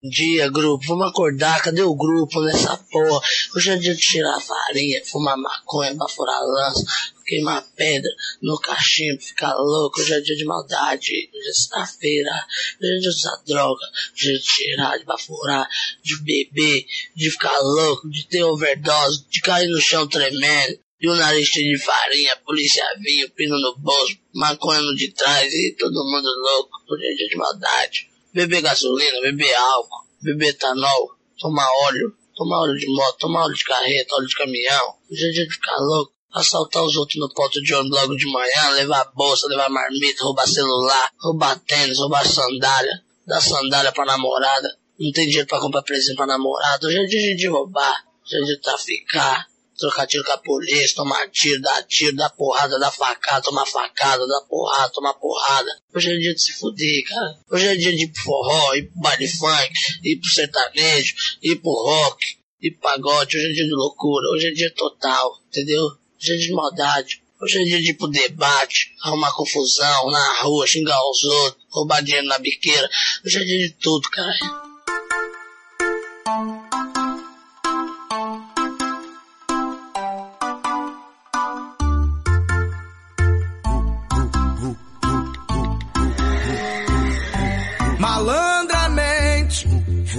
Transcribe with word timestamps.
Dia, 0.00 0.48
grupo, 0.48 0.86
vamos 0.86 1.08
acordar, 1.08 1.60
cadê 1.60 1.82
o 1.82 1.92
grupo 1.92 2.40
nessa 2.42 2.76
porra? 2.76 3.20
Hoje 3.56 3.70
é 3.70 3.76
dia 3.76 3.96
de 3.96 4.00
tirar 4.00 4.38
farinha, 4.38 5.04
fumar 5.04 5.36
maconha, 5.36 5.92
baforar 5.92 6.40
lança, 6.40 6.84
queimar 7.26 7.66
pedra 7.74 8.08
no 8.40 8.60
cachimbo, 8.60 9.20
ficar 9.20 9.56
louco. 9.56 10.00
Hoje 10.00 10.14
é 10.14 10.20
dia 10.20 10.36
de 10.36 10.44
maldade, 10.44 11.28
hoje 11.34 11.48
é 11.48 11.52
sexta-feira, 11.52 12.30
hoje 12.80 12.92
é 12.92 12.92
dia 12.92 13.00
de 13.00 13.08
usar 13.08 13.42
droga, 13.44 13.84
hoje 14.14 14.30
é 14.30 14.32
de 14.34 14.44
tirar, 14.44 14.98
de 14.98 15.04
baforar, 15.04 15.68
de 16.04 16.22
beber, 16.22 16.86
de 17.16 17.30
ficar 17.32 17.58
louco, 17.58 18.08
de 18.08 18.24
ter 18.28 18.44
overdose, 18.44 19.24
de 19.28 19.40
cair 19.40 19.68
no 19.68 19.80
chão 19.80 20.06
tremendo. 20.06 20.78
E 21.00 21.08
o 21.08 21.16
nariz 21.16 21.48
de 21.48 21.76
farinha, 21.76 22.36
polícia 22.46 22.84
vinho, 23.00 23.28
pino 23.30 23.58
no 23.58 23.76
bolso, 23.78 24.16
maconha 24.32 24.80
no 24.80 24.94
de 24.94 25.12
trás 25.12 25.52
e 25.52 25.74
todo 25.76 26.04
mundo 26.04 26.28
louco. 26.40 26.70
Hoje 26.88 27.04
é 27.04 27.14
dia 27.16 27.28
de 27.28 27.36
maldade 27.36 28.17
beber 28.38 28.62
gasolina, 28.62 29.20
beber 29.20 29.52
álcool, 29.52 30.06
beber 30.22 30.50
etanol, 30.50 31.10
tomar 31.40 31.68
óleo, 31.86 32.14
tomar 32.36 32.60
óleo 32.60 32.78
de 32.78 32.86
moto, 32.86 33.18
tomar 33.18 33.44
óleo 33.46 33.54
de 33.54 33.64
carreta, 33.64 34.14
óleo 34.14 34.28
de 34.28 34.36
caminhão. 34.36 34.94
Hoje 35.10 35.28
é 35.28 35.32
dia 35.32 35.46
de 35.46 35.54
ficar 35.54 35.76
louco. 35.78 36.12
Assaltar 36.32 36.84
os 36.84 36.94
outros 36.94 37.18
no 37.18 37.32
ponto 37.34 37.60
de 37.60 37.74
ônibus 37.74 38.00
logo 38.00 38.14
de 38.14 38.30
manhã, 38.30 38.68
levar 38.74 39.10
bolsa, 39.14 39.48
levar 39.48 39.68
marmita, 39.70 40.22
roubar 40.22 40.46
celular, 40.46 41.10
roubar 41.20 41.58
tênis, 41.60 41.98
roubar 41.98 42.24
sandália, 42.24 42.92
dar 43.26 43.40
sandália 43.40 43.90
pra 43.90 44.04
namorada. 44.04 44.68
Não 45.00 45.10
tem 45.10 45.26
dinheiro 45.26 45.48
pra 45.48 45.58
comprar 45.58 45.82
presente 45.82 46.14
pra 46.14 46.26
namorada. 46.26 46.86
Hoje 46.86 46.98
é 46.98 47.06
dia 47.06 47.34
de 47.34 47.48
roubar, 47.48 48.04
hoje 48.24 48.36
é 48.36 48.44
dia 48.44 48.54
de 48.54 48.60
traficar 48.60 49.46
trocar 49.78 50.06
tiro 50.06 50.24
com 50.24 50.32
a 50.32 50.38
polícia, 50.38 50.96
tomar 50.96 51.30
tiro, 51.30 51.62
dar 51.62 51.82
tiro, 51.84 52.16
dar 52.16 52.30
porrada, 52.30 52.78
dar 52.78 52.90
facada, 52.90 53.42
tomar 53.42 53.64
facada, 53.64 54.26
dar 54.26 54.40
porrada, 54.48 54.92
tomar 54.92 55.14
porrada. 55.14 55.70
Hoje 55.94 56.12
é 56.12 56.16
dia 56.16 56.34
de 56.34 56.42
se 56.42 56.52
fuder, 56.52 57.04
cara. 57.04 57.38
Hoje 57.50 57.66
é 57.68 57.76
dia 57.76 57.96
de 57.96 58.04
ir 58.04 58.08
pro 58.08 58.22
forró, 58.22 58.74
ir 58.74 58.90
pro 58.90 59.00
baile 59.00 59.28
funk, 59.28 59.72
ir 60.04 60.16
pro 60.16 60.30
sertanejo, 60.30 61.14
ir 61.42 61.56
pro 61.56 61.70
rock, 61.70 62.38
ir 62.60 62.72
pro 62.72 62.80
pagode. 62.80 63.36
Hoje 63.36 63.46
é 63.46 63.52
dia 63.52 63.64
de 63.64 63.74
loucura, 63.74 64.28
hoje 64.30 64.48
é 64.48 64.50
dia 64.50 64.74
total, 64.74 65.40
entendeu? 65.48 65.84
Hoje 65.84 66.32
é 66.32 66.36
dia 66.36 66.46
de 66.46 66.52
maldade. 66.52 67.22
Hoje 67.40 67.60
é 67.60 67.64
dia 67.64 67.80
de 67.80 67.90
ir 67.90 67.94
pro 67.94 68.08
debate, 68.08 68.92
arrumar 69.04 69.32
confusão 69.32 70.10
na 70.10 70.42
rua, 70.42 70.66
xingar 70.66 70.98
os 71.08 71.22
outros, 71.22 71.64
roubar 71.70 72.02
dinheiro 72.02 72.26
na 72.26 72.38
biqueira. 72.38 72.88
Hoje 73.24 73.38
é 73.38 73.44
dia 73.44 73.68
de 73.68 73.74
tudo, 73.74 74.10
cara. 74.10 74.34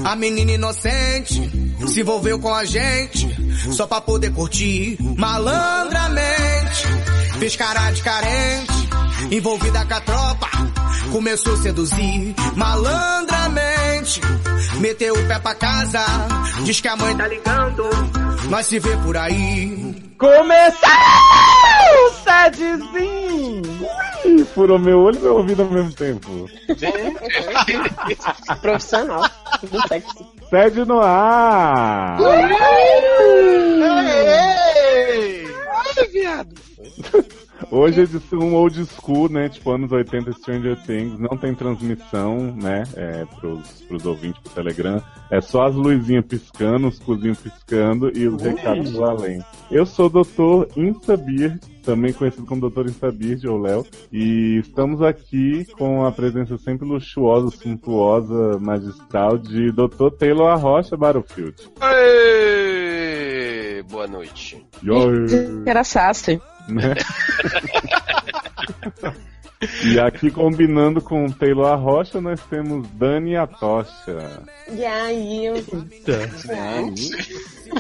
A 0.04 0.16
menina 0.16 0.52
inocente 0.52 1.52
se 1.88 2.02
envolveu 2.02 2.40
com 2.40 2.54
a 2.54 2.66
gente 2.66 3.28
só 3.72 3.86
pra 3.88 4.02
poder 4.02 4.34
curtir 4.34 4.98
malandramente. 5.18 6.84
Fez 7.40 7.56
cara 7.56 7.92
de 7.92 8.02
carente, 8.02 8.90
envolvida 9.32 9.86
com 9.86 9.94
a 9.94 10.02
tropa, 10.02 10.50
começou 11.12 11.54
a 11.54 11.58
seduzir 11.58 12.36
malandramente. 12.56 14.22
Meteu 14.80 15.14
o 15.14 15.28
pé 15.28 15.40
pra 15.40 15.56
casa, 15.56 16.04
diz 16.64 16.82
que 16.82 16.88
a 16.88 16.96
mãe 16.96 17.16
tá 17.16 17.28
ligando, 17.28 17.90
nós 18.50 18.66
se 18.66 18.80
vê 18.80 18.96
por 18.98 19.16
aí. 19.16 20.14
Começou! 20.18 20.90
Sedzinho! 22.24 24.09
Ui, 24.26 24.46
furou 24.46 24.80
meu 24.80 25.00
olho 25.00 25.18
e 25.18 25.22
meu 25.22 25.36
ouvido 25.38 25.64
ao 25.64 25.70
mesmo 25.70 25.94
tempo. 25.94 26.50
Profissional 28.62 29.30
do 29.64 29.88
sexo. 29.88 30.26
Sede 30.50 30.86
no 30.86 31.00
ar! 31.00 32.18
Ai, 35.98 36.08
viado! 36.12 36.56
Hoje 37.72 38.00
é 38.00 38.04
edição 38.04 38.54
old 38.54 38.86
school, 38.86 39.30
né? 39.30 39.50
Tipo, 39.50 39.72
anos 39.72 39.92
80 39.92 40.32
Stranger 40.34 40.78
Things. 40.86 41.20
Não 41.20 41.38
tem 41.38 41.54
transmissão, 41.54 42.38
né? 42.56 42.84
É, 42.96 43.26
pros, 43.26 43.82
pros 43.88 44.06
ouvintes 44.06 44.42
pro 44.42 44.54
Telegram. 44.54 45.02
É 45.30 45.42
só 45.42 45.66
as 45.66 45.76
luzinhas 45.76 46.26
piscando, 46.26 46.88
os 46.88 47.00
cozinhos 47.00 47.40
piscando 47.40 48.12
e 48.18 48.28
os 48.28 48.42
recados 48.42 48.94
lá 48.94 49.12
além. 49.12 49.44
Eu 49.70 49.86
sou 49.86 50.08
o 50.08 50.10
Dr. 50.10 50.72
Instabir, 50.78 51.60
também 51.84 52.14
conhecido 52.14 52.46
como 52.46 52.70
Dr. 52.70 52.88
Instabir, 52.88 53.40
ou 53.46 53.60
Léo. 53.60 53.86
E 54.12 54.60
estamos 54.60 55.02
aqui 55.02 55.66
com 55.78 56.06
a 56.06 56.12
presença 56.12 56.58
sempre 56.58 56.88
luxuosa, 56.88 57.52
suntuosa, 57.52 58.58
magistral 58.60 59.38
de 59.38 59.72
Dr. 59.72 60.10
Taylor 60.18 60.48
Arrocha 60.48 60.98
Battlefield. 60.98 61.56
Êêêê, 61.82 63.84
boa 63.84 64.08
noite. 64.08 64.66
Era 65.66 65.84
Sastre. 65.84 66.42
Né? 66.70 66.96
e 69.84 70.00
aqui 70.00 70.32
combinando 70.32 71.02
com 71.02 71.26
o 71.26 71.34
Taylor 71.34 71.74
Arrocha, 71.74 72.22
nós 72.22 72.40
temos 72.50 72.88
Dani 72.92 73.36
Atocha. 73.36 74.44
E 74.72 74.86
aí, 74.86 75.46
eu... 75.48 75.56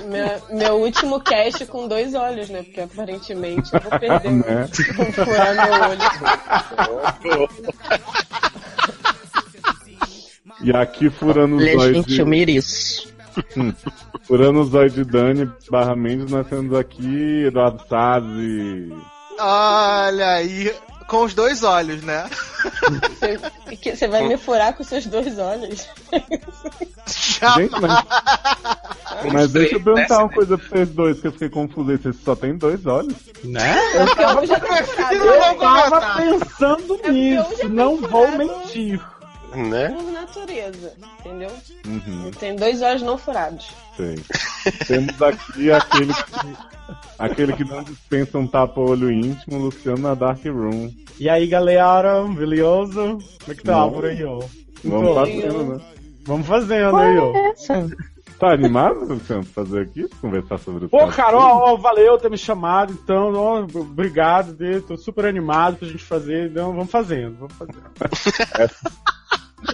meu, 0.06 0.58
meu 0.58 0.76
último 0.76 1.22
cast 1.22 1.66
com 1.68 1.88
dois 1.88 2.14
olhos, 2.14 2.50
né? 2.50 2.64
Porque 2.64 2.82
aparentemente 2.82 3.70
eu 3.74 3.80
vou 3.80 4.00
perder, 4.00 4.32
Né? 4.32 4.68
vou 4.96 5.06
furar 5.26 5.56
meu 5.56 5.74
olho. 7.38 7.50
E 10.62 10.76
aqui 10.76 11.10
furando 11.10 11.56
os 11.56 11.64
olhos 11.64 11.96
gente, 11.98 12.08
de, 12.08 12.16
eu 13.38 13.64
mereço. 13.64 13.92
furando 14.24 14.62
os 14.62 14.74
olhos 14.74 14.94
de 14.94 15.04
Dani 15.04 15.52
barra 15.70 15.96
Mendes, 15.96 16.32
nós 16.32 16.48
temos 16.48 16.74
aqui 16.74 17.46
Eduardo 17.46 17.84
Sazzi. 17.88 18.94
Olha 19.40 20.34
aí, 20.34 20.74
com 21.10 21.24
os 21.24 21.34
dois 21.34 21.64
olhos, 21.64 22.04
né? 22.04 22.30
Você, 23.10 23.40
você 23.96 24.08
vai 24.08 24.28
me 24.28 24.38
furar 24.38 24.74
com 24.74 24.84
seus 24.84 25.06
dois 25.08 25.38
olhos. 25.40 25.88
Gente, 27.08 27.72
mas, 27.82 29.34
mas 29.34 29.52
deixa 29.52 29.76
eu 29.76 29.84
perguntar 29.84 30.20
uma 30.20 30.30
coisa 30.30 30.58
pra 30.58 30.68
vocês 30.68 30.90
dois, 30.90 31.20
que 31.20 31.28
eu 31.28 31.32
fiquei 31.32 31.50
confuso. 31.50 31.98
Vocês 31.98 32.16
só 32.24 32.36
tem 32.36 32.56
dois 32.58 32.86
olhos? 32.86 33.16
Né? 33.44 33.76
Eu 33.96 34.16
tava, 34.16 34.46
já 34.46 34.60
tô 34.60 34.68
furado. 34.68 35.16
Eu 35.16 35.58
tava 35.58 36.16
pensando 36.18 37.00
nisso, 37.10 37.70
não 37.70 37.98
vou 37.98 38.30
mentir. 38.38 39.02
Né? 39.56 39.90
Por 39.90 40.12
natureza, 40.12 40.94
entendeu? 41.20 41.52
Uhum, 41.88 42.32
Tem 42.40 42.56
dois 42.56 42.82
olhos 42.82 43.02
não 43.02 43.18
furados. 43.18 43.68
sei. 43.98 44.16
Temos 44.88 45.22
aqui 45.22 45.72
aquele 45.72 46.14
que, 46.14 46.58
aquele 47.18 47.54
que 47.54 47.64
não 47.64 47.84
dispensa 47.84 48.38
um 48.38 48.46
tapa-olho 48.48 49.12
íntimo, 49.12 49.58
Luciano 49.58 49.98
na 50.04 50.14
Dark 50.14 50.44
Room. 50.46 50.94
E 51.20 51.28
aí, 51.30 51.48
galera, 51.48 52.22
beleza? 52.24 53.02
Como 53.02 53.22
é 53.50 53.54
que 53.56 53.64
tá 53.64 53.72
Não. 53.78 53.92
por 53.92 54.06
aí, 54.06 54.24
ó? 54.24 54.40
Vamos 54.84 55.16
fazendo, 55.16 55.64
né? 55.66 55.82
Vamos 56.24 56.48
fazendo 56.48 56.96
aí, 56.98 57.18
ó. 57.18 57.36
Essa. 57.36 57.90
Tá 58.40 58.54
animado, 58.54 59.04
Luciano, 59.06 59.44
pra 59.44 59.66
fazer 59.66 59.82
aqui? 59.82 60.08
Conversar 60.22 60.58
sobre 60.60 60.86
o 60.86 60.90
Pô, 60.90 61.06
cara, 61.08 61.38
Room? 61.38 61.44
ó, 61.44 61.74
ó, 61.74 61.76
valeu 61.76 62.18
ter 62.18 62.32
me 62.32 62.38
chamado, 62.38 62.94
então, 62.94 63.34
ó, 63.34 63.60
obrigado, 63.60 64.54
Dê, 64.54 64.80
tô 64.80 64.96
super 64.96 65.26
animado 65.26 65.76
pra 65.78 65.88
gente 65.90 66.04
fazer, 66.04 66.50
então 66.50 66.72
vamos 66.72 66.90
fazendo, 66.90 67.36
vamos 67.38 67.54
fazendo. 67.56 67.84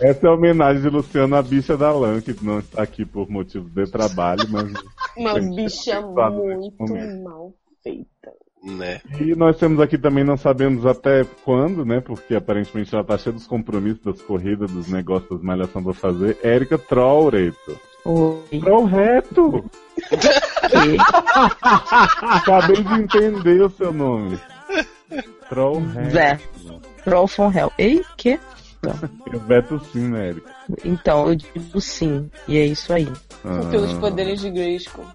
Essa 0.02 0.26
é 0.26 0.30
a 0.30 0.34
homenagem 0.34 0.82
de 0.82 0.90
Luciano 0.90 1.36
à 1.36 1.44
bicha 1.44 1.78
da 1.78 1.92
lã, 1.92 2.20
que 2.20 2.36
não 2.44 2.58
está 2.58 2.82
aqui 2.82 3.06
por 3.06 3.30
motivos 3.30 3.72
de 3.72 3.86
trabalho, 3.86 4.44
mas. 4.50 4.74
Uma 5.16 5.40
bicha 5.40 6.02
muito 6.02 7.24
mal 7.24 7.54
feita. 7.84 8.34
Né? 8.64 9.00
E 9.22 9.36
nós 9.36 9.58
temos 9.58 9.80
aqui 9.80 9.96
também, 9.96 10.24
não 10.24 10.38
sabemos 10.38 10.88
até 10.88 11.24
quando, 11.44 11.86
né? 11.86 12.02
Porque 12.02 12.34
aparentemente 12.34 12.96
ela 12.96 13.04
tá 13.04 13.16
cheia 13.16 13.32
dos 13.32 13.46
compromissos, 13.46 14.04
das 14.04 14.20
corridas, 14.24 14.72
dos 14.72 14.88
negócios, 14.88 15.30
das 15.30 15.42
malhação 15.44 15.84
pra 15.84 15.94
fazer. 15.94 16.36
Érica 16.42 16.76
Trollreto. 16.76 17.80
Oi. 18.06 18.60
Trollreto! 18.62 19.66
Acabei 22.22 22.84
de 22.84 22.94
entender 22.94 23.62
o 23.62 23.70
seu 23.70 23.92
nome. 23.94 24.40
Trollreto. 25.50 26.12
Zé. 26.12 26.40
Troll 27.04 27.28
from 27.28 27.52
Hell. 27.52 27.72
Ei, 27.78 28.04
que? 28.18 28.40
Eu 29.32 29.40
veto 29.42 29.80
sim, 29.92 30.10
né, 30.10 30.30
Érica? 30.30 30.52
Então, 30.84 31.28
eu 31.30 31.36
digo 31.36 31.82
sim. 31.82 32.30
E 32.48 32.58
é 32.58 32.66
isso 32.66 32.94
aí. 32.94 33.12
Pelos 33.72 33.96
Ah. 33.96 34.00
poderes 34.00 34.40
de 34.42 34.52
Grayskull. 34.52 35.06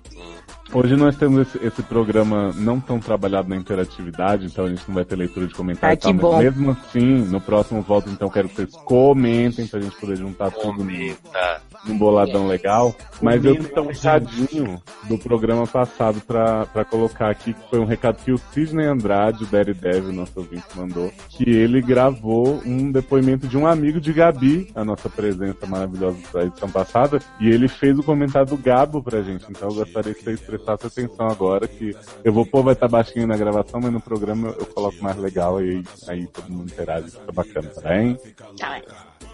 Hoje 0.73 0.95
nós 0.95 1.17
temos 1.17 1.49
esse, 1.49 1.67
esse 1.67 1.83
programa 1.83 2.53
não 2.55 2.79
tão 2.79 3.01
trabalhado 3.01 3.49
na 3.49 3.57
interatividade, 3.57 4.47
então 4.47 4.67
a 4.67 4.69
gente 4.69 4.85
não 4.87 4.95
vai 4.95 5.05
ter 5.05 5.17
leitura 5.17 5.47
de 5.49 5.55
comentários. 5.55 6.05
Ah, 6.05 6.13
que 6.13 6.19
tal, 6.19 6.31
bom. 6.31 6.37
Mas 6.37 6.45
mesmo 6.45 6.71
assim, 6.71 7.25
no 7.25 7.41
próximo 7.41 7.83
volta, 7.83 8.09
então 8.09 8.29
quero 8.29 8.49
que 8.49 8.55
vocês 8.55 8.71
comentem 8.85 9.67
pra 9.67 9.81
gente 9.81 9.97
poder 9.97 10.17
juntar 10.17 10.51
tudo 10.53 10.85
num, 10.85 10.87
Comenta. 10.87 11.63
num 11.85 11.99
boladão 11.99 12.47
legal. 12.47 12.95
Mas 13.21 13.45
eu 13.45 13.57
tenho 13.57 13.87
um 13.87 13.91
recadinho 13.91 14.83
do 15.09 15.19
programa 15.19 15.67
passado 15.67 16.21
pra, 16.21 16.67
pra 16.67 16.85
colocar 16.85 17.31
aqui, 17.31 17.53
que 17.53 17.69
foi 17.69 17.81
um 17.81 17.85
recado 17.85 18.23
que 18.23 18.31
o 18.31 18.39
Sidney 18.39 18.87
Andrade, 18.87 19.43
o 19.43 19.47
Daredevil, 19.49 20.13
nosso 20.13 20.39
ouvinte, 20.39 20.65
mandou, 20.77 21.11
que 21.31 21.51
ele 21.51 21.81
gravou 21.83 22.63
um 22.65 22.93
depoimento 22.93 23.49
de 23.49 23.59
um 23.59 23.67
amigo 23.67 24.01
de 24.01 24.13
Gabi, 24.13 24.71
a 24.77 24.85
nossa 24.85 25.09
presença 25.09 25.67
maravilhosa 25.67 26.19
da 26.33 26.45
edição 26.45 26.71
passada, 26.71 27.19
e 27.41 27.49
ele 27.49 27.67
fez 27.67 27.99
o 27.99 28.05
comentário 28.05 28.49
do 28.49 28.57
Gabo 28.57 29.03
pra 29.03 29.21
gente. 29.21 29.47
Então 29.51 29.69
eu 29.69 29.75
gostaria 29.75 30.15
que 30.15 30.23
vocês 30.23 30.41
prestassem 30.61 31.05
atenção 31.05 31.29
agora, 31.29 31.67
que 31.67 31.95
eu 32.25 32.33
vou 32.33 32.47
pôr, 32.47 32.63
vai 32.63 32.75
estar 32.75 32.89
baixinho 32.89 33.27
na 33.27 33.37
gravação, 33.37 33.81
mas 33.81 33.93
no 33.93 34.01
programa 34.01 34.49
eu, 34.49 34.55
eu 34.61 34.67
coloco 34.67 35.03
mais 35.03 35.17
legal 35.17 35.63
e 35.63 35.71
aí, 35.71 35.85
aí 36.09 36.27
todo 36.27 36.51
mundo 36.51 36.71
interage, 36.71 37.11
fica 37.11 37.33
bacana, 37.33 37.69
tá 37.69 37.81
bem? 37.89 38.19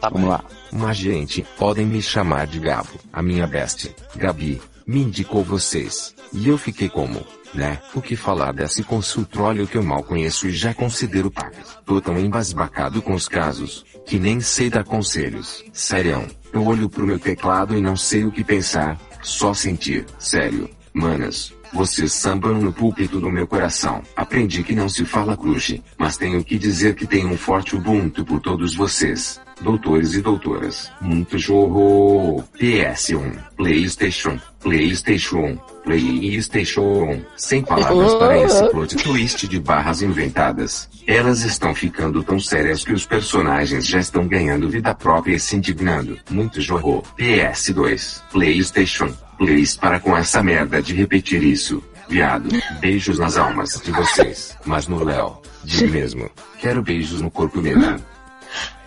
Tá 0.01 0.09
Vamos 0.11 0.29
lá. 0.29 0.45
Mas 0.73 0.97
gente, 0.97 1.47
podem 1.59 1.87
me 1.87 2.03
chamar 2.03 2.47
de 2.47 2.59
Gabo, 2.59 2.89
a 3.13 3.23
minha 3.23 3.47
best. 3.47 3.95
Gabi, 4.15 4.61
me 4.87 5.03
indicou 5.03 5.43
vocês. 5.43 6.15
E 6.33 6.49
eu 6.49 6.59
fiquei 6.59 6.89
como, 6.89 7.25
né? 7.55 7.81
O 7.95 8.03
que 8.03 8.15
falar 8.15 8.53
desse 8.53 8.83
consultório 8.83 9.67
que 9.67 9.77
eu 9.77 9.83
mal 9.83 10.03
conheço 10.03 10.47
e 10.47 10.53
já 10.53 10.75
considero 10.75 11.31
pago. 11.31 11.57
Tô 11.85 12.01
tão 12.01 12.19
embasbacado 12.19 13.01
com 13.01 13.15
os 13.15 13.29
casos, 13.29 13.85
que 14.05 14.19
nem 14.19 14.41
sei 14.41 14.69
dar 14.69 14.85
conselhos. 14.85 15.65
Sério, 15.73 16.27
eu 16.53 16.65
olho 16.65 16.89
pro 16.89 17.07
meu 17.07 17.19
teclado 17.19 17.77
e 17.77 17.81
não 17.81 17.97
sei 17.97 18.25
o 18.25 18.33
que 18.33 18.45
pensar, 18.45 18.99
só 19.23 19.55
sentir. 19.55 20.05
Sério, 20.19 20.69
manas. 20.97 21.53
Vocês 21.73 22.13
sambam 22.13 22.55
no 22.55 22.73
púlpito 22.73 23.21
do 23.21 23.31
meu 23.31 23.47
coração. 23.47 24.03
Aprendi 24.17 24.63
que 24.63 24.75
não 24.75 24.89
se 24.89 25.05
fala 25.05 25.37
crush, 25.37 25.83
mas 25.99 26.17
tenho 26.17 26.43
que 26.43 26.59
dizer 26.59 26.95
que 26.95 27.07
tenho 27.07 27.29
um 27.29 27.37
forte 27.37 27.77
ubuntu 27.77 28.25
por 28.25 28.41
todos 28.41 28.75
vocês. 28.75 29.39
Doutores 29.61 30.15
e 30.15 30.21
doutoras. 30.21 30.93
Muito 31.01 31.39
jorro. 31.39 32.45
PS1. 32.59 33.39
PlayStation. 33.57 34.39
PlayStation. 34.61 35.59
PlayStation. 35.83 37.23
Sem 37.37 37.63
palavras 37.63 38.15
para 38.15 38.39
esse 38.43 38.69
plot 38.71 38.97
twist 38.97 39.49
de 39.49 39.59
barras 39.59 40.03
inventadas. 40.03 40.89
Elas 41.07 41.43
estão 41.43 41.75
ficando 41.75 42.23
tão 42.23 42.39
sérias 42.39 42.85
que 42.85 42.93
os 42.93 43.07
personagens 43.07 43.87
já 43.87 43.99
estão 43.99 44.27
ganhando 44.27 44.69
vida 44.69 44.95
própria 44.95 45.37
e 45.37 45.41
se 45.41 45.57
indignando. 45.57 46.19
Muito 46.31 46.61
jorro. 46.61 47.03
PS2. 47.19 48.23
PlayStation. 48.31 49.13
Please 49.39 49.79
para 49.79 50.01
com 50.01 50.17
essa 50.17 50.43
merda 50.43 50.83
de 50.83 50.95
repetir 50.95 51.43
isso. 51.43 51.83
Viado. 52.09 52.49
Beijos 52.81 53.19
nas 53.19 53.37
almas 53.37 53.81
de 53.83 53.91
vocês. 53.91 54.57
Mas 54.65 54.87
no 54.87 55.03
Léo. 55.03 55.39
Digo 55.65 55.93
mesmo. 55.93 56.31
Quero 56.61 56.83
beijos 56.83 57.21
no 57.21 57.31
corpo 57.31 57.61
mesmo. 57.61 57.99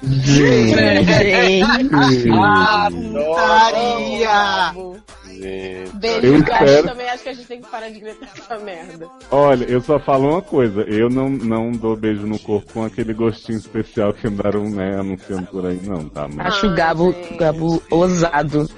Gente. 0.02 0.76
Putaria! 3.12 4.74
Gente. 5.28 5.96
Beijo, 5.96 6.26
Eu 6.28 6.38
espero- 6.40 6.88
também 6.88 7.10
acho 7.10 7.24
que 7.24 7.30
a 7.30 7.34
gente 7.34 7.48
tem 7.48 7.62
que 7.62 7.70
parar 7.70 7.90
de 7.90 8.00
gritar 8.00 8.28
essa 8.38 8.60
merda. 8.60 9.08
Olha, 9.32 9.64
eu 9.66 9.82
só 9.82 9.98
falo 10.00 10.30
uma 10.32 10.42
coisa, 10.42 10.82
eu 10.82 11.10
não, 11.10 11.30
não 11.30 11.72
dou 11.72 11.96
beijo 11.96 12.26
no 12.28 12.38
corpo 12.40 12.74
com 12.74 12.84
aquele 12.84 13.14
gostinho 13.14 13.58
especial 13.58 14.14
que 14.14 14.28
andaram, 14.28 14.70
né, 14.70 14.98
anunciando 15.00 15.48
por 15.48 15.66
aí, 15.66 15.80
não, 15.84 16.10
tá? 16.10 16.28
Mas, 16.34 16.48
Acho 16.48 16.68
o 16.68 16.76
Gabo, 16.76 17.12
gente. 17.14 17.38
Gabo 17.38 17.82
ousado, 17.90 18.70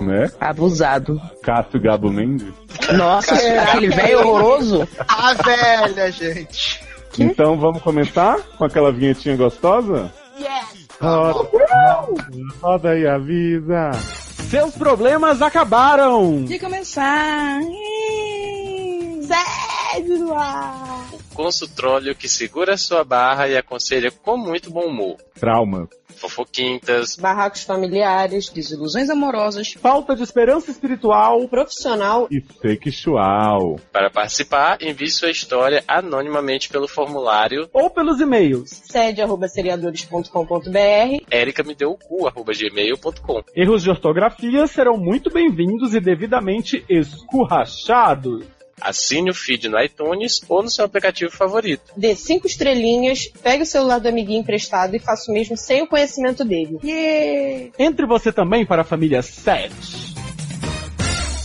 né? 0.00 0.30
abusado. 0.40 1.20
Cássio 1.42 1.80
Gabo 1.80 2.10
Mendes. 2.10 2.48
Nossa, 2.96 3.34
aquele 3.34 3.88
velho 3.88 4.18
horroroso. 4.20 4.88
A 5.06 5.32
velha, 5.34 6.10
gente. 6.10 6.80
Então 7.18 7.56
vamos 7.56 7.80
começar 7.82 8.38
com 8.58 8.64
aquela 8.64 8.90
vinhetinha 8.92 9.36
gostosa? 9.36 10.12
Yes! 10.38 10.88
Roda, 11.00 11.48
roda 12.60 12.90
aí, 12.90 13.06
avisa. 13.06 13.92
Seus 14.50 14.74
problemas 14.74 15.40
acabaram! 15.40 16.44
De 16.44 16.58
começar. 16.58 17.60
Sede 19.22 20.18
no 20.18 20.34
ar! 20.34 21.06
Consultróleo 21.34 22.14
que 22.14 22.28
segura 22.28 22.76
sua 22.76 23.04
barra 23.04 23.48
e 23.48 23.56
aconselha 23.56 24.10
com 24.10 24.36
muito 24.36 24.70
bom 24.70 24.86
humor. 24.86 25.16
Trauma. 25.38 25.88
Fofoquintas, 26.24 27.16
Barracos 27.16 27.64
familiares, 27.64 28.48
Desilusões 28.48 29.10
amorosas. 29.10 29.74
Falta 29.74 30.16
de 30.16 30.22
esperança 30.22 30.70
espiritual. 30.70 31.46
profissional 31.48 32.26
E 32.30 32.42
sexual. 32.60 33.78
Para 33.92 34.08
participar, 34.10 34.78
envie 34.80 35.10
sua 35.10 35.30
história 35.30 35.84
anonimamente 35.86 36.70
pelo 36.70 36.88
formulário 36.88 37.68
Ou 37.72 37.90
pelos 37.90 38.20
e-mails. 38.20 38.70
sede 38.70 39.20
arroba 39.20 39.48
seriadores.com.br 39.48 40.30
ericamedeucu.gmail.com 41.30 43.42
Erros 43.54 43.82
de 43.82 43.90
ortografia 43.90 44.66
serão 44.66 44.96
muito 44.96 45.30
bem-vindos 45.30 45.92
e 45.94 46.00
devidamente 46.00 46.82
escurrachados. 46.88 48.46
Assine 48.80 49.30
o 49.30 49.34
feed 49.34 49.68
no 49.68 49.80
iTunes 49.80 50.40
ou 50.48 50.62
no 50.62 50.70
seu 50.70 50.84
aplicativo 50.84 51.30
favorito. 51.30 51.92
dê 51.96 52.14
cinco 52.14 52.46
estrelinhas, 52.46 53.30
pegue 53.42 53.62
o 53.62 53.66
celular 53.66 53.98
do 53.98 54.08
amiguinho 54.08 54.40
emprestado 54.40 54.94
e 54.94 54.98
faça 54.98 55.30
o 55.30 55.34
mesmo 55.34 55.56
sem 55.56 55.82
o 55.82 55.86
conhecimento 55.86 56.44
dele. 56.44 56.78
Yeah. 56.82 57.72
Entre 57.78 58.06
você 58.06 58.32
também 58.32 58.66
para 58.66 58.82
a 58.82 58.84
família 58.84 59.22
7. 59.22 59.72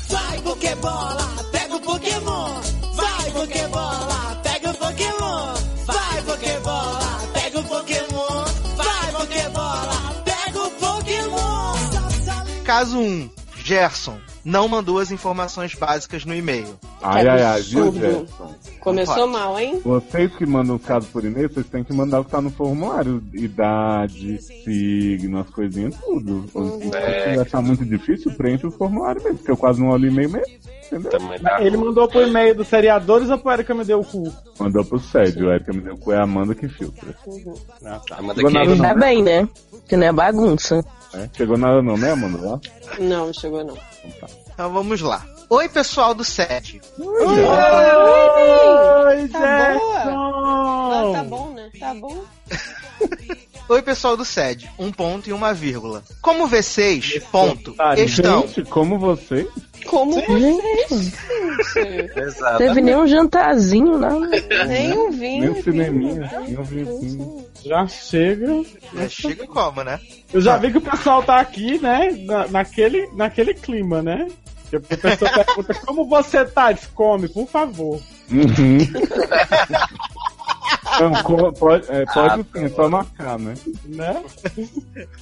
Vai 0.09 0.41
Pokébola, 0.41 1.49
pega 1.51 1.75
o 1.75 1.81
Pokémon. 1.81 2.61
Vai 2.93 3.31
Pokébola, 3.31 4.41
pega 4.43 4.69
o 4.69 4.73
Pokémon. 4.73 5.53
Vai 5.85 6.21
Pokébola, 6.23 7.19
pega 7.33 7.59
o 7.59 7.63
Pokémon. 7.63 8.45
Vai 8.75 9.11
Pokébola, 9.11 10.23
pega 10.25 10.59
o 10.59 10.71
Pokémon. 10.71 11.73
Caso 12.65 12.99
1. 12.99 13.29
Gerson 13.63 14.19
não 14.43 14.67
mandou 14.67 14.99
as 14.99 15.11
informações 15.11 15.73
básicas 15.75 16.25
no 16.25 16.33
e-mail. 16.33 16.79
Ai, 17.01 17.27
ai, 17.27 17.43
ai, 17.43 17.61
viu. 17.61 17.91
Gerson? 17.91 18.55
Começou 18.79 19.15
Pode. 19.15 19.31
mal, 19.31 19.59
hein? 19.59 19.81
Vocês 19.83 20.35
que 20.35 20.45
mandam 20.45 20.75
os 20.77 20.83
casos 20.83 21.09
por 21.09 21.23
e-mail, 21.25 21.49
vocês 21.51 21.67
têm 21.67 21.83
que 21.83 21.93
mandar 21.93 22.21
o 22.21 22.25
que 22.25 22.31
tá 22.31 22.41
no 22.41 22.49
formulário. 22.49 23.21
Idade, 23.33 24.41
signo, 24.41 25.39
as 25.39 25.49
coisinhas, 25.49 25.95
tudo. 25.95 26.45
Uhum. 26.53 26.79
Se 26.79 26.87
você 26.89 27.39
achar 27.41 27.61
muito 27.61 27.85
difícil, 27.85 28.31
preenche 28.33 28.65
o 28.65 28.71
formulário 28.71 29.21
mesmo, 29.23 29.37
porque 29.37 29.51
eu 29.51 29.57
quase 29.57 29.79
não 29.81 29.89
olho 29.89 30.07
e-mail 30.07 30.29
mesmo. 30.29 30.59
Tá 31.43 31.61
Ele 31.61 31.77
mandou 31.77 32.07
pro 32.07 32.25
e-mail 32.25 32.55
dos 32.55 32.67
seriadores 32.67 33.29
ou 33.29 33.37
pro 33.37 33.51
Erika 33.51 33.75
me 33.75 33.85
deu 33.85 33.99
o 33.99 34.03
cu? 34.05 34.33
Mandou 34.57 34.83
pro 34.83 34.97
Sérgio, 34.97 35.47
o 35.47 35.51
Erika 35.51 35.71
me 35.71 35.81
deu 35.81 35.95
cu, 35.97 36.11
é 36.11 36.17
a 36.17 36.23
Amanda 36.23 36.55
que 36.55 36.67
filtra. 36.67 37.15
Amanda 38.11 38.35
Chegou 38.35 38.51
nada 38.51 38.65
Kane. 38.65 38.77
não, 38.77 38.83
né? 38.87 38.95
bem, 38.95 39.23
né? 39.23 39.49
Que 39.87 39.95
não 39.95 40.07
é 40.07 40.11
bagunça. 40.11 40.83
É, 41.13 41.29
Chegou 41.33 41.57
nada 41.57 41.81
não, 41.83 41.95
né, 41.95 42.11
Amanda? 42.11 42.41
Lá? 42.41 42.59
Não 42.99 43.31
chegou 43.31 43.63
não. 43.63 43.77
Então 44.53 44.71
vamos 44.71 45.01
lá. 45.01 45.25
Oi, 45.49 45.67
pessoal 45.69 46.13
do 46.13 46.23
SED. 46.23 46.81
Oi, 46.99 47.35
Tá 49.29 49.39
Gerson! 49.39 50.15
Ah, 50.15 51.11
tá 51.13 51.23
bom, 51.23 51.53
né? 51.53 51.69
Tá 51.79 51.93
bom. 51.93 52.23
Oi, 53.69 53.81
pessoal 53.83 54.17
do 54.17 54.25
SED. 54.25 54.69
Um 54.79 54.91
ponto 54.91 55.29
e 55.29 55.33
uma 55.33 55.53
vírgula. 55.53 56.03
Como 56.21 56.49
V6, 56.49 57.21
ponto, 57.31 57.73
Tá, 57.73 57.93
estão. 57.95 58.47
Gente, 58.47 58.63
como 58.63 58.97
vocês? 58.97 59.47
Como 59.89 60.13
Gente, 60.13 60.31
gente? 60.97 62.19
Exato. 62.19 62.57
teve 62.59 62.79
nem 62.81 62.95
um 62.95 63.07
jantarzinho, 63.07 63.97
não. 63.97 64.19
Nem 64.67 64.93
um 64.97 65.09
vinho. 65.11 65.41
Nem 65.41 65.49
um 65.49 65.63
cineminha, 65.63 66.31
nem 66.45 66.59
um 66.59 66.63
vinho. 66.63 67.45
Já 67.65 67.87
chega. 67.87 68.61
É, 68.97 69.09
chega 69.09 69.47
como, 69.47 69.83
né? 69.83 69.99
Eu 70.31 70.41
já 70.41 70.57
vi 70.57 70.71
que 70.71 70.77
o 70.77 70.81
pessoal 70.81 71.23
tá 71.23 71.39
aqui, 71.39 71.79
né? 71.79 72.11
na- 72.25 72.47
naquele, 72.47 73.07
naquele 73.13 73.53
clima, 73.53 74.01
né? 74.01 74.27
Que 74.69 74.75
a 74.75 74.79
pessoa 74.79 75.31
pergunta 75.43 75.73
como 75.85 76.05
você 76.07 76.45
tá? 76.45 76.71
Diz, 76.71 76.85
come, 76.93 77.27
por 77.27 77.47
favor. 77.47 77.99
Uhum. 78.31 78.77
Não, 80.99 81.53
pode, 81.53 81.85
é, 81.89 82.05
pode 82.05 82.43
sim, 82.43 82.65
é 82.65 82.69
só 82.69 82.89
marcar, 82.89 83.39
né? 83.39 83.53
Né? 83.85 84.23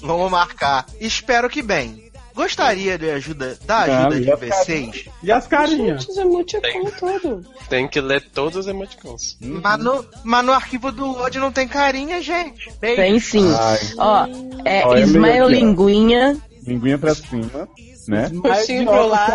Vamos 0.02 0.32
marcar. 0.32 0.86
Espero 1.00 1.50
que 1.50 1.62
bem. 1.62 2.07
Gostaria 2.38 3.00
de 3.00 3.10
ajuda, 3.10 3.58
da 3.66 3.80
ajuda 3.80 4.16
de 4.20 4.24
já 4.28 4.38
V6, 4.38 5.08
E 5.24 5.32
as 5.32 5.48
carinhas? 5.48 6.04
Gente, 6.04 6.20
emoticon 6.20 6.92
todo. 7.00 7.46
Tem 7.68 7.88
que 7.88 8.00
ler 8.00 8.22
todos 8.30 8.58
os 8.60 8.68
emoticons. 8.68 9.40
mas 9.42 9.80
no, 9.84 10.06
mas 10.24 10.46
no 10.46 10.54
arquivo 10.54 10.92
do 10.92 11.14
Word 11.14 11.40
não 11.40 11.52
tem 11.52 11.68
carinha, 11.68 12.22
gente. 12.22 12.72
Beijo. 12.80 12.96
Tem 12.96 13.20
sim. 13.20 13.52
Ai, 13.60 13.80
Ó, 13.98 14.28
é 14.64 14.86
Olha 14.86 15.00
Ismael 15.00 15.46
aqui, 15.48 15.56
ó. 15.56 15.58
Linguinha, 15.58 16.38
linguinha 16.62 17.00
pra 17.00 17.16
cima, 17.16 17.68
né? 18.08 18.30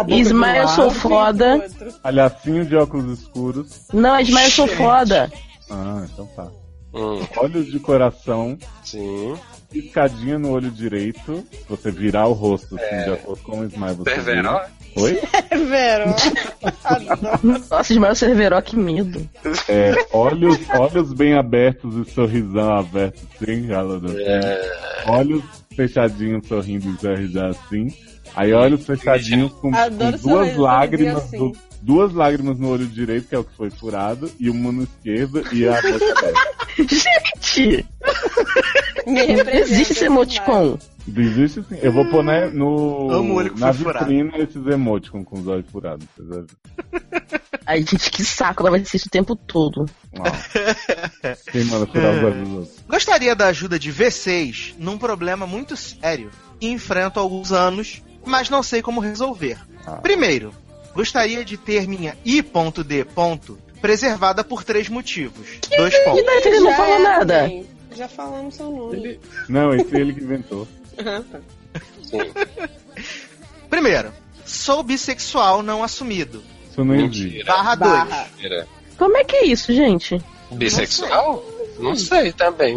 Ismael 0.06 0.68
Sou 0.68 0.90
Foda. 0.90 1.68
Palhacinho 2.04 2.64
de 2.64 2.76
óculos 2.76 3.18
escuros. 3.18 3.80
Não, 3.92 4.18
Ismael 4.20 4.50
Sou 4.50 4.68
Foda. 4.68 5.32
Ah, 5.68 6.06
então 6.12 6.26
tá. 6.36 6.46
Hum, 6.94 7.20
Olhos 7.38 7.66
de 7.66 7.80
coração. 7.80 8.56
sim. 8.84 9.34
Piscadinha 9.72 10.38
no 10.38 10.50
olho 10.50 10.70
direito, 10.70 11.44
você 11.68 11.90
virar 11.90 12.26
o 12.26 12.32
rosto 12.32 12.76
assim, 12.76 12.84
É. 12.94 13.04
de 13.04 13.10
acordo 13.12 13.42
com 13.42 13.60
o 13.60 13.64
Smile, 13.64 13.94
você 13.96 14.10
Cerveró? 14.14 14.58
vira. 14.58 14.70
Oi? 14.94 15.20
Vero. 15.68 16.14
Nossa, 17.70 17.92
Ismael 17.92 18.14
Cerveró, 18.14 18.60
que 18.60 18.76
medo. 18.76 19.28
É, 19.68 19.94
olhos, 20.12 20.58
olhos 20.78 21.12
bem 21.12 21.34
abertos 21.34 21.94
e 22.06 22.10
sorrisão 22.12 22.76
aberto 22.76 23.20
assim, 23.40 23.66
já, 23.66 23.82
É. 24.26 25.04
olhos 25.06 25.42
fechadinhos 25.74 26.46
sorrindo 26.46 26.90
e 26.90 27.00
sorrisão 27.00 27.48
assim. 27.48 27.88
Aí 28.34 28.52
olhos 28.52 28.84
fechadinhos 28.86 29.52
com, 29.54 29.70
com 29.70 29.90
duas 29.90 30.20
sorriso, 30.20 30.60
lágrimas, 30.60 31.22
sorrisinho 31.24 31.52
do- 31.52 31.58
duas 31.82 32.12
lágrimas 32.14 32.58
no 32.58 32.68
olho 32.70 32.86
direito, 32.86 33.28
que 33.28 33.34
é 33.34 33.38
o 33.38 33.44
que 33.44 33.54
foi 33.56 33.70
furado, 33.70 34.30
e 34.38 34.48
uma 34.48 34.70
no 34.72 34.84
esquerdo 34.84 35.42
e 35.52 35.66
a 35.68 35.72
boca 35.74 36.18
aberta. 36.18 36.61
Gente! 36.78 37.86
Existe 39.06 39.92
esse 39.92 40.04
emoticon. 40.04 40.78
Existe 41.16 41.62
sim. 41.64 41.78
Eu 41.82 41.92
vou 41.92 42.04
pôr 42.06 42.22
né, 42.22 42.46
no, 42.46 43.10
Amo 43.10 43.34
o 43.34 43.36
olho 43.36 43.52
na 43.58 43.72
foi 43.72 43.84
furado. 43.84 44.12
esses 44.12 44.66
emoticons 44.66 45.24
com 45.24 45.40
os 45.40 45.46
olhos 45.48 45.66
furados. 45.70 46.06
Ai, 47.66 47.78
gente, 47.78 48.10
que 48.10 48.24
saco, 48.24 48.62
ela 48.62 48.70
vai 48.70 48.84
ser 48.84 48.96
isso 48.96 49.08
o 49.08 49.10
tempo 49.10 49.34
todo. 49.34 49.86
Quem 51.50 51.64
manda 51.64 51.86
furar 51.86 52.14
os 52.16 52.22
olhos 52.22 52.48
dos 52.48 52.58
outros? 52.58 52.76
Gostaria 52.88 53.34
da 53.34 53.48
ajuda 53.48 53.78
de 53.78 53.92
V6 53.92 54.74
num 54.78 54.96
problema 54.96 55.46
muito 55.46 55.76
sério 55.76 56.30
que 56.60 56.68
enfrento 56.68 57.18
há 57.18 57.22
alguns 57.22 57.50
anos, 57.50 58.02
mas 58.24 58.48
não 58.48 58.62
sei 58.62 58.80
como 58.80 59.00
resolver. 59.00 59.58
Ah. 59.84 59.96
Primeiro, 59.96 60.54
gostaria 60.94 61.44
de 61.44 61.56
ter 61.56 61.88
minha 61.88 62.16
I.D. 62.24 63.06
preservada 63.82 64.42
por 64.42 64.64
três 64.64 64.88
motivos. 64.88 65.46
Dois 65.76 65.92
E 65.92 66.04
pontos. 66.04 66.24
daí 66.24 66.42
ele 66.46 66.60
não 66.60 66.70
é, 66.72 66.98
nada. 67.00 67.40
também. 67.40 67.66
Já 67.94 68.08
falamos 68.08 68.54
seu 68.54 68.70
nome. 68.70 69.18
Não, 69.48 69.74
esse 69.74 69.94
é 69.94 70.00
ele 70.00 70.14
que 70.14 70.22
inventou. 70.24 70.66
Tá. 70.96 71.22
Sim. 72.02 72.18
Primeiro, 73.68 74.12
sou 74.46 74.82
bissexual 74.82 75.62
não 75.62 75.82
assumido. 75.82 76.42
Isso 76.70 76.84
não 76.84 76.94
existe. 76.94 77.24
Mentira. 77.24 77.44
Barra 77.44 77.74
2. 77.74 77.90
Barra. 77.90 78.26
Mentira. 78.36 78.68
Como 78.96 79.16
é 79.16 79.24
que 79.24 79.36
é 79.36 79.44
isso, 79.46 79.72
gente? 79.74 80.22
Bissexual? 80.50 81.44
Não 81.78 81.96
sei 81.96 82.32
também. 82.32 82.76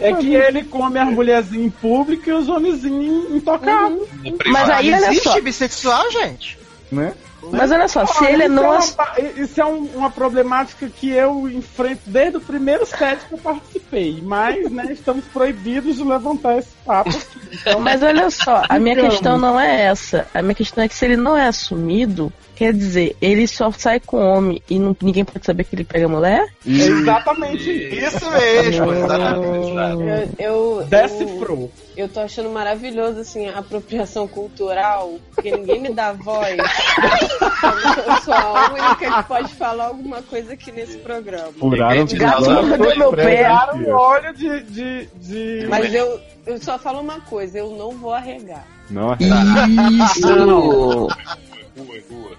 É 0.00 0.14
que 0.14 0.34
ele 0.34 0.64
come 0.64 0.98
as 0.98 1.08
mulherzinhas 1.10 1.66
em 1.66 1.70
público 1.70 2.28
e 2.30 2.32
os 2.32 2.48
homenzinhos 2.48 3.30
intocáveis. 3.34 4.08
No 4.24 4.38
Mas 4.46 4.70
aí, 4.70 4.92
olha 4.94 5.06
Existe 5.08 5.24
só. 5.24 5.40
bissexual, 5.40 6.10
gente? 6.12 6.58
Né? 6.90 7.12
Mas 7.52 7.70
olha 7.72 7.88
só, 7.88 8.04
se 8.06 8.24
ele 8.24 8.44
isso 8.44 8.52
não. 8.52 8.64
é 8.64 8.68
uma 8.68 8.76
ass- 8.78 8.90
pa- 8.90 9.14
Isso 9.36 9.60
é 9.60 9.64
um- 9.64 9.84
uma 9.94 10.10
problemática 10.10 10.88
que 10.88 11.10
eu 11.10 11.48
enfrento 11.48 12.02
desde 12.06 12.36
o 12.38 12.40
primeiro 12.40 12.84
set 12.86 13.18
que 13.28 13.34
eu 13.34 13.38
participei. 13.38 14.20
Mas, 14.22 14.70
né, 14.70 14.86
estamos 14.92 15.24
proibidos 15.26 15.96
de 15.96 16.04
levantar 16.04 16.58
esse 16.58 16.70
papo 16.84 17.10
aqui. 17.10 17.48
Então, 17.52 17.80
Mas 17.80 18.02
olha 18.02 18.30
só, 18.30 18.62
a 18.68 18.78
minha 18.78 18.94
Digamos. 18.94 19.14
questão 19.14 19.38
não 19.38 19.58
é 19.58 19.82
essa. 19.84 20.26
A 20.34 20.42
minha 20.42 20.54
questão 20.54 20.82
é 20.84 20.88
que 20.88 20.94
se 20.94 21.04
ele 21.04 21.16
não 21.16 21.36
é 21.36 21.46
assumido, 21.46 22.32
quer 22.56 22.72
dizer, 22.72 23.14
ele 23.20 23.46
só 23.46 23.70
sai 23.70 24.00
com 24.00 24.16
homem 24.16 24.62
e 24.68 24.78
não- 24.78 24.96
ninguém 25.02 25.24
pode 25.24 25.44
saber 25.44 25.64
que 25.64 25.76
ele 25.76 25.84
pega 25.84 26.08
mulher? 26.08 26.48
exatamente 26.66 27.70
isso. 27.70 28.16
Isso 28.16 28.30
mesmo, 28.30 28.92
exatamente. 28.92 30.36
Eu, 30.38 30.80
eu, 30.80 30.86
Decifrou. 30.86 31.70
eu 31.96 32.08
tô 32.08 32.20
achando 32.20 32.48
maravilhoso, 32.50 33.20
assim, 33.20 33.46
a 33.48 33.58
apropriação 33.58 34.26
cultural, 34.26 35.18
porque 35.34 35.50
ninguém 35.50 35.80
me 35.80 35.90
dá 35.90 36.12
voz. 36.12 36.56
eu 36.56 38.22
sou 38.24 38.34
a 38.34 38.70
única 38.70 39.22
que 39.22 39.28
pode 39.28 39.54
falar 39.54 39.86
alguma 39.86 40.22
coisa 40.22 40.54
aqui 40.54 40.72
nesse 40.72 40.96
programa. 40.98 41.52
Furaram 41.58 42.06
Gato 42.06 42.44
furaram 42.44 42.68
mordeu 42.68 42.96
meu 42.96 43.12
pé. 43.12 43.44
Aqui, 43.46 43.78
o 43.84 43.96
olho 43.96 44.34
de. 44.34 44.60
de, 44.62 45.08
de... 45.16 45.66
Mas 45.68 45.92
eu, 45.92 46.18
eu 46.46 46.58
só 46.58 46.78
falo 46.78 47.00
uma 47.00 47.20
coisa, 47.20 47.58
eu 47.58 47.70
não 47.76 47.90
vou 47.90 48.12
arregar. 48.12 48.64
Não, 48.88 49.12
é 49.12 49.16
Isso! 49.20 51.08
Rua, 51.76 52.02
rua. 52.10 52.36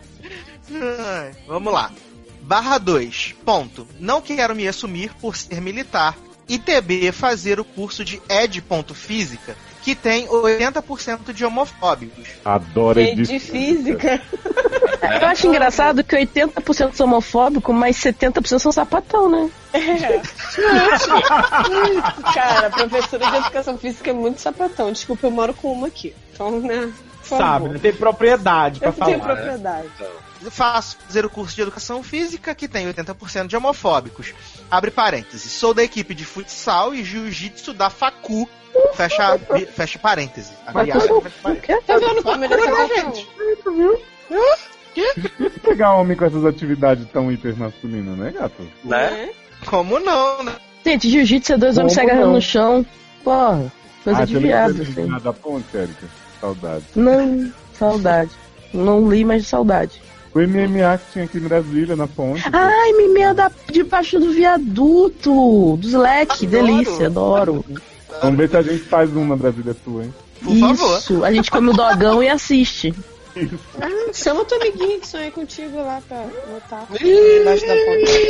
Ai, 0.71 1.31
Vamos 1.47 1.71
lá. 1.71 1.91
Barra 2.41 2.77
2. 2.77 3.35
Ponto. 3.45 3.87
Não 3.99 4.21
quero 4.21 4.55
me 4.55 4.67
assumir 4.67 5.13
por 5.15 5.35
ser 5.35 5.61
militar. 5.61 6.15
E 6.49 6.57
TB 6.57 7.11
fazer 7.11 7.59
o 7.59 7.65
curso 7.65 8.05
de 8.05 8.21
Ed. 8.29 8.63
Física, 8.93 9.53
que 9.83 9.93
tem 9.93 10.27
80% 10.27 11.33
de 11.33 11.43
homofóbicos. 11.43 12.25
adoro 12.45 13.01
É 13.01 13.15
de 13.15 13.37
física. 13.37 14.21
Eu 15.21 15.27
acho 15.27 15.47
engraçado 15.47 16.03
que 16.05 16.15
80% 16.15 16.93
são 16.93 17.05
homofóbicos, 17.05 17.75
mas 17.75 17.97
70% 17.97 18.59
são 18.59 18.71
sapatão, 18.71 19.29
né? 19.29 19.49
Cara, 22.33 22.67
a 22.67 22.69
professora 22.69 23.29
de 23.29 23.37
educação 23.37 23.77
física 23.77 24.09
é 24.09 24.13
muito 24.13 24.39
sapatão. 24.39 24.91
Desculpa, 24.93 25.27
eu 25.27 25.31
moro 25.31 25.53
com 25.53 25.73
uma 25.73 25.87
aqui. 25.87 26.15
Então, 26.33 26.61
né? 26.61 26.91
Sabe, 27.27 27.69
né? 27.69 27.79
Tem 27.79 27.93
propriedade 27.93 28.79
pra 28.79 28.89
Eu 28.89 28.93
tenho 28.93 29.19
falar. 29.19 29.35
propriedade. 29.35 29.89
Faço 30.49 30.97
fazer 31.05 31.25
o 31.25 31.29
curso 31.29 31.55
de 31.55 31.61
Educação 31.61 32.03
Física, 32.03 32.53
que 32.53 32.67
tem 32.67 32.87
80% 32.87 33.47
de 33.47 33.57
homofóbicos. 33.57 34.33
Abre 34.69 34.91
parênteses. 34.91 35.51
Sou 35.51 35.73
da 35.73 35.83
equipe 35.83 36.13
de 36.13 36.23
futsal 36.23 36.93
e 36.93 37.03
jiu-jitsu 37.03 37.73
da 37.73 37.89
Facu. 37.89 38.47
Fecha, 38.93 39.39
fecha 39.73 39.97
parênteses. 39.97 40.53
Fecha? 40.71 41.81
Tá 41.85 41.97
vendo 41.97 42.21
como 42.23 42.45
ele 42.45 42.53
é 42.53 42.59
sapatão? 42.59 43.13
Pegar 45.63 45.95
homem 45.95 46.17
com 46.17 46.25
essas 46.25 46.45
atividades 46.45 47.07
tão 47.11 47.31
hipermasculinas, 47.31 48.17
né, 48.17 48.31
gato? 48.31 48.67
Né? 48.83 49.29
Como 49.65 49.99
não, 49.99 50.43
né? 50.43 50.53
Gente, 50.85 51.09
jiu-jitsu 51.09 51.53
é 51.53 51.57
dois 51.57 51.77
homens 51.77 51.93
se 51.93 52.01
agarrando 52.01 52.27
não? 52.27 52.33
no 52.33 52.41
chão. 52.41 52.85
Porra, 53.23 53.71
coisa 54.03 54.21
ah, 54.21 54.25
de 54.25 54.37
viado, 54.37 54.81
assim. 54.81 55.07
da 55.19 55.33
ponte, 55.33 55.75
Erika? 55.75 56.07
Saudade. 56.39 56.85
Não, 56.95 57.51
saudade. 57.77 58.31
Não 58.73 59.09
li, 59.09 59.25
mas 59.25 59.47
saudade. 59.47 60.01
O 60.33 60.39
MMA 60.39 60.97
que 60.97 61.11
tinha 61.13 61.25
aqui 61.25 61.37
em 61.37 61.41
Brasília, 61.41 61.95
na 61.95 62.07
ponte. 62.07 62.43
Ai, 62.51 62.93
Mimé 62.93 63.33
da 63.33 63.51
debaixo 63.71 64.19
do 64.19 64.31
viaduto, 64.31 65.77
dos 65.77 65.93
leque, 65.93 66.45
Adoro. 66.45 66.65
delícia, 66.65 67.07
adoro. 67.07 67.65
Vamos 68.21 68.37
ver 68.37 68.49
se 68.49 68.57
a 68.57 68.61
gente 68.61 68.83
faz 68.83 69.15
um 69.15 69.25
na 69.25 69.35
Brasília 69.35 69.75
Sul, 69.83 70.03
hein? 70.03 70.13
Por 70.43 70.55
favor. 70.57 70.97
Isso, 70.99 71.23
a 71.23 71.31
gente 71.31 71.49
come 71.49 71.69
o 71.71 71.73
dogão 71.73 72.21
e 72.21 72.29
assiste. 72.29 72.93
Ah, 73.81 74.13
chama 74.13 74.45
tua 74.45 74.57
amiguinha 74.57 74.99
que 74.99 75.07
sonha 75.07 75.31
contigo 75.31 75.77
lá 75.77 76.01
pra 76.07 76.25
botar 76.51 76.87
embaixo 77.01 77.67
da 77.67 77.73
ponte. 77.75 78.27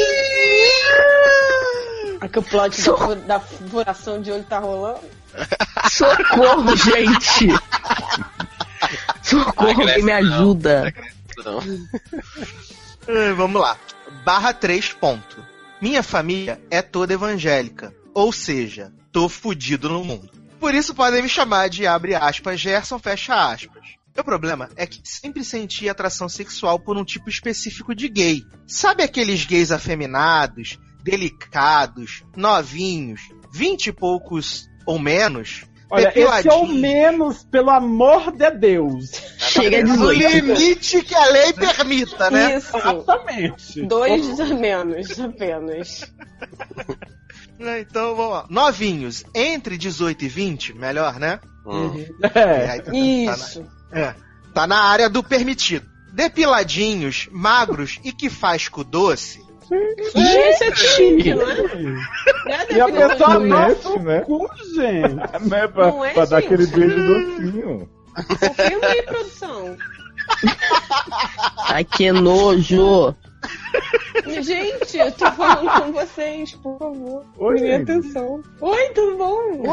A 2.19 2.27
que 2.27 2.39
o 2.39 2.43
plot 2.43 2.81
da, 2.81 3.15
da 3.15 3.39
furação 3.39 4.21
de 4.21 4.31
olho 4.31 4.43
tá 4.43 4.59
rolando. 4.59 4.99
Socorro, 5.89 6.75
gente! 6.75 7.47
Socorro, 9.21 9.81
alguém 9.81 10.03
me 10.03 10.11
ajuda. 10.11 10.93
Não. 11.43 11.59
Eh, 13.07 13.33
Vamos 13.33 13.61
lá. 13.61 13.77
Barra 14.23 14.53
3 14.53 14.93
ponto. 14.93 15.43
Minha 15.81 16.01
família 16.03 16.61
é 16.69 16.81
toda 16.81 17.13
evangélica. 17.13 17.93
Ou 18.13 18.33
seja, 18.33 18.91
tô 19.11 19.29
fudido 19.29 19.89
no 19.89 20.03
mundo. 20.03 20.31
Por 20.59 20.73
isso 20.73 20.95
podem 20.95 21.21
me 21.21 21.29
chamar 21.29 21.69
de 21.69 21.85
abre 21.85 22.15
aspas, 22.15 22.59
Gerson 22.59 22.97
fecha 22.97 23.51
aspas. 23.51 23.85
Meu 24.15 24.23
problema 24.23 24.69
é 24.75 24.87
que 24.87 24.99
sempre 25.03 25.43
senti 25.43 25.87
atração 25.87 26.27
sexual 26.27 26.79
por 26.79 26.97
um 26.97 27.05
tipo 27.05 27.29
específico 27.29 27.93
de 27.93 28.09
gay. 28.09 28.43
Sabe 28.65 29.03
aqueles 29.03 29.45
gays 29.45 29.71
afeminados, 29.71 30.79
delicados, 31.03 32.23
novinhos, 32.35 33.21
vinte 33.53 33.87
e 33.87 33.93
poucos 33.93 34.67
ou 34.87 34.97
menos? 34.97 35.65
Olha, 35.89 36.11
esse 36.13 36.49
é 36.49 36.53
o 36.53 36.67
menos, 36.67 37.43
pelo 37.43 37.69
amor 37.69 38.31
de 38.31 38.49
Deus. 38.51 39.09
Chega 39.37 39.83
de 39.83 39.89
no 39.97 40.13
18. 40.13 40.45
limite 40.45 41.01
que 41.01 41.15
a 41.15 41.25
lei 41.27 41.53
permita, 41.53 42.29
né? 42.29 42.57
Isso. 42.57 42.75
Exatamente. 42.75 43.81
Dois 43.83 44.39
a 44.39 44.45
menos, 44.45 45.19
apenas. 45.19 46.11
Né, 47.57 47.79
Então, 47.81 48.15
vamos 48.15 48.31
lá. 48.33 48.45
Novinhos, 48.49 49.23
entre 49.33 49.77
18 49.77 50.25
e 50.25 50.27
20, 50.27 50.73
melhor, 50.73 51.19
né? 51.19 51.39
Hum. 51.65 52.05
É. 52.35 52.69
Aí 52.69 52.81
tá- 52.81 52.91
Isso. 52.93 53.63
Tá 53.63 53.69
na, 53.95 53.99
é, 54.01 54.15
tá 54.53 54.67
na 54.67 54.79
área 54.83 55.09
do 55.09 55.23
permitido. 55.23 55.85
Depiladinhos, 56.13 57.27
magros 57.31 57.99
e 58.03 58.11
que 58.11 58.29
faz 58.29 58.67
com 58.67 58.83
doce. 58.83 59.39
Isso 59.75 60.63
é 60.63 61.35
não 61.35 61.49
é? 61.49 61.55
Não 61.55 62.53
é 62.53 62.73
E 62.73 62.81
a 62.81 62.85
pessoa 62.85 63.39
gosta 63.39 63.99
né? 63.99 64.19
do 64.21 64.25
cu, 64.25 64.49
gente. 64.75 65.47
né, 65.49 65.67
pra, 65.67 65.87
Não 65.87 66.05
é, 66.05 66.13
pra 66.13 66.25
dar 66.25 66.41
gente? 66.41 66.53
aquele 66.53 66.67
beijo 66.67 66.95
docinho. 67.07 67.89
Confirma 68.39 68.87
aí, 68.87 69.01
produção. 69.03 69.77
Ai, 71.69 71.83
que 71.83 72.11
nojo. 72.11 73.15
Gente, 74.41 74.97
eu 74.97 75.11
tô 75.11 75.31
falando 75.33 75.69
com 75.83 75.91
vocês, 75.91 76.53
por 76.55 76.77
favor. 76.79 77.25
Oi, 77.37 77.55
Minha 77.55 77.77
gente. 77.79 77.91
atenção. 77.91 78.41
Oi, 78.61 78.89
tudo 78.95 79.17
bom? 79.17 79.63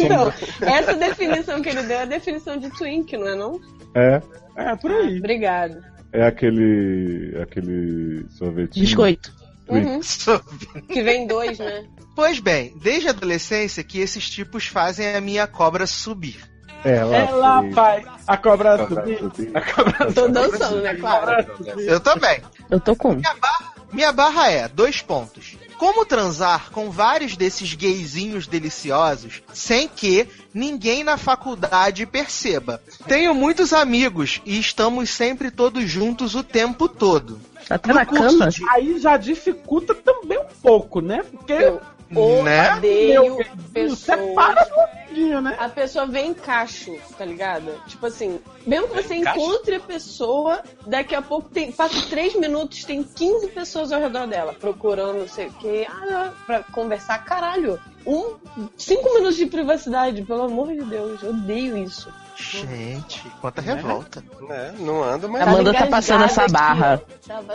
Então, 0.00 0.32
essa 0.68 0.94
definição 0.94 1.62
que 1.62 1.68
ele 1.68 1.82
deu 1.82 1.98
é 1.98 2.02
a 2.02 2.06
definição 2.06 2.56
de 2.56 2.70
twink, 2.70 3.16
não 3.16 3.28
é 3.28 3.34
não? 3.34 3.60
É, 3.94 4.20
É, 4.56 4.76
por 4.76 4.90
aí. 4.90 5.18
Obrigado. 5.18 5.82
É 6.12 6.26
aquele. 6.26 7.38
aquele 7.42 8.26
sorvetinho. 8.30 8.84
Biscoito. 8.84 9.32
Uhum. 9.68 10.00
Que 10.88 11.02
vem 11.02 11.26
dois, 11.26 11.58
né? 11.58 11.84
Pois 12.14 12.38
bem, 12.40 12.74
desde 12.82 13.08
a 13.08 13.10
adolescência 13.12 13.82
que 13.82 13.98
esses 14.00 14.28
tipos 14.28 14.66
fazem 14.66 15.14
a 15.14 15.20
minha 15.20 15.46
cobra 15.46 15.86
subir. 15.86 16.36
Ela, 16.84 17.16
Ela 17.16 17.62
fez- 17.62 17.74
vai. 17.74 18.04
A 18.26 18.36
cobra 18.36 18.76
Cobra 18.78 19.02
subir. 19.04 19.18
subir. 19.18 19.56
A 19.56 19.60
cobra 19.60 20.12
Tô 20.12 20.28
dançando, 20.28 20.82
né? 20.82 20.94
Claro. 20.96 21.46
Eu 21.78 22.00
também. 22.00 22.40
Eu 22.68 22.80
tô 22.80 22.94
com. 22.96 23.14
Minha 23.14 23.34
barra, 23.34 23.72
minha 23.92 24.12
barra 24.12 24.50
é 24.50 24.68
dois 24.68 25.00
pontos. 25.00 25.56
Como 25.82 26.06
transar 26.06 26.70
com 26.70 26.92
vários 26.92 27.36
desses 27.36 27.74
gayzinhos 27.74 28.46
deliciosos 28.46 29.42
sem 29.52 29.88
que 29.88 30.28
ninguém 30.54 31.02
na 31.02 31.16
faculdade 31.16 32.06
perceba? 32.06 32.80
Tenho 33.08 33.34
muitos 33.34 33.72
amigos 33.72 34.40
e 34.46 34.60
estamos 34.60 35.10
sempre 35.10 35.50
todos 35.50 35.90
juntos 35.90 36.36
o 36.36 36.44
tempo 36.44 36.86
todo. 36.88 37.40
Até 37.68 37.88
No 37.88 37.94
na 37.94 38.06
cama? 38.06 38.48
de- 38.48 38.62
Aí 38.70 38.96
já 39.00 39.16
dificulta 39.16 39.92
também 39.92 40.38
um 40.38 40.46
pouco, 40.62 41.00
né? 41.00 41.24
Porque. 41.28 41.52
Eu 41.52 41.74
Né? 41.74 41.80
Odeio 42.20 43.22
Meu, 43.22 43.46
pessoas. 43.72 43.98
separa 43.98 44.64
do 44.64 44.80
amiguinho, 44.80 45.40
né? 45.40 45.56
A 45.58 45.68
pessoa 45.68 46.06
vem 46.06 46.30
em 46.30 46.34
cacho, 46.34 46.96
tá 47.16 47.24
ligado? 47.24 47.72
Tipo 47.86 48.06
assim, 48.06 48.40
mesmo 48.66 48.88
que 48.88 49.02
você 49.02 49.14
encontre 49.14 49.76
a 49.76 49.80
pessoa, 49.80 50.62
daqui 50.86 51.14
a 51.14 51.22
pouco 51.22 51.48
tem, 51.48 51.72
passa 51.72 52.08
três 52.08 52.34
minutos, 52.34 52.84
tem 52.84 53.02
15 53.02 53.48
pessoas 53.48 53.92
ao 53.92 54.00
redor 54.00 54.26
dela, 54.26 54.54
procurando 54.54 55.18
não 55.18 55.28
sei 55.28 55.46
o 55.46 55.52
que, 55.52 55.86
ah, 55.88 56.32
pra 56.46 56.62
conversar, 56.62 57.24
caralho. 57.24 57.80
Um, 58.06 58.34
cinco 58.76 59.14
minutos 59.14 59.36
de 59.36 59.46
privacidade, 59.46 60.22
pelo 60.22 60.42
amor 60.42 60.68
de 60.68 60.82
Deus, 60.82 61.22
eu 61.22 61.30
odeio 61.30 61.78
isso. 61.78 62.12
Gente, 62.36 63.22
quanta 63.40 63.60
revolta. 63.60 64.24
Né? 64.40 64.74
Não 64.78 65.02
anda, 65.02 65.28
mas. 65.28 65.42
Amanda 65.42 65.72
tá 65.72 65.86
passando 65.86 66.24
essa 66.24 66.46
barra. 66.48 67.02
Tava 67.26 67.52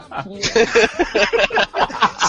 aqui. 0.00 0.40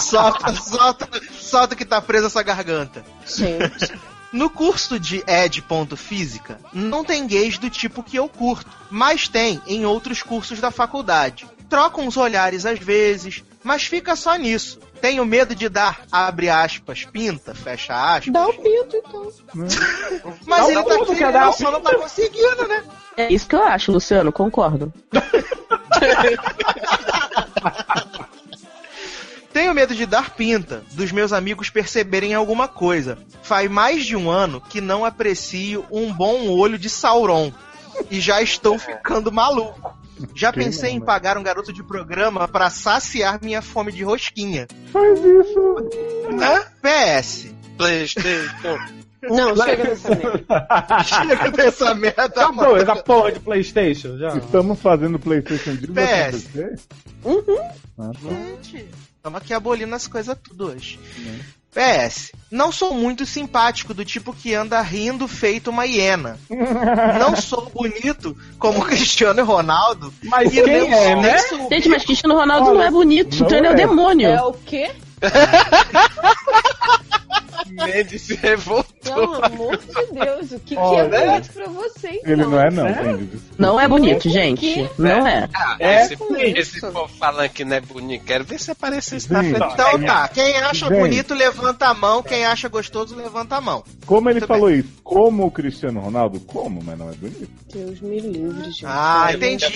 solta, 0.00 0.54
solta, 0.54 1.08
solta 1.38 1.76
que 1.76 1.84
tá 1.84 2.00
presa 2.00 2.26
essa 2.26 2.42
garganta. 2.42 3.04
Gente, 3.26 3.92
No 4.32 4.50
curso 4.50 4.98
de 4.98 5.22
ed.física, 5.26 6.58
não 6.72 7.04
tem 7.04 7.26
gays 7.26 7.58
do 7.58 7.70
tipo 7.70 8.02
que 8.02 8.16
eu 8.16 8.28
curto, 8.28 8.70
mas 8.90 9.28
tem 9.28 9.60
em 9.66 9.84
outros 9.84 10.22
cursos 10.22 10.60
da 10.60 10.70
faculdade. 10.70 11.46
Troca 11.68 12.00
uns 12.00 12.16
olhares 12.16 12.64
às 12.64 12.78
vezes, 12.78 13.44
mas 13.62 13.84
fica 13.84 14.16
só 14.16 14.36
nisso. 14.36 14.78
Tenho 15.06 15.24
medo 15.24 15.54
de 15.54 15.68
dar, 15.68 16.00
abre 16.10 16.50
aspas, 16.50 17.04
pinta, 17.04 17.54
fecha 17.54 17.94
aspas. 17.94 18.32
dá 18.32 18.48
o 18.48 18.52
pinto 18.54 18.96
então. 18.96 19.30
Mas 20.44 20.66
Dá 20.66 20.72
ele 20.72 20.82
tá 20.82 20.94
aqui, 20.96 21.14
quer 21.14 21.32
dar 21.32 21.52
só 21.52 21.70
não 21.70 21.80
tá 21.80 21.94
conseguindo, 21.94 22.66
né? 22.66 22.82
É 23.16 23.32
isso 23.32 23.46
que 23.46 23.54
eu 23.54 23.62
acho, 23.62 23.92
Luciano, 23.92 24.32
concordo. 24.32 24.92
Tenho 29.52 29.72
medo 29.72 29.94
de 29.94 30.06
dar 30.06 30.30
pinta, 30.30 30.82
dos 30.90 31.12
meus 31.12 31.32
amigos 31.32 31.70
perceberem 31.70 32.34
alguma 32.34 32.66
coisa. 32.66 33.16
Faz 33.42 33.70
mais 33.70 34.04
de 34.04 34.16
um 34.16 34.28
ano 34.28 34.60
que 34.60 34.80
não 34.80 35.04
aprecio 35.04 35.86
um 35.88 36.12
bom 36.12 36.48
olho 36.48 36.76
de 36.76 36.90
Sauron. 36.90 37.52
E 38.10 38.20
já 38.20 38.40
estou 38.42 38.78
ficando 38.78 39.30
maluco. 39.32 39.96
Já 40.34 40.52
Quem 40.52 40.64
pensei 40.64 40.90
em 40.90 40.94
não, 40.94 41.00
né? 41.00 41.06
pagar 41.06 41.36
um 41.36 41.42
garoto 41.42 41.72
de 41.72 41.82
programa 41.82 42.48
pra 42.48 42.70
saciar 42.70 43.38
minha 43.42 43.60
fome 43.60 43.92
de 43.92 44.02
rosquinha. 44.02 44.66
Faz 44.92 45.18
isso. 45.20 45.90
PS. 46.80 47.46
Playstation. 47.76 48.78
Não, 49.22 49.56
chega 49.56 49.84
dessa 49.84 50.08
merda. 50.14 51.04
Chega 51.04 51.50
dessa 51.50 51.94
merda, 51.94 52.22
Acabou 52.24 52.54
mano. 52.64 52.76
essa 52.76 52.96
porra 52.96 53.32
de 53.32 53.40
Playstation 53.40 54.16
já. 54.16 54.36
Estamos 54.36 54.80
fazendo 54.80 55.18
PlayStation 55.18 55.74
de 55.74 55.88
PS. 55.88 56.44
você? 56.44 56.74
Uhum. 57.24 57.58
Ah, 57.98 58.10
tá. 58.12 58.28
Gente, 58.30 58.88
estamos 59.16 59.40
aqui 59.40 59.52
abolindo 59.52 59.94
as 59.94 60.06
coisas 60.06 60.36
tudo 60.42 60.68
hoje. 60.68 60.98
PS. 61.76 62.32
Não 62.50 62.72
sou 62.72 62.94
muito 62.94 63.26
simpático 63.26 63.92
do 63.92 64.02
tipo 64.04 64.32
que 64.32 64.54
anda 64.54 64.80
rindo 64.80 65.28
feito 65.28 65.68
uma 65.68 65.84
hiena. 65.84 66.38
Não 67.20 67.36
sou 67.36 67.68
bonito 67.68 68.34
como 68.58 68.82
Cristiano 68.84 69.44
Ronaldo. 69.44 70.12
Mas 70.24 70.54
e 70.54 70.62
quem 70.62 70.90
é, 70.92 71.12
sou 71.12 71.22
né? 71.22 71.38
sub- 71.38 71.68
Gente, 71.68 71.88
mas 71.90 72.04
Cristiano 72.04 72.34
Ronaldo 72.34 72.68
Olha, 72.70 72.78
não 72.78 72.84
é 72.84 72.90
bonito, 72.90 73.38
não 73.40 73.46
então 73.46 73.58
ele 73.58 73.66
é 73.66 73.70
o 73.70 73.72
é. 73.72 73.76
demônio. 73.76 74.28
É 74.28 74.42
o 74.42 74.52
quê? 74.52 74.90
Mendes 77.66 78.22
se 78.22 78.34
revoltou. 78.34 78.86
Pelo 79.02 79.44
amor 79.44 79.76
de 79.76 80.12
Deus, 80.12 80.52
o 80.52 80.60
que, 80.60 80.74
que 80.74 80.80
é 80.80 81.08
bonito 81.08 81.52
pra 81.52 81.66
você, 81.66 82.08
então? 82.08 82.32
Ele 82.32 82.44
não 82.44 82.60
é 82.60 82.70
não, 82.70 83.16
desculpa. 83.18 83.54
Não 83.58 83.80
é 83.80 83.88
bonito, 83.88 84.28
gente. 84.28 84.60
quê? 84.60 84.88
Não 84.98 85.26
é. 85.26 85.48
Ah, 85.54 85.76
É, 85.78 86.04
esse, 86.56 86.80
povo 86.80 87.08
falando 87.08 87.48
que 87.50 87.64
não 87.64 87.76
é 87.76 87.80
bonito, 87.80 88.24
quero 88.24 88.44
ver 88.44 88.58
se 88.58 88.70
aparecesse 88.70 89.32
na 89.32 89.40
frente. 89.42 89.72
Então 89.72 90.00
tá, 90.02 90.28
quem 90.28 90.56
acha 90.58 90.88
Gente. 90.88 90.98
bonito, 90.98 91.34
levanta 91.34 91.86
a 91.86 91.94
mão. 91.94 92.22
Quem 92.22 92.44
acha 92.44 92.68
gostoso, 92.68 93.14
levanta 93.14 93.56
a 93.56 93.60
mão. 93.60 93.84
Como 94.04 94.28
ele 94.28 94.40
Muito 94.40 94.48
falou 94.48 94.70
isso? 94.70 94.88
Como 95.02 95.46
o 95.46 95.50
Cristiano 95.50 96.00
Ronaldo? 96.00 96.40
Como, 96.40 96.82
mas 96.82 96.98
não 96.98 97.08
é 97.10 97.14
bonito. 97.14 97.48
Deus 97.72 98.00
me 98.00 98.20
livre, 98.20 98.64
gente. 98.64 98.84
Ah, 98.86 99.30
entendi. 99.32 99.66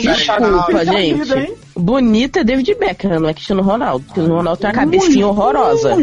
Desculpa, 0.00 0.84
gente. 0.84 1.54
Bonito 1.76 2.38
é 2.38 2.44
David 2.44 2.74
Beckham, 2.74 3.20
não 3.20 3.28
é 3.28 3.34
Cristiano 3.34 3.62
Ronaldo. 3.62 4.04
Cristiano 4.04 4.36
Ronaldo 4.36 4.60
tem 4.60 4.68
uma 4.70 4.74
cabecinha 4.74 5.26
horrorosa. 5.26 5.96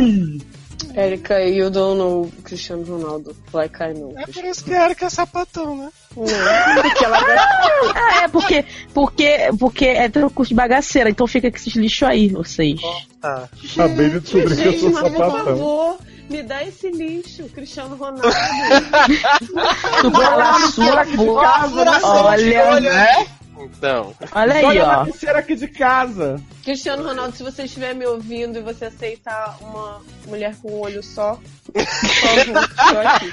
Erika, 0.96 1.40
you 1.44 1.70
don't 1.70 1.98
know 1.98 2.32
Cristiano 2.44 2.84
Ronaldo 2.84 3.36
like 3.54 3.76
I 3.82 3.94
know. 3.94 4.14
É 4.18 4.26
por 4.28 4.44
isso 4.46 4.64
que 4.64 4.72
era 4.74 4.94
que 4.94 5.04
é 5.06 5.10
sapatão, 5.10 5.76
né? 5.76 5.90
Não, 6.16 6.82
porque 6.84 7.04
ela 7.06 7.18
Ah, 7.96 8.24
é 8.24 8.28
porque, 8.28 8.66
porque, 8.94 9.38
porque 9.60 9.86
é 9.86 10.08
truco 10.10 10.46
de 10.46 10.54
bagaceira, 10.54 11.10
então 11.10 11.26
fica 11.26 11.50
com 11.50 11.58
esses 11.58 11.76
lixos 11.76 12.08
aí, 12.08 12.28
vocês. 12.30 12.80
Tá. 13.20 13.50
Acabei 13.74 14.10
de 14.10 14.20
descobrir 14.20 14.56
que 14.56 14.68
eu 14.68 14.80
sou 14.80 14.92
mas 14.92 15.02
por 15.04 15.18
sapatão. 15.18 15.46
favor, 15.46 15.98
me 16.30 16.44
dá 16.44 16.64
esse 16.64 16.92
lixo, 16.92 17.44
Cristiano 17.50 17.96
Ronaldo. 17.96 18.22
Tu 20.02 20.12
cala 20.12 20.50
a 20.56 20.60
sua 20.72 21.04
boca. 21.06 22.08
Olha, 22.08 23.26
Então, 23.66 24.14
olha 24.34 24.54
aí, 24.54 24.78
na 24.80 25.02
ó. 25.02 25.06
piscina 25.06 25.34
aqui 25.34 25.56
de 25.56 25.68
casa. 25.68 26.42
Cristiano 26.64 27.04
Ronaldo, 27.04 27.36
se 27.36 27.44
você 27.44 27.64
estiver 27.64 27.94
me 27.94 28.06
ouvindo 28.06 28.60
e 28.60 28.62
você 28.62 28.86
aceitar 28.86 29.58
uma 29.62 30.02
mulher 30.28 30.56
com 30.62 30.72
um 30.72 30.82
olho 30.82 31.04
só, 31.04 31.40
aqui. 33.06 33.30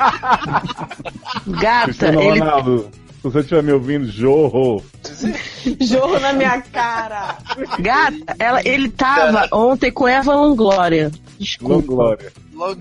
Gata, 1.61 1.85
Cristiano 1.85 2.23
ele 2.23 2.41
Ronaldo, 2.41 2.91
se 3.21 3.23
você 3.23 3.41
estiver 3.41 3.63
me 3.63 3.73
ouvindo, 3.73 4.07
jorro. 4.11 4.83
Jorro 5.81 6.19
na 6.19 6.33
minha 6.33 6.63
cara. 6.63 7.37
Gata, 7.79 8.37
ela, 8.39 8.63
ele 8.65 8.89
tava 8.89 9.47
ontem 9.53 9.91
com 9.93 10.09
Eva 10.09 10.35
Longlória. 10.35 11.11
Desculpa. 11.39 11.87
Glória. 11.87 12.33
logo. 12.55 12.81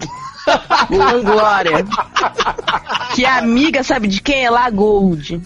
Longlória. 0.89 1.85
Que 3.15 3.25
é 3.25 3.29
amiga, 3.29 3.83
sabe 3.83 4.07
de 4.07 4.21
quem? 4.21 4.45
É 4.45 4.49
lá 4.49 4.69
Gold. 4.69 5.41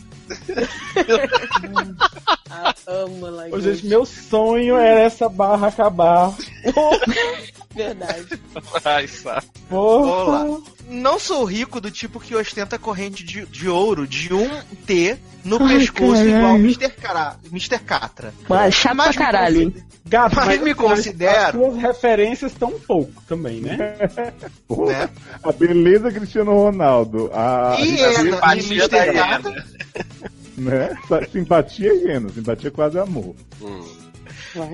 Amo 2.87 3.27
ela. 3.27 3.47
Ô, 3.51 3.59
gente, 3.59 3.85
meu 3.85 4.05
sonho 4.05 4.77
era 4.77 5.01
essa 5.01 5.27
barra 5.27 5.67
acabar. 5.67 6.33
Verdade. 7.75 8.39
Ai, 8.85 9.07
sabe. 9.07 9.45
Porra. 9.69 10.43
Olá. 10.45 10.59
Não 10.89 11.17
sou 11.17 11.45
rico 11.45 11.79
do 11.79 11.89
tipo 11.89 12.19
que 12.19 12.35
ostenta 12.35 12.77
corrente 12.77 13.23
de, 13.23 13.45
de 13.45 13.69
ouro 13.69 14.05
de 14.05 14.33
um 14.33 14.49
T 14.85 15.17
no 15.45 15.61
Ai, 15.63 15.77
pescoço 15.79 16.11
caralho. 16.11 16.29
igual 16.37 16.55
Mr. 16.57 16.89
Cara, 16.89 17.35
Mr. 17.51 17.79
Catra. 17.79 18.33
Mano, 18.49 18.71
chato 18.71 18.95
pra 18.95 19.05
Mas 19.05 19.15
me 19.15 19.21
caralho. 19.23 19.83
Gato, 20.05 20.35
Mas 20.35 20.61
me 20.61 20.73
considero- 20.75 21.65
As 21.65 21.71
suas 21.71 21.81
referências 21.81 22.51
estão 22.51 22.69
um 22.69 22.79
pouco 22.79 23.23
também, 23.27 23.61
né? 23.61 23.77
Né? 24.69 25.09
A 25.43 25.51
beleza 25.51 26.11
Cristiano 26.11 26.51
Ronaldo. 26.53 27.29
A, 27.33 27.77
E 27.79 28.03
a- 28.03 28.21
e 28.21 28.31
da 28.31 28.53
Mr. 28.57 29.13
Catra. 29.13 29.65
Né? 30.57 30.89
Simpatia 31.31 31.89
é 31.91 31.95
hiena, 31.95 32.29
simpatia 32.29 32.67
é 32.67 32.71
quase 32.71 32.99
amor. 32.99 33.33
Hum. 33.61 34.02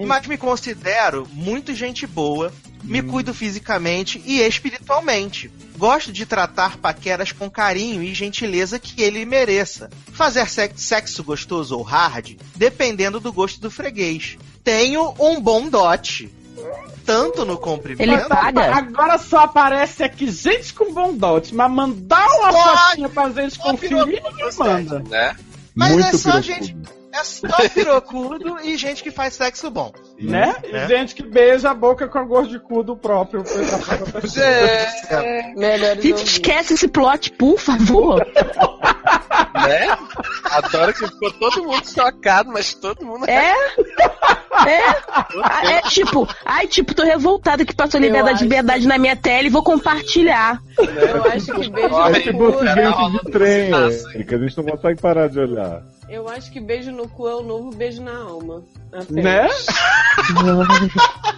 Mas 0.05 0.27
me 0.27 0.37
considero 0.37 1.27
muito 1.31 1.73
gente 1.73 2.05
boa, 2.07 2.51
me 2.83 3.01
cuido 3.01 3.33
fisicamente 3.33 4.21
e 4.25 4.41
espiritualmente. 4.41 5.51
Gosto 5.77 6.11
de 6.11 6.25
tratar 6.25 6.77
paqueras 6.77 7.31
com 7.31 7.49
carinho 7.49 8.03
e 8.03 8.13
gentileza 8.13 8.77
que 8.79 9.01
ele 9.01 9.25
mereça. 9.25 9.89
Fazer 10.11 10.47
sex- 10.49 10.81
sexo 10.81 11.23
gostoso 11.23 11.77
ou 11.77 11.83
hard, 11.83 12.35
dependendo 12.55 13.19
do 13.19 13.31
gosto 13.31 13.61
do 13.61 13.71
freguês. 13.71 14.37
Tenho 14.63 15.13
um 15.19 15.39
bom 15.39 15.69
dote. 15.69 16.29
Tanto 17.05 17.45
no 17.45 17.53
Ele 17.53 17.61
comprimento. 17.61 18.27
paga? 18.27 18.75
Agora 18.75 19.17
só 19.17 19.39
aparece 19.39 20.03
aqui 20.03 20.29
gente 20.29 20.73
com 20.73 20.93
bom 20.93 21.15
dote, 21.15 21.55
mas 21.55 21.71
mandar 21.71 22.27
uma 22.27 22.51
fotinha 22.51 23.09
pra 23.09 23.29
gente 23.31 23.57
conferir, 23.57 24.21
manda. 24.57 24.99
Né? 24.99 25.35
Mas 25.73 25.93
Muito 25.93 26.15
é 26.15 26.17
só 26.17 26.41
gente. 26.41 26.75
É 27.11 27.23
só 27.23 27.47
pirocudo 27.73 28.57
e 28.63 28.77
gente 28.77 29.01
que 29.01 29.09
faz 29.11 29.33
sexo 29.33 29.69
bom. 29.71 29.91
Né? 30.19 30.55
E 30.63 30.75
É. 30.75 30.87
gente 30.87 31.15
que 31.15 31.23
beija 31.23 31.71
a 31.71 31.73
boca 31.73 32.07
com 32.07 32.19
a 32.19 32.23
gosto 32.23 32.51
de 32.51 32.59
cu 32.59 32.83
do 32.83 32.95
próprio. 32.95 33.43
É. 35.09 35.53
Ouvintes. 35.89 36.21
esquece 36.23 36.73
esse 36.75 36.87
plot, 36.87 37.31
por 37.31 37.57
favor. 37.59 38.25
Né? 39.55 39.97
Adoro 40.51 40.93
que 40.93 41.07
ficou 41.07 41.31
todo 41.33 41.63
mundo 41.63 41.83
chocado, 41.89 42.51
mas 42.51 42.73
todo 42.73 43.05
mundo. 43.05 43.25
É? 43.27 43.53
É, 44.67 44.81
Ah, 45.41 45.61
é 45.71 45.81
tipo, 45.83 46.27
ai, 46.43 46.67
tipo, 46.67 46.93
tô 46.93 47.03
revoltada 47.03 47.63
que 47.63 47.73
passou 47.73 47.97
liberdade 47.97 48.39
de 48.39 48.43
liberdade 48.43 48.85
na 48.85 48.97
minha 48.97 49.15
tela 49.15 49.47
e 49.47 49.49
vou 49.49 49.63
compartilhar. 49.63 50.61
Eu 50.77 51.23
acho 51.31 51.45
que 51.53 51.69
beijo 51.69 51.95
É 52.09 52.19
tipo 52.19 52.51
cu. 52.51 52.59
acidente 52.59 53.11
de 53.11 53.31
trem, 53.31 53.71
Érica. 54.13 54.35
A 54.35 54.39
gente 54.39 54.57
não 54.57 54.63
consegue 54.65 55.01
parar 55.01 55.29
de 55.29 55.39
olhar. 55.39 55.81
Eu 56.09 56.27
acho 56.27 56.51
que 56.51 56.59
beijo 56.59 56.91
no 56.91 57.07
cu 57.07 57.27
é 57.27 57.35
o 57.35 57.43
novo 57.43 57.69
beijo 57.69 58.01
na 58.01 58.17
alma. 58.17 58.63
Apenas. 58.91 59.11
Né? 59.11 59.47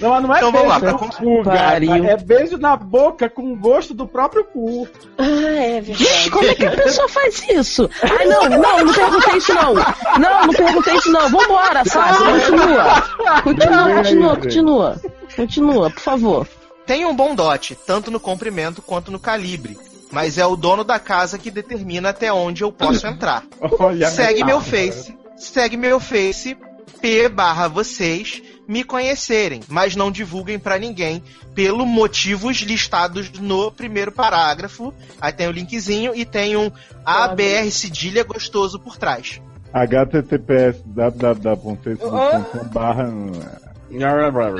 Não, 0.00 0.10
mas 0.10 0.22
não 0.22 0.34
é 0.34 0.38
Então 0.38 0.52
vamos 0.52 0.68
lá, 0.68 0.78
beijo 0.78 0.98
pra 0.98 1.06
no 1.06 1.12
cu, 1.12 1.42
gata. 1.42 1.58
Pariu. 1.58 2.04
É 2.04 2.16
beijo 2.16 2.56
na 2.58 2.76
boca 2.76 3.28
com 3.28 3.56
gosto 3.56 3.92
do 3.92 4.06
próprio 4.06 4.44
cu. 4.44 4.88
Ah, 5.18 5.24
é 5.24 5.82
Gente, 5.82 5.98
verdade. 5.98 6.30
como 6.30 6.44
é 6.46 6.54
que 6.54 6.66
a 6.66 6.70
pessoa 6.70 7.08
faz 7.08 7.42
isso? 7.48 7.90
Ai, 8.02 8.26
não, 8.26 8.48
não, 8.48 8.84
não 8.84 8.94
perguntei 8.94 9.36
isso 9.38 9.54
não. 9.54 9.74
Não, 9.74 10.46
não 10.46 10.54
perguntei 10.54 10.94
isso 10.94 11.10
não. 11.10 11.28
Vambora, 11.28 11.84
Sassi, 11.84 12.24
continua. 12.24 13.42
Continua, 13.42 13.94
continua, 13.94 14.36
continua. 14.36 15.02
Continua, 15.36 15.90
por 15.90 16.00
favor. 16.00 16.48
Tem 16.86 17.04
um 17.04 17.14
bom 17.14 17.34
dote, 17.34 17.76
tanto 17.86 18.10
no 18.10 18.20
comprimento 18.20 18.80
quanto 18.80 19.10
no 19.10 19.18
calibre. 19.18 19.76
Mas 20.10 20.38
é 20.38 20.46
o 20.46 20.56
dono 20.56 20.84
da 20.84 20.98
casa 20.98 21.38
que 21.38 21.50
determina 21.50 22.10
até 22.10 22.32
onde 22.32 22.62
eu 22.62 22.72
posso 22.72 23.06
entrar. 23.08 23.44
Olha, 23.60 24.08
Segue 24.08 24.44
meu. 24.44 24.60
Face. 24.60 25.16
Segue 25.36 25.76
meu 25.76 26.00
Face. 26.00 26.56
P 27.00 27.28
barra 27.28 27.68
vocês 27.68 28.42
me 28.66 28.82
conhecerem, 28.84 29.60
mas 29.68 29.96
não 29.96 30.10
divulguem 30.10 30.58
pra 30.58 30.78
ninguém 30.78 31.22
pelo 31.54 31.86
motivos 31.86 32.58
listados 32.58 33.30
no 33.32 33.70
primeiro 33.72 34.12
parágrafo. 34.12 34.92
Aí 35.20 35.32
tem 35.32 35.48
o 35.48 35.52
linkzinho 35.52 36.14
e 36.14 36.24
tem 36.26 36.56
um 36.56 36.70
ABR 37.04 37.70
cedilha 37.70 38.22
gostoso 38.24 38.78
por 38.78 38.96
trás. 38.98 39.40
https 39.72 40.82
www.facebook.com 40.84 42.68
barra 42.68 43.08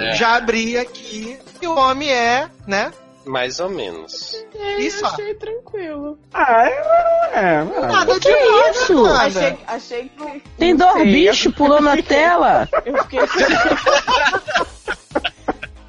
É. 0.01 0.15
Já 0.15 0.37
abri 0.37 0.79
aqui 0.79 1.39
e 1.61 1.67
o 1.67 1.77
homem 1.77 2.11
é, 2.11 2.49
né? 2.67 2.91
Mais 3.27 3.61
ou 3.61 3.69
menos. 3.69 4.35
É, 4.55 4.81
Isso, 4.81 5.05
achei 5.05 5.35
tranquilo. 5.35 6.19
Ah, 6.33 6.67
é, 6.67 7.31
é. 7.35 7.65
Nada 7.65 8.19
Que 8.19 8.31
isso? 8.71 9.03
nada. 9.03 9.27
Achei, 9.27 9.59
achei 9.67 10.09
que. 10.09 10.43
Tem 10.57 10.75
dois 10.75 11.03
bichos 11.05 11.55
pulando 11.55 11.85
na 11.85 12.03
tela. 12.03 12.69
Eu 12.87 12.97
fiquei. 13.03 13.21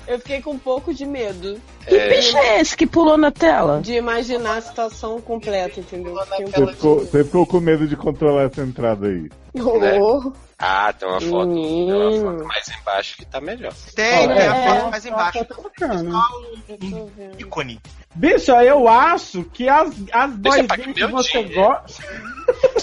eu 0.10 0.17
fiquei 0.19 0.41
com 0.41 0.52
um 0.52 0.60
pouco 0.60 0.93
de 0.93 1.06
medo 1.06 1.62
Que 1.88 1.98
bicho 2.10 2.36
é 2.38 2.60
esse 2.60 2.76
que 2.76 2.86
pulou 2.88 3.17
na 3.17 3.32
tela? 3.32 3.80
de 3.82 3.93
imaginar 3.93 4.58
a 4.58 4.62
situação 4.62 5.22
completa, 5.22 5.80
entendeu? 5.80 6.13
Um 6.13 6.45
Você 6.52 6.67
ficou, 6.74 7.00
você 7.00 7.24
ficou 7.24 7.45
com 7.45 7.60
medo 7.60 7.88
de 7.88 7.95
controlar 7.95 8.43
essa 8.43 8.62
entrada 8.62 9.08
aí. 9.08 9.30
Né? 9.54 10.00
Oh, 10.00 10.32
Ah, 10.58 10.91
tem 10.93 11.08
uma 11.08 11.22
foto, 11.22 11.30
tem 11.30 11.32
uma 11.32 11.45
Menino. 11.45 12.22
foto 12.38 12.45
mais 12.48 12.67
embaixo 12.69 13.17
que 13.17 13.26
tá 13.26 13.39
melhor. 13.41 13.74
Tem, 13.95 14.28
tem 14.28 14.38
a 14.38 14.56
É. 14.56 14.67
foto 14.80 14.91
mais 14.91 15.06
embaixo. 15.06 15.45
Tá 15.45 15.56
bacana. 15.62 16.22
vendo. 16.67 17.39
Ícone. 17.41 17.80
Bicho, 18.15 18.52
eu 18.52 18.88
acho 18.88 19.43
que 19.45 19.69
as, 19.69 19.89
as 19.89 19.95
pra 20.12 20.28
boizinhas 20.28 20.93
que 20.93 21.08
você 21.08 21.43
gosta. 21.43 22.04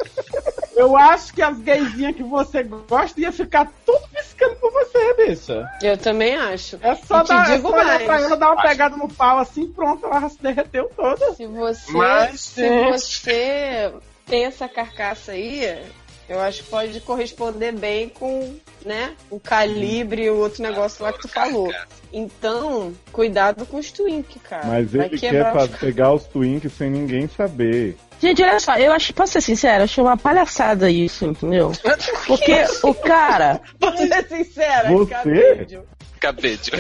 eu 0.76 0.96
acho 0.98 1.34
que 1.34 1.42
as 1.42 1.58
gaysinhas 1.60 2.16
que 2.16 2.24
você 2.24 2.64
gosta 2.64 3.20
ia 3.20 3.32
ficar 3.32 3.72
tudo 3.86 4.06
piscando 4.36 4.56
por 4.58 4.72
você, 4.72 5.14
bicha. 5.16 5.70
Eu 5.82 5.98
também 5.98 6.36
acho. 6.36 6.78
É 6.82 6.96
só, 6.96 7.22
E 7.22 7.24
te 7.24 7.28
dar, 7.30 7.50
é 7.50 7.56
digo 7.56 7.70
só 7.70 7.76
olhar 7.76 7.86
mais. 7.86 8.04
pra 8.04 8.22
ela, 8.22 8.38
dar 8.38 8.52
uma 8.52 8.62
pegada 8.62 8.98
no 8.98 9.08
pau 9.08 9.40
assim, 9.40 9.68
pronto, 9.68 10.06
ela 10.06 10.30
se 10.30 10.42
derreteu 10.42 10.90
toda. 10.96 11.34
Se 11.34 11.46
você, 11.48 11.92
Mas, 11.92 12.40
se 12.42 12.70
você 12.92 13.94
tem 14.26 14.46
essa 14.46 14.68
carcaça 14.68 15.32
aí, 15.34 15.82
eu 16.28 16.40
acho 16.42 16.64
que 16.64 16.70
pode 16.70 17.00
corresponder 17.02 17.72
bem 17.74 18.10
com, 18.10 18.56
né, 18.84 19.14
o 19.30 19.40
calibre 19.40 20.24
e 20.24 20.30
o 20.30 20.38
outro 20.38 20.64
negócio 20.64 21.04
lá 21.04 21.14
que 21.14 21.22
tu 21.22 21.28
falou. 21.28 21.72
Então, 22.12 22.94
cuidado 23.12 23.66
com 23.66 23.78
os 23.78 23.92
twink, 23.92 24.40
cara. 24.40 24.66
Mas 24.66 24.92
Vai 24.94 25.08
ele 25.08 25.20
quer 25.20 25.56
os- 25.56 25.68
pegar 25.78 26.14
os 26.14 26.24
twinks 26.26 26.72
sem 26.74 26.90
ninguém 26.90 27.28
saber. 27.28 27.98
Gente, 28.22 28.42
olha 28.44 28.60
só, 28.60 28.76
eu 28.78 28.92
acho, 28.94 29.14
posso 29.14 29.34
ser 29.34 29.42
sincera, 29.42 29.80
eu 29.80 29.84
achei 29.86 30.04
uma 30.04 30.18
palhaçada 30.18 30.90
isso, 30.90 31.26
entendeu? 31.26 31.72
Porque 32.26 32.66
o 32.84 32.94
cara. 32.94 33.62
Posso 33.80 33.98
ser 33.98 34.28
sincera, 34.28 34.90
Você? 34.90 35.12
cabide. 35.14 35.80
Cabede. 36.20 36.72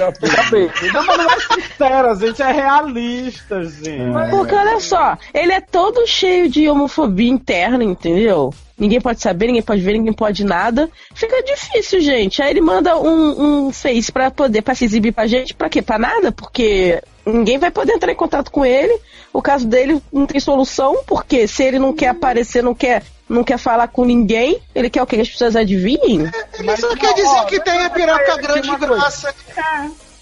Não, 0.91 1.05
mas 1.05 1.17
não 1.17 1.29
é 1.29 1.39
sincera, 1.39 2.15
gente, 2.15 2.41
é 2.41 2.51
realista, 2.51 3.63
gente. 3.63 4.29
Porque 4.31 4.55
olha 4.55 4.79
só, 4.79 5.17
ele 5.33 5.51
é 5.51 5.61
todo 5.61 6.07
cheio 6.07 6.49
de 6.49 6.67
homofobia 6.67 7.29
interna, 7.29 7.83
entendeu? 7.83 8.51
Ninguém 8.77 8.99
pode 8.99 9.21
saber, 9.21 9.47
ninguém 9.47 9.61
pode 9.61 9.81
ver, 9.81 9.93
ninguém 9.93 10.13
pode 10.13 10.43
nada. 10.43 10.89
Fica 11.13 11.41
difícil, 11.43 12.01
gente. 12.01 12.41
Aí 12.41 12.49
ele 12.49 12.61
manda 12.61 12.97
um, 12.97 13.67
um 13.67 13.71
face 13.71 14.11
pra 14.11 14.31
poder, 14.31 14.61
pra 14.61 14.75
se 14.75 14.85
exibir 14.85 15.13
pra 15.13 15.27
gente. 15.27 15.53
Pra 15.53 15.69
quê? 15.69 15.81
Pra 15.81 15.97
nada? 15.97 16.31
Porque 16.31 17.01
ninguém 17.25 17.57
vai 17.57 17.71
poder 17.71 17.93
entrar 17.93 18.11
em 18.11 18.15
contato 18.15 18.51
com 18.51 18.65
ele. 18.65 18.99
O 19.33 19.41
caso 19.41 19.67
dele 19.67 20.01
não 20.11 20.25
tem 20.25 20.39
solução, 20.39 21.03
porque 21.05 21.47
se 21.47 21.63
ele 21.63 21.79
não 21.79 21.93
quer 21.93 22.09
aparecer, 22.09 22.63
não 22.63 22.73
quer, 22.73 23.03
não 23.27 23.43
quer 23.43 23.57
falar 23.57 23.87
com 23.87 24.05
ninguém, 24.05 24.61
ele 24.73 24.89
quer 24.89 25.01
o 25.01 25.05
quê? 25.05 25.17
Que 25.17 25.21
as 25.23 25.29
pessoas 25.29 25.55
adivinhem? 25.55 26.29
Ele 26.59 26.77
só 26.77 26.95
quer 26.95 27.13
dizer 27.13 27.45
que 27.47 27.59
tem 27.61 27.83
a 27.83 27.89
piroca 27.89 28.37
grande 28.37 28.69
e 28.69 28.77
grossa. 28.77 29.33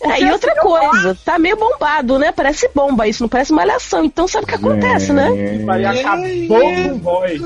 É, 0.06 0.22
e 0.22 0.32
outra 0.32 0.54
coisa, 0.56 1.18
tá 1.24 1.40
meio 1.40 1.56
bombado, 1.56 2.20
né? 2.20 2.32
Parece 2.32 2.70
bomba 2.76 3.08
isso, 3.08 3.24
não 3.24 3.30
parece 3.30 3.54
malhação. 3.54 4.04
Então 4.04 4.28
sabe 4.28 4.44
o 4.44 4.48
que 4.48 4.56
acontece, 4.56 5.14
né? 5.14 5.30
Aí 5.70 5.86
acabou 5.86 6.60
com 6.60 6.88
o 6.88 6.98
boy. 6.98 7.42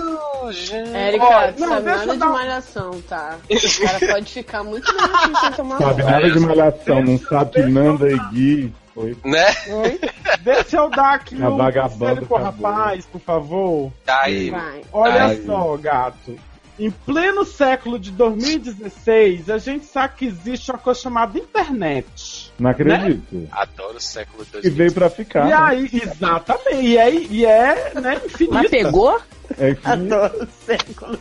Érica, 0.94 1.54
não, 1.58 1.68
sabe 1.68 1.86
nada 1.86 2.04
eu 2.06 2.14
de 2.14 2.18
dar 2.18 2.30
malhação, 2.30 3.02
tá? 3.08 3.36
O 3.50 3.86
cara 3.86 4.14
pode 4.14 4.32
ficar 4.32 4.64
muito 4.64 4.90
aqui 4.90 5.40
sem 5.40 5.52
tomar 5.52 5.78
Sabe 5.78 6.04
nada 6.04 6.32
de 6.32 6.40
malhação, 6.40 7.04
não 7.04 7.20
sabe 7.20 7.52
que 7.52 7.62
Nanda 7.64 8.10
e 8.10 8.18
Gui. 8.32 8.74
Foi 8.98 9.16
Né? 9.24 9.46
Oi? 9.68 10.00
Deixa 10.42 10.78
eu 10.78 10.90
dar 10.90 11.14
aqui 11.14 11.40
A 11.42 11.50
um 11.50 11.58
conselho 11.58 12.26
pro 12.26 12.38
rapaz, 12.38 13.06
por 13.06 13.22
favor. 13.22 13.94
Tá 14.04 14.24
aí. 14.24 14.50
Vai. 14.50 14.82
Olha 14.92 15.26
Ai. 15.26 15.44
só, 15.46 15.78
gato. 15.78 16.36
Em 16.80 16.90
pleno 16.90 17.46
século 17.46 18.00
de 18.00 18.12
2016, 18.12 19.50
a 19.52 19.58
gente 19.60 19.86
sabe 19.86 20.16
que 20.16 20.26
existe 20.26 20.72
uma 20.72 20.78
coisa 20.80 21.00
chamada 21.00 21.38
internet. 21.38 22.52
Não 22.58 22.70
acredito. 22.72 23.48
Adoro 23.52 23.98
o 23.98 24.02
século 24.02 24.44
E 24.44 24.52
2000. 24.52 24.74
veio 24.76 24.94
pra 24.94 25.10
ficar. 25.10 25.46
E 25.46 25.50
né? 25.50 25.56
aí, 25.56 25.90
exatamente, 25.94 26.82
e 26.82 26.98
é, 26.98 27.14
e 27.14 27.46
é 27.46 27.92
né, 27.96 28.22
infinita. 28.26 28.54
Mas 28.56 28.70
pegou? 28.70 29.20
É 29.60 29.70
infinito. 29.72 30.14
Adoro 30.16 30.48
século. 30.66 31.20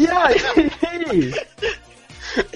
e 0.00 0.08
aí? 0.08 1.32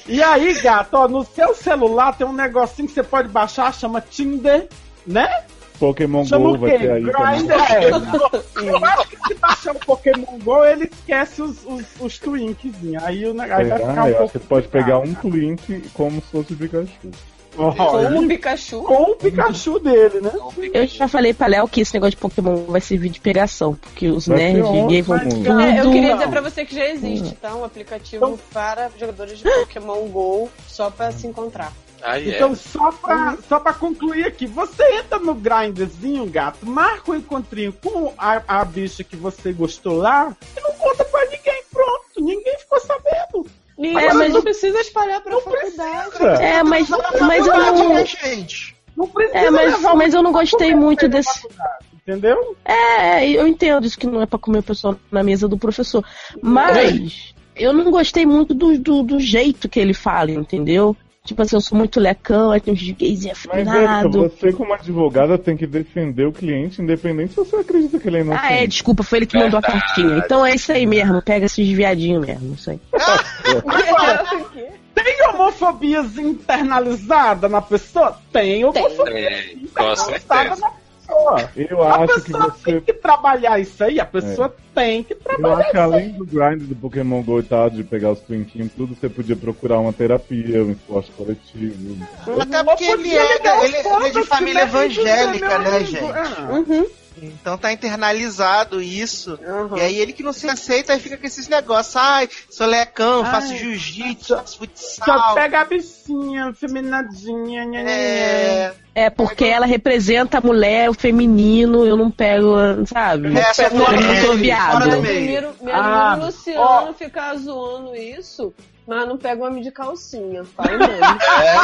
E 0.06 0.22
aí, 0.22 0.60
gato, 0.60 0.94
ó, 0.94 1.08
no 1.08 1.24
seu 1.24 1.54
celular 1.54 2.16
tem 2.16 2.26
um 2.26 2.32
negocinho 2.32 2.88
que 2.88 2.94
você 2.94 3.02
pode 3.02 3.28
baixar, 3.28 3.72
chama 3.72 4.00
Tinder, 4.00 4.68
né? 5.06 5.44
Pokémon 5.80 6.26
Chama 6.26 6.50
Go 6.50 6.58
vai 6.58 6.78
ter 6.78 6.90
aí. 6.90 7.02
Grindr. 7.02 7.54
É. 7.54 7.88
Eu 8.68 8.84
acho 8.84 9.08
que 9.08 9.16
se 9.16 9.34
baixar 9.34 9.74
o 9.74 9.80
Pokémon 9.80 10.38
GO, 10.44 10.62
ele 10.62 10.84
esquece 10.84 11.40
os, 11.40 11.64
os, 11.64 11.86
os 11.98 12.18
twinkzinhos. 12.18 13.02
Aí, 13.02 13.24
o 13.24 13.40
aí 13.40 13.64
vai 13.64 13.78
ficar 13.78 13.80
um 13.80 13.96
Eu 13.96 14.02
acho 14.04 14.16
pouco. 14.18 14.32
que 14.32 14.38
você 14.38 14.44
pode 14.46 14.68
pegar 14.68 14.98
um. 14.98 15.14
Twink 15.14 15.88
como 15.94 16.20
se 16.20 16.26
fosse 16.30 16.52
o 16.52 16.56
Pikachu. 16.56 17.10
Como 17.56 18.22
o 18.22 18.28
Pikachu. 18.28 18.82
com 18.82 19.02
o 19.12 19.16
Pikachu 19.16 19.78
dele, 19.80 20.20
né? 20.20 20.32
Eu 20.72 20.86
já 20.86 21.08
falei 21.08 21.34
pra 21.34 21.46
Léo 21.46 21.68
que 21.68 21.80
esse 21.80 21.92
negócio 21.94 22.12
de 22.12 22.16
Pokémon 22.16 22.64
vai 22.66 22.80
servir 22.80 23.10
de 23.10 23.20
pegação, 23.20 23.74
porque 23.74 24.08
os 24.08 24.26
Vai 24.26 24.38
nerds 24.52 24.86
gay 24.88 25.02
vão 25.02 25.16
ótimo. 25.16 25.44
tudo. 25.44 25.60
É, 25.60 25.80
eu 25.80 25.90
queria 25.90 26.14
dizer 26.14 26.28
pra 26.28 26.40
você 26.40 26.64
que 26.64 26.74
já 26.74 26.88
existe, 26.88 27.34
tá? 27.36 27.54
Um 27.54 27.64
aplicativo 27.64 28.38
para 28.52 28.90
jogadores 28.98 29.38
de 29.38 29.44
Pokémon 29.44 30.06
GO 30.08 30.48
só 30.68 30.90
pra 30.90 31.10
se 31.12 31.26
encontrar. 31.26 31.72
Aí 32.02 32.30
é. 32.30 32.36
Então, 32.36 32.54
só 32.54 32.90
pra, 32.92 33.36
só 33.46 33.60
pra 33.60 33.74
concluir 33.74 34.24
aqui, 34.24 34.46
você 34.46 34.82
entra 34.94 35.18
no 35.18 35.34
grinderzinho, 35.34 36.24
gato, 36.26 36.64
marca 36.64 37.10
o 37.10 37.14
encontrinho 37.14 37.72
com 37.74 38.12
a, 38.16 38.40
a 38.48 38.64
bicha 38.64 39.04
que 39.04 39.16
você 39.16 39.52
gostou 39.52 39.98
lá 39.98 40.34
e 40.56 40.60
não 40.62 40.72
conta 40.72 41.04
pra 41.04 41.24
ninguém. 41.26 41.60
Pronto, 41.70 42.20
ninguém 42.24 42.58
ficou 42.58 42.80
sabendo. 42.80 43.46
Ninguém 43.80 44.04
É, 44.04 44.12
mas 44.12 44.32
não 44.34 44.42
precisa 44.42 44.78
espalhar 44.78 45.22
pra 45.22 45.40
faculdade. 45.40 46.42
É, 46.42 46.62
mas, 46.62 46.86
mas 46.90 47.46
eu 47.46 47.56
não. 47.56 47.94
né, 47.94 48.04
gente? 48.04 48.76
Não 48.94 49.08
precisa 49.08 49.38
É, 49.38 49.50
mas, 49.50 49.80
mas 49.80 50.12
eu 50.12 50.22
não 50.22 50.32
gostei 50.32 50.74
muito 50.74 51.08
desse. 51.08 51.48
Entendeu? 51.94 52.56
É, 52.62 53.26
eu 53.26 53.46
entendo 53.46 53.86
isso 53.86 53.98
que 53.98 54.06
não 54.06 54.20
é 54.20 54.26
pra 54.26 54.38
comer 54.38 54.58
o 54.58 54.62
pessoal 54.62 54.96
na 55.10 55.22
mesa 55.22 55.48
do 55.48 55.56
professor. 55.56 56.04
Mas 56.42 57.32
eu 57.56 57.72
não 57.72 57.90
gostei 57.90 58.26
muito 58.26 58.52
do, 58.52 58.78
do, 58.78 59.02
do 59.02 59.18
jeito 59.18 59.66
que 59.66 59.80
ele 59.80 59.94
fala, 59.94 60.30
entendeu? 60.30 60.94
Tipo 61.30 61.42
assim, 61.42 61.54
eu 61.54 61.60
sou 61.60 61.78
muito 61.78 62.00
lecão, 62.00 62.50
aí 62.50 62.60
tem 62.60 62.74
uns 62.74 62.90
gays 62.90 63.24
Mas 63.24 63.46
Érica, 63.52 63.70
afinados. 63.70 64.16
você 64.16 64.52
como 64.52 64.74
advogada 64.74 65.38
tem 65.38 65.56
que 65.56 65.64
defender 65.64 66.26
o 66.26 66.32
cliente, 66.32 66.82
independente 66.82 67.34
se 67.34 67.36
você 67.36 67.54
acredita 67.54 68.00
que 68.00 68.08
ele 68.08 68.16
é 68.16 68.20
inocente. 68.22 68.44
Ah, 68.44 68.52
é, 68.52 68.66
desculpa, 68.66 69.04
foi 69.04 69.20
ele 69.20 69.26
que 69.26 69.38
mandou 69.38 69.60
a 69.60 69.62
cartinha. 69.62 70.18
Então 70.18 70.44
é 70.44 70.56
isso 70.56 70.72
aí 70.72 70.84
mesmo, 70.86 71.22
pega 71.22 71.46
esses 71.46 71.68
viadinhos 71.68 72.26
mesmo, 72.26 72.54
isso 72.54 72.68
aí. 72.68 72.80
Tem 74.92 75.28
homofobias 75.28 76.18
internalizada 76.18 77.48
na 77.48 77.62
pessoa? 77.62 78.18
Tem 78.32 78.64
homofobia 78.64 79.04
Tem, 79.04 79.62
internalizada 79.62 80.18
certeza. 80.18 80.56
na 80.60 80.72
pessoa. 81.10 81.50
Eu 81.56 81.82
A 81.82 81.96
acho 82.04 82.14
que 82.14 82.32
pessoa 82.32 82.50
você. 82.50 82.64
tem 82.72 82.80
que 82.80 82.92
trabalhar 82.92 83.58
isso 83.58 83.84
aí, 83.84 84.00
a 84.00 84.06
pessoa 84.06 84.54
tem 84.74 85.02
que 85.02 85.12
Eu 85.14 85.18
trabalhar 85.18 85.54
acho 85.56 85.70
que 85.70 85.76
isso 85.76 85.76
aí. 85.78 85.82
além 85.82 86.08
do 86.12 86.24
grind 86.26 86.62
do 86.62 86.76
Pokémon 86.76 87.22
GO 87.22 87.40
e 87.40 87.42
tal, 87.42 87.70
de 87.70 87.84
pegar 87.84 88.12
os 88.12 88.20
twinkinhos 88.20 88.70
tudo, 88.76 88.94
você 88.94 89.08
podia 89.08 89.36
procurar 89.36 89.78
uma 89.78 89.92
terapia, 89.92 90.62
um 90.64 90.72
esporte 90.72 91.10
coletivo. 91.12 91.96
Até 92.40 92.64
porque 92.64 92.84
ele 92.84 93.16
é, 93.16 93.64
ele, 93.64 93.76
ele 93.76 94.06
é 94.06 94.10
de 94.10 94.22
família 94.24 94.62
evangélica, 94.62 95.58
né, 95.58 95.84
gente? 95.84 96.04
Uhum. 96.50 96.86
Então 97.22 97.58
tá 97.58 97.72
internalizado 97.72 98.80
isso. 98.80 99.38
E 99.76 99.80
aí 99.80 99.96
ele 99.98 100.12
que 100.12 100.22
não 100.22 100.32
se 100.32 100.48
aceita, 100.48 100.92
aí 100.92 101.00
fica 101.00 101.16
com 101.16 101.26
esses 101.26 101.48
negócios. 101.48 101.94
Ai, 101.96 102.28
sou 102.50 102.66
lecão, 102.66 103.22
Ai, 103.24 103.30
faço 103.30 103.56
jiu-jitsu, 103.56 104.36
faço 104.36 104.52
Só 104.52 104.58
futsal. 104.58 105.34
pega 105.34 105.60
a 105.60 105.64
bichinha, 105.64 106.52
feminadinha, 106.54 107.64
nha, 107.64 107.82
nha, 107.82 107.82
nha. 107.82 107.90
É, 107.90 108.74
É 108.94 109.10
porque 109.10 109.44
ela 109.44 109.66
representa 109.66 110.38
a 110.38 110.40
mulher, 110.40 110.90
o 110.90 110.94
feminino, 110.94 111.86
eu 111.86 111.96
não 111.96 112.10
pego, 112.10 112.54
sabe? 112.86 113.36
É, 113.38 113.52
só 113.54 113.64
eu 113.64 113.70
fora 113.70 114.00
não 114.00 114.16
sou 114.16 114.36
viado. 114.36 114.72
fora 114.72 114.88
do 114.88 114.96
Eu 114.96 115.02
meio. 115.02 115.16
admiro, 115.18 115.54
me 115.62 115.72
Ah, 115.72 116.18
o 116.20 116.24
Luciano 116.26 116.60
ó. 116.60 116.92
ficar 116.94 117.36
zoando 117.36 117.94
isso, 117.94 118.52
mas 118.90 119.06
não 119.08 119.16
pega 119.16 119.44
homem 119.44 119.62
de 119.62 119.70
calcinha. 119.70 120.44
Fala 120.44 120.76
mesmo. 120.76 120.90
É 121.40 121.54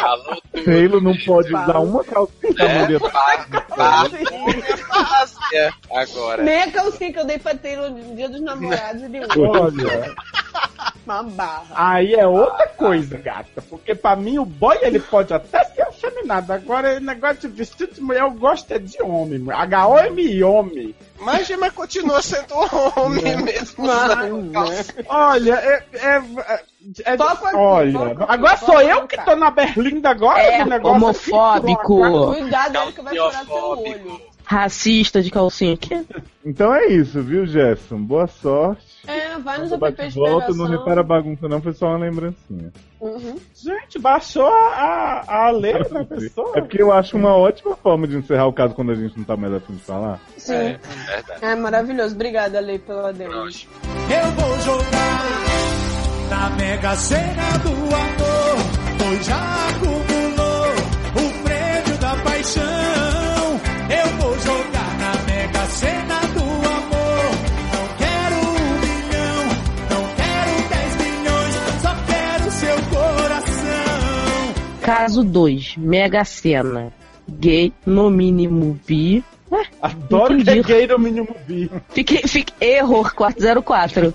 tudo. 0.00 0.42
Taylor 0.64 1.02
não 1.02 1.16
pode 1.18 1.48
usar 1.48 1.78
uma 1.78 2.04
calcinha 2.04 2.54
É, 2.58 2.78
mulher. 2.78 3.00
fácil 3.00 4.18
agora. 5.92 6.42
Meia 6.42 6.70
calcinha 6.70 7.12
que 7.12 7.18
eu 7.18 7.24
dei 7.26 7.38
pra 7.38 7.54
Taylor 7.56 7.90
no 7.90 8.14
dia 8.14 8.28
dos 8.28 8.40
namorados, 8.40 9.02
ele 9.02 9.20
usa 9.20 9.40
Olha, 9.40 10.14
uma 11.04 11.22
barra. 11.22 11.64
aí 11.74 12.14
é 12.14 12.26
outra 12.26 12.66
coisa, 12.68 13.16
gata. 13.18 13.60
Porque 13.62 13.94
pra 13.94 14.14
mim 14.16 14.38
o 14.38 14.44
boy 14.44 14.78
ele 14.82 15.00
pode 15.00 15.32
até 15.34 15.64
ser 15.64 15.82
afeminado. 15.82 16.52
Agora, 16.52 16.96
o 16.96 17.00
negócio 17.00 17.40
de 17.40 17.48
vestido 17.48 17.94
de 17.94 18.00
mulher 18.00 18.22
eu 18.22 18.30
gosto 18.30 18.70
é 18.72 18.78
de 18.78 19.02
homem. 19.02 19.44
H-O-M 19.50 20.44
homem. 20.44 20.94
Mas, 21.20 21.48
mas 21.58 21.72
continua 21.72 22.20
sendo 22.20 22.54
homem 22.96 23.36
mesmo. 23.42 23.84
Olha, 25.08 25.54
é. 25.54 25.84
é, 25.94 26.16
é- 26.46 26.64
é- 27.04 27.16
Toca 27.16 27.48
aqui, 27.48 27.56
olha, 27.56 28.06
aqui, 28.12 28.24
agora 28.28 28.58
toca 28.58 28.72
sou 28.72 28.80
eu 28.82 29.06
que 29.06 29.24
tô 29.24 29.34
na 29.36 29.50
Berlinda 29.50 30.10
agora. 30.10 30.38
É, 30.40 30.58
que 30.62 30.68
negócio 30.68 30.96
homofóbico. 30.96 32.04
aqui, 32.04 32.40
Cuidado 32.40 32.78
ele 32.78 32.92
que 32.92 33.00
vai 33.02 33.14
furar 33.16 33.46
teu 33.46 33.54
olho. 33.54 34.20
Racista 34.44 35.22
de 35.22 35.30
calcinha 35.30 35.74
aqui. 35.74 36.06
Então 36.44 36.74
é 36.74 36.86
isso, 36.88 37.22
viu, 37.22 37.46
Gerson? 37.46 37.96
Boa 37.98 38.26
sorte. 38.26 38.93
É, 39.34 39.38
vai 39.38 39.58
nos 39.58 39.72
apps 39.72 40.12
de 40.14 40.18
volta, 40.18 40.52
não 40.52 40.66
repara 40.66 41.00
a 41.00 41.04
bagunça, 41.04 41.48
não, 41.48 41.60
foi 41.60 41.72
só 41.72 41.88
uma 41.88 41.98
lembrancinha. 41.98 42.72
Uhum. 43.00 43.36
Gente, 43.54 43.98
baixou 43.98 44.46
a, 44.46 45.24
a 45.26 45.50
letra 45.50 46.04
da 46.04 46.04
pessoa. 46.16 46.52
É 46.54 46.60
porque 46.60 46.80
eu 46.80 46.92
acho 46.92 47.16
uma 47.16 47.34
ótima 47.36 47.76
forma 47.76 48.06
de 48.06 48.16
encerrar 48.16 48.46
o 48.46 48.52
caso 48.52 48.74
quando 48.74 48.92
a 48.92 48.94
gente 48.94 49.16
não 49.16 49.24
tá 49.24 49.36
mais 49.36 49.52
afim 49.52 49.74
de 49.74 49.82
falar. 49.82 50.20
Sim. 50.36 50.54
É, 50.54 50.80
verdade. 51.06 51.44
É 51.44 51.54
maravilhoso. 51.54 52.14
Obrigada, 52.14 52.60
Lei, 52.60 52.78
pela 52.78 53.12
demo. 53.12 53.34
Ótimo. 53.34 53.72
Eu 54.08 54.30
vou 54.32 54.60
jogar 54.60 55.54
na 56.30 56.50
Mega 56.56 56.96
Sena 56.96 57.58
do 57.58 57.70
amor, 57.70 58.56
pois 58.98 59.26
já 59.26 59.68
acumulou 59.68 60.66
o 61.16 61.42
prêmio 61.42 61.98
da 62.00 62.16
paixão. 62.22 62.64
Eu 63.90 64.06
vou 64.18 64.38
jogar 64.38 64.98
na 64.98 65.12
Mega 65.32 65.66
Sena 65.66 66.20
do 66.32 66.33
Caso 74.84 75.24
2, 75.24 75.76
Mega 75.78 76.24
Sena. 76.24 76.92
Gay, 77.26 77.72
no 77.86 78.10
mínimo 78.10 78.78
bi. 78.86 79.24
Ué, 79.50 79.66
Adoro 79.80 80.36
que 80.42 80.50
é 80.50 80.62
gay 80.62 80.86
no 80.86 80.98
mínimo 80.98 81.34
bi. 81.46 81.70
Fique, 81.90 82.26
fique, 82.28 82.52
error 82.60 83.14
404. 83.14 84.12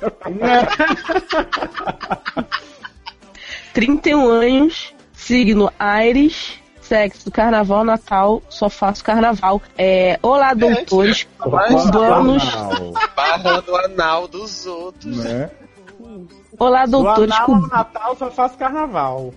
31 3.73 4.29
anos, 4.29 4.93
signo 5.13 5.71
Ares, 5.79 6.59
sexo 6.81 7.31
carnaval, 7.31 7.83
Natal, 7.83 8.41
só 8.49 8.69
faço 8.69 9.03
carnaval. 9.03 9.61
É, 9.77 10.19
olá, 10.21 10.53
doutores 10.53 11.27
cubanos. 11.39 12.45
Não, 12.53 12.93
Barra 13.15 13.61
do 13.61 13.75
anal 13.75 14.27
dos 14.27 14.65
outros. 14.67 15.17
né? 15.17 15.49
Olá, 16.59 16.85
doutores 16.85 17.29
Do 17.29 17.33
Anal 17.33 17.45
cubanos. 17.45 17.69
no 17.69 17.75
Natal 17.75 18.15
só 18.17 18.29
faz 18.31 18.55
carnaval. 18.55 19.33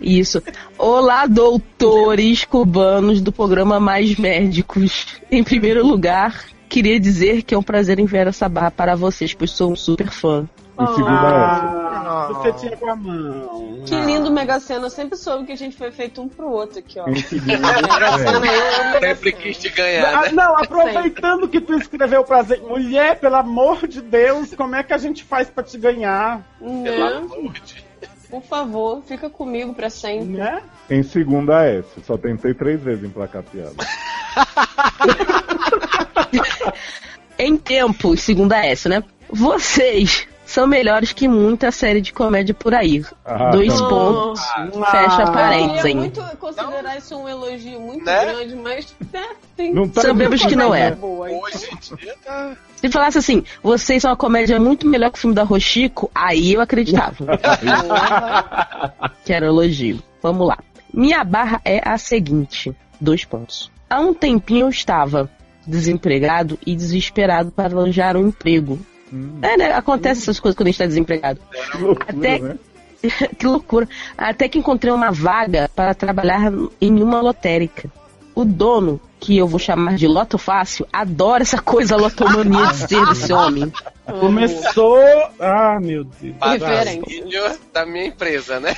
Isso. 0.00 0.42
Olá, 0.76 1.26
doutores 1.26 2.44
cubanos 2.44 3.20
do 3.20 3.32
programa 3.32 3.78
Mais 3.80 4.16
Médicos. 4.16 5.06
Em 5.30 5.42
primeiro 5.42 5.86
lugar, 5.86 6.44
queria 6.68 6.98
dizer 6.98 7.42
que 7.42 7.54
é 7.54 7.58
um 7.58 7.62
prazer 7.62 7.98
enviar 7.98 8.26
essa 8.26 8.48
barra 8.48 8.70
para 8.70 8.94
vocês, 8.94 9.34
pois 9.34 9.50
sou 9.50 9.72
um 9.72 9.76
super 9.76 10.08
fã. 10.10 10.48
E 10.80 10.86
segunda 10.94 11.10
Ah, 11.10 12.28
você 12.32 12.52
tinha 12.52 12.76
com 12.76 12.88
a 12.88 12.94
mão. 12.94 13.82
Que 13.84 13.96
lindo 14.00 14.30
Mega 14.30 14.60
Sena. 14.60 14.86
Eu 14.86 14.90
sempre 14.90 15.18
soube 15.18 15.44
que 15.46 15.50
a 15.52 15.56
gente 15.56 15.76
foi 15.76 15.90
feito 15.90 16.22
um 16.22 16.28
pro 16.28 16.48
outro 16.48 16.78
aqui, 16.78 17.00
ó. 17.00 17.08
Em 17.08 17.16
segunda, 17.16 17.58
Mega 17.58 18.18
Sena, 18.18 18.46
eu, 18.46 19.00
Sempre 19.00 19.32
quis 19.32 19.58
te 19.58 19.68
ganhar, 19.70 20.14
Ah, 20.18 20.22
né? 20.22 20.32
não, 20.32 20.56
aproveitando 20.56 21.48
que 21.48 21.60
tu 21.60 21.74
escreveu 21.74 22.22
pra 22.22 22.44
gente, 22.44 22.62
mulher, 22.62 23.18
pelo 23.18 23.34
amor 23.34 23.88
de 23.88 24.00
Deus, 24.00 24.54
como 24.54 24.76
é 24.76 24.82
que 24.84 24.92
a 24.92 24.98
gente 24.98 25.24
faz 25.24 25.50
pra 25.50 25.64
te 25.64 25.76
ganhar? 25.76 26.42
Pelo 26.60 26.80
Né? 26.82 27.12
amor 27.16 27.52
de 27.54 27.87
Por 28.30 28.42
favor, 28.42 29.02
fica 29.06 29.30
comigo 29.30 29.72
pra 29.74 29.88
sempre. 29.88 30.36
Né? 30.36 30.62
em 30.90 31.02
segunda 31.02 31.64
S. 31.64 31.86
Só 32.04 32.16
tentei 32.16 32.54
três 32.54 32.80
vezes 32.80 33.04
emplacar 33.04 33.40
a 33.40 33.44
piada. 33.44 33.76
Em 37.38 37.56
tempo, 37.56 38.16
segunda 38.16 38.58
S, 38.66 38.88
né? 38.88 39.04
Vocês 39.30 40.26
são 40.48 40.66
melhores 40.66 41.12
que 41.12 41.28
muita 41.28 41.70
série 41.70 42.00
de 42.00 42.10
comédia 42.10 42.54
por 42.54 42.72
aí. 42.74 43.04
Ah, 43.22 43.50
Dois 43.50 43.78
tá. 43.78 43.86
pontos. 43.86 44.40
Ah. 44.40 44.66
Fecha 44.90 45.22
Eu 45.22 45.32
parênteses, 45.32 45.84
hein? 45.84 45.96
muito 45.96 46.22
considerar 46.38 46.96
isso 46.96 47.14
um 47.16 47.28
elogio 47.28 47.78
muito 47.78 48.02
Né? 48.02 48.24
grande, 48.24 48.56
mas 48.56 48.96
né, 49.12 49.26
tem 49.54 49.74
Não 49.74 49.86
tá 49.86 50.00
Sabemos 50.00 50.42
que 50.46 50.56
não 50.56 50.74
é. 50.74 50.92
boa. 50.92 51.28
Hoje 51.28 51.68
em 51.70 51.96
dia 51.96 52.14
tá. 52.24 52.56
Se 52.76 52.88
falasse 52.88 53.18
assim, 53.18 53.44
vocês 53.62 54.00
são 54.00 54.10
uma 54.10 54.16
comédia 54.16 54.58
muito 54.58 54.86
melhor 54.88 55.10
que 55.10 55.18
o 55.18 55.20
filme 55.20 55.36
da 55.36 55.42
Rochico, 55.42 56.10
aí 56.14 56.54
eu 56.54 56.62
acreditava. 56.62 57.26
que 59.24 59.32
era 59.32 59.46
elogio. 59.46 60.02
Vamos 60.22 60.48
lá. 60.48 60.56
Minha 60.94 61.22
barra 61.24 61.60
é 61.62 61.86
a 61.86 61.98
seguinte: 61.98 62.74
dois 62.98 63.22
pontos. 63.24 63.70
Há 63.90 64.00
um 64.00 64.14
tempinho 64.14 64.66
eu 64.66 64.70
estava 64.70 65.30
desempregado 65.66 66.58
e 66.66 66.74
desesperado 66.74 67.50
para 67.50 67.66
arranjar 67.66 68.16
um 68.16 68.28
emprego. 68.28 68.78
É, 69.42 69.56
né? 69.56 69.72
Acontece 69.72 70.22
essas 70.22 70.38
coisas 70.40 70.56
quando 70.56 70.66
a 70.68 70.70
gente 70.70 70.74
está 70.76 70.86
desempregado. 70.86 71.40
Que 71.72 71.78
loucura, 71.78 72.06
Até- 72.10 72.38
né? 72.38 72.56
que 73.38 73.46
loucura. 73.46 73.88
Até 74.16 74.48
que 74.48 74.58
encontrei 74.58 74.92
uma 74.92 75.10
vaga 75.10 75.70
para 75.74 75.94
trabalhar 75.94 76.52
em 76.80 77.02
uma 77.02 77.20
lotérica. 77.20 77.88
O 78.34 78.44
dono, 78.44 79.00
que 79.28 79.36
eu 79.36 79.46
vou 79.46 79.58
chamar 79.58 79.94
de 79.94 80.06
Loto 80.06 80.38
Fácil, 80.38 80.86
adora 80.90 81.42
essa 81.42 81.60
coisa 81.60 81.96
lotomania 81.96 82.68
de 82.68 82.76
ser 82.78 83.06
desse 83.08 83.30
homem. 83.30 83.70
Começou. 84.20 84.98
Ah, 85.38 85.78
meu 85.78 86.02
Deus. 86.02 86.34
Patrocínio 86.38 87.42
da 87.70 87.84
minha 87.84 88.06
empresa, 88.06 88.58
né? 88.58 88.74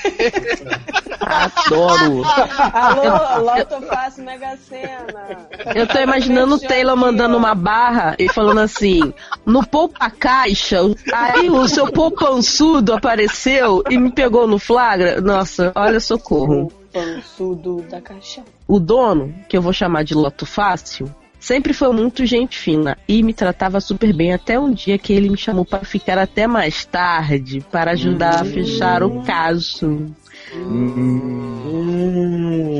Adoro. 1.20 2.24
Alô, 2.72 3.44
Loto 3.44 3.86
Fácil 3.86 4.24
Mega 4.24 4.56
Sena. 4.56 5.48
Eu 5.72 5.86
tô 5.86 6.00
imaginando 6.00 6.56
o 6.56 6.58
Taylor 6.58 6.96
mandando 6.96 7.36
uma 7.36 7.54
barra 7.54 8.16
e 8.18 8.28
falando 8.28 8.58
assim: 8.58 9.14
no 9.46 9.64
poupa 9.64 10.10
caixa, 10.10 10.80
aí 11.12 11.48
o 11.48 11.68
seu 11.68 11.92
poupançudo 11.92 12.92
apareceu 12.92 13.84
e 13.88 13.96
me 13.96 14.10
pegou 14.10 14.48
no 14.48 14.58
flagra. 14.58 15.20
Nossa, 15.20 15.70
olha 15.76 16.00
socorro. 16.00 16.72
Pançudo 16.92 17.82
da 17.82 18.00
caixa. 18.00 18.42
O 18.70 18.78
dono, 18.78 19.34
que 19.48 19.56
eu 19.56 19.62
vou 19.62 19.72
chamar 19.72 20.04
de 20.04 20.14
Loto 20.14 20.46
Fácil, 20.46 21.12
sempre 21.40 21.72
foi 21.72 21.92
muito 21.92 22.24
gente 22.24 22.56
fina 22.56 22.96
e 23.08 23.20
me 23.20 23.34
tratava 23.34 23.80
super 23.80 24.14
bem 24.14 24.32
até 24.32 24.60
um 24.60 24.72
dia 24.72 24.96
que 24.96 25.12
ele 25.12 25.28
me 25.28 25.36
chamou 25.36 25.64
para 25.64 25.80
ficar 25.80 26.16
até 26.18 26.46
mais 26.46 26.84
tarde 26.84 27.66
para 27.68 27.90
ajudar 27.90 28.42
a 28.42 28.44
fechar 28.44 29.02
o 29.02 29.22
caso. 29.24 30.14
Hum. 30.54 31.64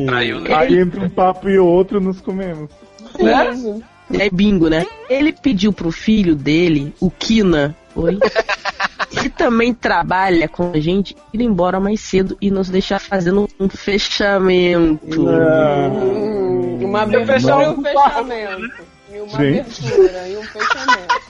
Traiu, 0.07 0.39
né? 0.39 0.55
Aí 0.55 0.79
entre 0.79 1.01
um 1.01 1.11
papo 1.11 1.49
e 1.49 1.59
outro 1.59 2.01
nos 2.01 2.21
comemos. 2.21 2.71
Isso. 3.19 3.83
É 4.13 4.31
bingo, 4.31 4.69
né? 4.69 4.87
Ele 5.09 5.33
pediu 5.33 5.73
pro 5.73 5.91
filho 5.91 6.37
dele, 6.37 6.95
o 7.01 7.11
Kina, 7.11 7.75
oi, 8.01 8.19
que 9.11 9.29
também 9.29 9.75
trabalha 9.75 10.49
com 10.49 10.73
a 10.73 10.81
gente, 10.81 11.17
ir 11.33 11.41
embora 11.41 11.81
mais 11.81 12.01
cedo 12.01 12.37
e 12.41 12.51
nos 12.51 12.69
deixar 12.69 12.99
fazendo 12.99 13.49
um 13.59 13.69
fechamento. 13.69 15.23
Hum, 15.23 16.85
uma 16.85 17.03
abertura 17.03 17.65
e 17.65 17.69
um 17.69 17.83
fechamento. 17.83 18.83
E 19.13 19.21
uma 19.21 19.39
Gente. 19.39 19.61
abertura 19.61 20.29
e 20.29 20.37
um 20.37 20.43
fechamento. 20.43 21.21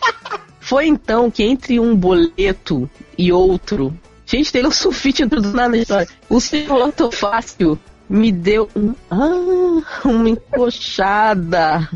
Foi 0.60 0.86
então 0.86 1.30
que 1.30 1.42
entre 1.42 1.80
um 1.80 1.96
boleto 1.96 2.88
e 3.18 3.32
outro. 3.32 3.92
Gente, 4.26 4.52
Taylor 4.52 4.72
Sulfite 4.72 5.24
entrou 5.24 5.42
do 5.42 5.50
nada 5.50 5.70
na 5.70 5.78
história. 5.78 6.06
O 6.28 6.40
senhor 6.40 6.78
Loto 6.78 7.10
Fácil 7.10 7.76
me 8.08 8.30
deu 8.30 8.68
um, 8.76 8.94
ah, 9.10 9.82
uma 10.04 10.28
encoxada. 10.28 11.88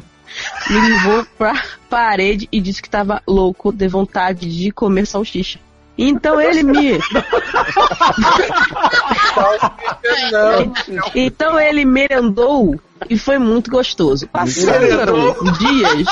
Me 0.70 0.80
levou 0.80 1.26
pra 1.38 1.62
parede 1.88 2.48
e 2.50 2.60
disse 2.60 2.82
que 2.82 2.90
tava 2.90 3.22
louco 3.26 3.72
de 3.72 3.86
vontade 3.88 4.48
de 4.48 4.70
comer 4.70 5.06
salsicha. 5.06 5.58
Então 5.96 6.40
ele 6.40 6.64
me. 6.64 6.98
então 11.14 11.58
ele 11.58 11.84
merendou 11.84 12.78
e 13.08 13.18
foi 13.18 13.38
muito 13.38 13.70
gostoso. 13.70 14.26
Passaram 14.28 15.34
dias, 15.58 16.06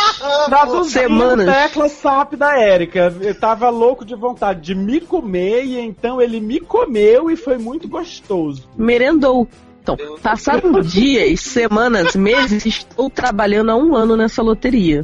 Traduzindo 0.46 0.84
semanas. 0.84 1.46
tecla 1.46 1.88
SAP 1.88 2.34
da 2.34 2.58
Érica. 2.58 3.14
Eu 3.20 3.34
tava 3.34 3.68
louco 3.70 4.04
de 4.04 4.14
vontade 4.14 4.60
de 4.60 4.74
me 4.74 5.00
comer 5.00 5.64
e 5.64 5.78
então 5.80 6.20
ele 6.20 6.40
me 6.40 6.60
comeu 6.60 7.30
e 7.30 7.36
foi 7.36 7.58
muito 7.58 7.88
gostoso. 7.88 8.68
merendou. 8.76 9.48
Então, 9.82 9.96
passaram 10.22 10.80
dias, 10.80 11.40
semanas, 11.40 12.14
meses, 12.14 12.64
estou 12.64 13.10
trabalhando 13.10 13.72
há 13.72 13.76
um 13.76 13.96
ano 13.96 14.16
nessa 14.16 14.40
loteria. 14.40 15.02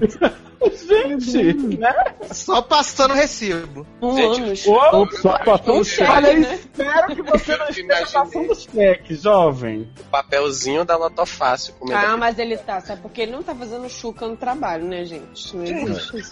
Gente, 1.18 1.78
né? 1.78 1.94
Só 2.32 2.62
passando 2.62 3.14
recibo. 3.14 3.86
Um 4.00 4.16
Gente, 4.16 4.68
ano. 4.68 5.12
Só 5.12 5.38
passou 5.38 5.80
o 5.80 5.84
cheque. 5.84 6.10
Olha, 6.10 6.32
né? 6.34 6.54
espero 6.54 7.14
que 7.14 7.22
você 7.22 7.56
não 7.56 7.68
esteja 7.68 8.06
passando 8.06 8.54
cheque, 8.54 9.14
jovem. 9.14 9.88
O 10.00 10.04
papelzinho 10.04 10.84
da 10.84 10.96
Lotofácil 10.96 11.74
comendo. 11.74 12.04
Ah, 12.04 12.16
mas 12.16 12.38
ele 12.38 12.56
tá, 12.56 12.80
sabe? 12.80 13.02
Porque 13.02 13.22
ele 13.22 13.32
não 13.32 13.42
tá 13.42 13.54
fazendo 13.54 13.88
chuca 13.88 14.26
no 14.26 14.36
trabalho, 14.36 14.84
né, 14.84 15.04
gente? 15.04 15.56
Não 15.56 15.64
existe 15.64 16.18
isso. 16.18 16.30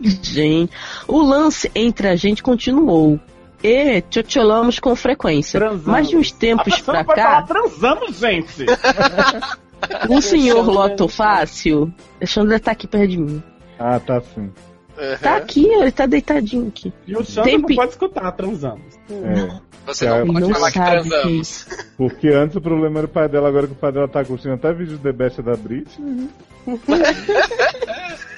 Gente, 0.00 0.72
o 1.06 1.20
lance 1.20 1.70
entre 1.74 2.08
a 2.08 2.16
gente 2.16 2.42
continuou. 2.42 3.20
E 3.62 4.00
tchotcholamos 4.02 4.78
com 4.78 4.94
frequência. 4.96 5.60
Transamos. 5.60 5.86
Mas 5.86 6.08
de 6.08 6.16
uns 6.16 6.32
tempos 6.32 6.72
A 6.72 6.82
pra 6.82 7.04
pode 7.04 7.20
falar 7.20 7.36
cá, 7.36 7.42
transamos, 7.42 8.18
gente. 8.18 8.64
o 10.08 10.20
senhor. 10.22 10.64
Loto 10.66 11.08
Fácil. 11.08 11.92
Alexandre 12.18 12.58
tá 12.58 12.70
aqui 12.72 12.86
perto 12.86 13.08
de 13.08 13.18
mim. 13.18 13.42
Ah, 13.78 14.00
tá 14.00 14.20
sim. 14.20 14.40
Uhum. 14.98 15.16
Tá 15.22 15.36
aqui, 15.36 15.66
ele 15.66 15.90
tá 15.92 16.04
deitadinho 16.06 16.68
aqui. 16.68 16.92
E 17.06 17.16
o 17.16 17.24
Xandro 17.24 17.44
Tem 17.50 17.58
não 17.58 17.68
pode 17.74 17.90
escutar, 17.92 18.32
transamos. 18.32 18.82
É. 19.10 19.48
Você 19.86 20.06
não 20.06 20.20
Ele 20.20 20.32
pode 20.32 20.40
não 20.46 20.50
falar 20.54 20.66
que 20.70 20.72
que 20.78 20.84
é 20.84 20.90
transamos. 20.90 21.32
isso. 21.32 21.66
Porque 21.96 22.28
antes 22.28 22.56
o 22.56 22.60
problema 22.60 22.98
era 22.98 23.06
o 23.06 23.10
pai 23.10 23.26
dela, 23.28 23.48
agora 23.48 23.66
que 23.66 23.72
o 23.72 23.76
pai 23.76 23.92
dela 23.92 24.06
tá 24.08 24.22
curtindo 24.24 24.54
até 24.54 24.72
vídeo 24.74 24.98
de 24.98 25.02
The 25.02 25.12
Best 25.12 25.40
da 25.42 25.56
Brit. 25.56 25.88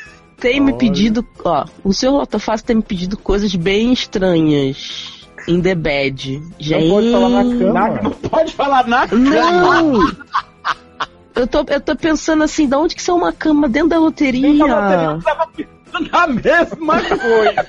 Tem 0.42 0.60
me 0.60 0.72
pedido, 0.74 1.24
ó, 1.44 1.64
o 1.84 1.92
senhor 1.94 2.12
Loto 2.12 2.38
Fácil 2.38 2.66
tem 2.66 2.76
me 2.76 2.82
pedido 2.82 3.16
coisas 3.16 3.54
bem 3.54 3.92
estranhas. 3.92 5.20
Em 5.48 5.60
The 5.60 5.74
Bad. 5.74 6.42
Gente. 6.58 6.88
Não 6.88 6.90
pode 6.94 7.10
falar 7.10 7.28
na 7.28 7.42
cama. 7.42 7.72
Na- 7.72 8.02
não 8.02 8.10
pode 8.10 8.52
falar 8.52 8.86
na 8.86 9.08
cama. 9.08 9.30
Não! 9.30 10.12
Eu 11.34 11.46
tô, 11.46 11.64
eu 11.68 11.80
tô 11.80 11.96
pensando 11.96 12.44
assim, 12.44 12.68
da 12.68 12.78
onde 12.78 12.94
que 12.94 13.02
saiu 13.02 13.16
uma 13.16 13.32
cama 13.32 13.68
dentro 13.68 13.88
da 13.88 13.98
loteria? 13.98 14.42
Dentro 14.42 14.68
da 14.68 14.80
loteria, 14.80 15.04
eu 15.10 15.22
tava 15.22 15.46
pensando 15.48 16.10
na 16.12 16.26
mesma 16.26 17.00
coisa. 17.00 17.66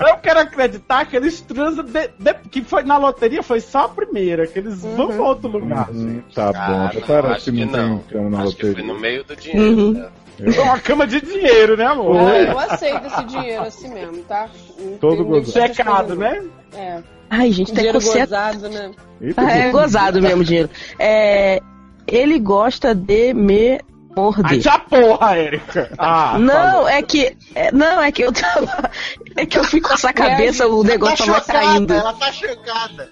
Eu 0.00 0.16
quero 0.18 0.40
acreditar 0.40 1.06
que 1.06 1.16
eles 1.16 1.40
transam 1.40 1.82
de- 1.84 2.10
de- 2.18 2.34
que 2.50 2.60
foi 2.62 2.82
na 2.82 2.98
loteria 2.98 3.42
foi 3.42 3.60
só 3.60 3.84
a 3.84 3.88
primeira, 3.88 4.46
que 4.46 4.58
eles 4.58 4.82
vão 4.82 5.06
pra 5.08 5.22
outro 5.22 5.48
lugar. 5.48 5.88
Hum, 5.90 6.20
tá 6.34 6.50
Ah, 6.54 6.90
bom, 6.92 7.00
parece 7.06 7.32
acho 7.34 7.44
que 7.52 7.64
não 7.64 7.72
não. 7.72 7.98
tem 8.00 8.08
cama 8.18 8.30
na 8.30 8.42
Acho 8.42 8.54
que 8.56 8.60
foi 8.60 8.68
loteria. 8.70 8.92
no 8.92 9.00
meio 9.00 9.24
do 9.24 9.34
dinheiro. 9.36 9.62
Uhum. 9.80 9.92
né? 9.92 10.08
É 10.40 10.60
uma 10.60 10.78
cama 10.80 11.06
de 11.06 11.20
dinheiro, 11.20 11.76
né, 11.76 11.84
amor? 11.84 12.16
Ah, 12.16 12.38
eu 12.38 12.58
aceito 12.58 13.06
esse 13.06 13.24
dinheiro 13.24 13.62
assim 13.62 13.88
mesmo, 13.92 14.22
tá? 14.24 14.48
Não 14.78 14.98
Todo 14.98 15.24
gozado. 15.24 15.74
Checado, 15.74 16.16
né? 16.16 16.42
É. 16.74 17.02
Ai, 17.30 17.50
gente, 17.52 17.72
Dinheiro 17.72 17.98
coceta. 17.98 18.18
gozado, 18.26 18.68
né? 18.68 18.90
Eita, 19.20 19.40
Ah, 19.42 19.50
é 19.52 19.70
gozado 19.70 20.20
mesmo, 20.22 20.44
dinheiro. 20.44 20.68
É, 20.98 21.60
ele 22.06 22.38
gosta 22.38 22.94
de 22.94 23.32
me 23.32 23.72
Ai, 23.74 23.80
morder. 24.16 24.60
já 24.60 24.78
porra, 24.78 25.36
Érica. 25.38 25.90
Ah, 25.96 26.36
Não, 26.38 26.86
é 26.88 27.00
que. 27.02 27.34
é- 27.54 27.72
não, 27.72 28.02
é 28.02 28.10
que 28.12 28.22
eu 28.22 28.32
tava. 28.32 28.90
É 29.34 29.46
que 29.46 29.58
eu 29.58 29.64
fui 29.64 29.80
com 29.80 29.94
essa 29.94 30.12
cabeça, 30.12 30.66
o 30.68 30.84
negócio 30.84 31.24
tava 31.24 31.40
caindo. 31.40 31.94
ela 31.94 32.12
tá 32.12 32.30
chocada. 32.30 33.08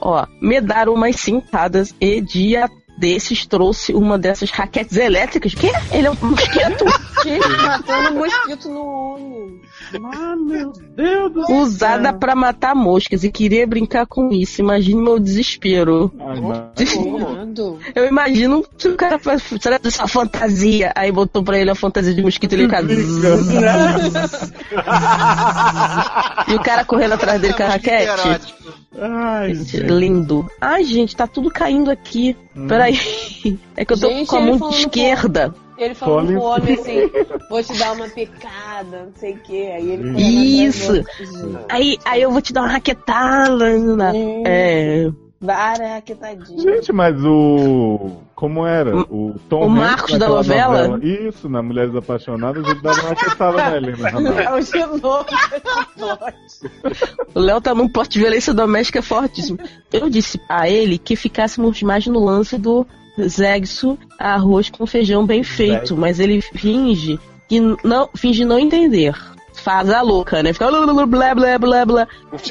Ó, 0.00 0.26
me 0.40 0.60
dar 0.60 0.88
umas 0.88 1.14
cintadas 1.16 1.94
e 2.00 2.20
dia 2.20 2.68
desses 2.96 3.46
trouxe 3.46 3.92
uma 3.92 4.18
dessas 4.18 4.50
raquetes 4.50 4.96
elétricas. 4.96 5.54
Que? 5.54 5.70
Ele 5.92 6.06
é 6.06 6.10
um 6.10 6.16
mosquito? 6.20 6.84
Gente, 7.24 7.48
matando 7.48 8.14
mosquito 8.14 8.68
no 8.68 8.84
olho. 8.84 9.60
Ah, 10.12 10.36
meu 10.36 10.72
Deus 10.72 11.32
do 11.32 11.46
céu. 11.46 11.56
Usada 11.56 12.12
pra 12.12 12.34
matar 12.34 12.74
moscas 12.74 13.24
e 13.24 13.30
queria 13.30 13.66
brincar 13.66 14.06
com 14.06 14.30
isso. 14.32 14.60
Imagine 14.60 15.02
meu 15.02 15.18
desespero. 15.18 16.12
Ai. 16.20 16.40
Eu 17.94 18.06
imagino 18.06 18.64
se 18.76 18.88
o 18.88 18.96
cara 18.96 19.18
faz. 19.18 19.42
Será 19.60 19.78
que 19.78 19.88
essa 19.88 20.06
fantasia? 20.06 20.92
Aí 20.94 21.10
botou 21.12 21.42
pra 21.42 21.58
ele 21.58 21.70
a 21.70 21.74
fantasia 21.74 22.14
de 22.14 22.22
mosquito 22.22 22.52
e 22.52 22.54
ele 22.56 22.64
fica. 22.64 22.82
E 26.46 26.54
o 26.54 26.60
cara 26.60 26.84
correndo 26.84 27.14
atrás 27.14 27.40
dele 27.40 27.54
com 27.54 27.62
a 27.62 27.68
raquete. 27.68 28.54
Ai, 28.96 29.54
Gente, 29.54 29.70
gente. 29.78 29.86
Lindo. 29.92 30.48
Ai, 30.60 30.84
gente, 30.84 31.16
tá 31.16 31.26
tudo 31.26 31.50
caindo 31.50 31.90
aqui. 31.90 32.36
Peraí. 32.92 33.58
É 33.76 33.84
que 33.84 33.92
eu 33.92 34.00
tô 34.00 34.08
Gente, 34.08 34.28
com 34.28 34.36
a 34.36 34.40
mão 34.40 34.70
esquerda. 34.70 35.54
Ele 35.76 35.94
falou 35.94 36.18
Olha 36.18 36.26
pro 36.28 36.42
homem 36.42 36.74
assim, 36.74 37.10
vou 37.50 37.62
te 37.62 37.76
dar 37.78 37.92
uma 37.92 38.08
picada, 38.08 39.04
não 39.06 39.12
sei 39.16 39.32
o 39.32 39.38
que. 39.38 39.66
Aí 39.66 39.90
ele 39.90 40.22
Isso. 40.66 40.92
Aí, 41.68 41.98
aí 42.04 42.22
eu 42.22 42.30
vou 42.30 42.40
te 42.40 42.52
dar 42.52 42.62
uma 42.62 42.70
raquetada. 42.70 43.64
Hum. 44.14 44.42
É. 44.46 45.10
Várias 45.40 45.90
raquetadinhas. 45.90 46.62
Gente, 46.62 46.92
mas 46.92 47.16
o. 47.24 48.12
Como 48.44 48.66
era? 48.66 48.94
O 48.94 49.36
Tom 49.48 49.68
o 49.68 49.70
Marcos 49.70 50.18
da 50.18 50.28
naquela 50.28 50.36
novela? 50.36 51.00
Isso, 51.02 51.48
na 51.48 51.62
Mulheres 51.62 51.96
Apaixonadas, 51.96 52.62
ele 52.62 52.78
dava 52.82 53.00
uma 53.00 53.08
raquetada 53.08 53.56
na 53.70 53.76
Helena 53.78 54.10
Ramalho. 54.10 54.38
É 54.38 54.52
o 54.52 54.60
de 54.60 54.86
novo. 55.00 55.24
O 57.34 57.40
Léo 57.40 57.58
tá 57.62 57.74
num 57.74 57.88
plot 57.88 58.10
de 58.10 58.18
violência 58.18 58.52
doméstica 58.52 59.00
fortíssimo. 59.00 59.58
Eu 59.90 60.10
disse 60.10 60.38
a 60.46 60.68
ele 60.68 60.98
que 60.98 61.16
ficássemos 61.16 61.82
mais 61.82 62.06
no 62.06 62.22
lance 62.22 62.58
do 62.58 62.86
Zegso 63.18 63.96
arroz 64.18 64.68
com 64.68 64.86
feijão 64.86 65.24
bem 65.24 65.42
feito, 65.42 65.96
mas 65.96 66.20
ele 66.20 66.42
finge 66.42 67.18
que 67.48 67.60
não 67.82 68.10
finge 68.14 68.44
não 68.44 68.58
entender. 68.58 69.16
Faz 69.54 69.88
a 69.88 70.02
louca, 70.02 70.42
né? 70.42 70.52
Fica 70.52 70.70
blá 70.70 71.34
blá 71.34 71.58
blá 71.58 71.86
blá. 71.86 72.06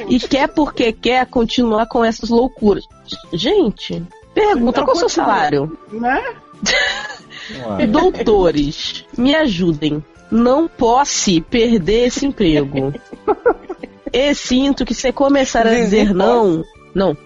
E 0.09 0.19
quer 0.19 0.47
porque 0.47 0.91
quer 0.91 1.27
continuar 1.27 1.85
com 1.85 2.03
essas 2.03 2.29
loucuras. 2.29 2.83
Gente, 3.31 4.03
pergunta 4.33 4.83
qual 4.83 4.95
é 4.95 4.97
o 4.97 4.99
seu 4.99 5.09
salário? 5.09 5.77
Né? 5.91 6.21
Doutores, 7.89 9.05
me 9.17 9.35
ajudem. 9.35 10.03
Não 10.31 10.67
posso 10.67 11.41
perder 11.43 12.07
esse 12.07 12.25
emprego. 12.25 12.93
E 14.15 14.35
sinto 14.35 14.85
que 14.85 14.93
se 14.93 15.11
começar 15.11 15.65
a 15.65 15.73
dizer 15.73 16.13
não. 16.13 16.63
Não. 16.93 17.17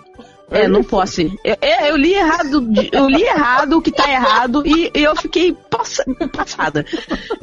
É, 0.50 0.66
não 0.68 0.82
posso. 0.84 1.22
Eu, 1.22 1.58
é, 1.62 1.90
eu 1.92 1.98
li 1.98 2.14
errado, 2.14 2.70
eu 2.94 3.10
li 3.10 3.22
errado 3.24 3.74
o 3.78 3.82
que 3.82 3.92
tá 3.92 4.10
errado 4.10 4.64
e, 4.66 4.90
e 4.96 5.04
eu 5.04 5.14
fiquei 5.16 5.54
passa- 5.70 6.06
passada. 6.32 6.86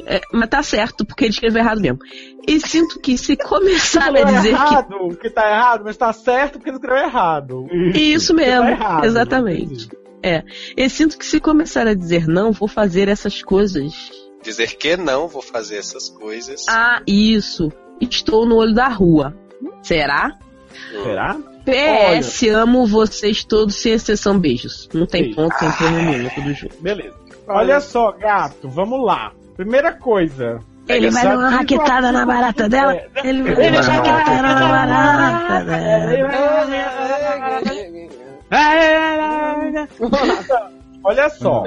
É, 0.07 0.21
mas 0.33 0.49
tá 0.49 0.63
certo, 0.63 1.05
porque 1.05 1.25
ele 1.25 1.31
escreveu 1.33 1.61
errado 1.61 1.81
mesmo. 1.81 1.99
E 2.47 2.59
sinto 2.59 2.99
que 2.99 3.15
se 3.17 3.37
começar 3.37 4.07
a 4.15 4.23
dizer 4.23 4.41
que. 4.41 4.47
errado, 4.55 5.17
que 5.21 5.29
tá 5.29 5.47
errado, 5.49 5.83
mas 5.85 5.95
tá 5.97 6.11
certo 6.13 6.53
porque 6.53 6.69
ele 6.71 6.77
escreveu 6.77 7.03
errado. 7.05 7.67
Isso 7.93 8.33
mesmo, 8.33 8.63
Tá 8.63 8.71
errado, 8.71 9.05
exatamente. 9.05 9.89
É. 10.23 10.43
Eu 10.75 10.89
sinto 10.89 11.17
que 11.19 11.25
se 11.25 11.39
começar 11.39 11.87
a 11.87 11.93
dizer 11.93 12.27
não, 12.27 12.51
vou 12.51 12.67
fazer 12.67 13.07
essas 13.07 13.43
coisas. 13.43 13.93
Dizer 14.41 14.75
que 14.77 14.97
não 14.97 15.27
vou 15.27 15.41
fazer 15.43 15.77
essas 15.77 16.09
coisas. 16.09 16.65
Ah, 16.67 17.01
isso. 17.05 17.71
Estou 18.01 18.47
no 18.47 18.55
olho 18.55 18.73
da 18.73 18.87
rua. 18.87 19.35
Será? 19.83 20.31
Será? 21.03 21.37
PS, 21.65 22.43
amo 22.43 22.85
vocês 22.85 23.43
todos, 23.43 23.75
sem 23.75 23.93
exceção, 23.93 24.37
beijos. 24.39 24.87
Não 24.93 25.05
tem 25.05 25.23
Beijo. 25.23 25.35
ponto, 25.35 25.57
tem 25.57 25.71
porra 25.71 25.91
nenhuma, 25.91 26.29
tudo 26.29 26.53
junto. 26.53 26.81
Beleza. 26.81 27.15
Olha 27.47 27.79
só, 27.79 28.11
gato, 28.11 28.69
vamos 28.69 29.03
lá. 29.03 29.31
Primeira 29.55 29.91
coisa. 29.91 30.59
Ele 30.87 31.09
vai 31.09 31.23
dar 31.23 31.37
uma 31.37 31.49
raquetada 31.49 32.11
na 32.11 32.25
barata 32.25 32.69
dela? 32.69 32.93
É. 32.93 33.07
Ele 33.23 33.43
vai 33.43 33.71
dar 33.71 33.81
uma 33.81 33.81
raquetada 33.81 34.41
na 34.41 34.67
barata 34.67 35.65
dela. 35.65 36.15
Olha 41.03 41.29
só. 41.29 41.63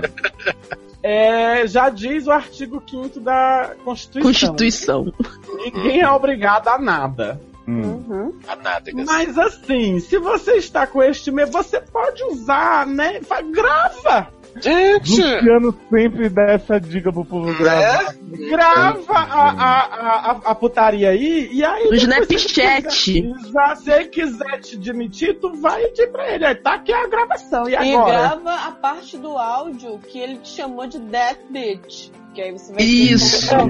É, 1.02 1.66
já 1.66 1.88
diz 1.88 2.26
o 2.26 2.32
artigo 2.32 2.82
5 2.88 3.20
da 3.20 3.72
Constituição. 3.84 4.22
Constituição. 4.50 5.12
Ninguém 5.56 6.00
é 6.00 6.10
obrigado 6.10 6.68
a 6.68 6.78
nada. 6.78 7.40
Hum. 7.68 8.32
A 8.48 8.56
nádegas. 8.56 9.04
Mas 9.04 9.36
assim, 9.38 10.00
se 10.00 10.18
você 10.18 10.52
está 10.54 10.86
com 10.86 11.02
este 11.02 11.30
medo, 11.30 11.52
você 11.52 11.80
pode 11.80 12.22
usar, 12.24 12.86
né? 12.86 13.20
Grava! 13.52 14.28
Gente! 14.60 15.20
Luciano 15.20 15.78
sempre 15.90 16.28
dá 16.30 16.42
essa 16.52 16.80
dica 16.80 17.12
pro 17.12 17.24
povo 17.24 17.54
gravar. 17.58 18.14
Grava 18.48 19.12
a, 19.12 19.20
a, 19.22 19.50
a, 19.50 20.30
a, 20.30 20.30
a 20.46 20.54
putaria 20.54 21.10
aí 21.10 21.48
e 21.52 21.62
aí. 21.64 21.84
No 21.88 21.94
Snapchat. 21.94 22.90
Se 22.92 23.18
ele 23.18 23.34
quiser- 23.34 23.76
se 23.76 23.90
ele 23.92 24.04
quiser 24.06 24.60
te 24.60 24.76
demitir, 24.78 25.38
tu 25.38 25.54
vai 25.60 25.88
dizer 25.90 26.08
pra 26.10 26.28
ele. 26.34 26.46
Aí 26.46 26.54
tá 26.56 26.74
aqui 26.74 26.92
a 26.92 27.06
gravação. 27.06 27.68
E 27.68 27.72
E 27.72 27.76
agora? 27.76 28.10
grava 28.10 28.54
a 28.66 28.72
parte 28.72 29.16
do 29.18 29.36
áudio 29.36 29.98
que 29.98 30.18
ele 30.18 30.38
te 30.38 30.48
chamou 30.48 30.86
de 30.86 30.98
Death 30.98 31.38
Bitch. 31.50 32.10
Que 32.34 32.42
aí 32.42 32.52
você 32.52 32.72
vai 32.72 32.82
Isso. 32.82 33.46
esquecer 33.46 33.68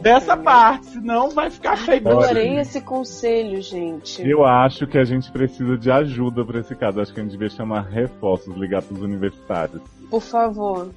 dessa 0.00 0.36
parte, 0.36 0.86
senão 0.86 1.30
vai 1.30 1.50
ficar 1.50 1.76
feio. 1.76 2.08
Adorei 2.08 2.58
esse 2.58 2.80
conselho, 2.80 3.60
gente. 3.62 4.28
Eu 4.28 4.44
acho 4.44 4.86
que 4.86 4.98
a 4.98 5.04
gente 5.04 5.30
precisa 5.30 5.76
de 5.76 5.90
ajuda 5.90 6.44
pra 6.44 6.60
esse 6.60 6.74
caso. 6.74 7.00
Acho 7.00 7.12
que 7.12 7.20
a 7.20 7.22
gente 7.22 7.32
devia 7.32 7.50
chamar 7.50 7.82
reforços, 7.82 8.56
ligar 8.56 8.82
pros 8.82 9.00
universitários. 9.00 9.80
Por 10.10 10.20
favor. 10.20 10.90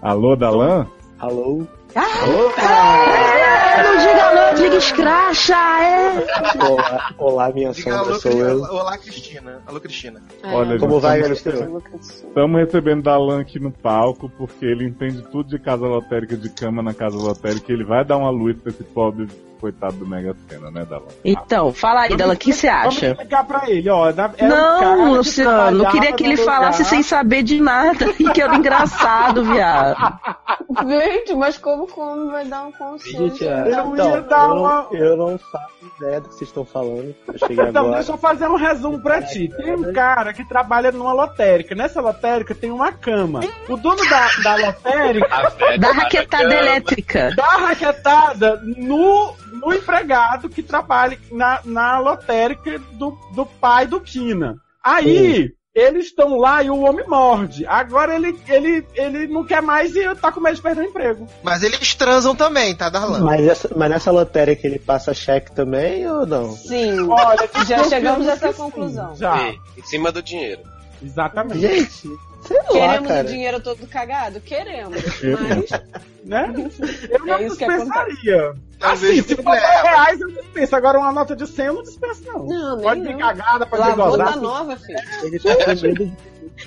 Alô, 0.00 0.36
Dalan? 0.36 0.86
Alô? 1.24 1.66
É, 1.94 3.82
não 3.82 3.96
diga 3.98 4.34
não, 4.34 4.54
diga 4.62 4.76
escracha, 4.76 5.54
é. 5.54 6.26
Olá, 6.68 7.14
olá 7.16 7.50
minha 7.50 7.70
Diga 7.72 7.92
sombra, 7.92 8.10
alô, 8.10 8.20
sou 8.20 8.32
eu. 8.32 8.58
olá, 8.60 8.98
Cristina. 8.98 9.62
Alô, 9.66 9.80
Cristina. 9.80 10.20
Olha, 10.44 10.78
Como 10.78 10.92
gente, 10.94 11.02
vai, 11.02 11.22
Galisteu? 11.22 11.82
Estamos 11.98 12.60
recebendo 12.60 13.02
Dalan 13.04 13.40
aqui 13.40 13.58
no 13.58 13.72
palco 13.72 14.28
porque 14.36 14.66
ele 14.66 14.86
entende 14.86 15.22
tudo 15.32 15.48
de 15.48 15.58
casa 15.58 15.86
lotérica, 15.86 16.36
de 16.36 16.50
cama 16.50 16.82
na 16.82 16.92
casa 16.92 17.16
lotérica. 17.16 17.72
e 17.72 17.74
Ele 17.74 17.84
vai 17.84 18.04
dar 18.04 18.18
uma 18.18 18.28
luz 18.30 18.54
pra 18.58 18.70
esse 18.70 18.84
pobre 18.84 19.26
coitado 19.64 19.96
do 19.96 20.06
Mega 20.06 20.36
Sena, 20.46 20.70
né, 20.70 20.84
Dalan? 20.84 21.06
Então, 21.24 21.72
fala 21.72 22.02
aí, 22.02 22.14
Dela, 22.14 22.34
o 22.34 22.36
que 22.36 22.52
você 22.52 22.68
acha? 22.68 23.08
Vamos 23.14 23.22
ligar 23.22 23.44
pra 23.46 23.62
ele, 23.70 23.88
ó. 23.88 24.12
da- 24.12 24.24
é 24.36 24.44
um 24.44 24.48
cara 24.50 24.54
Não, 24.54 25.08
que 25.10 25.16
Luciano, 25.16 25.84
eu 25.84 25.90
queria 25.90 26.12
que 26.12 26.22
ele 26.24 26.36
falasse 26.36 26.84
sem 26.84 27.02
saber 27.02 27.42
de 27.42 27.58
nada 27.62 28.04
e 28.18 28.24
que 28.30 28.42
era 28.42 28.54
engraçado, 28.56 29.42
viado. 29.42 29.96
Gente, 30.86 31.34
mas 31.34 31.56
como, 31.56 31.86
como 31.86 32.30
vai 32.30 32.44
dar 32.44 32.64
um 32.66 32.72
conselho? 32.72 33.28
Gente, 33.30 33.46
é, 33.48 33.62
Eu 33.62 33.92
então, 33.94 34.10
ia 34.10 34.20
dar 34.20 34.48
eu, 34.48 34.54
uma- 34.56 34.82
não, 34.82 34.92
eu 34.94 35.16
não 35.16 35.38
faço 35.38 35.74
ideia 35.96 36.20
do 36.20 36.28
que 36.28 36.34
vocês 36.34 36.48
estão 36.50 36.64
falando. 36.64 37.14
Eu 37.28 37.64
Então, 37.66 37.82
agora. 37.84 37.96
deixa 37.96 38.12
eu 38.12 38.18
fazer 38.18 38.48
um 38.48 38.56
resumo 38.56 39.00
pra 39.00 39.22
ti. 39.22 39.48
Tem 39.56 39.74
um 39.74 39.92
cara 39.92 40.32
que 40.32 40.44
trabalha 40.46 40.90
numa 40.92 41.12
lotérica. 41.12 41.74
Nessa 41.74 42.00
lotérica 42.00 42.54
tem 42.54 42.70
uma 42.70 42.92
cama. 42.92 43.40
O 43.68 43.76
dono 43.76 44.02
da, 44.10 44.28
da 44.42 44.56
lotérica 44.66 45.52
Da 45.78 45.92
raquetada 45.92 46.54
elétrica. 46.54 47.30
dá 47.36 47.46
raquetada 47.46 48.60
no, 48.64 49.34
no 49.60 49.72
empregado 49.72 50.48
que 50.48 50.62
trabalha 50.62 51.18
na, 51.30 51.60
na 51.64 51.98
lotérica 51.98 52.78
do, 52.92 53.16
do 53.34 53.46
pai 53.46 53.86
do 53.86 54.00
Kina. 54.00 54.56
Aí, 54.82 55.54
eles 55.74 56.06
estão 56.06 56.36
lá 56.36 56.62
e 56.62 56.70
o 56.70 56.80
homem 56.80 57.04
morde. 57.08 57.66
Agora 57.66 58.14
ele, 58.14 58.38
ele, 58.46 58.86
ele 58.94 59.26
não 59.26 59.44
quer 59.44 59.60
mais 59.60 59.96
e 59.96 60.14
tá 60.14 60.30
com 60.30 60.40
medo 60.40 60.54
de 60.54 60.62
perder 60.62 60.82
o 60.82 60.88
emprego. 60.88 61.28
Mas 61.42 61.62
eles 61.64 61.94
transam 61.94 62.34
também, 62.34 62.74
tá, 62.76 62.88
Darlan? 62.88 63.20
Mas, 63.20 63.46
essa, 63.46 63.70
mas 63.74 63.90
nessa 63.90 64.12
lotérica 64.12 64.66
ele 64.66 64.78
passa 64.78 65.12
cheque 65.12 65.50
também 65.52 66.06
ou 66.08 66.24
não? 66.24 66.52
Sim, 66.52 67.08
Olha, 67.08 67.48
já 67.66 67.82
chegamos 67.88 68.28
a 68.28 68.32
essa 68.32 68.52
sim, 68.52 68.58
conclusão. 68.58 69.16
Já, 69.16 69.36
Sim, 69.36 69.60
Em 69.76 69.82
cima 69.82 70.12
do 70.12 70.22
dinheiro. 70.22 70.62
Exatamente. 71.02 71.60
Gente, 71.60 72.08
sei 72.42 72.56
lá, 72.56 72.64
Queremos 72.72 73.08
cara. 73.08 73.24
o 73.26 73.30
dinheiro 73.30 73.60
todo 73.60 73.86
cagado? 73.86 74.40
Queremos. 74.40 75.02
Mas 75.02 75.70
né? 76.24 76.52
Eu 77.10 77.18
não 77.26 77.34
É 77.34 77.44
dispensaria. 77.48 78.54
Assim, 78.80 79.22
se 79.22 79.36
for 79.36 79.52
10 79.52 79.62
leva. 79.62 79.82
reais, 79.82 80.20
eu 80.20 80.28
dispenso. 80.30 80.76
Agora, 80.76 80.98
uma 80.98 81.12
nota 81.12 81.34
de 81.36 81.46
100 81.46 81.66
eu 81.66 81.74
não 81.74 81.82
dispenso, 81.82 82.22
não. 82.26 82.46
Não, 82.46 82.80
pode 82.80 83.00
vir 83.02 83.16
cagada, 83.16 83.66
pode 83.66 83.82
vir 83.84 83.94
gozada. 83.96 84.36
nova, 84.36 84.76
filho. 84.76 84.98
Ele 85.22 85.38
tá 85.38 85.54
com 85.54 85.70
medo 85.82 86.06
de, 86.06 86.10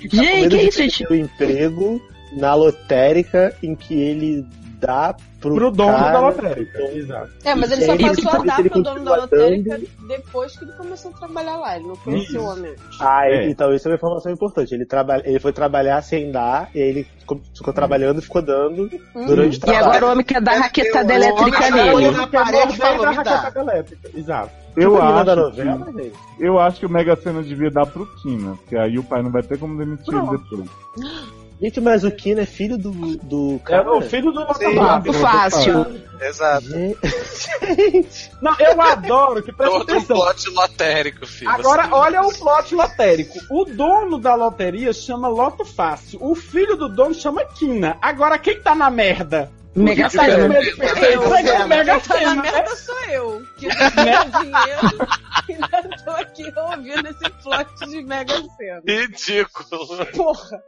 tá 0.08 0.16
Gente, 0.16 0.48
que 0.56 0.62
isso, 0.68 0.82
gente? 0.82 1.06
o 1.06 1.14
emprego 1.14 2.00
na 2.32 2.54
lotérica 2.54 3.54
em 3.62 3.74
que 3.74 3.94
ele 4.00 4.46
dá 4.80 5.14
pro, 5.40 5.54
Pro 5.54 5.70
dono 5.70 5.92
cara, 5.96 6.12
da 6.12 6.20
lotérica. 6.20 6.78
Exato. 6.92 7.30
É, 7.44 7.54
mas 7.54 7.70
ele 7.72 7.84
só 7.84 7.94
Ele- 7.94 8.08
passou 8.08 8.30
a 8.40 8.44
dar 8.44 8.60
ele 8.60 8.70
pro 8.70 8.82
dono 8.82 9.04
da 9.04 9.16
lotérica 9.16 9.80
depois 10.08 10.56
que 10.56 10.64
ele 10.64 10.72
começou 10.72 11.10
a 11.12 11.18
trabalhar 11.18 11.56
lá. 11.56 11.76
Ele 11.76 11.86
não 11.88 11.96
conhecia 11.96 12.40
o 12.40 12.44
homem 12.44 12.70
antes. 12.72 13.00
Ah, 13.00 13.26
É. 13.28 13.48
então 13.48 13.72
isso 13.74 13.86
é 13.86 13.90
uma 13.90 13.96
informação 13.96 14.32
importante. 14.32 14.74
Ele, 14.74 14.84
trabalha, 14.86 15.22
ele 15.26 15.38
foi 15.38 15.52
trabalhar 15.52 16.00
sem 16.02 16.30
dar, 16.32 16.70
e 16.74 16.80
aí 16.82 16.88
ele 16.88 17.06
ficou, 17.54 17.72
trabalhando 17.72 18.18
e 18.18 18.22
ficou 18.22 18.42
dando 18.42 18.88
durante 19.26 19.56
o 19.56 19.58
E 19.58 19.60
trabalho. 19.60 19.86
agora 19.86 20.06
o 20.06 20.10
homem 20.12 20.24
quer 20.24 20.40
dar 20.40 20.58
raquetada 20.58 21.14
elétrica 21.14 21.58
homem 21.66 21.84
nele. 21.84 22.10
na 22.16 22.26
parede 22.26 22.72
e 22.72 22.76
falou, 22.76 23.02
da 23.02 23.10
raquetada 23.10 23.60
elétrica. 23.60 24.10
Exato. 24.16 24.50
Eu 24.76 24.92
Tipo 24.92 25.02
acho, 25.02 25.14
novela, 25.24 25.50
que, 25.50 25.62
gente. 26.02 26.12
eu 26.38 26.58
acho 26.60 26.78
que 26.80 26.86
o 26.86 26.88
Mega 26.90 27.16
Sena 27.16 27.42
devia 27.42 27.68
dar 27.70 27.84
pro 27.86 28.06
Kina, 28.22 28.52
porque 28.56 28.76
aí 28.76 28.96
o 28.96 29.02
pai 29.02 29.22
não 29.22 29.30
vai 29.32 29.42
ter 29.42 29.58
como 29.58 29.76
demitir 29.76 30.14
ele 30.14 30.24
Pronto. 30.24 30.56
depois. 30.56 30.70
Gente, 31.60 31.80
mas 31.80 32.04
o 32.04 32.10
Kino 32.12 32.40
é 32.40 32.46
filho 32.46 32.78
do, 32.78 32.92
do 33.18 33.56
É 33.56 33.68
cara. 33.68 33.92
o 33.92 34.00
filho 34.00 34.30
do. 34.30 34.46
Muito 34.46 35.12
fácil. 35.14 36.00
Exato. 36.20 36.66
Gente, 36.68 38.30
Não, 38.40 38.54
eu 38.60 38.80
adoro 38.80 39.42
que 39.42 39.52
presta 39.52 39.76
Todo 39.78 39.90
um 39.92 39.96
atenção. 39.96 40.16
plot 40.16 40.50
lotérico, 40.50 41.26
filho. 41.26 41.50
Agora, 41.50 41.84
Você- 41.88 41.94
olha 41.94 42.22
o 42.22 42.32
plot 42.38 42.74
lotérico. 42.74 43.38
O 43.50 43.64
dono 43.64 44.18
da 44.18 44.34
loteria 44.36 44.92
chama 44.92 45.26
Loto 45.28 45.64
Fácil. 45.64 46.18
O 46.22 46.34
filho 46.36 46.76
do 46.76 46.88
dono 46.88 47.14
chama 47.14 47.44
Quina. 47.44 47.98
Agora, 48.00 48.38
quem 48.38 48.60
tá 48.60 48.74
na 48.74 48.88
merda? 48.90 49.50
Mega 49.74 50.08
Quem 50.08 50.18
tá 50.20 50.24
com 50.26 50.32
Sena. 50.32 50.44
é 50.44 50.48
Mega 50.48 50.72
Quem 50.72 51.44
tá 51.44 51.66
na 51.84 52.00
Sena, 52.00 52.34
né? 52.36 52.42
merda 52.52 52.76
sou 52.76 53.00
eu. 53.10 53.42
Que 53.58 53.68
não 53.68 53.74
tenho 53.90 54.42
dinheiro 54.42 55.08
e 55.48 55.52
ainda 55.52 55.96
tô 56.04 56.10
aqui 56.10 56.52
ouvindo 56.56 57.08
esse 57.08 57.30
plot 57.42 57.90
de 57.90 58.02
Mega 58.04 58.34
Sena. 58.56 58.82
Ridículo. 58.86 60.06
Porra! 60.16 60.62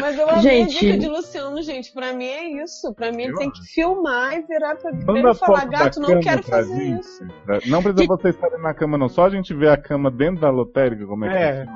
Mas 0.00 0.18
eu 0.18 0.28
amei 0.28 0.42
Gente. 0.42 0.76
a 0.76 0.80
dica 0.80 0.98
de 0.98 1.08
Luciano, 1.08 1.62
gente. 1.62 1.92
Pra 1.92 2.12
mim 2.12 2.26
é 2.26 2.62
isso. 2.62 2.92
Pra 2.94 3.10
mim 3.10 3.22
ele 3.24 3.32
Eu 3.32 3.38
tem 3.38 3.50
que 3.50 3.62
filmar 3.72 4.34
e 4.36 4.42
virar 4.42 4.76
pra, 4.76 4.90
ele 4.90 5.34
falar, 5.34 5.64
gato, 5.66 6.00
não 6.00 6.20
quero 6.20 6.42
pra 6.42 6.58
fazer 6.58 6.74
gente. 6.76 7.00
isso. 7.00 7.24
Pra- 7.44 7.58
Não 7.66 7.82
precisa 7.82 8.06
vocês 8.06 8.34
estarem 8.34 8.60
na 8.62 8.74
cama, 8.74 8.98
não. 8.98 9.08
Só 9.08 9.24
a 9.26 9.30
gente 9.30 9.54
ver 9.54 9.68
a 9.70 9.76
cama 9.76 10.10
dentro 10.10 10.40
da 10.42 10.50
lotérica, 10.50 11.06
como 11.06 11.24
é 11.24 11.28
que 11.28 11.34
É. 11.36 11.66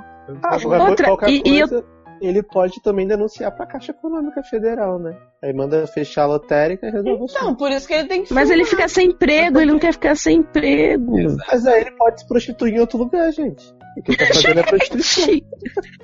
ah, 0.43 0.85
Outra, 0.89 1.07
qualquer 1.09 1.31
e- 1.31 1.43
e 1.45 1.59
eu- 1.61 1.69
coisa, 1.69 1.85
ele 2.21 2.43
pode 2.43 2.83
também 2.83 3.07
denunciar 3.07 3.51
pra 3.57 3.65
Caixa 3.67 3.93
Econômica 3.93 4.43
Federal, 4.43 4.99
né? 4.99 5.17
Aí 5.43 5.55
manda 5.55 5.87
fechar 5.87 6.25
a 6.25 6.27
lotérica 6.27 6.87
e 6.87 6.91
resolve 6.91 7.23
o 7.23 7.25
Então, 7.25 7.41
assunto. 7.43 7.57
por 7.59 7.71
isso 7.71 7.89
que 7.89 7.95
ele 7.95 8.07
tem 8.09 8.23
que 8.23 8.35
Mas 8.35 8.49
filmar. 8.49 8.59
ele 8.59 8.65
fica 8.69 8.87
sem 8.89 9.09
emprego, 9.09 9.59
ele 9.59 9.73
não 9.73 9.79
quer 9.79 9.93
ficar 9.95 10.15
sem 10.15 10.39
emprego. 10.41 11.17
Mas 11.51 11.67
aí 11.67 11.81
ele 11.81 11.93
pode 11.93 12.21
se 12.21 12.29
prostituir 12.29 12.75
em 12.75 12.81
outro 12.81 12.99
lugar, 12.99 13.33
gente. 13.33 13.75
O 13.97 14.03
que 14.03 14.13
ele 14.13 14.19
tá 14.19 14.27
fazendo 14.27 14.61
é 14.61 14.63
prostituição. 14.63 15.41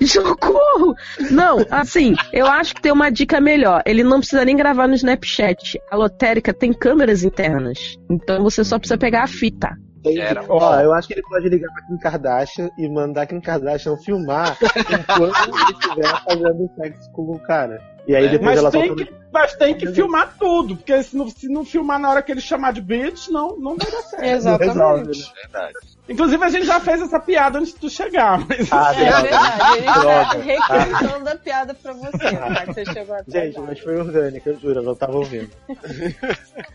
Socorro! 0.03 0.95
Não, 1.31 1.65
assim, 1.71 2.15
eu 2.33 2.47
acho 2.47 2.75
que 2.75 2.83
tem 2.83 2.93
uma 2.93 3.11
dica 3.11 3.41
melhor. 3.41 3.83
Ele 3.87 4.03
não 4.03 4.19
precisa 4.19 4.45
nem 4.45 4.57
gravar 4.57 4.87
no 4.89 4.95
Snapchat. 4.95 5.81
A 5.91 5.97
lotérica 5.97 6.53
tem 6.53 6.73
câmeras 6.73 7.23
internas. 7.23 7.97
Então 8.11 8.43
você 8.43 8.65
só 8.65 8.79
precisa 8.79 8.99
pegar 8.99 9.23
a 9.23 9.29
fita. 9.29 9.77
Era 10.19 10.45
Ó, 10.49 10.81
eu 10.81 10.93
acho 10.93 11.09
que 11.09 11.15
ele 11.15 11.23
pode 11.23 11.49
ligar 11.49 11.73
pra 11.73 11.83
Kim 11.83 11.97
Kardashian 11.99 12.71
e 12.79 12.89
mandar 12.89 13.27
Kim 13.27 13.41
Kardashian 13.41 13.97
filmar 13.97 14.57
enquanto 14.63 15.49
ele 15.49 15.73
estiver 15.73 16.23
fazendo 16.25 16.71
sexo 16.77 17.11
com 17.13 17.23
o 17.33 17.39
cara. 17.39 17.81
E 18.07 18.15
aí 18.15 18.29
depois 18.29 18.51
Mas 18.51 18.59
ela 18.59 18.71
tem, 18.71 18.87
solta 18.87 19.05
que, 19.05 19.13
mas 19.33 19.55
tem 19.57 19.75
que 19.75 19.87
filmar 19.89 20.37
tudo, 20.39 20.77
porque 20.77 21.03
se 21.03 21.17
não, 21.17 21.29
se 21.29 21.49
não 21.49 21.65
filmar 21.65 21.99
na 21.99 22.09
hora 22.09 22.23
que 22.23 22.31
ele 22.31 22.41
chamar 22.41 22.73
de 22.73 22.81
bitch, 22.81 23.27
não, 23.31 23.57
não 23.59 23.77
vai 23.77 23.91
dar 23.91 24.03
certo. 24.03 24.23
resolve, 24.23 24.65
né? 24.65 24.71
Exatamente. 25.11 25.33
Verdade. 25.43 25.75
Inclusive, 26.09 26.45
a 26.45 26.49
gente 26.49 26.67
já 26.67 26.79
fez 26.79 27.03
essa 27.03 27.19
piada 27.19 27.59
antes 27.59 27.75
de 27.75 27.81
tu 27.81 27.91
chegar, 27.91 28.39
mas... 28.49 28.73
Ah, 28.73 28.95
É 28.95 29.11
droga. 29.11 29.23
verdade, 29.23 29.79
ele 29.79 29.87
está 29.89 30.01
Droga. 30.01 30.39
requentando 30.45 31.29
a 31.31 31.35
piada 31.35 31.75
pra 31.75 31.93
você, 31.95 32.19
já 32.31 32.55
que 32.67 32.75
você 32.75 32.85
chegou 32.85 33.15
até 33.17 33.47
Gente, 33.47 33.61
mas 33.61 33.81
foi 33.81 33.97
orgânico, 33.97 34.49
eu 34.51 34.61
juro, 34.61 34.79
eu 34.79 34.85
não 34.85 34.95
tava 34.95 35.17
ouvindo. 35.17 35.51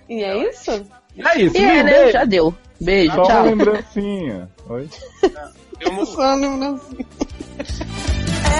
E 0.10 0.22
é 0.22 0.50
isso? 0.50 0.86
É 1.18 1.41
isso, 1.41 1.57
E 1.57 1.64
é, 1.64 1.84
né? 1.84 1.93
beijo. 1.93 2.12
Já 2.14 2.26
deu. 2.26 2.53
Beijo, 2.80 3.14
Só 3.14 3.22
uma 3.22 3.28
tchau. 3.28 3.43
lembrancinha. 3.45 4.49
Oi? 4.70 4.89
Filmo 5.80 6.01
É 6.01 6.03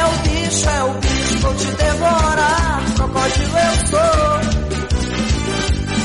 o 0.06 0.12
bicho, 0.24 0.70
é 0.70 0.84
o 0.84 0.93
bicho, 0.95 1.38
vou 1.39 1.54
te 1.56 1.66
devorar. 1.66 2.82
Crocodilo 2.95 3.58
eu 3.58 3.88
sou. 3.88 3.99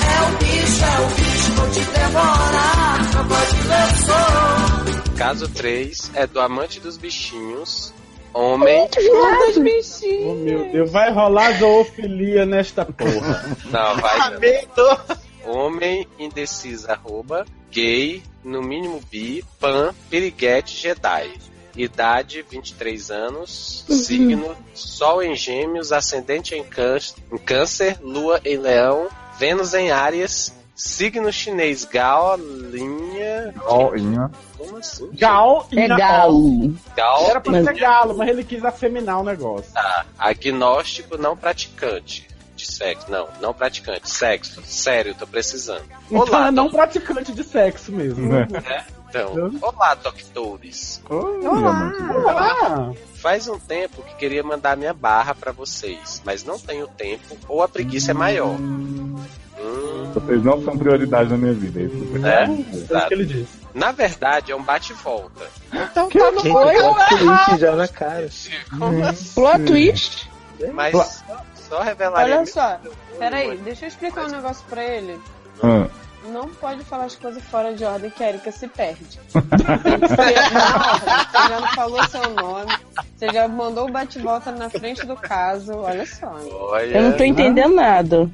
É 0.07 0.21
o 0.23 0.31
bicho, 0.39 0.85
é 0.85 1.01
o 1.01 1.07
bicho, 1.15 1.53
vou 1.53 1.69
te 1.71 1.81
devorar. 1.81 3.11
Crocodilo 3.11 3.73
eu 3.73 3.89
sou. 4.07 5.17
Caso 5.17 5.49
3 5.49 6.11
é 6.15 6.27
do 6.27 6.41
amante 6.41 6.81
dos 6.81 6.97
bichinhos, 6.97 7.93
homem. 8.35 8.89
Todas 8.89 9.59
bichinhos. 9.59 10.27
Oh, 10.27 10.35
meu 10.35 10.71
Deus, 10.73 10.91
vai 10.91 11.13
rolar 11.13 11.53
zoofilia 11.59 12.45
nesta 12.47 12.85
porra. 12.85 13.45
Não, 13.71 13.97
vai. 13.97 14.31
não. 14.31 14.41
Homem 15.47 16.07
indeciso, 16.19 16.91
arroba, 16.91 17.47
gay, 17.71 18.23
no 18.43 18.63
mínimo 18.63 19.01
bi, 19.11 19.45
pan, 19.61 19.95
piriguete, 20.11 20.77
Jedi. 20.77 21.33
idade 21.77 22.43
23 22.43 23.11
anos, 23.11 23.85
signo 23.89 24.57
Sol 24.75 25.23
em 25.23 25.37
Gêmeos, 25.37 25.93
ascendente 25.93 26.55
em 26.55 26.65
câncer, 26.65 27.15
em 27.31 27.39
câncer, 27.39 27.99
Lua 28.01 28.41
em 28.45 28.57
Leão, 28.57 29.09
Vênus 29.39 29.75
em 29.75 29.91
Áries, 29.91 30.55
signo 30.75 31.31
chinês 31.33 31.85
Gaolinha. 31.85 33.55
Galinha. 33.55 34.31
Como 34.57 34.79
assim? 34.79 35.11
Gal 35.13 35.69
e 35.71 35.81
É 35.81 35.89
galo. 35.89 36.75
Gal. 36.97 37.31
Era 37.31 37.41
pra 37.41 37.63
ser 37.63 37.75
galo, 37.75 38.17
mas 38.17 38.29
ele 38.29 38.43
quis 38.43 38.65
afeminar 38.65 39.21
o 39.21 39.25
negócio. 39.25 39.73
Tá. 39.73 40.07
Agnóstico 40.19 41.17
não 41.17 41.37
praticante 41.37 42.27
de 42.67 42.75
sexo. 42.75 43.11
Não, 43.11 43.29
não 43.41 43.55
praticante. 43.55 44.11
Sexo. 44.11 44.63
Sério, 44.65 45.15
tô 45.15 45.27
precisando. 45.27 45.85
Então 46.07 46.21
Olá, 46.21 46.49
é 46.49 46.51
não 46.51 46.71
praticante 46.71 47.33
de 47.33 47.45
sexo 47.45 47.93
mesmo. 47.93 48.29
Né? 48.29 48.47
né? 48.51 48.85
Então, 49.09 49.33
olá, 49.63 49.95
doutores. 49.95 51.01
Olá. 51.09 51.93
Olá. 52.25 52.93
Faz 53.15 53.49
um 53.49 53.59
tempo 53.59 54.03
que 54.03 54.15
queria 54.17 54.43
mandar 54.43 54.77
minha 54.77 54.93
barra 54.93 55.35
pra 55.35 55.53
vocês, 55.53 56.21
mas 56.25 56.45
não 56.45 56.59
tenho 56.59 56.87
tempo 56.89 57.37
ou 57.49 57.63
a 57.63 57.69
preguiça 57.69 58.11
é 58.11 58.15
maior. 58.15 58.59
Hum, 58.59 59.17
Vocês 60.13 60.45
não 60.45 60.63
são 60.63 60.77
prioridade 60.77 61.31
na 61.31 61.39
minha 61.39 61.55
vida, 61.55 61.81
é 61.81 61.85
isso 61.85 61.97
né? 62.19 62.45
É 62.45 62.51
isso 62.51 62.85
Exato. 62.85 63.09
que 63.09 63.15
ele 63.15 63.25
disse. 63.25 63.59
Na 63.75 63.93
verdade, 63.93 64.53
é 64.53 64.57
um 64.57 64.63
bate-volta. 64.63 65.47
Então 65.73 66.09
Que 66.09 66.19
tá 66.19 66.31
no 66.31 66.43
plot 66.43 67.09
twist 67.19 67.61
já 67.61 67.77
na 67.77 67.89
cara. 67.89 68.29
Como 68.79 69.05
assim? 69.05 69.35
Plot 69.35 69.65
twist. 69.65 70.31
Mas 70.73 71.23
só 71.69 71.83
revelaria. 71.83 72.37
Olha 72.37 72.47
só, 72.47 72.79
peraí, 73.19 73.57
deixa 73.59 73.85
eu 73.85 73.89
explicar 73.89 74.27
um 74.27 74.31
negócio 74.31 74.65
pra 74.69 74.85
ele. 74.85 75.19
Ah, 75.63 75.87
Não 76.29 76.49
pode 76.49 76.85
falar 76.85 77.05
as 77.05 77.15
coisas 77.15 77.43
fora 77.45 77.75
de 77.75 77.85
ordem 77.85 78.11
que 78.11 78.23
a 78.23 78.29
Erika 78.31 78.51
se 78.51 78.67
perde. 78.69 79.19
Tem 79.33 79.99
que 80.01 80.09
ser 80.09 80.53
na 80.53 80.77
ordem. 80.77 81.27
Você 81.31 81.49
já 81.49 81.61
não 81.61 81.69
falou 81.69 82.05
seu 82.09 82.31
nome. 82.31 82.73
Você 83.17 83.29
já 83.33 83.49
mandou 83.49 83.89
o 83.89 83.93
bate-volta 83.93 84.51
na 84.53 84.69
frente 84.69 85.07
do 85.07 85.17
caso. 85.17 85.73
Olha 85.79 86.05
só. 86.05 86.35
Olha, 86.53 86.97
Eu 86.97 87.03
não 87.03 87.13
tô 87.17 87.25
entendendo 87.25 87.75
nada. 87.75 88.29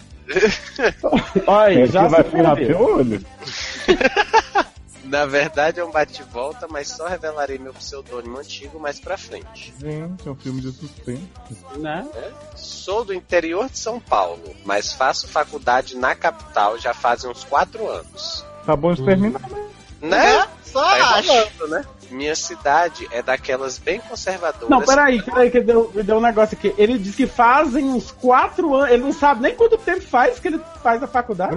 Olha, 1.47 1.83
é 1.83 1.87
já 1.87 2.07
vai 2.07 2.25
teu 2.25 2.81
olho. 2.81 3.25
Na 5.13 5.27
verdade 5.27 5.79
é 5.79 5.85
um 5.85 5.91
bate-volta, 5.91 6.67
mas 6.71 6.89
só 6.89 7.07
revelarei 7.07 7.59
meu 7.59 7.75
pseudônimo 7.75 8.39
antigo 8.39 8.81
mais 8.81 8.99
pra 8.99 9.19
frente. 9.19 9.75
Gente, 9.79 10.27
é 10.27 10.31
um 10.31 10.35
filme 10.35 10.63
de 10.63 10.73
suspense. 10.73 11.29
Né? 11.77 12.09
Sou 12.57 13.05
do 13.05 13.13
interior 13.13 13.69
de 13.69 13.77
São 13.77 14.01
Paulo, 14.01 14.57
mas 14.65 14.95
faço 14.95 15.29
faculdade 15.29 15.99
na 15.99 16.15
capital 16.15 16.79
já 16.79 16.95
fazem 16.95 17.31
uns 17.31 17.45
quatro 17.45 17.87
anos. 17.91 18.43
Tá 18.65 18.75
bom 18.75 18.95
de 18.95 19.05
terminar. 19.05 19.43
Né? 19.51 19.72
Só 20.65 20.83
Tá 20.83 21.17
acho. 21.19 21.69
né? 21.69 21.85
Minha 22.11 22.35
cidade 22.35 23.07
é 23.11 23.23
daquelas 23.23 23.79
bem 23.79 24.01
conservadoras. 24.01 24.69
Não, 24.69 24.83
peraí, 24.83 25.23
peraí, 25.23 25.51
que 25.51 25.61
deu, 25.61 25.91
deu 25.95 26.17
um 26.17 26.21
negócio 26.21 26.57
aqui. 26.59 26.75
Ele 26.77 26.99
disse 26.99 27.17
que 27.17 27.27
fazem 27.27 27.85
uns 27.85 28.11
quatro 28.11 28.75
anos. 28.75 28.91
Ele 28.91 29.05
não 29.05 29.13
sabe 29.13 29.43
nem 29.43 29.55
quanto 29.55 29.79
tempo 29.79 30.03
faz 30.03 30.39
que 30.39 30.49
ele 30.49 30.61
faz 30.83 31.03
a 31.03 31.07
faculdade. 31.07 31.55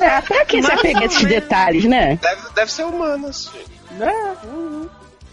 Ah, 0.00 0.22
pra 0.22 0.44
que 0.44 0.62
se 0.62 0.72
apegar 0.72 1.02
a 1.02 1.06
esses 1.06 1.24
detalhes, 1.24 1.84
né? 1.84 2.16
Deve, 2.22 2.40
deve 2.54 2.72
ser 2.72 2.84
humanas, 2.84 3.50
gente. 3.52 3.70
Né? 3.98 4.36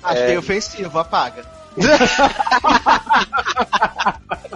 Achei 0.03 0.33
É. 0.35 0.39
ofensivo, 0.39 0.99
apaga. 0.99 1.45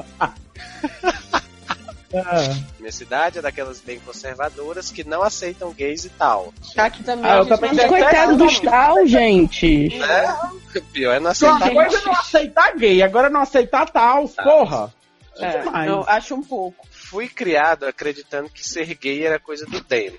Minha 2.80 2.92
cidade 2.92 3.40
é 3.40 3.42
daquelas 3.42 3.80
bem 3.80 4.00
conservadoras 4.00 4.92
que 4.92 5.04
não 5.04 5.24
aceitam 5.24 5.74
gays 5.74 6.06
e 6.06 6.10
tal. 6.10 6.54
Tá 6.76 6.86
aqui 6.86 7.04
também. 7.04 7.30
Ah, 7.30 7.36
a 7.36 7.38
eu 7.38 7.46
também 7.46 7.76
tem 7.76 7.88
Coitado 7.88 8.38
dos 8.38 8.60
tal, 8.60 9.06
gente. 9.06 9.90
Né? 9.98 10.38
O 10.76 10.82
pior 10.82 11.16
é 11.16 11.20
não 11.20 11.32
aceitar. 11.32 11.72
uma 11.72 11.74
coisa 11.74 11.98
é 11.98 12.06
não 12.06 12.14
aceitar 12.14 12.76
gay, 12.78 13.02
agora 13.02 13.28
é 13.28 13.30
não 13.30 13.42
aceitar 13.42 13.90
tal, 13.90 14.28
porra. 14.28 14.94
É, 15.38 15.60
demais. 15.60 15.90
eu 15.90 16.04
acho 16.08 16.36
um 16.36 16.44
pouco. 16.44 16.86
Fui 16.92 17.28
criado 17.28 17.86
acreditando 17.86 18.50
que 18.50 18.68
ser 18.68 18.94
gay 18.96 19.26
era 19.26 19.40
coisa 19.40 19.66
do 19.66 19.82
demo. 19.82 20.18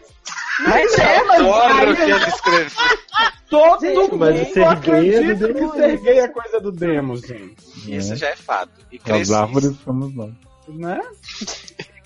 Mas 0.60 0.98
é, 0.98 1.18
Adoro 1.18 1.92
o 1.92 1.96
que 1.96 2.02
ele 2.02 2.28
escreveu. 2.28 2.88
Todo 3.48 3.80
Gente, 3.80 3.96
mundo 3.96 4.18
mas 4.18 4.40
o 4.40 4.52
ser 4.52 4.76
gay 4.80 5.14
é 5.14 5.34
do 5.34 5.46
que 5.48 5.52
demônio. 5.54 5.74
ser 5.74 6.00
gay 6.00 6.18
é 6.18 6.28
coisa 6.28 6.60
do 6.60 6.72
demo, 6.72 7.16
gente. 7.16 7.56
Isso 7.86 8.16
já 8.16 8.28
é 8.28 8.36
fato. 8.36 8.72
E 8.90 9.00
As 9.10 9.30
árvores 9.30 9.76
somos 9.84 10.14
nós. 10.14 10.32
Né? 10.68 11.00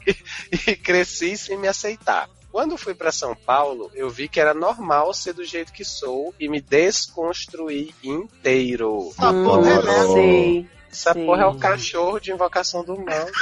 e 0.68 0.76
cresci 0.76 1.36
sem 1.36 1.58
me 1.58 1.68
aceitar. 1.68 2.28
Quando 2.50 2.78
fui 2.78 2.94
pra 2.94 3.12
São 3.12 3.34
Paulo, 3.34 3.90
eu 3.94 4.08
vi 4.08 4.28
que 4.28 4.40
era 4.40 4.54
normal 4.54 5.12
ser 5.12 5.34
do 5.34 5.44
jeito 5.44 5.72
que 5.72 5.84
sou 5.84 6.34
e 6.40 6.48
me 6.48 6.60
desconstruí 6.60 7.94
inteiro. 8.02 9.10
Essa 9.10 9.32
porra 9.32 9.60
é 9.60 9.64
merda. 9.64 10.12
Sei. 10.12 10.68
Essa 10.90 11.12
Sim. 11.12 11.26
porra 11.26 11.42
é 11.42 11.46
o 11.46 11.58
cachorro 11.58 12.18
de 12.18 12.32
invocação 12.32 12.82
do 12.82 12.96
mal. 12.96 13.26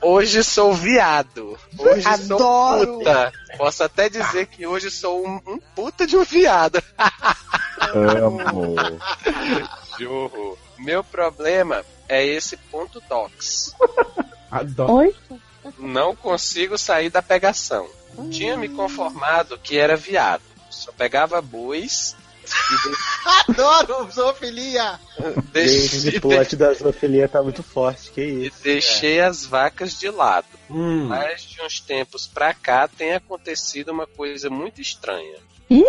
Hoje 0.00 0.44
sou 0.44 0.72
viado. 0.72 1.58
Hoje 1.78 2.06
Adoro. 2.06 2.84
sou 2.84 2.98
puta. 2.98 3.32
Posso 3.56 3.84
até 3.84 4.08
dizer 4.08 4.46
que 4.46 4.66
hoje 4.66 4.90
sou 4.90 5.26
um, 5.26 5.40
um 5.46 5.58
puta 5.74 6.06
de 6.06 6.14
um 6.14 6.24
viado. 6.24 6.82
Amo. 7.94 8.76
Jorro. 9.98 10.58
Meu 10.84 11.02
problema 11.02 11.84
é 12.08 12.24
esse 12.24 12.56
ponto 12.56 13.00
docs. 13.08 13.74
Adoro. 14.50 14.92
Oi? 14.94 15.14
Não 15.78 16.14
consigo 16.14 16.76
sair 16.76 17.08
da 17.10 17.22
pegação. 17.22 17.88
Tinha 18.30 18.56
me 18.56 18.68
conformado 18.68 19.58
que 19.58 19.76
era 19.78 19.96
viado. 19.96 20.42
Só 20.70 20.92
pegava 20.92 21.40
bois 21.40 22.14
Adoro 23.48 24.10
zoofilia. 24.10 24.98
e, 25.18 25.40
deixei, 25.52 25.98
esse 25.98 26.20
plot 26.20 26.56
da 26.56 26.72
zoofilia 26.74 27.28
tá 27.28 27.42
muito 27.42 27.62
forte, 27.62 28.10
que 28.10 28.20
e 28.20 28.46
isso. 28.48 28.62
deixei 28.62 29.20
as 29.20 29.44
vacas 29.46 29.98
de 29.98 30.10
lado. 30.10 30.46
Hum. 30.70 31.06
Mas 31.06 31.42
de 31.42 31.62
uns 31.62 31.80
tempos 31.80 32.26
pra 32.26 32.52
cá 32.52 32.86
tem 32.86 33.14
acontecido 33.14 33.90
uma 33.90 34.06
coisa 34.06 34.50
muito 34.50 34.80
estranha. 34.80 35.38
Ih, 35.70 35.84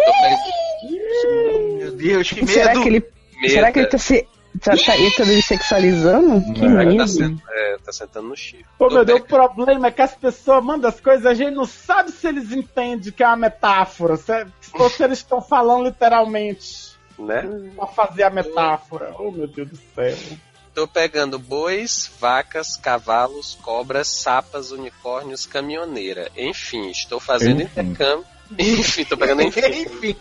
Meu 1.78 1.92
Deus, 1.92 2.30
que 2.30 2.48
será 2.48 2.74
medo. 2.74 2.82
que 2.84 2.88
ele, 2.90 3.50
será 3.50 3.72
que 3.72 3.80
ele 3.80 3.88
tá 3.88 3.98
se, 3.98 4.28
tá, 4.60 4.76
tá, 4.78 4.98
ele 4.98 5.12
tá 5.12 5.26
se 5.26 5.42
sexualizando? 5.42 6.42
Que 6.54 6.62
que 6.62 6.98
tá, 6.98 7.08
sent- 7.08 7.42
é, 7.50 7.78
tá 7.84 7.92
sentando 7.92 8.28
no 8.30 8.36
chifre. 8.36 8.66
Ô, 8.80 8.88
Tô 8.88 8.94
meu 8.96 9.06
Deus, 9.06 9.22
o 9.22 9.24
problema 9.26 9.88
é 9.88 9.92
que 9.92 10.02
as 10.02 10.16
pessoas 10.16 10.64
mandam 10.64 10.90
as 10.90 11.00
coisas, 11.00 11.26
a 11.26 11.34
gente 11.34 11.54
não 11.56 11.66
sabe 11.66 12.12
se 12.12 12.28
eles 12.28 12.52
entendem 12.52 13.12
que 13.12 13.24
é 13.24 13.28
uma 13.28 13.36
metáfora, 13.36 14.18
se, 14.18 14.46
ou 14.74 14.90
se 14.90 15.04
eles 15.04 15.20
estão 15.20 15.42
falando 15.42 15.86
literalmente 15.86 16.96
né? 17.18 17.44
pra 17.76 17.88
fazer 17.88 18.24
a 18.24 18.30
metáfora. 18.30 19.14
Oh, 19.18 19.32
meu 19.32 19.48
Deus 19.48 19.70
do 19.70 19.80
céu. 19.96 20.18
Tô 20.74 20.86
pegando 20.88 21.40
bois, 21.40 22.12
vacas, 22.20 22.76
cavalos, 22.76 23.58
cobras, 23.62 24.10
sapas, 24.10 24.72
unicórnios, 24.72 25.46
caminhoneira. 25.46 26.30
Enfim, 26.36 26.90
estou 26.90 27.20
fazendo 27.20 27.62
Enfim. 27.62 27.82
intercâmbio. 27.82 28.26
Enfim, 28.60 29.06
tô 29.06 29.18
pegando 29.18 29.42
enfim. 29.48 29.62
Enfim. 29.62 30.16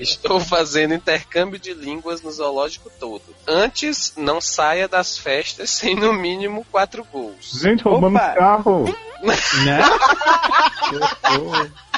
Estou 0.00 0.40
fazendo 0.40 0.94
intercâmbio 0.94 1.58
de 1.58 1.74
línguas 1.74 2.22
no 2.22 2.30
zoológico 2.30 2.90
todo. 2.98 3.22
Antes, 3.46 4.14
não 4.16 4.40
saia 4.40 4.88
das 4.88 5.18
festas 5.18 5.70
sem 5.70 5.94
no 5.94 6.12
mínimo 6.12 6.64
quatro 6.70 7.04
gols. 7.04 7.58
Gente, 7.60 7.82
roubando 7.82 8.16
Opa. 8.16 8.34
carro. 8.34 8.84
Né? 9.20 9.80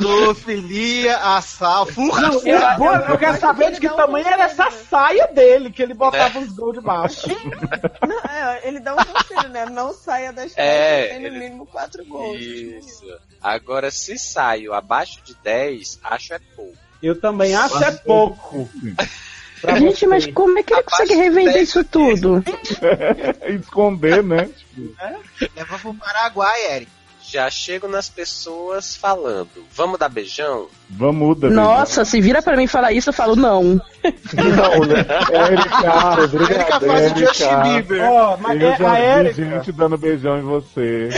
Zoofilia, 0.00 1.16
assalto. 1.18 2.00
Não, 2.00 2.40
eu, 2.46 2.58
eu 3.10 3.18
quero 3.18 3.38
saber 3.38 3.72
de 3.72 3.80
que 3.80 3.88
tamanho 3.88 4.26
era 4.26 4.44
essa 4.44 4.70
saia 4.70 5.26
dele, 5.28 5.70
que 5.70 5.82
ele 5.82 5.92
botava 5.92 6.38
os 6.38 6.50
gols 6.52 6.74
debaixo. 6.74 7.28
Não, 8.06 8.20
é, 8.30 8.60
ele 8.64 8.80
dá 8.80 8.94
um 8.94 9.04
conselho, 9.04 9.48
né? 9.50 9.66
Não 9.66 9.92
saia 9.92 10.32
das 10.32 10.54
festas 10.54 10.64
É, 10.64 11.08
sem 11.08 11.20
no 11.20 11.38
mínimo 11.38 11.66
quatro 11.66 12.04
gols. 12.06 12.40
Isso. 12.40 13.04
Agora, 13.42 13.90
se 13.90 14.18
saio 14.18 14.72
abaixo 14.72 15.20
de 15.22 15.34
10, 15.34 16.00
acho 16.02 16.34
é 16.34 16.38
pouco. 16.56 16.76
Eu 17.02 17.18
também 17.18 17.54
acho 17.54 17.82
é 17.82 17.90
pouco. 17.92 18.68
Pra 19.60 19.78
Gente, 19.78 20.00
você. 20.00 20.06
mas 20.06 20.26
como 20.26 20.58
é 20.58 20.62
que 20.62 20.72
ele 20.72 20.82
consegue 20.82 21.14
revender 21.14 21.62
isso 21.62 21.84
tudo? 21.84 22.42
Esconder, 23.46 24.22
né? 24.22 24.48
Leva 25.54 25.78
pro 25.78 25.94
Paraguai, 25.94 26.76
Eric. 26.76 26.90
Já 27.30 27.48
chego 27.48 27.86
nas 27.86 28.08
pessoas 28.08 28.96
falando, 28.96 29.48
vamos 29.72 30.00
dar 30.00 30.08
beijão? 30.08 30.66
Vamos 30.88 31.28
muda. 31.28 31.48
Nossa, 31.48 32.04
se 32.04 32.20
vira 32.20 32.42
pra 32.42 32.56
mim 32.56 32.66
falar 32.66 32.90
isso, 32.92 33.10
eu 33.10 33.12
falo 33.12 33.36
não. 33.36 33.62
Não, 33.62 33.80
né? 34.84 35.06
Erika, 35.52 36.24
Obrigado, 36.24 36.42
Erika 36.42 36.80
faz 36.80 37.12
o 37.12 37.16
Justin 37.16 37.44
Erika. 37.44 37.62
Bieber. 37.62 38.02
Ó, 38.10 38.36
mas 38.36 38.60
Eu 38.60 38.68
é, 38.68 38.74
a 38.74 38.76
já 38.76 38.94
vi 38.94 39.02
Erika. 39.42 39.44
gente 39.58 39.70
dando 39.70 39.96
beijão 39.96 40.38
em 40.38 40.42
você. 40.42 41.08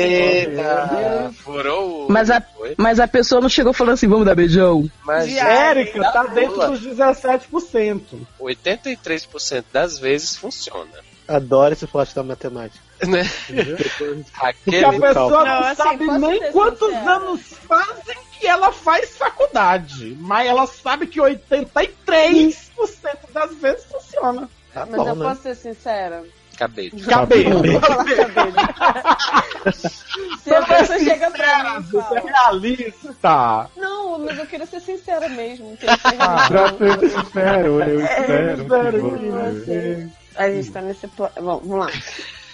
Eita! 0.00 1.30
Furou 1.44 2.06
o. 2.06 2.10
Mas 2.10 2.30
a, 2.30 2.42
mas 2.78 2.98
a 3.00 3.06
pessoa 3.06 3.40
não 3.42 3.48
chegou 3.50 3.74
falando 3.74 3.94
assim, 3.94 4.08
vamos 4.08 4.24
dar 4.24 4.34
beijão. 4.34 4.90
Mas 5.04 5.30
Érica 5.36 6.00
tá 6.10 6.24
Pula. 6.24 6.34
dentro 6.34 6.70
dos 6.70 6.80
17%. 6.86 8.00
83% 8.40 9.64
das 9.72 9.98
vezes 9.98 10.36
funciona. 10.36 10.90
Adoro 11.28 11.74
esse 11.74 11.86
plot 11.86 12.14
da 12.14 12.22
matemática. 12.22 12.89
Né? 13.06 13.22
Porque 14.64 14.84
a 14.84 14.92
pessoa 14.92 15.30
não, 15.30 15.44
Não, 15.44 15.60
assim, 15.64 15.76
sabe 15.82 16.06
nem 16.18 16.52
quantos 16.52 16.88
sincera? 16.88 17.10
anos 17.16 17.40
fazem 17.66 18.16
que 18.38 18.46
ela 18.46 18.72
faz 18.72 19.16
faculdade, 19.16 20.16
mas 20.20 20.48
ela 20.48 20.66
sabe 20.66 21.06
que 21.06 21.18
83% 21.20 22.56
das 23.32 23.54
vezes 23.56 23.84
funciona. 23.84 24.48
Tá 24.72 24.86
Mas 24.86 25.06
eu 25.06 25.16
posso 25.16 25.42
ser 25.42 25.54
sincera? 25.56 26.24
Cabelo. 26.56 27.00
Cabelo. 27.06 27.62
Se 30.42 30.54
a 30.54 30.62
pessoa 30.62 30.98
chega 30.98 31.30
pra 31.30 31.80
mim 31.80 31.86
e 31.88 31.90
Você 31.90 31.98
é 31.98 32.02
fala... 32.02 32.20
realista. 32.20 33.70
Não, 33.76 34.18
mas 34.18 34.38
eu 34.38 34.46
queria 34.46 34.66
ser 34.66 34.80
sincera 34.80 35.28
mesmo. 35.30 35.76
ser 35.78 35.86
Pra 36.16 36.68
ser 36.76 37.10
sincero, 37.10 37.82
eu 37.82 38.00
É, 38.00 38.54
espero 38.54 38.62
espero 38.62 38.92
que 38.92 39.18
que 39.18 39.30
você... 39.30 40.08
A 40.36 40.48
gente 40.50 40.70
tá 40.70 40.80
nesse. 40.80 41.06
Bom, 41.06 41.30
vamos 41.36 41.78
lá. 41.78 41.88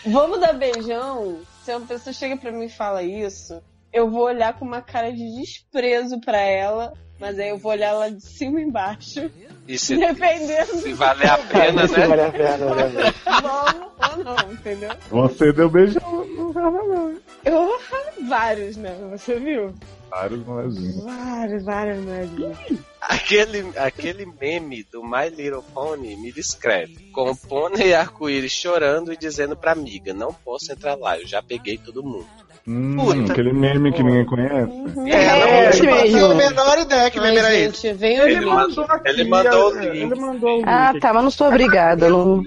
Vamos 0.05 0.41
dar 0.41 0.53
beijão? 0.55 1.41
Se 1.65 1.75
uma 1.75 1.87
pessoa 1.87 2.13
chega 2.13 2.37
pra 2.37 2.53
mim 2.53 2.67
e 2.67 2.69
fala 2.71 3.03
isso, 3.03 3.61
eu 3.93 4.11
vou 4.11 4.25
olhar 4.25 4.55
com 4.59 4.65
uma 4.65 4.81
cara 4.83 5.13
de 5.13 5.41
desprezo 5.41 6.21
pra 6.21 6.39
ela, 6.39 6.93
mas 7.19 7.39
aí 7.39 7.49
eu 7.49 7.59
vou 7.59 7.73
olhar 7.73 7.89
ela 7.89 8.11
de 8.11 8.23
cima 8.23 8.61
e 8.61 8.65
embaixo. 8.65 9.31
E 9.67 9.77
se, 9.79 9.97
Dependendo 9.97 10.75
se 10.77 10.93
valer 10.93 11.29
a 11.29 11.39
pena, 11.39 11.85
Isso 11.85 11.95
vale 11.95 12.17
né? 12.17 12.27
a 12.27 12.31
pena, 12.33 12.75
né? 12.75 13.15
vamos 13.43 13.97
ou 14.19 14.25
não, 14.25 14.53
entendeu? 14.53 14.91
Você 15.11 15.53
deu 15.53 15.69
beijão 15.69 16.25
no 16.25 16.55
carnaval. 16.55 17.13
Eu, 17.45 17.79
vários, 18.29 18.77
né? 18.77 18.97
Você 19.11 19.41
viu? 19.41 19.75
Vários 20.09 20.47
molezinhos. 20.47 21.03
Vários, 21.03 21.65
vários, 21.65 22.05
né? 22.05 22.29
Aquele, 23.09 23.73
aquele 23.77 24.27
meme 24.27 24.83
do 24.91 25.01
My 25.01 25.29
Little 25.31 25.63
Pony 25.63 26.17
me 26.17 26.33
descreve. 26.33 27.09
Com 27.13 27.31
o 27.31 27.37
pônei 27.37 27.95
arco-íris 27.95 28.51
chorando 28.51 29.13
e 29.13 29.17
dizendo 29.17 29.57
pra 29.57 29.73
amiga, 29.73 30.13
não 30.13 30.33
posso 30.33 30.73
entrar 30.73 30.97
lá, 30.97 31.17
eu 31.17 31.27
já 31.27 31.41
peguei 31.41 31.79
todo 31.79 32.03
mundo. 32.03 32.27
Hum, 32.67 32.97
Puta. 32.97 33.33
aquele 33.33 33.53
meme 33.53 33.93
que 33.93 34.03
ninguém 34.03 34.27
conhece. 34.27 34.53
É, 34.53 34.67
não, 34.67 35.07
É, 35.07 35.69
eu 35.69 35.85
não 35.85 36.03
tenho 36.03 36.33
a 36.33 36.35
menor 36.35 36.79
ideia 36.79 37.09
que 37.09 37.21
meme 37.21 37.37
era 37.37 37.47
Ai, 37.47 37.63
esse. 37.63 37.83
gente, 37.83 37.97
vem 37.97 38.21
o 38.21 38.27
Ele 38.27 38.45
mandou 38.45 38.85
aqui. 38.85 39.09
Ele 39.09 39.25
mandou 39.25 39.73
o 39.73 39.79
é, 39.79 39.89
link. 39.89 40.03
Ele 40.03 40.21
mandou 40.21 40.51
o 40.51 40.57
link. 40.57 40.69
Ah, 40.69 40.93
tá, 41.01 41.13
mas 41.13 41.23
não 41.23 41.31
sou 41.31 41.47
obrigada. 41.47 42.09
Não... 42.09 42.43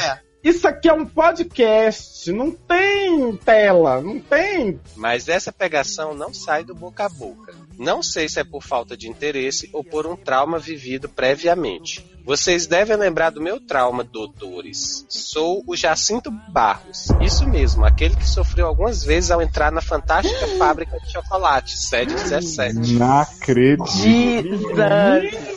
É. 0.00 0.20
Isso 0.42 0.66
aqui 0.66 0.88
é 0.88 0.92
um 0.94 1.04
podcast, 1.04 2.32
não 2.32 2.50
tem 2.50 3.36
tela, 3.36 4.00
não 4.00 4.18
tem. 4.18 4.80
Mas 4.96 5.28
essa 5.28 5.52
pegação 5.52 6.14
não 6.14 6.32
sai 6.32 6.64
do 6.64 6.74
boca 6.74 7.04
a 7.04 7.08
boca. 7.08 7.54
Não 7.78 8.02
sei 8.02 8.28
se 8.28 8.40
é 8.40 8.44
por 8.44 8.62
falta 8.62 8.96
de 8.96 9.08
interesse 9.08 9.68
ou 9.72 9.82
por 9.82 10.06
um 10.06 10.16
trauma 10.16 10.58
vivido 10.58 11.08
previamente. 11.08 12.04
Vocês 12.24 12.66
devem 12.66 12.96
lembrar 12.96 13.28
do 13.28 13.40
meu 13.40 13.60
trauma, 13.60 14.02
doutores. 14.02 15.04
Sou 15.10 15.62
o 15.66 15.76
Jacinto 15.76 16.30
Barros. 16.30 17.08
Isso 17.20 17.46
mesmo, 17.46 17.84
aquele 17.84 18.16
que 18.16 18.26
sofreu 18.26 18.66
algumas 18.66 19.04
vezes 19.04 19.30
ao 19.30 19.42
entrar 19.42 19.70
na 19.70 19.82
fantástica 19.82 20.46
fábrica 20.56 20.98
de 20.98 21.12
chocolate, 21.12 21.76
sede 21.76 22.14
17. 22.14 22.94
Não 22.94 23.20
acredito. 23.20 23.84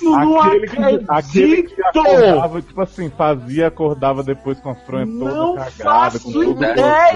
Não 0.01 0.41
Aquele 0.41 0.67
que, 0.67 1.05
aquele 1.07 1.63
que 1.63 1.81
acordava, 1.81 2.61
tipo 2.61 2.81
assim, 2.81 3.09
fazia, 3.09 3.67
acordava 3.67 4.21
depois 4.21 4.59
com 4.59 4.69
a 4.69 4.75
fronha 4.75 5.07
toda 5.07 5.65
cagada, 5.65 5.71
com 5.71 5.83
faço 5.83 6.31
tudo 6.31 6.51
ideia 6.51 7.13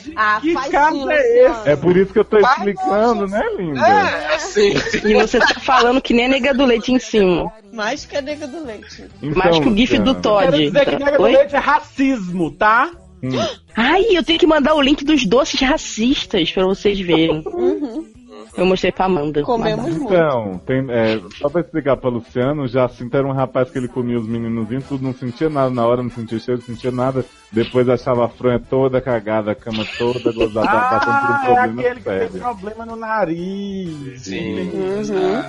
de 0.00 0.14
Ah, 0.16 0.38
que 0.40 0.54
caso 0.70 0.96
sim, 0.96 1.12
é 1.12 1.46
esse. 1.46 1.68
É 1.68 1.76
por 1.76 1.96
isso 1.96 2.12
que 2.12 2.18
eu 2.18 2.24
tô 2.24 2.38
explicando, 2.38 3.26
né, 3.26 3.42
linda? 3.56 3.86
É, 3.86 4.34
assim. 4.34 4.72
E 5.04 5.14
você 5.14 5.38
tá 5.38 5.60
falando 5.60 6.00
que 6.00 6.14
nem 6.14 6.26
a 6.26 6.28
nega 6.28 6.54
do 6.54 6.64
leite 6.64 6.90
em 6.90 6.98
cima. 6.98 7.52
Mais 7.72 8.06
que 8.06 8.16
a 8.16 8.22
nega 8.22 8.46
do 8.46 8.64
leite. 8.64 8.77
Então, 9.22 9.38
Mais 9.38 9.58
que 9.58 9.68
o 9.68 9.76
gif 9.76 9.98
do 9.98 10.14
Todd. 10.14 10.44
Quero 10.50 10.56
dizer 10.58 10.84
que 10.86 10.96
nega 11.04 11.16
do 11.18 11.22
Oi? 11.24 11.32
leite 11.32 11.54
é 11.56 11.58
racismo, 11.58 12.50
tá? 12.52 12.90
hum, 13.22 13.30
Ai, 13.76 14.04
eu 14.10 14.22
tenho 14.24 14.38
que 14.38 14.46
mandar 14.46 14.74
o 14.74 14.80
link 14.82 15.04
dos 15.04 15.24
doces 15.26 15.60
racistas 15.60 16.50
pra 16.50 16.64
vocês 16.64 16.98
verem. 17.00 17.42
Eu 18.56 18.66
mostrei 18.66 18.90
pra 18.90 19.04
Amanda. 19.04 19.40
Comemos 19.42 19.84
muito. 19.96 20.12
Então, 20.12 20.60
tem, 20.66 20.84
é, 20.90 21.20
só 21.38 21.48
pra 21.48 21.60
explicar 21.60 21.96
pra 21.96 22.10
Luciano, 22.10 22.62
o 22.64 22.66
Jacinto 22.66 23.16
era 23.16 23.24
um 23.24 23.30
rapaz 23.32 23.70
que 23.70 23.78
ele 23.78 23.86
comia 23.86 24.18
os 24.18 24.26
meninozinhos, 24.26 24.84
tudo 24.88 25.04
não 25.04 25.14
sentia 25.14 25.48
nada 25.48 25.70
na 25.70 25.86
hora, 25.86 26.02
não 26.02 26.10
sentia 26.10 26.40
cheiro, 26.40 26.60
não 26.66 26.74
sentia 26.74 26.90
nada. 26.90 27.24
Depois 27.52 27.88
achava 27.88 28.24
a 28.24 28.28
fronha 28.28 28.58
toda 28.58 29.00
cagada, 29.00 29.52
a 29.52 29.54
cama 29.54 29.84
toda 29.96 30.32
gozada, 30.32 30.66
tava 30.66 30.88
passando 30.88 31.20
por 31.20 31.30
um 31.30 31.34
Ah, 31.34 31.40
é 31.40 31.44
problema 31.44 31.80
aquele 31.80 31.94
que 32.00 32.04
tem 32.04 32.18
sério. 32.18 32.40
problema 32.40 32.86
no 32.86 32.96
nariz. 32.96 34.22
Sim. 34.22 34.70
Uhum. 34.70 35.42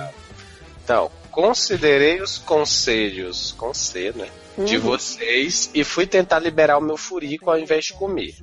Então, 0.84 1.10
considerei 1.30 2.20
os 2.20 2.38
conselhos, 2.38 3.52
com 3.56 3.72
C, 3.72 4.12
né? 4.14 4.28
De 4.58 4.76
vocês 4.76 5.70
e 5.72 5.82
fui 5.84 6.06
tentar 6.06 6.38
liberar 6.38 6.78
o 6.78 6.82
meu 6.82 6.96
furico 6.96 7.50
ao 7.50 7.58
invés 7.58 7.86
de 7.86 7.92
comer. 7.94 8.34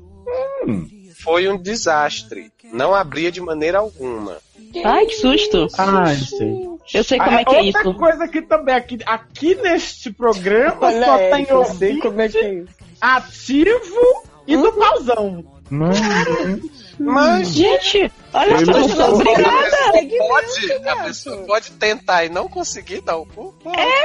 Hum. 0.65 0.88
Foi 1.23 1.47
um 1.49 1.57
desastre. 1.57 2.51
Não 2.71 2.93
abria 2.93 3.31
de 3.31 3.41
maneira 3.41 3.79
alguma. 3.79 4.38
Ai, 4.83 5.05
que 5.05 5.15
susto. 5.15 5.67
Ai, 5.77 6.15
sei. 6.15 6.67
Eu 6.93 7.03
sei 7.03 7.17
como 7.17 7.38
é 7.38 7.43
que 7.45 7.55
é 7.55 7.61
Outra 7.61 7.81
isso. 7.81 7.93
coisa 7.95 8.23
aqui 8.23 8.41
também, 8.41 8.75
aqui, 8.75 8.97
aqui 9.05 9.55
neste 9.55 10.11
programa 10.11 10.88
Olha 10.88 11.05
só 11.05 11.15
aí, 11.15 11.31
tem 11.31 11.41
eu 11.41 11.65
sei 11.65 11.73
ouvinte 11.89 12.01
como 12.01 12.21
é 12.21 12.29
que 12.29 12.38
é 12.38 12.53
isso. 12.53 12.73
ativo 13.01 14.23
e 14.45 14.55
do 14.55 14.71
pauzão. 14.73 15.57
Mas, 15.70 15.99
Mas 16.99 17.49
Gente, 17.49 18.11
olha 18.34 18.65
só, 18.65 18.72
eu 18.72 18.89
sou 18.89 19.13
obrigada. 19.15 19.78
pode, 20.18 20.74
a 20.88 20.95
pessoa 21.03 21.38
pode 21.45 21.72
tentar 21.72 22.26
e 22.26 22.30
não 22.30 22.47
conseguir 22.47 23.01
dar 23.01 23.18
o 23.18 23.26
cu. 23.26 23.53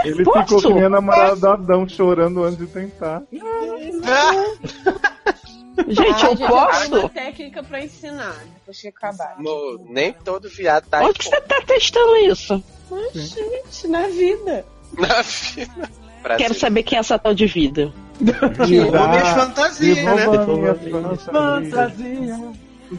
ele 0.04 0.24
posso? 0.24 0.56
ficou 0.56 0.60
que 0.62 0.74
nem 0.74 0.84
a 0.84 0.88
namorada 0.90 1.36
do 1.36 1.48
Adão 1.48 1.88
chorando 1.88 2.42
antes 2.44 2.58
de 2.58 2.66
tentar. 2.66 3.22
Gente, 3.32 4.06
Ah, 4.06 4.44
eu 5.78 5.94
gente, 5.94 6.36
tenho 6.36 6.50
uma 6.52 6.66
posso? 6.66 7.08
técnica 7.08 7.62
pra 7.62 7.82
ensinar 7.82 8.36
depois 8.54 8.78
que 8.80 8.88
acabar. 8.88 9.36
No- 9.38 9.86
nem 9.88 10.12
todo 10.12 10.46
viado 10.48 10.86
tá 10.86 11.00
Onde 11.02 11.18
que 11.18 11.24
você 11.24 11.40
tá 11.40 11.62
testando 11.66 12.14
isso? 12.16 12.62
Mas, 12.90 13.12
gente, 13.14 13.88
na 13.88 14.06
vida. 14.08 14.66
na 14.98 15.22
vida. 15.22 15.90
Brasil. 16.22 16.38
Quero 16.38 16.54
saber 16.54 16.82
quem 16.82 16.98
é 16.98 17.00
essa 17.00 17.18
tal 17.18 17.32
de 17.34 17.46
vida. 17.46 17.90
Roubou 18.22 19.08
minhas 19.08 19.28
fantasias, 19.28 20.04
né? 20.04 20.24
Fantasias, 20.26 21.22
Fantasia. 21.24 22.52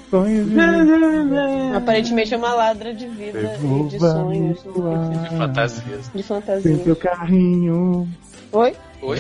sonhos 0.10 0.50
de 0.50 0.58
Aparentemente 1.78 2.34
é 2.34 2.38
uma 2.38 2.54
ladra 2.54 2.94
de 2.94 3.08
vida 3.08 3.40
e 3.40 3.84
de 3.88 4.00
sonhos. 4.00 4.64
minha 4.66 5.26
Fantasias. 5.38 6.06
De 6.06 6.12
Tem 6.12 6.24
fantasia. 6.24 6.84
seu 6.84 6.96
carrinho. 6.96 8.08
Oi? 8.52 8.76
Oi? 9.02 9.20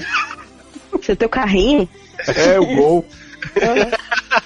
Você 0.91 1.15
tem 1.15 1.25
o 1.25 1.29
carrinho? 1.29 1.87
É, 2.35 2.59
o 2.59 2.65
gol. 2.75 3.05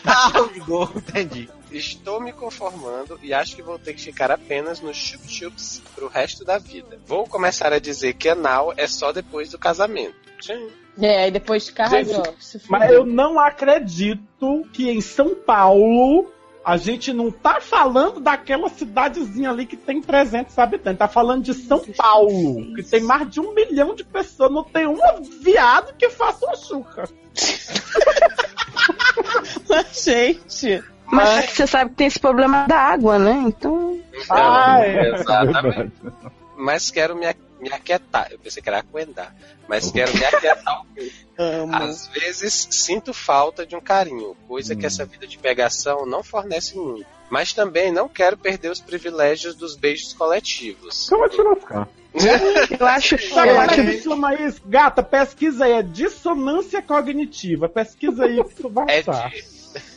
Ah, 0.06 0.50
ligou, 0.54 0.89
entendi. 0.95 1.50
Estou 1.72 2.22
me 2.22 2.32
conformando 2.32 3.20
e 3.22 3.34
acho 3.34 3.56
que 3.56 3.62
vou 3.62 3.78
ter 3.78 3.93
que 3.93 4.02
ficar 4.02 4.32
apenas 4.32 4.80
nos 4.80 4.95
chup-chups 4.95 5.82
pro 5.93 6.08
resto 6.08 6.45
da 6.45 6.58
vida. 6.58 6.98
Vou 7.06 7.28
começar 7.28 7.74
a 7.74 7.80
dizer 7.80 8.14
que 8.14 8.30
anal 8.30 8.74
é 8.78 8.88
só 8.88 9.12
depois 9.12 9.50
do 9.50 9.60
casamento. 9.60 10.16
Tchim. 10.39 10.70
É, 11.00 11.24
aí 11.24 11.32
depois 11.32 11.72
arrasou. 11.78 12.24
Se 12.39 12.60
Mas 12.70 12.91
eu 12.91 13.06
não 13.06 13.39
acredito 13.39 14.66
que 14.74 14.89
em 14.89 15.02
São 15.02 15.36
Paulo 15.36 16.32
a 16.68 16.76
gente 16.76 17.14
não 17.14 17.32
tá 17.32 17.62
falando 17.62 18.20
daquela 18.20 18.68
cidadezinha 18.68 19.50
ali 19.52 19.66
que 19.66 19.78
tem 19.78 20.02
300 20.02 20.60
habitantes. 20.60 21.00
Tá 21.00 21.08
falando 21.08 21.43
de 21.43 21.54
São 21.54 21.80
Paulo, 21.80 22.76
que 22.76 22.84
tem 22.84 23.02
mais 23.02 23.30
de 23.30 23.39
um 23.39 23.54
milhão 23.54 23.95
de 23.95 24.04
pessoas. 24.04 24.52
Não 24.52 24.66
tem 24.66 24.86
um 24.86 24.98
viado 25.41 25.93
que 25.98 26.10
faça 26.10 26.45
uma 26.45 26.56
chuca. 26.58 27.10
Mas, 29.70 30.04
gente. 30.04 30.84
Mas 31.06 31.52
você 31.52 31.66
sabe 31.66 31.91
que 31.91 31.95
tem 31.95 32.08
esse 32.08 32.20
problema 32.20 32.68
da 32.68 32.78
água, 32.78 33.18
né? 33.18 33.43
Então. 33.45 33.98
Então, 34.14 34.36
Ah, 34.36 34.80
é. 34.82 35.14
Exatamente. 35.14 35.93
Mas 36.58 36.91
quero 36.91 37.16
me, 37.16 37.28
me 37.60 37.72
aquietar. 37.72 38.28
Eu 38.32 38.39
pensei 38.39 38.62
que 38.62 38.70
era 38.70 38.80
aquendar. 38.80 39.36
Mas 39.68 39.91
quero 39.91 40.14
me 40.16 40.24
aquietar. 40.26 40.84
Às 41.72 42.08
vezes 42.08 42.68
sinto 42.72 43.14
falta 43.14 43.66
de 43.66 43.76
um 43.76 43.82
carinho, 43.82 44.36
coisa 44.47 44.76
que 44.76 44.86
essa 44.86 45.05
vida 45.05 45.28
de 45.28 45.38
pegação 45.38 46.05
não 46.05 46.24
fornece 46.24 46.76
muito. 46.78 47.05
Mas 47.30 47.51
também 47.53 47.91
não 47.91 48.08
quero 48.08 48.38
perder 48.38 48.72
os 48.72 48.80
privilégios 48.80 49.53
dos 49.55 49.76
beijos 49.76 50.14
coletivos. 50.14 50.95
Só 50.95 51.18
vai 51.18 51.30
te 51.30 51.41
lascar. 51.41 51.88
Eu 52.80 52.88
acho. 52.88 53.18
Sabe 53.30 53.49
Eu 53.49 53.55
como 53.55 53.62
é 53.62 53.66
acho. 53.66 53.76
que 53.84 54.01
chama 54.01 54.34
isso? 54.36 54.62
Gata, 54.66 55.03
pesquisa 55.03 55.66
aí. 55.66 55.74
É 55.74 55.84
dissonância 55.84 56.82
cognitiva. 56.82 57.68
Pesquisa 57.70 58.24
aí 58.26 58.41
que 58.43 58.55
tu 58.55 58.70
vai 58.70 58.86
É 58.89 58.99
achar. 58.99 59.30
de, 59.30 59.43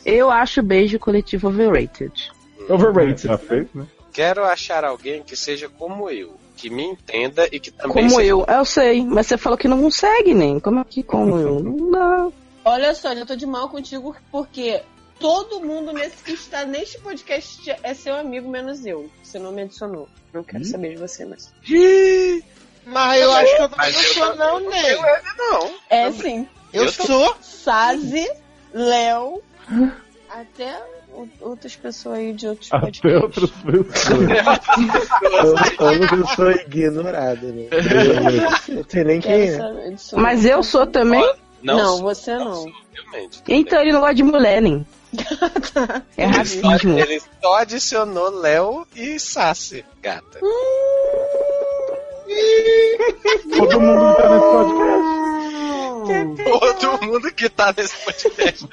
Eu 0.05 0.29
acho 0.29 0.61
beijo 0.61 0.99
coletivo 0.99 1.47
overrated. 1.47 2.31
Overrated. 2.69 3.23
Já 3.27 3.37
fez, 3.37 3.67
né? 3.73 3.87
quero 4.13 4.43
achar 4.43 4.83
alguém 4.83 5.23
que 5.23 5.37
seja 5.37 5.69
como 5.69 6.09
eu, 6.09 6.35
que 6.61 6.69
me 6.69 6.83
entenda 6.83 7.47
e 7.51 7.59
que 7.59 7.71
também 7.71 7.91
Como 7.91 8.09
seja 8.11 8.23
eu. 8.23 8.45
Eu 8.47 8.65
sei, 8.65 9.03
mas 9.03 9.25
você 9.25 9.37
falou 9.37 9.57
que 9.57 9.67
não 9.67 9.81
consegue, 9.81 10.33
nem. 10.33 10.59
Como 10.59 10.79
é 10.79 10.83
que 10.83 11.01
como 11.01 11.39
eu? 11.39 11.59
Não 11.63 11.91
dá. 11.91 12.31
Olha 12.63 12.93
só, 12.93 13.11
eu 13.11 13.25
tô 13.25 13.35
de 13.35 13.47
mal 13.47 13.67
contigo 13.69 14.15
porque 14.31 14.83
todo 15.19 15.59
mundo 15.59 15.91
nesse 15.91 16.23
que 16.23 16.33
está 16.33 16.63
neste 16.63 16.99
podcast 16.99 17.75
é 17.81 17.93
seu 17.95 18.15
amigo, 18.15 18.47
menos 18.47 18.85
eu. 18.85 19.09
Você 19.23 19.39
não 19.39 19.51
me 19.51 19.63
adicionou. 19.63 20.07
Não 20.31 20.43
quero 20.43 20.63
saber 20.63 20.91
de 20.91 20.97
você, 20.97 21.25
mas. 21.25 21.51
Mas 22.85 23.21
eu 23.21 23.31
acho 23.31 23.55
que 23.55 23.61
eu 23.61 23.69
não 23.69 23.93
sou 23.93 24.35
não, 24.35 24.59
Ney. 24.69 24.97
Não. 25.37 25.75
É 25.89 26.11
sim. 26.11 26.47
Eu 26.71 26.85
Eu 26.85 26.91
sou. 26.91 27.35
Sazi, 27.41 28.29
Léo, 28.73 29.41
até 30.29 30.79
outras 31.39 31.75
pessoas 31.75 32.17
aí 32.19 32.33
de 32.33 32.47
outros 32.47 32.69
Até 32.71 32.85
podcasts. 32.85 33.21
outras 33.21 33.49
pessoas. 33.51 34.21
Eu, 35.79 35.93
eu 35.93 36.17
não 36.17 36.27
sou 36.27 36.51
ignorado, 36.51 37.47
né? 37.53 37.67
Eu 37.71 38.75
não 38.75 38.83
sei 38.87 39.03
nem 39.03 39.19
quem 39.21 39.49
é. 39.49 39.59
Mas 40.13 40.45
eu 40.45 40.61
sou 40.63 40.85
também? 40.87 41.21
Não, 41.63 41.77
Não, 41.77 41.97
sou, 41.97 42.01
você 42.03 42.35
não. 42.37 42.65
Então 43.47 43.81
ele 43.81 43.91
não 43.93 43.99
gosta 44.01 44.15
de 44.15 44.23
mulher, 44.23 44.61
nem. 44.61 44.85
É 46.17 46.23
Ele 46.23 46.33
só, 46.45 46.67
racismo. 46.69 46.99
ele 46.99 47.21
só 47.41 47.55
adicionou 47.57 48.29
Léo 48.29 48.87
e 48.95 49.19
Sassi, 49.19 49.83
gata. 50.01 50.39
Todo 53.57 53.79
mundo 53.81 54.11
que 54.15 54.19
tá 54.19 54.33
nesse 54.37 54.45
podcast. 56.35 56.69
Todo 56.79 57.05
mundo 57.05 57.31
que 57.33 57.49
tá 57.49 57.73
nesse 57.77 57.95
podcast. 58.05 58.67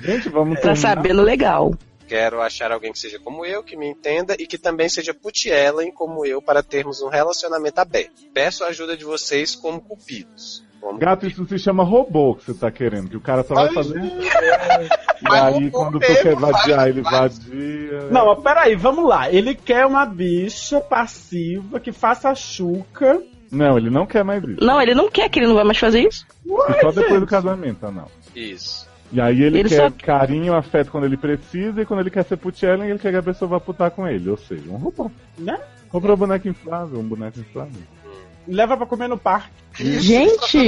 Gente, 0.00 0.28
vamos 0.28 0.60
Tá 0.60 0.74
sabendo 0.74 1.22
legal. 1.22 1.72
Quero 2.06 2.42
achar 2.42 2.70
alguém 2.70 2.92
que 2.92 2.98
seja 2.98 3.18
como 3.18 3.44
eu, 3.44 3.62
que 3.62 3.76
me 3.76 3.88
entenda 3.88 4.36
e 4.38 4.46
que 4.46 4.58
também 4.58 4.88
seja 4.88 5.14
putiellen 5.14 5.90
como 5.90 6.26
eu 6.26 6.42
para 6.42 6.62
termos 6.62 7.00
um 7.00 7.08
relacionamento 7.08 7.78
aberto. 7.78 8.12
Peço 8.34 8.64
a 8.64 8.68
ajuda 8.68 8.96
de 8.96 9.04
vocês 9.04 9.54
como 9.54 9.80
cupidos. 9.80 10.62
Como 10.78 10.98
Gato, 10.98 11.26
isso 11.26 11.46
se 11.46 11.58
chama 11.58 11.84
robô 11.84 12.34
que 12.34 12.44
você 12.44 12.54
tá 12.54 12.70
querendo, 12.70 13.08
que 13.08 13.16
o 13.16 13.20
cara 13.20 13.44
só 13.44 13.54
vai 13.54 13.72
fazer. 13.72 14.02
E 14.02 15.32
aí, 15.32 15.70
quando 15.70 16.00
tu 16.00 16.06
quer 16.06 16.34
vadiar, 16.34 16.88
ele 16.88 17.02
vadia. 17.02 18.08
Não, 18.10 18.26
mas 18.26 18.42
peraí, 18.42 18.74
vamos 18.74 19.08
lá. 19.08 19.30
Ele 19.30 19.54
quer 19.54 19.86
uma 19.86 20.04
bicha 20.04 20.80
passiva 20.80 21.78
que 21.78 21.92
faça 21.92 22.34
chuca. 22.34 23.22
Não, 23.50 23.78
ele 23.78 23.90
não 23.90 24.06
quer 24.06 24.24
mais 24.24 24.42
isso. 24.42 24.64
Não, 24.64 24.82
ele 24.82 24.94
não 24.94 25.08
quer 25.08 25.28
que 25.28 25.38
ele 25.38 25.46
não 25.46 25.54
vai 25.54 25.64
mais 25.64 25.78
fazer 25.78 26.00
isso. 26.00 26.26
É 26.68 26.80
só 26.80 26.90
depois 26.90 27.20
do 27.20 27.26
casamento, 27.26 27.90
não. 27.92 28.08
Isso. 28.34 28.81
E 29.12 29.20
aí 29.20 29.42
ele, 29.42 29.60
Ele 29.60 29.68
quer 29.68 29.90
só- 29.90 29.96
carinho, 30.04 30.54
afeto 30.54 30.90
quando 30.90 31.04
ele 31.04 31.16
precisa, 31.18 31.82
e 31.82 31.84
quando 31.86 32.00
ele 32.00 32.10
quer 32.10 32.24
ser 32.24 32.36
putiellen, 32.38 32.88
ele 32.88 32.98
quer 32.98 33.10
que 33.10 33.18
a 33.18 33.22
pessoa 33.22 33.48
vá 33.48 33.60
putar 33.60 33.90
com 33.90 34.08
ele. 34.08 34.30
Ou 34.30 34.38
seja, 34.38 34.68
um 34.70 34.76
robô. 34.76 35.10
Né? 35.36 35.60
Comprou 35.90 36.14
um 36.16 36.18
boneco 36.18 36.48
inflável, 36.48 36.98
um 36.98 37.04
boneco 37.04 37.38
inflável. 37.38 37.82
Leva 38.48 38.76
pra 38.76 38.86
comer 38.86 39.08
no 39.08 39.18
parque. 39.18 39.50
Gente, 40.00 40.58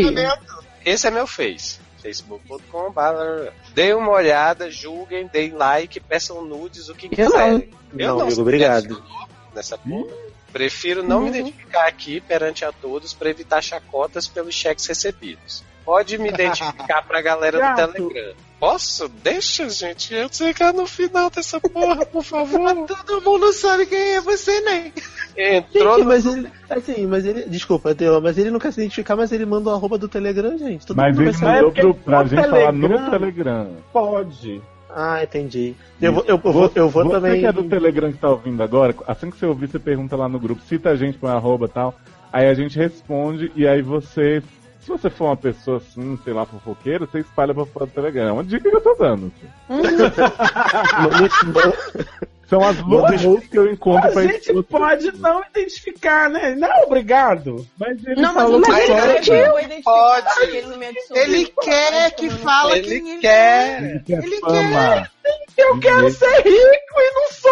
Esse 0.84 1.08
é 1.08 1.10
meu 1.10 1.26
Face. 1.26 1.80
facebook.com.br 2.02 3.50
Deem 3.74 3.94
uma 3.94 4.10
olhada, 4.12 4.70
julguem, 4.70 5.26
deem 5.32 5.52
like, 5.52 5.98
peçam 6.00 6.44
nudes, 6.44 6.88
o 6.88 6.94
que 6.94 7.06
Eu 7.06 7.10
quiserem. 7.10 7.70
Não, 7.92 8.20
amigo, 8.20 8.30
sou 8.32 8.42
obrigado. 8.42 8.82
criacionador 8.96 9.28
Nessa 9.54 9.78
porra. 9.78 10.12
Prefiro 10.52 11.02
não 11.02 11.22
me 11.22 11.30
identificar 11.30 11.86
aqui 11.88 12.20
perante 12.20 12.64
a 12.64 12.70
todos 12.72 13.12
para 13.12 13.30
evitar 13.30 13.60
chacotas 13.62 14.28
pelos 14.28 14.54
cheques 14.54 14.86
recebidos. 14.86 15.64
Pode 15.84 16.18
me 16.18 16.28
identificar 16.28 17.02
pra 17.02 17.20
galera 17.20 17.58
do. 17.58 17.92
Telegram. 17.92 18.34
Posso? 18.58 19.08
Deixa, 19.22 19.68
gente. 19.68 20.14
Eu 20.14 20.28
chegar 20.32 20.72
no 20.72 20.86
final 20.86 21.28
dessa 21.28 21.60
porra, 21.60 22.06
por 22.06 22.22
favor. 22.24 22.74
Todo 22.86 23.20
mundo 23.20 23.52
sabe 23.52 23.84
quem 23.84 24.14
é 24.14 24.20
você, 24.20 24.60
nem. 24.62 24.92
Entrou 25.36 25.96
Gente, 25.96 26.04
no... 26.04 26.08
mas 26.08 26.24
ele. 26.26 26.48
Assim, 26.70 27.06
mas 27.06 27.26
ele. 27.26 27.42
Desculpa, 27.42 27.94
Teo, 27.94 28.20
mas 28.22 28.38
ele 28.38 28.50
não 28.50 28.58
quer 28.58 28.72
se 28.72 28.80
identificar, 28.80 29.16
mas 29.16 29.32
ele 29.32 29.44
manda 29.44 29.68
o 29.68 29.72
arroba 29.74 29.98
do 29.98 30.08
Telegram, 30.08 30.56
gente. 30.56 30.86
Todo 30.86 30.96
Mas 30.96 31.14
mundo 31.16 31.28
ele 31.28 31.38
mandou 31.38 31.72
pro, 31.72 31.94
pra 31.94 32.24
gente 32.24 32.48
falar 32.48 32.72
no 32.72 32.88
Telegram- 32.88 33.10
Telegram. 33.10 33.70
Pode. 33.92 34.62
Ah, 34.96 35.22
entendi. 35.24 35.74
Eu 36.00 36.12
vou, 36.12 36.22
eu, 36.22 36.40
eu 36.42 36.52
vou, 36.52 36.72
eu 36.74 36.88
vou 36.88 37.04
você 37.04 37.10
também. 37.10 37.40
que 37.40 37.46
é 37.46 37.52
do 37.52 37.64
Telegram 37.64 38.12
que 38.12 38.18
tá 38.18 38.30
ouvindo 38.30 38.62
agora, 38.62 38.94
assim 39.08 39.28
que 39.28 39.36
você 39.36 39.44
ouvir, 39.44 39.66
você 39.68 39.78
pergunta 39.80 40.14
lá 40.14 40.28
no 40.28 40.38
grupo, 40.38 40.62
cita 40.62 40.90
a 40.90 40.96
gente 40.96 41.18
com 41.18 41.26
arroba 41.26 41.66
e 41.66 41.68
tal. 41.68 41.94
Aí 42.32 42.46
a 42.46 42.54
gente 42.54 42.78
responde 42.78 43.50
e 43.56 43.66
aí 43.66 43.82
você. 43.82 44.40
Se 44.84 44.90
você 44.90 45.08
for 45.08 45.24
uma 45.26 45.36
pessoa 45.36 45.78
assim, 45.78 46.18
sei 46.22 46.32
lá, 46.34 46.44
fofoqueira, 46.44 47.06
você 47.06 47.20
espalha 47.20 47.54
pra 47.54 47.64
fora 47.64 47.86
do 47.86 47.92
Telegram. 47.92 48.28
É 48.28 48.32
uma 48.32 48.44
dica 48.44 48.68
que 48.68 48.76
eu 48.76 48.80
tô 48.82 48.94
dando. 48.94 49.32
assim. 49.34 49.48
São 52.46 52.62
as 52.62 52.78
loucas 52.82 53.22
que 53.48 53.58
eu 53.58 53.72
encontro 53.72 54.10
A 54.10 54.12
pra 54.12 54.22
gente 54.22 54.48
expor- 54.50 54.62
pode 54.64 55.10
não 55.18 55.42
identificar, 55.50 56.28
né? 56.28 56.54
Não, 56.54 56.82
obrigado. 56.84 57.66
Mas 57.78 58.04
ele 58.06 58.20
Não, 58.20 58.34
mas 58.34 58.42
falou 58.42 58.60
que 58.60 58.70
mas 58.70 58.86
pode. 58.86 59.30
ele 59.32 59.82
Pode. 59.82 60.26
que 60.36 60.42
ele 60.46 60.58
adicionou. 60.86 61.22
Ele 61.24 61.46
quer 61.62 62.10
que 62.14 62.28
fala 62.30 62.76
Ele 62.76 63.00
quem 63.00 63.20
quer. 63.20 63.82
Ele 63.82 64.00
quer 64.00 64.22
Ele 64.24 64.40
fama. 64.40 65.10
Eu 65.56 65.78
quero 65.80 66.10
ser 66.10 66.36
rico 66.42 66.98
e 66.98 67.10
não 67.14 67.32
sou. 67.32 67.50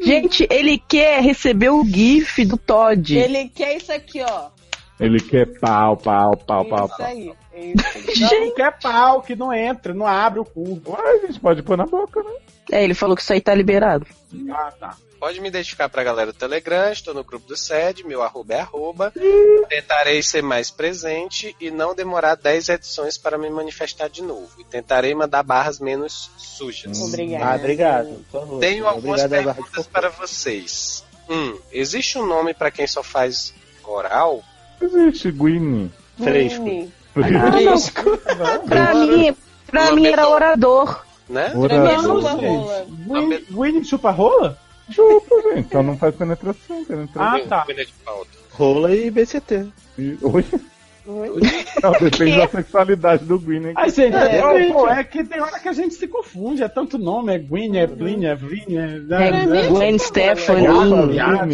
gente, 0.00 0.46
ele 0.48 0.78
quer 0.78 1.20
receber 1.22 1.70
o 1.70 1.84
GIF 1.84 2.44
do 2.44 2.56
Todd. 2.56 3.18
Ele 3.18 3.48
quer 3.48 3.76
isso 3.76 3.92
aqui, 3.92 4.22
ó. 4.22 4.50
Ele 5.02 5.18
quer 5.20 5.46
pau, 5.58 5.96
pau, 5.96 6.36
pau, 6.36 6.64
pau, 6.64 6.86
isso 6.86 6.96
pau. 6.96 7.06
aí. 7.06 7.34
É 7.52 7.66
isso. 7.66 8.20
Não, 8.20 8.46
não 8.46 8.54
quer 8.54 8.78
pau, 8.78 9.22
que 9.22 9.34
não 9.34 9.52
entra, 9.52 9.92
não 9.92 10.06
abre 10.06 10.38
o 10.40 10.44
cu. 10.44 10.80
Ué, 10.86 11.10
a 11.10 11.26
gente 11.26 11.40
pode 11.40 11.62
pôr 11.62 11.76
na 11.76 11.84
boca, 11.84 12.22
né? 12.22 12.30
É, 12.70 12.84
ele 12.84 12.94
falou 12.94 13.16
que 13.16 13.22
isso 13.22 13.32
aí 13.32 13.40
tá 13.40 13.52
liberado. 13.54 14.06
Ah, 14.50 14.72
tá. 14.78 14.96
Pode 15.18 15.40
me 15.40 15.48
identificar 15.48 15.88
pra 15.88 16.02
galera 16.02 16.32
do 16.32 16.38
Telegram, 16.38 16.90
estou 16.90 17.14
no 17.14 17.22
grupo 17.22 17.46
do 17.46 17.56
SED, 17.56 18.04
meu 18.04 18.22
arroba 18.22 18.54
é 18.54 18.60
arroba. 18.60 19.12
Tentarei 19.68 20.22
ser 20.22 20.42
mais 20.42 20.70
presente 20.70 21.54
e 21.60 21.70
não 21.70 21.94
demorar 21.94 22.34
10 22.34 22.70
edições 22.70 23.18
para 23.18 23.38
me 23.38 23.48
manifestar 23.50 24.08
de 24.08 24.22
novo. 24.22 24.50
E 24.58 24.64
tentarei 24.64 25.14
mandar 25.14 25.42
barras 25.42 25.78
menos 25.78 26.30
sujas. 26.36 27.00
Obrigada. 27.00 27.44
Ah, 27.44 27.56
obrigado. 27.56 28.24
por 28.30 28.40
favor. 28.40 28.60
Tenho 28.60 28.86
algumas 28.86 29.22
Obrigado, 29.22 29.54
perguntas 29.54 29.86
para 29.86 30.08
vocês. 30.08 31.04
Um, 31.28 31.58
existe 31.70 32.18
um 32.18 32.26
nome 32.26 32.52
para 32.52 32.70
quem 32.70 32.86
só 32.86 33.02
faz 33.02 33.54
oral? 33.84 34.42
Existe, 34.82 35.30
Gwynny. 35.30 35.90
Fresco. 36.22 36.64
Hum. 36.64 36.90
Pra 38.68 38.94
mim, 38.94 39.36
pra 39.66 39.82
Uma 39.84 39.92
mim 39.92 40.06
era 40.06 40.28
orador. 40.28 41.04
Né? 41.28 41.52
Ora- 41.54 41.78
Não, 41.78 42.02
Não, 42.02 42.20
rola. 42.20 42.40
gente. 42.40 43.08
Winnie- 43.08 43.44
Winnie 43.50 43.84
chupa 43.84 44.10
rola? 44.10 44.58
Chupa, 44.90 45.34
gente. 45.54 45.70
Só 45.72 45.82
não 45.82 45.96
faz 45.96 46.14
penetração. 46.14 46.84
penetração. 46.84 47.22
Ah, 47.22 47.40
tá. 47.48 47.66
Rola 48.50 48.94
e 48.94 49.10
BCT. 49.10 49.66
E- 49.98 50.18
Oi? 50.22 50.44
Não, 51.04 51.92
depende 52.00 52.36
da 52.36 52.46
sexualidade 52.48 53.24
do 53.24 53.36
Gwynny. 53.38 53.72
Ai, 53.74 53.90
gente, 53.90 54.14
É, 54.14 54.36
é, 54.38 54.72
pô, 54.72 54.86
é 54.88 55.02
que 55.02 55.24
tem 55.24 55.40
hora 55.40 55.58
que 55.58 55.68
a 55.68 55.72
gente 55.72 55.94
se 55.94 56.06
confunde. 56.06 56.62
É 56.62 56.68
tanto 56.68 56.96
nome, 56.96 57.34
é 57.34 57.38
Gwyn, 57.38 57.76
é 57.76 57.86
Blin, 57.88 58.24
é 58.24 58.34
Vin, 58.36 58.76
é... 58.76 59.00
É 59.10 59.68
Gwen 59.68 59.98
Stefani. 59.98 60.66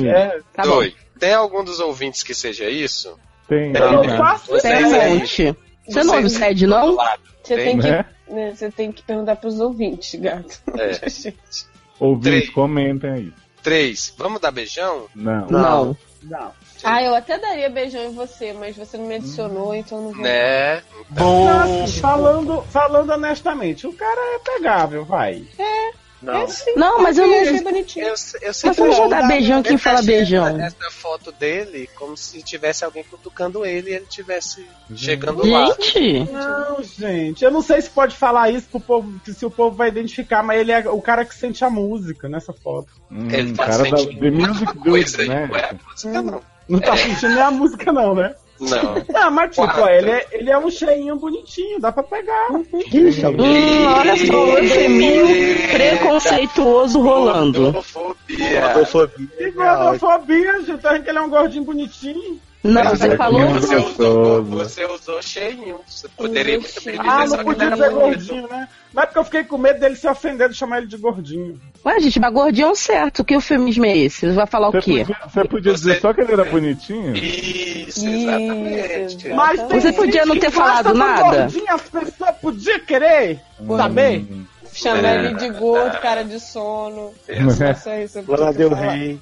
É, 0.07 0.41
Tá 0.53 0.65
bom. 0.65 0.71
Dois. 0.71 0.93
Tem 1.19 1.35
algum 1.35 1.65
dos 1.65 1.81
ouvintes 1.81 2.23
que 2.23 2.35
seja 2.35 2.69
isso? 2.69 3.19
Tem, 3.49 3.73
eu 3.75 4.03
né? 4.03 4.17
faço 4.17 4.47
Vocês 4.47 4.63
Tem 4.63 4.85
um 4.85 5.15
monte. 5.15 5.57
Você 5.87 6.05
não 6.05 6.15
ouve 6.15 6.27
o 6.27 6.31
SED, 6.31 6.67
não? 6.67 6.97
Você 7.43 7.57
Tem, 7.57 7.65
tem, 7.65 7.79
que, 7.79 7.91
né? 7.91 8.07
né, 8.29 8.55
você 8.55 8.71
tem 8.71 8.93
que 8.93 9.03
perguntar 9.03 9.37
pros 9.37 9.59
ouvintes, 9.59 10.21
gato. 10.21 10.61
É. 10.77 10.93
Gente. 11.09 11.67
Ouvintes, 11.99 12.31
Três. 12.31 12.51
comentem 12.51 13.11
aí. 13.11 13.33
Três. 13.63 14.15
Vamos 14.19 14.41
dar 14.41 14.51
beijão? 14.51 15.07
Não. 15.15 15.47
Não. 15.49 15.97
Não. 16.23 16.53
Ah, 16.85 17.03
eu 17.03 17.15
até 17.15 17.39
daria 17.39 17.71
beijão 17.71 18.05
em 18.05 18.15
você, 18.15 18.53
mas 18.53 18.77
você 18.77 18.97
não 18.97 19.07
me 19.07 19.15
adicionou, 19.17 19.75
então 19.75 19.99
eu 19.99 20.05
não 20.05 20.13
vou. 20.13 20.23
Né? 20.23 20.83
Não, 21.11 21.83
assim, 21.83 22.01
falando, 22.01 22.63
falando 22.71 23.11
honestamente, 23.11 23.87
o 23.87 23.93
cara 23.93 24.21
é 24.35 24.39
pegável, 24.39 25.05
vai. 25.05 25.45
É 25.59 26.08
sim. 26.49 26.75
Não, 26.77 27.01
mas 27.01 27.17
eu 27.17 27.27
não. 27.27 27.41
achei 27.41 27.61
bonitinho. 27.63 28.05
Eu, 28.07 28.11
eu 28.11 28.15
Mas 28.49 28.57
sempre 28.57 28.81
eu 28.83 28.87
não 28.89 28.93
vou 28.95 29.05
achei- 29.07 29.19
dar 29.21 29.29
beijão 29.29 29.63
quem 29.63 29.79
fala 29.79 30.03
beijão. 30.03 30.61
Essa, 30.61 30.91
foto 30.91 31.31
dele 31.33 31.89
como 31.95 32.17
se 32.17 32.43
tivesse 32.43 32.85
alguém 32.85 33.05
cutucando 33.05 33.65
ele 33.65 33.91
e 33.91 33.95
ele 33.95 34.07
tivesse 34.07 34.67
chegando 34.95 35.47
lá. 35.47 35.67
Gente! 35.67 36.31
Não, 36.33 36.83
gente, 36.83 37.45
eu 37.45 37.51
não 37.51 37.63
sei 37.63 37.81
se 37.81 37.91
pode 37.91 38.17
falar 38.17 38.51
isso 38.51 38.67
pro 38.69 38.81
povo, 38.81 39.21
se 39.25 39.47
o 39.47 39.51
povo 39.51 39.77
vai 39.77 39.89
identificar, 39.89 40.43
mas 40.43 40.61
ele 40.61 40.73
é 40.73 40.89
o 40.91 41.01
cara 41.01 41.25
que 41.25 41.35
sente 41.35 41.65
a 41.65 41.71
música 41.71 42.29
nessa 42.29 42.53
foto. 42.53 42.89
Hum, 43.11 43.29
Ele 43.31 43.53
tá 43.55 43.67
cara 43.67 43.91
da 43.91 43.97
sentindo 43.99 44.21
The 44.21 44.31
Music 44.31 44.79
Dude, 44.79 45.29
né? 45.29 45.47
não 45.47 45.57
é 45.57 45.65
a 45.71 45.75
música, 45.75 46.23
não. 46.23 46.43
Não 46.69 46.81
tá 46.81 46.97
sentindo 46.97 47.29
nem 47.35 47.43
a 47.43 47.51
música, 47.51 47.93
não, 47.93 48.15
né? 48.15 48.35
Não. 48.61 49.05
Ah, 49.15 49.31
mas 49.31 49.51
tipo, 49.55 49.67
ó, 49.81 49.89
ele 49.89 50.11
é, 50.11 50.27
ele 50.33 50.51
é 50.51 50.59
um 50.59 50.71
cheinho 50.71 51.17
bonitinho, 51.17 51.81
dá 51.81 51.91
pra 51.93 52.03
pegar. 52.03 52.49
Ixi, 52.93 53.25
alguém- 53.25 53.47
Hum, 53.47 53.87
olha 53.87 54.17
só, 54.27 54.45
o 54.45 54.59
eufemismo 54.59 55.69
preconceituoso 55.73 57.01
rolando. 57.01 57.69
Homofobia. 57.69 58.61
Gordofobia. 58.73 59.29
E 59.39 59.51
gordofobia, 59.51 60.61
gente, 60.63 60.87
acha 60.87 61.01
que 61.01 61.09
ele 61.11 61.19
é 61.19 61.23
um 61.23 61.29
gordinho 61.31 61.65
bonitinho. 61.65 62.41
Não, 62.65 62.83
Mas 62.83 62.99
você 62.99 63.07
é 63.07 63.17
falou. 63.17 63.47
que 63.47 63.53
Você 63.61 63.77
usou, 63.77 64.43
você 64.45 64.85
usou 64.85 65.23
cheinho. 65.23 65.79
Você 65.87 66.09
poderia 66.09 66.59
muito 66.59 66.83
bem 66.85 66.97
dizer 66.99 67.09
Ah, 67.09 67.25
não 67.27 67.45
podia 67.45 67.71
dizer 67.71 67.91
bonito. 67.91 68.01
gordinho, 68.01 68.49
né? 68.49 68.69
Mas 68.93 69.05
é 69.05 69.07
porque 69.07 69.19
eu 69.21 69.25
fiquei 69.25 69.45
com 69.45 69.59
medo 69.59 69.79
dele 69.79 69.95
se 69.95 70.09
ofender 70.09 70.49
de 70.49 70.57
chamar 70.57 70.79
ele 70.79 70.89
de 70.89 70.97
gordinho. 70.97 71.61
Ué, 71.87 72.01
gente, 72.01 72.19
mas 72.19 72.33
gordinho 72.33 72.67
é 72.67 72.71
um 72.71 72.75
certo. 72.75 73.25
Que 73.25 73.35
eufemismo 73.37 73.87
é 73.87 73.97
esse? 73.97 74.27
Você 74.27 74.33
vai 74.33 74.47
falar 74.47 74.69
o 74.69 74.73
Você 74.73 74.81
quê? 74.81 74.99
podia, 75.05 75.17
você 75.29 75.45
podia 75.45 75.73
dizer 75.73 75.95
Você- 75.95 76.01
só 76.01 76.13
que 76.13 76.21
ele 76.21 76.33
era 76.33 76.45
bonitinho? 76.45 77.17
Isso, 77.17 78.05
exatamente. 78.07 79.27
Isso, 79.29 79.35
Mas 79.37 79.61
Você 79.63 79.93
podia 79.93 80.27
não 80.27 80.37
ter 80.39 80.51
falado 80.51 80.89
do 80.89 80.95
nada? 80.95 81.23
Gordinho, 81.23 81.65
as 81.73 81.83
pessoas 81.83 82.37
podiam 82.43 82.81
querer 82.81 83.41
saber. 83.77 84.19
Hum, 84.31 84.45
Chamar 84.73 85.05
É. 85.09 85.25
ele 85.27 85.35
de 85.35 85.49
gordo, 85.51 85.99
cara 86.01 86.23
de 86.25 86.39
sono. 86.39 87.13
É. 87.27 87.41
Nossa, 87.41 87.99
isso 88.01 88.19
eu 88.19 88.25
Lana 88.29 88.47
podia 88.53 88.53
Del 88.53 88.71
falar. 88.71 88.93
Rey. 88.93 89.19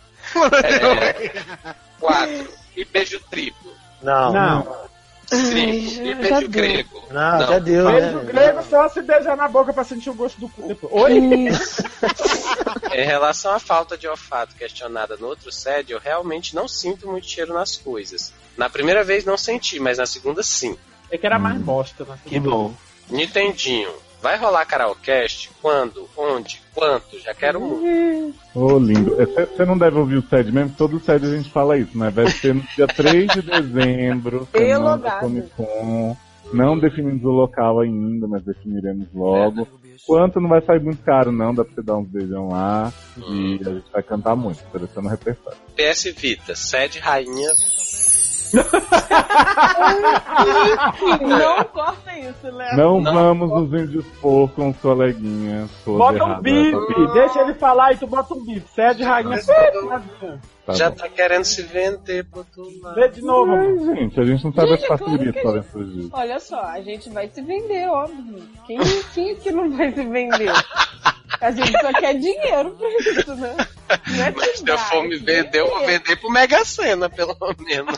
É, 0.65 1.33
quatro. 2.01 2.49
E 2.77 2.85
beijo 2.85 3.19
triplo. 3.31 3.73
Não. 4.03 4.33
Não. 4.33 4.87
Sim, 5.29 6.05
e 6.05 6.15
beijo 6.15 6.49
grego. 6.49 7.03
Não, 7.11 7.39
Não. 7.39 7.47
já 7.49 7.59
deu, 7.59 7.87
Beijo 7.91 8.17
né? 8.19 8.25
grego 8.33 8.63
só 8.71 8.89
se 8.89 9.03
beijar 9.03 9.37
na 9.37 9.49
boca 9.49 9.73
pra 9.73 9.83
sentir 9.83 10.11
o 10.11 10.15
gosto 10.15 10.39
do 10.39 10.49
cu. 10.49 10.77
Oi? 10.93 11.19
Em 12.93 13.05
relação 13.05 13.53
à 13.53 13.59
falta 13.59 13.99
de 13.99 14.07
olfato 14.07 14.55
questionada 14.55 15.17
no 15.17 15.27
outro 15.27 15.51
SED, 15.51 15.93
eu 15.93 15.99
realmente 15.99 16.55
não 16.55 16.69
sinto 16.69 17.09
muito 17.09 17.27
cheiro 17.27 17.53
nas 17.53 17.77
coisas. 17.77 18.33
Na 18.57 18.71
primeira 18.71 19.03
vez 19.03 19.25
não 19.25 19.37
senti, 19.37 19.81
mas 19.81 19.99
na 19.99 20.07
segunda 20.07 20.43
sim. 20.45 20.77
É 21.11 21.19
que 21.19 21.27
era 21.27 21.39
mais 21.39 21.59
bosta, 21.61 22.05
né? 22.05 22.19
Que 22.25 22.39
bom. 22.39 22.73
Nintendinho, 23.11 23.93
vai 24.23 24.37
rolar 24.37 24.65
karaokast? 24.65 25.51
Quando? 25.61 26.09
Onde? 26.17 26.61
Quanto? 26.75 27.19
Já 27.21 27.35
quero 27.35 27.61
muito. 27.61 28.37
Ô, 28.55 28.79
lindo. 28.79 29.17
Você 29.17 29.65
não 29.65 29.79
deve 29.79 29.99
ouvir 29.99 30.17
o 30.19 30.29
SED 30.29 30.53
mesmo, 30.53 30.75
todo 30.77 31.01
SED 31.01 31.27
a 31.27 31.37
gente 31.37 31.51
fala 31.51 31.79
isso, 31.79 31.97
né? 31.97 32.11
Vai 32.11 32.29
ser 32.29 32.55
no 32.55 32.63
dia 32.75 32.87
3 32.87 33.33
de 33.33 33.43
dezembro, 33.43 34.49
Elogado. 34.55 35.21
Comic 35.21 35.51
Con. 35.57 36.17
Não 36.53 36.79
definimos 36.79 37.25
o 37.25 37.31
local 37.31 37.81
ainda, 37.81 38.27
mas 38.29 38.45
definiremos 38.45 39.09
logo. 39.13 39.67
Quanto 40.07 40.41
não 40.41 40.49
vai 40.49 40.61
sair 40.61 40.81
muito 40.81 41.03
caro, 41.03 41.33
não, 41.33 41.53
dá 41.53 41.65
pra 41.65 41.75
você 41.75 41.83
dar 41.83 41.97
uns 41.97 42.09
beijão 42.09 42.49
lá. 42.49 42.93
E 43.29 43.61
a 43.61 43.71
gente 43.71 43.91
vai 43.93 44.03
cantar 44.03 44.37
muito, 44.37 44.63
oferecendo 44.69 45.09
repertório. 45.09 45.59
PS 45.77 46.05
Vita, 46.17 46.55
sede 46.55 47.01
rainha. 47.01 47.51
Não 51.21 51.65
corta 51.65 52.19
isso, 52.19 52.47
Léo. 52.51 52.77
Não, 52.77 53.01
Não. 53.01 53.13
vamos 53.13 53.51
nos 53.51 53.83
indispor 53.83 54.49
com 54.51 54.71
os 54.71 54.77
coleguinhas. 54.79 55.71
todos 55.85 55.99
Bota 55.99 56.25
um 56.25 56.29
errados 56.29 56.43
bip, 56.43 57.13
deixa 57.13 57.41
ele 57.41 57.55
falar 57.55 57.93
e 57.93 57.97
tu 57.97 58.07
bota 58.07 58.35
um 58.35 58.45
bip. 58.45 58.67
Sede 58.75 59.03
rainha. 59.03 59.39
Tá 60.67 60.73
Já 60.73 60.91
bom. 60.91 60.97
tá 60.97 61.09
querendo 61.09 61.45
se 61.45 61.63
vender 61.63 62.25
pro 62.25 62.41
outro 62.41 62.83
lado. 62.83 62.95
Vê 62.97 63.09
de 63.09 63.23
novo. 63.23 63.53
Ai, 63.53 63.79
gente, 63.97 64.21
a 64.21 64.25
gente 64.25 64.45
não 64.45 64.53
sabe 64.53 64.69
Gente, 64.69 64.81
as 64.81 64.87
claro 64.87 65.05
parcerias 65.05 65.33
que 65.33 65.39
a 65.39 65.43
podem 65.43 65.63
surgir. 65.63 66.09
Olha 66.13 66.41
só, 66.41 66.61
a 66.61 66.81
gente 66.81 67.09
vai 67.11 67.29
se 67.29 67.41
vender, 67.41 67.89
óbvio. 67.89 68.43
Quem, 68.67 68.79
quem 69.15 69.31
é 69.31 69.35
que 69.37 69.51
não 69.53 69.71
vai 69.77 69.93
se 69.93 70.05
vender? 70.05 70.53
A 71.41 71.51
gente 71.53 71.71
só 71.81 71.93
quer 71.93 72.15
dinheiro 72.15 72.71
pra 72.71 72.89
isso, 72.99 73.35
né? 73.37 73.57
Não 74.09 74.25
é 74.25 74.31
Mas 74.33 74.59
se 74.59 74.69
eu 74.69 74.79
for 74.79 75.05
me 75.05 75.15
é 75.17 75.19
vender, 75.19 75.61
eu 75.61 75.69
vou 75.69 75.87
vender 75.87 76.17
pro 76.17 76.31
Mega 76.33 76.65
Sena, 76.65 77.09
pelo 77.09 77.37
menos. 77.61 77.97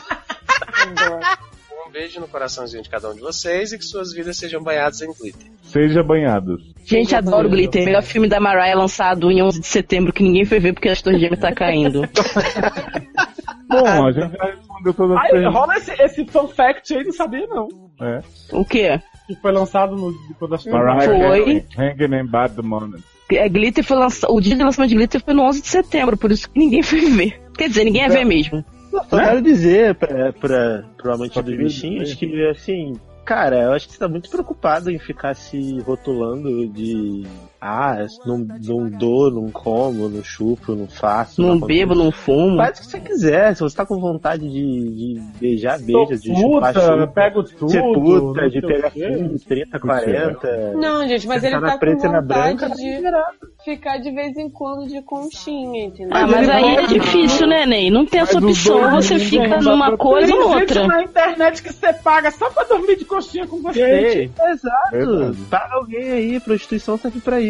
Um 1.87 1.91
beijo 1.91 2.19
no 2.19 2.27
coraçãozinho 2.27 2.83
de 2.83 2.89
cada 2.89 3.09
um 3.09 3.15
de 3.15 3.21
vocês 3.21 3.71
e 3.71 3.77
que 3.77 3.83
suas 3.83 4.13
vidas 4.13 4.37
sejam 4.37 4.61
banhadas 4.61 5.01
em 5.01 5.11
glitter. 5.11 5.47
Seja 5.63 6.03
banhados. 6.03 6.61
Gente, 6.85 7.15
adoro 7.15 7.49
Glitter. 7.49 7.85
Melhor 7.85 8.03
filme 8.03 8.27
da 8.27 8.39
Mariah 8.39 8.75
lançado 8.75 9.31
em 9.31 9.41
11 9.41 9.59
de 9.59 9.67
setembro 9.67 10.13
que 10.13 10.23
ninguém 10.23 10.45
foi 10.45 10.59
ver 10.59 10.73
porque 10.73 10.89
as 10.89 11.01
torres 11.01 11.19
gêmeas 11.19 11.39
tá 11.39 11.53
caindo. 11.53 12.01
Bom, 13.69 14.07
a 14.07 14.11
gente 14.11 14.35
já 14.35 14.45
respondeu 14.45 14.93
todas 14.93 15.17
as 15.17 15.29
perguntas. 15.29 15.53
rola 15.53 15.77
esse, 15.77 15.91
esse 16.01 16.25
fun 16.25 16.47
fact 16.47 16.93
aí, 16.93 17.03
não 17.03 17.11
sabia 17.11 17.45
não. 17.47 17.67
É. 18.01 18.21
O 18.51 18.65
quê? 18.65 18.99
Que 19.27 19.35
foi 19.35 19.51
lançado 19.51 19.95
no 19.95 20.11
depois 20.27 20.49
das 20.49 20.65
Mariah 20.65 21.05
Foi. 21.05 21.65
Hanging 21.77 22.15
in 22.15 22.25
Bad 22.25 22.55
the 22.55 22.61
Moment. 22.63 22.99
É, 23.31 23.47
Glitter 23.47 23.83
foi 23.83 23.97
lançado. 23.97 24.33
O 24.33 24.41
dia 24.41 24.55
de 24.55 24.63
lançamento 24.63 24.89
de 24.89 24.95
Glitter 24.95 25.23
foi 25.23 25.35
no 25.35 25.43
11 25.43 25.61
de 25.61 25.67
setembro, 25.67 26.17
por 26.17 26.31
isso 26.31 26.49
que 26.49 26.57
ninguém 26.57 26.81
foi 26.81 27.01
ver. 27.01 27.39
Quer 27.55 27.69
dizer, 27.69 27.83
ninguém 27.83 28.01
ia 28.01 28.09
ver 28.09 28.25
mesmo. 28.25 28.65
Só 28.91 29.19
quero 29.19 29.41
dizer 29.41 29.95
pra, 29.95 30.33
pra, 30.33 30.83
pro 30.97 31.13
amante 31.13 31.33
Só 31.33 31.41
bichinhos 31.41 32.13
que, 32.13 32.47
assim, 32.47 32.93
cara, 33.25 33.63
eu 33.63 33.73
acho 33.73 33.87
que 33.87 33.93
você 33.93 33.99
tá 33.99 34.07
muito 34.07 34.29
preocupado 34.29 34.89
em 34.89 34.97
ficar 34.99 35.35
se 35.35 35.79
rotulando 35.79 36.67
de. 36.67 37.23
Ah, 37.61 38.05
não, 38.25 38.37
não 38.37 38.89
dou, 38.89 39.29
não 39.29 39.51
como, 39.51 40.07
não 40.07 40.23
chupo, 40.23 40.73
não 40.75 40.87
faço. 40.87 41.41
Não 41.41 41.57
acontece. 41.57 41.67
bebo, 41.79 41.93
não 41.93 42.09
fumo. 42.09 42.55
Faz 42.55 42.77
o 42.77 42.81
que 42.81 42.87
você 42.87 42.99
quiser. 43.01 43.53
Se 43.53 43.61
você 43.61 43.75
tá 43.75 43.85
com 43.85 43.99
vontade 43.99 44.49
de, 44.49 44.55
de 44.55 45.21
beijar, 45.41 45.77
beija, 45.77 46.15
de 46.15 46.33
chupar, 46.33 46.73
puta, 46.73 46.85
chupa. 46.85 47.07
pego 47.07 47.43
tudo. 47.43 47.69
Ser 47.69 47.81
puta, 47.81 48.41
não 48.41 48.49
de 48.49 48.61
pegar 48.61 48.91
fundo, 48.91 49.39
30, 49.39 49.79
40. 49.79 50.73
Não, 50.75 51.05
gente, 51.05 51.27
mas 51.27 51.43
ele 51.43 51.55
tá 51.55 51.59
na 51.59 51.71
tá 51.71 51.77
preta 51.77 52.07
com 52.07 52.13
na 52.13 52.21
vontade 52.21 52.55
branca, 52.55 52.75
de 52.75 53.63
ficar 53.65 53.97
de 53.97 54.11
vez 54.11 54.37
em 54.37 54.49
quando 54.49 54.87
de 54.87 55.01
conchinha, 55.01 55.85
entendeu? 55.87 56.15
Ah, 56.15 56.25
mas 56.27 56.47
aí 56.47 56.75
é 56.77 56.87
difícil, 56.87 57.45
né, 57.45 57.65
Ney? 57.65 57.89
Não 57.91 58.05
tem 58.05 58.21
essa 58.21 58.37
opção. 58.39 58.89
Você 58.91 59.19
fica 59.19 59.59
numa 59.59 59.97
coisa 59.97 60.33
ou 60.33 60.51
Tem 60.51 60.59
gente 60.59 60.77
outra. 60.79 60.87
na 60.87 61.03
internet 61.03 61.61
que 61.61 61.73
você 61.73 61.91
paga 61.91 62.31
só 62.31 62.49
pra 62.49 62.63
dormir 62.63 62.95
de 62.95 63.03
coxinha 63.03 63.45
com 63.45 63.61
você. 63.61 64.11
Gente, 64.11 64.31
exato. 64.49 65.35
Paga 65.49 65.75
alguém 65.75 66.09
aí, 66.09 66.39
prostituição 66.39 66.97
serve 66.97 67.19
pra 67.19 67.41
isso. 67.41 67.48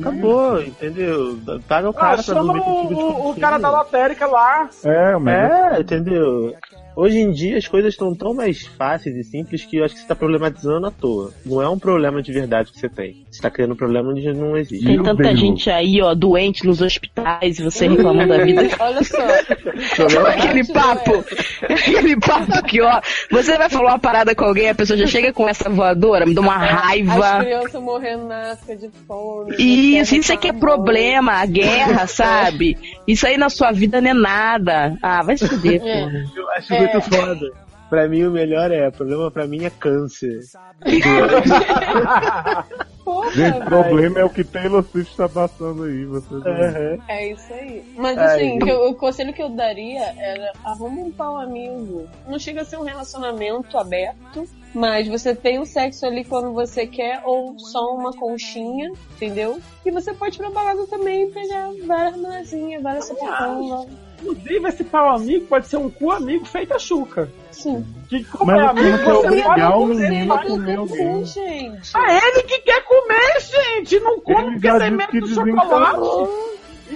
Acabou, 0.00 0.62
entendeu? 0.62 1.38
Paga 1.68 1.90
o 1.90 1.94
cara 1.94 2.20
Ah, 2.20 2.24
pra 2.24 2.34
dormir 2.34 2.60
o, 2.60 2.92
o, 2.94 3.30
o 3.30 3.36
cara 3.40 3.58
da 3.58 3.70
lotérica 3.70 4.26
lá. 4.26 4.68
É, 4.84 5.16
o 5.16 5.28
É, 5.28 5.80
entendeu? 5.80 6.54
Hoje 6.96 7.18
em 7.18 7.30
dia 7.30 7.58
as 7.58 7.68
coisas 7.68 7.92
estão 7.92 8.14
tão 8.14 8.32
mais 8.34 8.66
fáceis 8.66 9.14
e 9.16 9.22
simples 9.22 9.64
que 9.64 9.76
eu 9.76 9.84
acho 9.84 9.94
que 9.94 10.00
você 10.00 10.06
tá 10.06 10.14
problematizando 10.14 10.86
à 10.86 10.90
toa. 10.90 11.30
Não 11.44 11.60
é 11.60 11.68
um 11.68 11.78
problema 11.78 12.22
de 12.22 12.32
verdade 12.32 12.72
que 12.72 12.80
você 12.80 12.88
tem. 12.88 13.24
Você 13.30 13.42
tá 13.42 13.50
criando 13.50 13.72
um 13.74 13.76
problema 13.76 14.10
onde 14.10 14.32
não 14.32 14.56
existe. 14.56 14.86
Tem 14.86 15.02
tanta 15.02 15.22
Deus. 15.24 15.38
gente 15.38 15.68
aí, 15.70 16.00
ó, 16.02 16.14
doente 16.14 16.64
nos 16.66 16.80
hospitais 16.80 17.58
e 17.58 17.62
você 17.62 17.86
reclamando 17.86 18.28
da 18.36 18.44
vida. 18.44 18.62
Olha 18.80 19.04
só. 19.04 20.26
aquele 20.26 20.64
papo, 20.64 21.24
aquele 21.62 22.16
papo 22.18 22.62
que, 22.64 22.80
ó, 22.80 23.00
você 23.30 23.58
vai 23.58 23.68
falar 23.68 23.90
uma 23.92 23.98
parada 23.98 24.34
com 24.34 24.44
alguém, 24.44 24.70
a 24.70 24.74
pessoa 24.74 24.96
já 24.96 25.06
chega 25.06 25.32
com 25.32 25.48
essa 25.48 25.68
voadora, 25.68 26.24
me 26.24 26.34
dá 26.34 26.40
uma 26.40 26.56
As 26.56 26.70
raiva. 26.70 27.40
crianças 27.40 27.82
morrendo 27.82 28.24
na 28.26 28.52
África 28.52 28.76
de 28.76 28.90
fome. 29.06 29.54
Isso, 29.58 30.14
na 30.14 30.20
isso 30.20 30.32
aqui 30.32 30.48
é 30.48 30.52
problema, 30.52 31.32
a 31.32 31.46
guerra, 31.46 32.06
sabe? 32.06 32.76
Isso 33.06 33.26
aí 33.26 33.36
na 33.36 33.48
sua 33.48 33.70
vida 33.70 34.00
não 34.00 34.10
é 34.10 34.14
nada. 34.14 34.96
Ah, 35.02 35.22
vai 35.22 35.36
se 35.36 35.46
fuder, 35.46 35.80
É. 35.84 36.00
porra. 36.04 36.24
Eu 36.34 36.50
acho 36.50 36.68
muito 36.92 37.10
foda. 37.10 37.66
Pra 37.88 38.08
mim 38.08 38.24
o 38.24 38.32
melhor 38.32 38.70
é, 38.72 38.88
o 38.88 38.92
problema 38.92 39.30
pra 39.30 39.46
mim 39.46 39.64
é 39.64 39.70
câncer. 39.70 40.40
Porra, 43.04 43.30
Gente, 43.30 43.58
o 43.58 43.64
problema 43.64 44.18
é 44.18 44.24
o 44.24 44.28
que 44.30 44.42
Taylor 44.42 44.82
Swift 44.82 45.16
tá 45.16 45.28
passando 45.28 45.84
aí. 45.84 46.04
Vocês 46.06 46.42
não- 46.42 46.50
Aham. 46.52 46.98
É 47.06 47.28
isso 47.30 47.52
aí. 47.52 47.84
Mas 47.96 48.18
Ai. 48.18 48.26
assim, 48.34 48.58
que 48.58 48.68
eu- 48.68 48.90
o 48.90 48.94
conselho 48.96 49.32
que 49.32 49.40
eu 49.40 49.48
daria 49.50 50.12
era 50.18 50.52
arruma 50.64 51.02
um 51.02 51.12
pau 51.12 51.36
amigo. 51.38 52.08
Não 52.26 52.38
chega 52.40 52.62
a 52.62 52.64
ser 52.64 52.76
um 52.78 52.82
relacionamento 52.82 53.78
aberto, 53.78 54.44
mas 54.74 55.06
você 55.06 55.36
tem 55.36 55.60
o 55.60 55.64
sexo 55.64 56.04
ali 56.04 56.24
quando 56.24 56.52
você 56.52 56.84
quer, 56.88 57.22
ou 57.24 57.56
só 57.56 57.94
uma 57.94 58.12
conchinha, 58.12 58.90
entendeu? 59.14 59.60
E 59.84 59.90
você 59.92 60.12
pode 60.12 60.34
ir 60.34 60.38
pra 60.38 60.50
balada 60.50 60.84
também 60.88 61.28
e 61.28 61.30
pegar 61.30 61.68
várias 61.86 62.16
melazinhas, 62.16 62.82
várias 62.82 63.04
sapatão. 63.04 63.88
Inclusive, 64.20 64.68
esse 64.68 64.84
pau 64.84 65.14
amigo 65.14 65.46
pode 65.46 65.66
ser 65.66 65.76
um 65.76 65.90
cu 65.90 66.10
amigo 66.10 66.44
feito 66.44 66.74
a 66.74 66.78
chuca. 66.78 67.30
Sim. 67.50 67.84
Que 68.08 68.24
como 68.24 68.46
Mas 68.46 68.60
é 68.60 68.66
amigo, 68.66 68.86
tem 68.88 68.98
que 68.98 69.04
você 69.04 69.26
obrigar 69.26 69.72
pode 69.72 69.82
o 69.82 69.86
menino 69.86 70.32
a 70.34 70.44
comer 70.44 70.76
alguém. 70.76 71.24
gente. 71.24 71.90
Ah, 71.94 72.12
ele 72.12 72.42
que 72.42 72.58
quer 72.60 72.82
comer, 72.84 73.40
gente! 73.40 74.00
Não 74.00 74.20
come 74.20 74.40
Ele 74.42 74.50
porque 74.60 74.78
tem 74.78 74.90
medo 74.90 75.20
do 75.20 75.28
chocolate. 75.28 76.30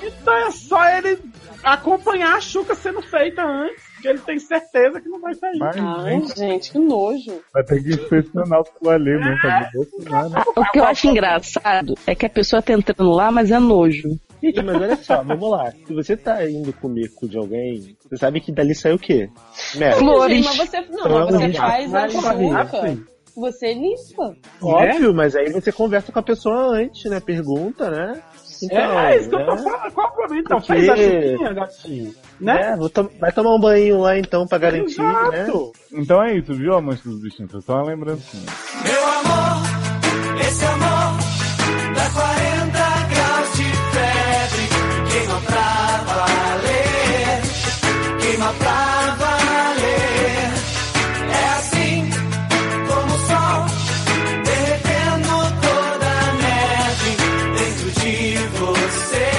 Então 0.03 0.35
é 0.37 0.51
só 0.53 0.89
ele 0.89 1.19
acompanhar 1.65 2.37
a 2.37 2.41
chuca 2.41 2.75
sendo 2.75 3.03
feita 3.03 3.43
antes, 3.43 3.83
que 4.01 4.09
ele 4.09 4.19
tem 4.21 4.39
certeza 4.39 5.01
que 5.01 5.09
não 5.09 5.21
vai 5.21 5.35
sair. 5.35 5.59
Mas, 5.59 5.77
Ai, 5.77 6.21
gente, 6.21 6.39
gente, 6.39 6.73
que 6.73 6.79
nojo. 6.79 7.41
vai 7.53 7.63
ter 7.65 7.83
que 7.83 7.91
inspecionar 7.91 8.63
o 8.81 8.89
alheio 8.91 9.19
mesmo, 9.21 9.39
fazer 9.41 9.71
Bolsonaro. 9.75 10.53
O 10.57 10.65
que 10.71 10.79
eu 10.79 10.85
acho 10.85 11.07
engraçado 11.09 11.95
é 12.07 12.15
que 12.15 12.25
a 12.25 12.31
pessoa 12.31 12.63
tá 12.63 12.73
entrando 12.73 13.11
lá, 13.11 13.31
mas 13.31 13.51
é 13.51 13.59
nojo. 13.59 14.09
Gente, 14.43 14.63
mas 14.63 14.77
olha 14.77 14.97
só, 14.97 15.23
vamos 15.23 15.51
lá. 15.51 15.71
Se 15.87 15.93
você 15.95 16.17
tá 16.17 16.49
indo 16.49 16.73
comer 16.75 17.09
cu 17.15 17.29
de 17.29 17.37
alguém, 17.37 17.97
você 18.09 18.17
sabe 18.17 18.41
que 18.41 18.53
dali 18.53 18.75
sai 18.75 18.93
o 18.93 18.99
quê? 18.99 19.29
Merda. 19.77 19.99
Flores. 19.99 20.45
Mas 20.47 20.57
você, 20.57 20.81
não, 20.81 21.09
mas 21.09 21.35
você 21.35 21.49
não, 21.49 21.55
faz 21.55 21.95
a 21.95 22.05
assim. 22.05 23.05
Você 23.37 23.75
limpa. 23.75 24.35
Óbvio, 24.61 25.15
mas 25.15 25.37
aí 25.37 25.51
você 25.53 25.71
conversa 25.71 26.11
com 26.13 26.19
a 26.19 26.23
pessoa 26.23 26.77
antes, 26.77 27.09
né? 27.11 27.21
Pergunta, 27.21 27.89
né? 27.91 28.21
Então, 28.63 28.79
é, 29.01 29.15
é 29.15 29.19
isso 29.19 29.31
que 29.31 29.37
eu 29.37 29.47
tô 29.47 29.55
né? 29.55 29.63
falando. 29.63 29.93
Qual 29.93 30.07
o 30.09 30.13
problema? 30.13 30.43
Então, 30.45 30.59
Porque- 30.61 30.73
fez 30.75 30.89
a 30.89 30.97
chuquinha, 30.97 31.53
gatinho. 31.55 32.15
Né? 32.41 32.61
É, 32.73 32.77
vou 32.77 32.91
to- 32.91 33.11
vai 33.19 33.33
tomar 33.33 33.55
um 33.55 33.61
banho 33.61 33.99
lá 34.01 34.19
então 34.19 34.47
pra 34.47 34.59
garantir, 34.59 35.01
né? 35.01 35.43
Exato. 35.45 35.73
Então 35.93 36.23
é 36.23 36.37
isso, 36.37 36.53
viu, 36.53 36.75
amante 36.75 37.03
dos 37.05 37.21
bichinhos? 37.23 37.65
Só 37.65 37.75
uma 37.77 37.85
lembrancinha. 37.85 38.43
Meu 38.85 39.07
amor, 39.07 40.41
esse 40.41 40.65
amor 40.65 41.95
dá 41.95 42.11
40 42.11 42.50
queima 48.41 48.53
pra 48.55 49.17
valer. 49.19 50.51
É 51.29 51.45
assim 51.59 52.09
como 52.89 53.15
o 53.15 53.19
sol 53.19 53.67
derretendo 54.45 55.29
toda 55.61 56.09
a 56.09 56.33
neve 56.41 57.13
dentro 57.59 57.89
de 58.01 58.37
você, 58.59 59.31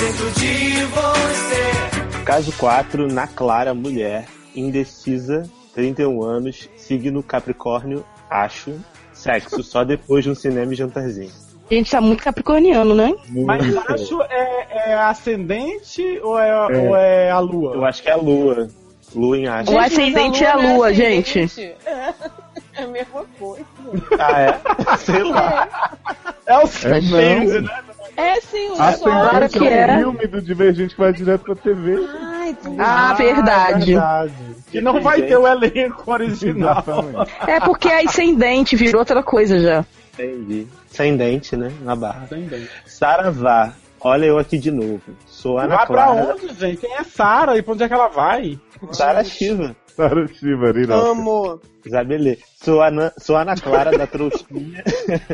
dentro 0.00 0.26
de 0.40 0.84
você. 0.86 2.24
Caso 2.24 2.52
4, 2.52 3.06
na 3.06 3.26
Clara, 3.26 3.74
mulher, 3.74 4.26
indecisa, 4.56 5.48
31 5.74 6.22
anos, 6.22 6.68
signo 6.76 7.22
Capricórnio, 7.22 8.04
acho, 8.30 8.80
sexo 9.12 9.62
só 9.62 9.84
depois 9.84 10.24
de 10.24 10.30
um 10.30 10.34
cinema 10.34 10.72
e 10.72 10.76
jantarzinho. 10.76 11.47
A 11.70 11.74
gente 11.74 11.90
tá 11.90 12.00
muito 12.00 12.22
capricorniano, 12.22 12.94
né? 12.94 13.14
Mas 13.28 13.66
Muito. 13.66 13.92
acho 13.92 14.22
é, 14.22 14.90
é 14.92 14.94
ascendente 14.94 16.02
ou 16.22 16.38
é, 16.38 16.48
É. 16.48 16.78
ou 16.78 16.96
é 16.96 17.30
a 17.30 17.38
lua? 17.40 17.74
Eu 17.74 17.84
acho 17.84 18.02
que 18.02 18.08
é 18.08 18.12
a 18.12 18.16
lua. 18.16 18.68
Lua 19.14 19.38
em 19.38 19.46
Aspas. 19.46 19.74
O 19.74 19.78
ascendente 19.78 20.44
é 20.44 20.50
a 20.50 20.56
lua, 20.56 20.88
ascendente. 20.88 21.32
gente. 21.34 21.74
É, 21.86 22.12
é 22.76 22.82
a 22.82 22.86
mesma 22.86 23.24
coisa. 23.38 23.64
Ah, 24.18 24.40
é? 24.40 24.60
Sei 24.98 25.22
lá. 25.22 25.92
É 26.46 26.56
o 26.58 26.62
É 26.62 27.00
não. 27.02 27.60
né? 27.62 27.68
É 28.16 28.40
sim, 28.40 28.70
o 28.70 28.76
sol. 28.76 28.82
Ascendente 29.12 29.58
que 29.58 29.66
é 29.68 29.80
é. 29.80 29.96
um 29.96 30.00
filme 30.12 30.26
do 30.26 30.42
Divergente 30.42 30.94
que 30.94 31.00
vai 31.00 31.12
direto 31.12 31.42
pra 31.42 31.54
TV. 31.54 31.98
Ai, 32.20 32.56
Ah, 32.78 33.12
verdade. 33.14 33.94
Que 34.70 34.80
não 34.80 35.00
vai 35.00 35.22
ter 35.22 35.36
o 35.36 35.46
elenco 35.46 36.10
original. 36.10 36.82
Exatamente. 36.86 37.30
É 37.46 37.60
porque 37.60 37.88
é 37.88 38.04
ascendente, 38.04 38.74
virou 38.76 39.00
outra 39.00 39.22
coisa 39.22 39.58
já. 39.60 39.84
Entendi. 40.18 40.66
Ascendente, 40.90 41.56
né? 41.56 41.72
Na 41.82 41.94
barra. 41.94 42.24
Ascendente. 42.24 42.70
Saravá. 42.86 43.72
Olha 44.00 44.26
eu 44.26 44.38
aqui 44.38 44.58
de 44.58 44.70
novo. 44.70 45.02
Sou 45.26 45.58
Ana 45.58 45.76
Vai 45.76 45.86
pra 45.86 46.04
Clara. 46.04 46.34
onde, 46.34 46.54
gente? 46.54 46.78
Quem 46.78 46.94
é 46.94 47.02
Sara 47.04 47.56
e 47.56 47.62
pra 47.62 47.74
onde 47.74 47.82
é 47.82 47.88
que 47.88 47.94
ela 47.94 48.08
vai? 48.08 48.58
Sara 48.92 49.24
Shiva. 49.24 49.74
Sarah 49.98 50.28
Shiva, 50.28 50.70
Rirota. 50.70 51.08
Amo. 51.10 51.60
Isabelê. 51.84 52.38
Sou 52.62 52.80
Ana, 52.80 53.12
sou 53.18 53.36
Ana 53.36 53.56
Clara 53.56 53.96
da 53.98 54.06
Trouxinha. 54.06 54.84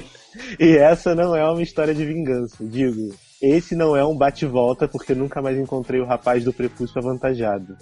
e 0.59 0.76
essa 0.78 1.14
não 1.14 1.37
é 1.37 1.45
uma 1.45 1.62
história 1.62 1.95
de 1.95 2.07
vingança. 2.07 2.57
Digo, 2.64 3.14
esse 3.43 3.74
não 3.76 3.97
é 3.97 4.05
um 4.05 4.16
bate-volta 4.16 4.87
porque 4.89 5.14
nunca 5.14 5.43
mais 5.43 5.59
encontrei 5.59 6.01
o 6.01 6.07
rapaz 6.07 6.45
do 6.45 6.53
prepúcio 6.53 6.99
avantajado. 6.99 7.76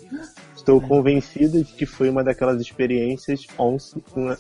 Estou 0.57 0.81
convencida 0.81 1.59
de 1.63 1.73
que 1.73 1.87
foi 1.87 2.09
uma 2.11 2.23
daquelas 2.25 2.61
experiências 2.61 3.47
once 3.59 3.95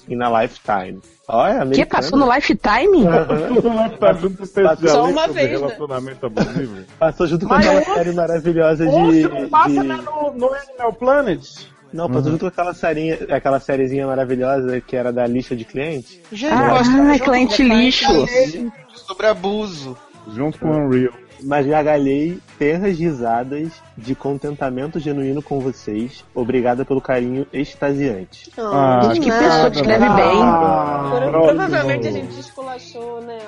in 0.08 0.22
a 0.22 0.42
lifetime. 0.42 1.00
Olha, 1.28 1.54
Que 1.56 1.60
americano. 1.62 1.90
passou 1.90 2.18
no 2.18 2.32
Lifetime? 2.34 3.04
Tá 3.98 4.12
junto 4.14 4.42
especialista 4.42 4.88
Só 4.88 5.04
uma 5.08 5.26
vez, 5.28 5.50
né? 5.50 5.56
relacionamento 5.56 6.26
abusivo. 6.26 6.84
Passou 6.98 7.26
junto 7.26 7.46
com 7.46 7.54
Mas 7.54 7.66
aquela 7.66 7.80
onde- 7.82 7.94
série 7.94 8.12
maravilhosa 8.12 8.86
de. 8.86 9.22
Não 9.28 9.48
passa 9.48 9.68
de- 9.70 9.82
né, 9.82 9.96
no, 10.04 10.32
no 10.32 10.54
Animal 10.54 10.92
Planet? 10.94 11.40
Não, 11.92 12.08
passou 12.08 12.30
junto 12.32 12.40
com 12.40 12.46
aquela 12.46 12.72
serinha, 12.74 13.18
aquela 13.30 13.60
sériezinha 13.60 14.06
maravilhosa 14.06 14.80
que 14.80 14.96
era 14.96 15.12
da 15.12 15.26
lista 15.26 15.54
de 15.54 15.64
clientes. 15.64 16.18
Gente, 16.32 16.52
Ah, 16.52 16.80
ah, 16.80 17.18
cliente 17.18 17.62
lixo. 17.62 18.06
Sobre 18.94 19.26
abuso. 19.26 19.96
Junto 20.28 20.58
com 20.58 20.68
o 20.68 20.86
Unreal. 20.86 21.12
Mas 21.44 21.66
gargalhei 21.66 22.38
terras 22.56 22.96
risadas 22.96 23.72
de 23.98 24.14
contentamento 24.14 25.00
genuíno 25.00 25.42
com 25.42 25.58
vocês. 25.58 26.24
Obrigada 26.32 26.84
pelo 26.84 27.00
carinho 27.00 27.44
extasiante. 27.52 28.52
Ah, 28.56 29.00
Gente, 29.12 29.20
que 29.22 29.28
nada, 29.28 29.42
pessoa 29.48 29.70
que 29.72 29.76
escreve 29.78 30.08
nada. 30.08 30.14
bem. 30.22 30.40
Ah. 30.40 31.28
Provavelmente 31.32 32.06
a 32.06 32.10
gente 32.12 32.38
esculachou, 32.38 33.20
né? 33.22 33.38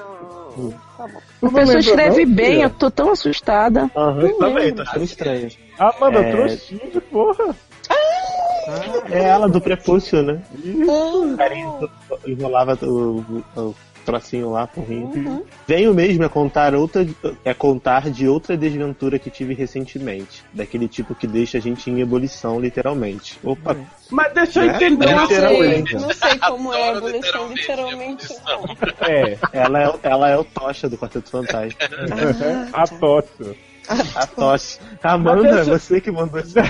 Tá 0.96 1.06
bom. 1.06 1.46
A 1.46 1.50
pessoa 1.52 1.78
escreve 1.78 2.24
não, 2.26 2.34
bem, 2.34 2.62
eu 2.62 2.70
tô 2.70 2.90
tão 2.90 3.12
assustada. 3.12 3.88
Aham, 3.96 4.22
eu 4.22 4.38
também, 4.38 4.74
tô 4.74 4.82
achando 4.82 5.04
estranho. 5.04 5.48
Amanda, 5.78 6.18
É. 6.18 6.30
trouxinha, 6.32 7.00
porra. 7.12 7.54
É 9.10 9.22
ela 9.24 9.48
do 9.48 9.60
prepúcio, 9.60 10.22
né? 10.22 10.42
Hum, 10.64 11.36
Carinho 11.36 11.88
enrolava 12.26 12.76
o, 12.82 13.18
o, 13.56 13.60
o 13.60 13.74
trocinho 14.04 14.50
lá 14.50 14.66
com 14.66 14.82
rio. 14.82 15.44
Venho 15.66 15.92
mesmo 15.94 16.24
a 16.24 16.28
contar 16.28 16.74
outra 16.74 17.06
é 17.44 17.54
contar 17.54 18.10
de 18.10 18.28
outra 18.28 18.56
desventura 18.56 19.18
que 19.18 19.30
tive 19.30 19.54
recentemente. 19.54 20.44
Daquele 20.52 20.86
tipo 20.88 21.14
que 21.14 21.26
deixa 21.26 21.58
a 21.58 21.60
gente 21.60 21.90
em 21.90 22.00
ebulição, 22.00 22.60
literalmente. 22.60 23.38
Opa, 23.42 23.76
Mas 24.10 24.32
deixa 24.34 24.60
eu 24.60 24.66
Né? 24.66 24.76
entender 24.76 25.06
Não 25.06 25.12
uma 25.18 25.26
sei, 25.26 25.36
Literalmente. 25.38 25.94
não 25.94 26.10
sei 26.12 26.38
como 26.38 26.74
é 26.74 26.82
a 26.90 26.96
ebulição, 26.96 27.48
literalmente 27.48 27.94
literalmente. 27.94 28.34
É, 29.00 29.38
ela 29.52 29.82
é, 29.82 29.94
ela 30.02 30.28
é 30.30 30.36
o 30.36 30.44
Tocha 30.44 30.88
do 30.88 30.96
Quarteto 30.98 31.30
Fantástico. 31.30 31.82
A 32.72 32.86
Tótia. 32.86 33.56
A 34.14 34.26
Tocha. 34.26 34.78
Amanda, 35.02 35.56
deixa- 35.64 35.78
você 35.78 36.00
que 36.00 36.10
mandou 36.10 36.40
isso. 36.40 36.54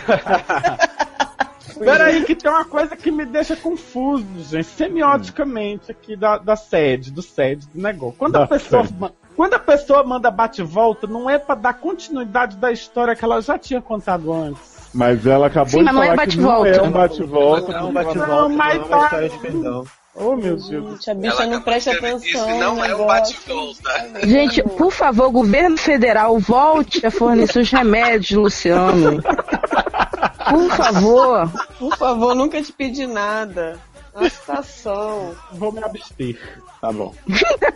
Peraí, 1.85 2.24
que 2.24 2.35
tem 2.35 2.51
uma 2.51 2.64
coisa 2.64 2.97
que 2.97 3.11
me 3.11 3.24
deixa 3.24 3.55
confuso, 3.57 4.24
gente, 4.49 4.64
semioticamente 4.66 5.91
aqui 5.91 6.16
da, 6.16 6.39
da 6.39 6.57
sede, 6.57 7.11
do 7.11 7.22
sede 7.22 7.66
do 7.72 7.80
negócio. 7.82 8.16
Quando 8.18 8.37
a 8.37 8.41
Da 8.41 8.47
pessoa, 8.47 8.85
sede. 8.87 9.12
quando 9.37 9.55
a 9.55 9.59
pessoa 9.59 10.03
manda 10.05 10.30
bate-volta, 10.30 11.07
não 11.07 11.28
é 11.28 11.39
pra 11.39 11.55
dar 11.55 11.74
continuidade 11.74 12.57
da 12.57 12.72
história 12.72 13.14
que 13.14 13.24
ela 13.24 13.41
já 13.41 13.59
tinha 13.59 13.80
contado 13.80 14.32
antes. 14.32 14.74
Mas 14.93 15.26
ela 15.26 15.49
acabou 15.49 15.70
Sim, 15.70 15.78
de 15.78 15.85
mas 15.87 15.95
não 15.95 16.03
é 16.03 16.07
falar 16.09 16.26
que 16.26 16.37
não 16.39 16.49
bate-volta. 16.49 16.70
é 16.78 16.82
um 16.82 16.91
bate-volta. 16.93 17.72
Não, 17.72 17.93
porque 17.93 18.05
bate 18.05 18.18
não, 18.30 18.49
mas 18.49 18.74
é 18.76 18.78
uma 18.78 18.89
tá- 18.89 19.05
história 19.05 19.28
de 19.28 19.39
perdão. 19.39 19.85
Oh, 20.16 20.37
meu 20.37 20.55
Deus. 20.55 20.68
Gente, 20.68 21.11
a 21.11 21.14
bicha 21.14 21.43
Ela 21.43 21.47
não 21.47 21.61
presta 21.62 21.91
escrever 21.91 22.16
isso, 22.18 22.39
atenção. 22.39 22.59
não 22.61 22.85
é 22.85 22.95
um 22.95 23.05
bate-volta. 23.05 23.91
Gente, 24.24 24.62
por 24.62 24.93
favor, 24.93 25.28
governo 25.32 25.76
federal, 25.76 26.39
volte 26.39 27.05
a 27.05 27.11
fornecer 27.11 27.59
os 27.59 27.70
remédios, 27.72 28.30
Luciano. 28.41 29.20
Por 30.51 30.71
favor. 30.71 31.51
Por 31.79 31.97
favor, 31.97 32.35
nunca 32.35 32.63
te 32.63 32.73
pedi 32.73 33.07
nada. 33.07 33.79
Uma 34.15 34.29
situação. 34.31 35.35
Vou 35.53 35.73
me 35.73 35.83
abster. 35.83 36.39
Tá 36.81 36.93
bom. 36.93 37.13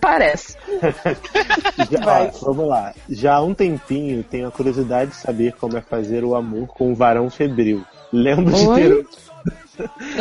Parece. 0.01 0.57
Já- 1.91 2.31
ó, 2.43 2.53
vamos 2.53 2.69
lá. 2.69 2.95
Já 3.09 3.35
há 3.37 3.43
um 3.43 3.55
tempinho 3.55 4.23
tenho 4.23 4.47
a 4.47 4.51
curiosidade 4.51 5.11
de 5.11 5.17
saber 5.17 5.55
como 5.55 5.77
é 5.77 5.81
fazer 5.81 6.25
o 6.25 6.35
amor 6.37 6.69
com 6.69 6.91
um 6.91 6.95
varão 6.95 7.29
febril. 7.29 7.85
Lembro 8.13 8.53
de 8.55 8.67
Oi? 8.69 8.81
ter 8.81 9.07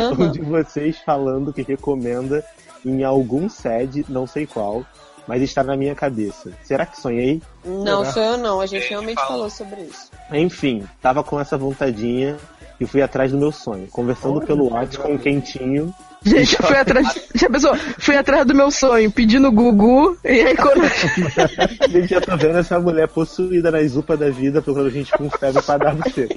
um 0.00 0.02
Aham. 0.02 0.30
de 0.32 0.40
vocês 0.40 0.98
falando 1.04 1.52
que 1.52 1.62
recomenda 1.62 2.44
em 2.84 3.04
algum 3.04 3.48
sede, 3.48 4.04
não 4.08 4.26
sei 4.26 4.46
qual, 4.46 4.84
mas 5.28 5.42
está 5.42 5.62
na 5.62 5.76
minha 5.76 5.94
cabeça. 5.94 6.50
Será 6.64 6.86
que 6.86 6.98
sonhei? 6.98 7.42
Não, 7.62 8.02
sou 8.06 8.22
eu 8.22 8.38
não. 8.38 8.60
A 8.60 8.66
gente 8.66 8.88
realmente 8.88 9.16
falou. 9.16 9.30
falou 9.32 9.50
sobre 9.50 9.82
isso. 9.82 10.10
Enfim, 10.32 10.88
tava 11.02 11.22
com 11.22 11.38
essa 11.38 11.58
vontadinha 11.58 12.38
e 12.80 12.86
fui 12.86 13.02
atrás 13.02 13.30
do 13.30 13.38
meu 13.38 13.52
sonho, 13.52 13.86
conversando 13.88 14.40
pelo 14.40 14.72
WhatsApp 14.72 14.98
com 14.98 15.14
o 15.14 15.18
Quentinho. 15.18 15.94
Gente, 16.24 16.56
eu 16.58 16.66
fui 16.66 16.76
atrás. 16.76 17.28
Já 17.34 17.50
pensou? 17.50 17.76
Fui 17.76 18.16
atrás 18.16 18.46
do 18.46 18.54
meu 18.54 18.70
sonho, 18.70 19.10
pedindo 19.10 19.52
Gugu, 19.52 20.16
e 20.24 20.28
aí 20.28 20.56
quando. 20.56 20.82
Gente, 21.90 22.08
já 22.08 22.20
tô 22.20 22.36
vendo 22.36 22.58
essa 22.58 22.80
mulher 22.80 23.06
possuída 23.08 23.70
na 23.70 23.82
zupa 23.86 24.16
da 24.16 24.30
vida, 24.30 24.62
procurando 24.62 24.90
gente 24.90 25.12
com 25.12 25.28
febre 25.30 25.62
pra 25.62 25.76
dar 25.76 25.94
você. 25.94 26.28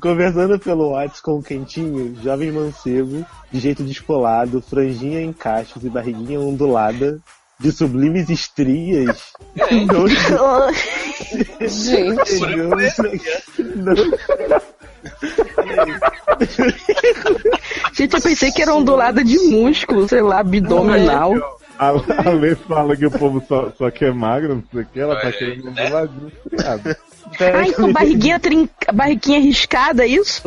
Conversando 0.00 0.58
pelo 0.58 0.90
WhatsApp 0.90 1.22
com 1.22 1.38
o 1.38 1.42
Quentinho, 1.42 2.16
jovem 2.22 2.50
mancebo, 2.50 3.26
de 3.52 3.60
jeito 3.60 3.82
descolado, 3.82 4.62
franjinha 4.62 5.20
em 5.20 5.32
cachos 5.32 5.84
e 5.84 5.90
barriguinha 5.90 6.40
ondulada, 6.40 7.20
de 7.58 7.70
sublimes 7.70 8.30
estrias. 8.30 9.32
Não, 9.56 10.06
Gente, 11.68 12.26
chegamos 12.26 12.96
não, 13.58 13.94
Gente, 17.92 18.14
eu 18.14 18.22
pensei 18.22 18.50
que 18.50 18.62
era 18.62 18.74
ondulada 18.74 19.22
de 19.22 19.38
músculo, 19.38 20.08
sei 20.08 20.22
lá, 20.22 20.40
abdominal. 20.40 21.34
A, 21.78 21.88
a 21.88 22.30
Lê 22.30 22.54
fala 22.54 22.96
que 22.96 23.06
o 23.06 23.10
povo 23.10 23.42
só, 23.46 23.70
só 23.76 23.90
quer 23.90 24.12
magro, 24.12 24.56
não 24.56 24.64
sei 24.70 24.82
o 24.82 24.86
que, 24.86 25.00
ela 25.00 25.20
tá 25.20 25.32
querendo 25.32 25.68
um 25.68 25.72
né? 25.72 26.96
Ai, 27.38 27.72
com 27.72 27.92
barriguinha, 27.92 28.40
trinca... 28.40 28.92
barriguinha 28.92 29.40
riscada, 29.40 30.04
é 30.04 30.08
isso? 30.08 30.42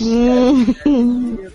Hum. 0.00 0.66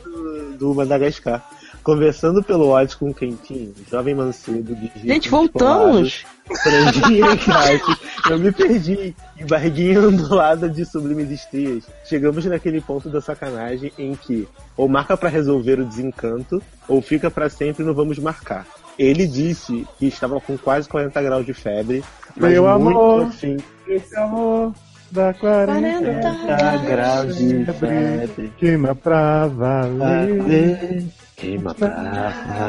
do, 0.04 0.58
do 0.58 0.74
Madagascar. 0.74 1.44
Conversando 1.84 2.44
pelo 2.44 2.68
WhatsApp 2.68 3.00
com 3.00 3.10
o 3.10 3.14
Quentinho, 3.14 3.74
jovem 3.90 4.14
mancebo, 4.14 4.76
de 4.76 4.92
Gente, 4.96 5.30
voltamos. 5.30 6.26
franjinha 6.62 7.38
em. 7.38 7.98
Eu 8.30 8.38
me 8.38 8.52
perdi. 8.52 9.16
E 9.40 9.46
barriguinha 9.46 10.02
ondulada 10.02 10.68
de 10.68 10.86
sublimes 10.86 11.32
estrias. 11.32 11.86
Chegamos 12.04 12.46
naquele 12.46 12.82
ponto 12.82 13.10
da 13.10 13.22
sacanagem 13.22 13.94
em 13.98 14.14
que 14.14 14.48
ou 14.76 14.90
marca 14.90 15.16
pra 15.16 15.30
resolver 15.30 15.80
o 15.80 15.86
desencanto, 15.86 16.62
ou 16.88 17.02
fica 17.02 17.32
pra 17.32 17.50
sempre 17.50 17.84
no 17.84 17.94
vamos 17.94 18.20
marcar. 18.20 18.68
Ele 19.00 19.26
disse 19.26 19.88
que 19.98 20.08
estava 20.08 20.42
com 20.42 20.58
quase 20.58 20.90
40 20.90 21.22
graus 21.22 21.46
de 21.46 21.54
febre, 21.54 22.04
mas 22.36 22.52
Meu 22.52 22.64
muito 22.80 23.00
amor. 23.00 23.22
afim. 23.28 23.56
Esse 23.88 24.16
amor 24.18 24.74
da 25.10 25.34
40 25.34 26.06
40 26.06 26.78
graus 26.86 27.38
de 27.38 27.66
febre. 27.66 28.54
queima 28.58 28.94
pra 28.94 29.48
valer. 29.48 31.06
Queima 31.38 31.74
pra 31.74 31.88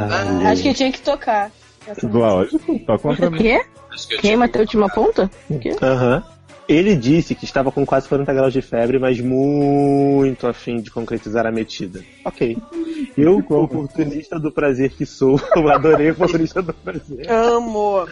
valer. 0.09 0.47
acho 0.47 0.62
que 0.62 0.72
tinha 0.72 0.93
que 0.93 1.01
tocar. 1.01 1.51
Lógico, 2.05 2.78
tá 2.87 2.97
contra 2.97 3.28
O 3.28 3.33
mim. 3.33 3.39
quê? 3.39 3.61
Queima 4.20 4.45
até 4.45 4.59
a 4.59 4.62
última 4.62 4.89
ponta? 4.89 5.28
O 5.51 5.59
quê? 5.59 5.74
Aham. 5.83 6.22
Ele 6.71 6.95
disse 6.95 7.35
que 7.35 7.45
estava 7.45 7.73
com 7.73 7.85
quase 7.85 8.09
40 8.09 8.33
graus 8.33 8.53
de 8.53 8.62
febre, 8.62 8.97
mas 8.97 9.18
muito 9.18 10.47
afim 10.47 10.81
de 10.81 10.89
concretizar 10.89 11.45
a 11.45 11.51
metida. 11.51 12.01
Ok. 12.25 12.57
Eu, 13.18 13.39
oportunista 13.39 14.39
do 14.39 14.53
prazer 14.53 14.91
que 14.91 15.05
sou, 15.05 15.35
eu 15.57 15.68
adorei 15.68 16.11
o 16.11 16.12
oportunista 16.12 16.62
do 16.62 16.73
prazer. 16.73 17.29
Amo. 17.29 18.07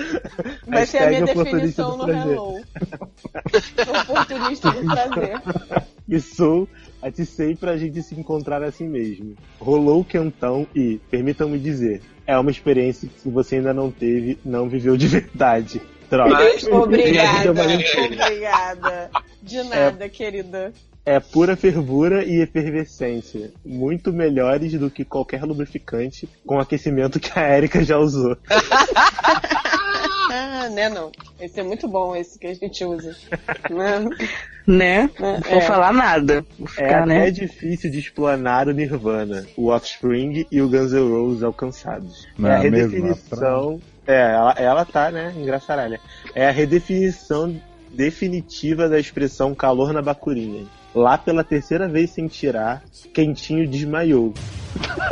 Vai 0.67 0.87
ser 0.87 0.99
a 0.99 1.07
minha 1.07 1.21
Hashtag 1.21 1.39
oportunista 1.39 1.85
definição 1.85 1.91
do 1.91 1.97
no 1.99 2.05
prazer. 2.05 2.33
Hello. 2.33 2.61
Oportunista 4.11 4.71
do 4.73 4.85
prazer. 4.87 5.43
E 6.11 6.21
sou, 6.21 6.67
aticei 7.03 7.55
pra 7.55 7.77
gente 7.77 8.03
se 8.03 8.19
encontrar 8.19 8.63
assim 8.63 8.89
mesmo. 8.89 9.37
Rolou 9.61 10.01
o 10.01 10.05
quentão 10.05 10.67
e, 10.75 10.99
permitam-me 11.11 11.59
dizer, 11.59 12.01
é 12.27 12.37
uma 12.39 12.51
experiência 12.51 13.07
que 13.07 13.21
se 13.21 13.29
você 13.29 13.57
ainda 13.57 13.75
não 13.75 13.91
teve, 13.91 14.39
não 14.43 14.71
viveu 14.71 14.97
de 14.97 15.07
verdade. 15.07 15.83
Mas- 16.11 16.65
Obrigada, 16.69 17.47
é 17.47 17.51
obrigada. 17.51 19.11
De 19.43 19.63
nada, 19.65 20.09
querida. 20.09 20.73
É 21.07 21.19
pura 21.21 21.57
fervura 21.57 22.23
e 22.25 22.43
efervescência. 22.43 23.51
Muito 23.65 24.13
melhores 24.13 24.73
do 24.79 24.91
que 24.91 25.05
qualquer 25.05 25.43
lubrificante 25.45 26.29
com 26.45 26.59
aquecimento 26.61 27.19
que 27.19 27.39
a 27.39 27.57
Erika 27.57 27.83
já 27.85 27.99
usou. 27.99 28.37
Ah, 30.31 30.69
né, 30.69 30.91
não. 30.91 31.11
Esse 31.41 31.61
é 31.61 31.63
muito 31.63 31.89
bom, 31.89 32.15
esse 32.15 32.39
que 32.39 32.47
a 32.49 32.55
gente 32.55 32.85
usa. 32.85 33.17
Né? 33.71 34.09
Né? 34.67 35.11
Não 35.19 35.37
É. 35.37 35.41
vou 35.41 35.61
falar 35.63 35.91
nada. 35.93 36.45
Vou 36.59 36.69
É 36.69 36.71
ficar, 36.71 36.99
até 37.05 37.07
né? 37.07 37.31
difícil 37.31 37.91
de 37.91 37.99
explanar 37.99 38.69
o 38.69 38.73
Nirvana, 38.73 39.47
o 39.57 39.69
Offspring 39.69 40.47
e 40.53 40.61
o 40.61 40.69
Guns 40.69 40.93
N' 40.93 41.09
Roses 41.09 41.43
alcançados. 41.43 42.27
Não 42.39 42.51
é 42.51 42.53
é 42.53 42.57
a 42.57 42.59
redefinição. 42.59 43.81
É, 44.09 44.33
ela, 44.33 44.55
ela 44.57 44.85
tá, 44.87 45.11
né, 45.11 45.35
engraçaralha. 45.37 46.01
É 46.35 46.49
a 46.49 46.51
redefinição 46.51 47.55
definitiva 47.93 48.89
da 48.89 48.99
expressão 48.99 49.55
calor 49.55 49.93
na 49.93 50.01
bacurinha. 50.01 50.65
Lá 50.95 51.19
pela 51.19 51.45
terceira 51.45 51.87
vez 51.87 52.11
sem 52.11 52.27
tirar, 52.27 52.83
quentinho 53.13 53.69
desmaiou. 53.69 54.33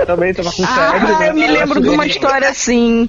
Também 0.07 0.32
tava 0.32 0.51
com 0.51 0.62
febre, 0.66 1.12
Ah, 1.12 1.18
né? 1.18 1.28
eu 1.28 1.34
me 1.34 1.47
lembro 1.47 1.80
de 1.82 1.88
uma 1.90 2.07
história 2.07 2.49
assim. 2.49 3.07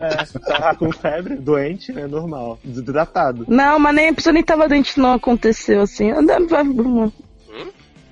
É, 0.00 0.24
tava 0.40 0.76
com 0.76 0.92
febre, 0.92 1.34
doente, 1.34 1.92
né? 1.92 2.06
Normal. 2.06 2.58
Desidratado. 2.62 3.44
Não, 3.48 3.76
mas 3.80 3.94
nem 3.94 4.08
a 4.10 4.14
pessoa 4.14 4.32
nem 4.32 4.42
tava 4.42 4.68
doente, 4.68 5.00
não 5.00 5.14
aconteceu 5.14 5.82
assim. 5.82 6.12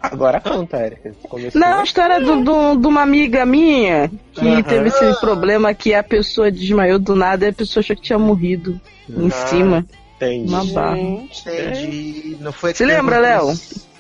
Agora 0.03 0.40
conta, 0.40 0.84
Erika. 0.84 1.14
Não, 1.55 1.80
a 1.80 1.84
história 1.84 2.20
do, 2.20 2.42
do- 2.42 2.76
de 2.76 2.86
uma 2.86 3.03
amiga 3.03 3.46
minha 3.46 4.11
que 4.32 4.62
teve 4.64 4.88
esse 4.88 5.20
problema 5.20 5.72
que 5.72 5.94
a 5.94 6.03
pessoa 6.03 6.50
desmaiou 6.50 6.98
do 6.98 7.14
nada 7.14 7.46
e 7.46 7.48
a 7.50 7.53
pessoa 7.53 7.80
achou 7.82 7.94
que 7.96 8.03
tinha 8.03 8.18
morrido 8.18 8.80
em 9.09 9.28
Ah, 9.28 9.30
cima. 9.46 9.86
Entendi. 10.16 10.48
Uma 10.53 10.64
barra. 10.66 10.98
Entendi. 10.98 12.36
Não 12.40 12.53
foi 12.53 12.74
Você 12.74 12.84
lembra, 12.84 13.18
Léo? 13.18 13.53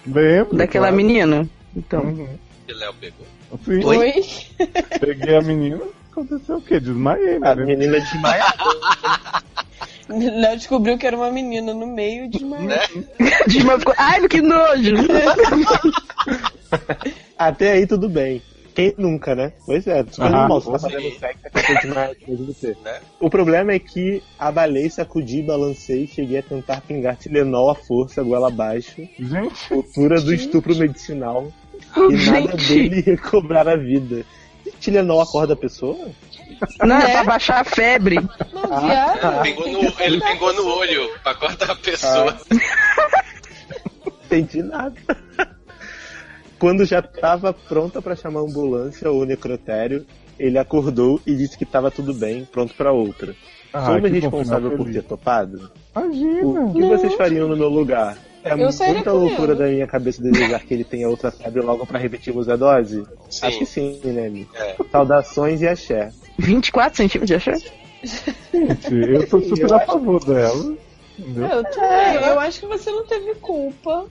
Lembro. 0.06 0.56
Daquela 0.56 0.88
claro. 0.88 0.96
menina? 0.96 1.48
Então. 1.76 2.00
Uhum. 2.02 2.28
Que 2.66 2.74
Léo 2.74 2.94
pegou. 3.00 3.26
Sim. 3.64 3.84
Oi? 3.84 4.24
Peguei 5.00 5.36
a 5.36 5.40
menina. 5.42 5.80
Aconteceu 6.10 6.56
o 6.56 6.62
quê? 6.62 6.78
Desmaiei, 6.80 7.38
né? 7.38 7.50
A 7.50 7.54
menina 7.54 7.98
desmaiada. 8.00 8.54
Léo 10.12 10.56
descobriu 10.56 10.98
que 10.98 11.06
era 11.06 11.16
uma 11.16 11.30
menina 11.30 11.72
no 11.74 11.86
meio 11.86 12.28
de 12.28 12.44
uma. 12.44 12.58
Né? 12.58 12.78
Desmaiou, 13.46 13.78
ficou, 13.78 13.94
Ai, 13.96 14.26
que 14.28 14.40
nojo! 14.40 14.94
Até 17.38 17.72
aí 17.72 17.86
tudo 17.86 18.08
bem. 18.08 18.42
Quem 18.74 18.94
nunca, 18.96 19.34
né? 19.34 19.52
Pois 19.66 19.86
é, 19.86 20.02
super 20.10 20.26
Ah, 20.26 20.30
normal. 20.30 20.60
Você 20.60 20.72
tá 20.72 20.78
fazendo 20.78 21.18
sexo, 21.18 21.40
desmaia 21.82 22.12
atrás 22.12 22.38
de 22.38 22.44
você. 22.44 22.76
Né? 22.82 23.00
O 23.20 23.28
problema 23.28 23.72
é 23.72 23.78
que 23.78 24.22
abalei, 24.38 24.88
sacudi, 24.88 25.42
balancei, 25.42 26.06
cheguei 26.06 26.38
a 26.38 26.42
tentar 26.42 26.80
pingar 26.80 27.16
Tilenol 27.16 27.70
à 27.70 27.74
força, 27.74 28.22
goela 28.22 28.48
abaixo, 28.48 29.06
Gente, 29.18 29.72
altura 29.72 30.20
do 30.20 30.32
estupro 30.32 30.74
medicinal, 30.74 31.52
e 31.96 32.30
nada 32.30 32.56
dele 32.56 33.02
recobrar 33.02 33.68
a 33.68 33.76
vida. 33.76 34.24
Tilenol 34.80 35.20
acorda 35.20 35.52
a 35.52 35.56
pessoa? 35.56 36.08
Não, 36.84 36.96
é 36.98 37.12
pra 37.12 37.24
baixar 37.24 37.60
a 37.60 37.64
febre. 37.64 38.16
Não, 38.52 38.80
viado. 38.86 39.42
Pingou 39.42 39.68
no- 39.68 39.92
ele 40.00 40.20
pingou 40.20 40.52
no 40.54 40.66
olho 40.78 41.10
pra 41.22 41.34
cortar 41.34 41.70
a 41.70 41.76
pessoa. 41.76 42.36
Entendi 44.26 44.62
nada. 44.62 44.94
Quando 46.58 46.84
já 46.84 47.00
estava 47.00 47.52
pronta 47.52 48.00
para 48.00 48.14
chamar 48.16 48.40
a 48.40 48.44
ambulância 48.44 49.10
ou 49.10 49.22
o 49.22 49.24
necrotério, 49.24 50.06
ele 50.38 50.58
acordou 50.58 51.20
e 51.26 51.34
disse 51.34 51.58
que 51.58 51.64
estava 51.64 51.90
tudo 51.90 52.14
bem, 52.14 52.44
pronto 52.50 52.74
para 52.74 52.92
outra. 52.92 53.34
Ah, 53.72 53.86
Sou 53.86 54.00
que 54.00 54.08
responsável 54.08 54.70
por 54.76 54.90
ter 54.90 55.02
topado? 55.02 55.70
imagina. 55.96 56.60
O 56.66 56.72
que 56.72 56.82
vocês 56.82 57.14
fariam 57.14 57.48
no 57.48 57.56
meu 57.56 57.68
lugar? 57.68 58.16
É 58.44 58.54
muita 58.56 59.12
loucura 59.12 59.54
da 59.54 59.66
minha 59.66 59.86
cabeça 59.86 60.20
desejar 60.22 60.60
que 60.60 60.74
ele 60.74 60.82
tenha 60.84 61.08
outra 61.08 61.30
febre 61.30 61.62
logo 61.62 61.86
para 61.86 61.98
repetirmos 61.98 62.48
a 62.48 62.56
dose? 62.56 63.04
Sim. 63.30 63.46
Acho 63.46 63.58
que 63.58 63.66
sim, 63.66 64.00
né? 64.04 64.46
É. 64.54 64.76
Saudações 64.90 65.62
e 65.62 65.68
axé. 65.68 66.10
24 66.38 66.96
centímetros 66.96 67.26
de 67.28 67.34
achar? 67.34 67.56
Gente, 68.02 68.94
eu 68.94 69.26
sou 69.28 69.40
super 69.44 69.72
a 69.72 69.80
favor 69.80 70.24
dela. 70.24 70.74
Entendeu? 71.18 71.46
Eu 71.46 71.64
também. 71.64 72.14
Eu 72.26 72.40
acho 72.40 72.60
que 72.60 72.66
você 72.66 72.90
não 72.90 73.06
teve 73.06 73.34
culpa. 73.36 74.06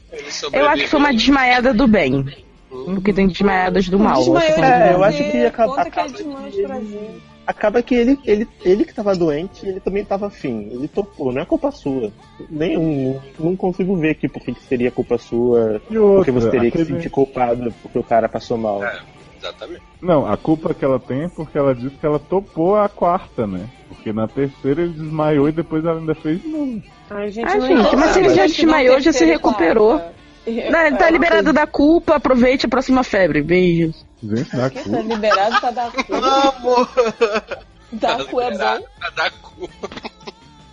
Eu 0.53 0.69
acho 0.69 0.83
que 0.83 0.89
foi 0.89 0.99
uma 0.99 1.13
desmaiada 1.13 1.73
do 1.73 1.87
bem. 1.87 2.25
Porque 2.69 3.11
tem 3.11 3.27
desmaiadas 3.27 3.89
do 3.89 3.99
mal. 3.99 4.17
Desmaiou 4.19 4.63
É, 4.63 4.93
eu 4.93 5.03
acho 5.03 5.17
que 5.17 5.37
ia 5.37 5.47
acabar- 5.49 5.75
Conta 5.75 5.89
que 5.89 5.99
é 5.99 6.03
acaba 6.03 6.17
que-. 6.17 7.21
Acaba 7.45 7.81
que 7.81 7.95
ele, 7.95 8.19
ele, 8.23 8.47
ele 8.63 8.85
que 8.85 8.93
tava 8.93 9.13
doente, 9.15 9.65
ele 9.67 9.79
também 9.81 10.05
tava 10.05 10.27
afim. 10.27 10.69
Ele 10.71 10.87
topou, 10.87 11.33
não 11.33 11.41
é 11.41 11.45
culpa 11.45 11.69
sua. 11.71 12.11
Nenhum. 12.49 13.19
Não 13.37 13.55
consigo 13.57 13.95
ver 13.97 14.11
aqui 14.11 14.29
por 14.29 14.41
que 14.41 14.53
que 14.53 14.63
seria 14.63 14.91
culpa 14.91 15.17
sua. 15.17 15.81
Outra, 15.89 16.15
Porque 16.15 16.31
você 16.31 16.49
teria 16.49 16.71
que 16.71 16.77
se 16.77 16.85
sentir 16.85 17.09
culpado 17.09 17.73
porque 17.81 17.97
o 17.99 18.03
cara 18.03 18.29
passou 18.29 18.57
mal. 18.57 18.81
É, 18.83 18.99
exatamente. 19.41 19.81
Não, 20.01 20.25
a 20.31 20.37
culpa 20.37 20.73
que 20.73 20.83
ela 20.85 20.99
tem 20.99 21.23
é 21.23 21.27
porque 21.27 21.57
ela 21.57 21.73
disse 21.75 21.95
que 21.95 22.05
ela 22.05 22.19
topou 22.19 22.75
a 22.75 22.87
quarta, 22.87 23.45
né? 23.47 23.67
Porque 23.87 24.13
na 24.13 24.27
terceira 24.27 24.81
ele 24.83 24.93
desmaiou 24.93 25.49
e 25.49 25.51
depois 25.51 25.83
ela 25.85 25.99
ainda 25.99 26.15
fez 26.15 26.41
de 26.41 26.47
novo. 26.47 26.81
Ai, 27.09 27.29
gente, 27.31 27.47
Ah, 27.49 27.55
não 27.57 27.67
gente, 27.67 27.95
mas 27.95 28.11
se 28.11 28.19
ele 28.19 28.29
já 28.29 28.41
não 28.41 28.47
desmaiou, 28.47 28.99
já 28.99 29.11
se 29.13 29.25
recuperou. 29.25 29.95
Não, 30.47 30.79
ele 30.85 30.97
tá 30.97 31.07
É, 31.07 31.11
liberado 31.11 31.53
da 31.53 31.67
culpa, 31.67 32.15
aproveite 32.15 32.65
a 32.65 32.69
próxima 32.69 33.03
febre. 33.03 33.41
Beijos. 33.43 34.05
Gente, 34.23 34.55
dá 34.55 34.69
Tá 34.69 34.81
culpa. 34.81 35.01
liberado 35.01 35.59
pra 35.59 35.71
dar 35.71 35.91
cu. 35.91 36.15
Amor! 36.15 36.89
Dar 37.93 38.25
cu 38.25 38.41
é 38.41 38.51
bom 38.51 38.57
Pra 38.99 39.09
dar 39.15 39.31
cu. 39.41 39.69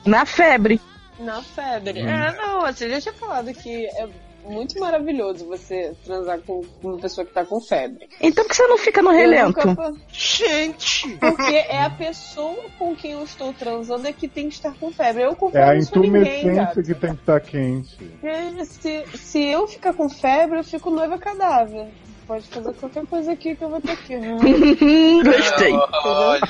Na 0.07 0.25
febre. 0.25 0.81
na 1.19 1.43
febre. 1.43 2.03
Hum. 2.03 2.09
É, 2.09 2.37
não, 2.37 2.61
você 2.63 2.89
já 2.89 3.01
tinha 3.01 3.15
falado 3.15 3.53
que 3.53 3.87
é 3.87 4.09
muito 4.49 4.79
maravilhoso 4.81 5.47
você 5.47 5.95
transar 6.05 6.39
com 6.41 6.65
uma 6.83 6.99
pessoa 6.99 7.25
que 7.27 7.33
tá 7.33 7.45
com 7.45 7.61
febre. 7.61 8.09
Então 8.21 8.45
por 8.45 8.51
que 8.51 8.57
você 8.57 8.67
não 8.67 8.79
fica 8.79 9.03
no 9.03 9.11
Eu 9.11 9.17
relento? 9.17 9.67
nunca- 9.67 9.93
Gente! 10.09 11.09
Porque 11.19 11.55
é 11.55 11.83
a 11.83 11.91
pessoa 11.91 12.57
com 12.79 12.95
quem 12.97 13.13
eu 13.13 13.23
estou 13.25 13.53
transando 13.53 14.07
é 14.09 14.13
que 14.13 14.27
tem 14.29 14.49
que 14.49 14.55
estar 14.55 14.75
com 14.79 14.91
febre. 14.93 15.23
Eu 15.23 15.37
com 15.37 15.47
É 15.47 15.63
a 15.63 15.67
febre 15.67 15.77
não 15.77 15.83
sou 15.83 16.03
ninguém, 16.03 16.39
intumescência 16.41 16.83
que 16.83 16.95
tem 16.95 17.15
que 17.15 17.21
estar 17.21 17.41
quente. 17.41 17.97
Porque 18.21 18.65
Se, 18.65 19.05
se 19.17 19.45
eu 19.45 19.67
ficar 19.69 19.93
com 19.95 20.09
febre, 20.09 20.59
eu 20.59 20.65
fico 20.65 20.91
noiva 20.91 21.19
cadáver. 21.19 21.89
Pode 22.27 22.47
fazer 22.49 22.75
qualquer 22.75 23.07
coisa 23.07 23.33
aqui 23.33 23.57
que 23.57 23.65
eu 23.65 23.71
vou 23.71 23.81
ter 23.81 23.93
aqui. 23.93 24.15
Gostei. 25.25 25.73
Olha, 26.05 26.41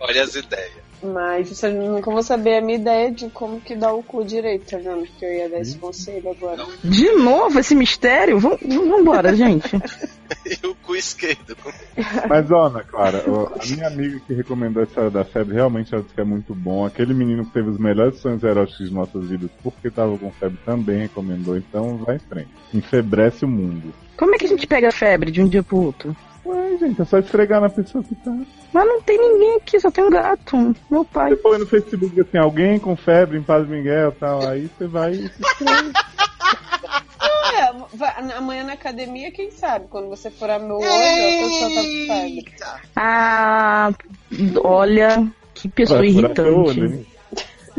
olha 0.00 0.22
as 0.22 0.34
ideias. 0.34 0.85
Mas 1.02 1.48
vocês 1.48 1.74
nunca 1.74 2.10
vão 2.10 2.22
saber 2.22 2.58
a 2.58 2.60
minha 2.60 2.78
ideia 2.78 3.10
de 3.10 3.28
como 3.28 3.60
que 3.60 3.74
dá 3.74 3.92
o 3.92 4.02
cu 4.02 4.24
direito, 4.24 4.70
tá 4.70 4.78
vendo? 4.78 5.06
Porque 5.06 5.24
eu 5.24 5.32
ia 5.32 5.48
dar 5.48 5.60
esse 5.60 5.76
conselho 5.76 6.30
agora. 6.30 6.64
De 6.82 7.12
novo 7.12 7.58
esse 7.58 7.74
mistério? 7.74 8.38
Vamos 8.38 8.62
embora, 8.62 9.34
gente. 9.34 9.70
E 10.46 10.66
o 10.66 10.74
cu 10.76 10.96
esquerdo. 10.96 11.56
Mas, 12.28 12.50
Ana 12.50 12.82
Clara, 12.82 13.24
a 13.26 13.66
minha 13.66 13.86
amiga 13.86 14.20
que 14.26 14.34
recomendou 14.34 14.82
a 14.82 14.86
história 14.86 15.10
da 15.10 15.24
febre, 15.24 15.54
realmente 15.54 15.92
ela 15.92 16.02
disse 16.02 16.14
que 16.14 16.20
é 16.20 16.24
muito 16.24 16.54
bom. 16.54 16.84
Aquele 16.84 17.14
menino 17.14 17.44
que 17.44 17.52
teve 17.52 17.68
os 17.68 17.78
melhores 17.78 18.18
sonhos 18.18 18.42
eróticos 18.42 18.88
de 18.88 18.94
nossas 18.94 19.28
vidas 19.28 19.50
porque 19.62 19.90
tava 19.90 20.16
com 20.18 20.30
febre 20.32 20.58
também 20.64 21.00
recomendou, 21.00 21.56
então 21.56 21.96
vai 21.98 22.16
em 22.16 22.20
frente. 22.20 22.50
Enfebrece 22.72 23.44
o 23.44 23.48
mundo. 23.48 23.92
Como 24.16 24.34
é 24.34 24.38
que 24.38 24.46
a 24.46 24.48
gente 24.48 24.66
pega 24.66 24.90
febre 24.92 25.30
de 25.30 25.42
um 25.42 25.48
dia 25.48 25.62
pro 25.62 25.78
outro? 25.78 26.16
Ué, 26.46 26.76
gente, 26.78 27.02
é 27.02 27.04
só 27.04 27.18
esfregar 27.18 27.60
na 27.60 27.68
pessoa 27.68 28.02
que 28.04 28.14
tá. 28.16 28.30
Mas 28.72 28.86
não 28.86 29.00
tem 29.02 29.18
ninguém 29.18 29.56
aqui, 29.56 29.80
só 29.80 29.90
tem 29.90 30.04
um 30.04 30.10
gato. 30.10 30.74
Meu 30.90 31.04
pai. 31.04 31.30
Você 31.30 31.36
põe 31.36 31.58
no 31.58 31.66
Facebook 31.66 32.20
assim, 32.20 32.38
alguém 32.38 32.78
com 32.78 32.94
febre 32.96 33.36
em 33.38 33.42
Paz 33.42 33.66
Miguel 33.68 34.10
e 34.10 34.14
tal, 34.20 34.46
aí 34.46 34.70
você 34.78 34.86
vai 34.86 35.12
e 35.12 35.28
se 35.28 35.42
esfrega. 35.42 35.92
É, 37.58 37.72
vai- 37.96 38.32
amanhã 38.36 38.64
na 38.64 38.72
academia, 38.74 39.30
quem 39.32 39.50
sabe? 39.50 39.86
Quando 39.88 40.08
você 40.08 40.30
furar 40.30 40.60
meu 40.60 40.76
olho, 40.76 40.84
a 40.84 41.42
pessoa 41.42 41.70
tá 41.74 41.82
com 41.82 42.06
febre. 42.06 42.44
Ah, 42.94 43.90
olha, 44.62 45.26
que 45.54 45.68
pessoa 45.68 45.98
Vai 46.00 46.08
olho, 46.08 46.18
irritante. 46.18 46.80
hein? 46.80 47.06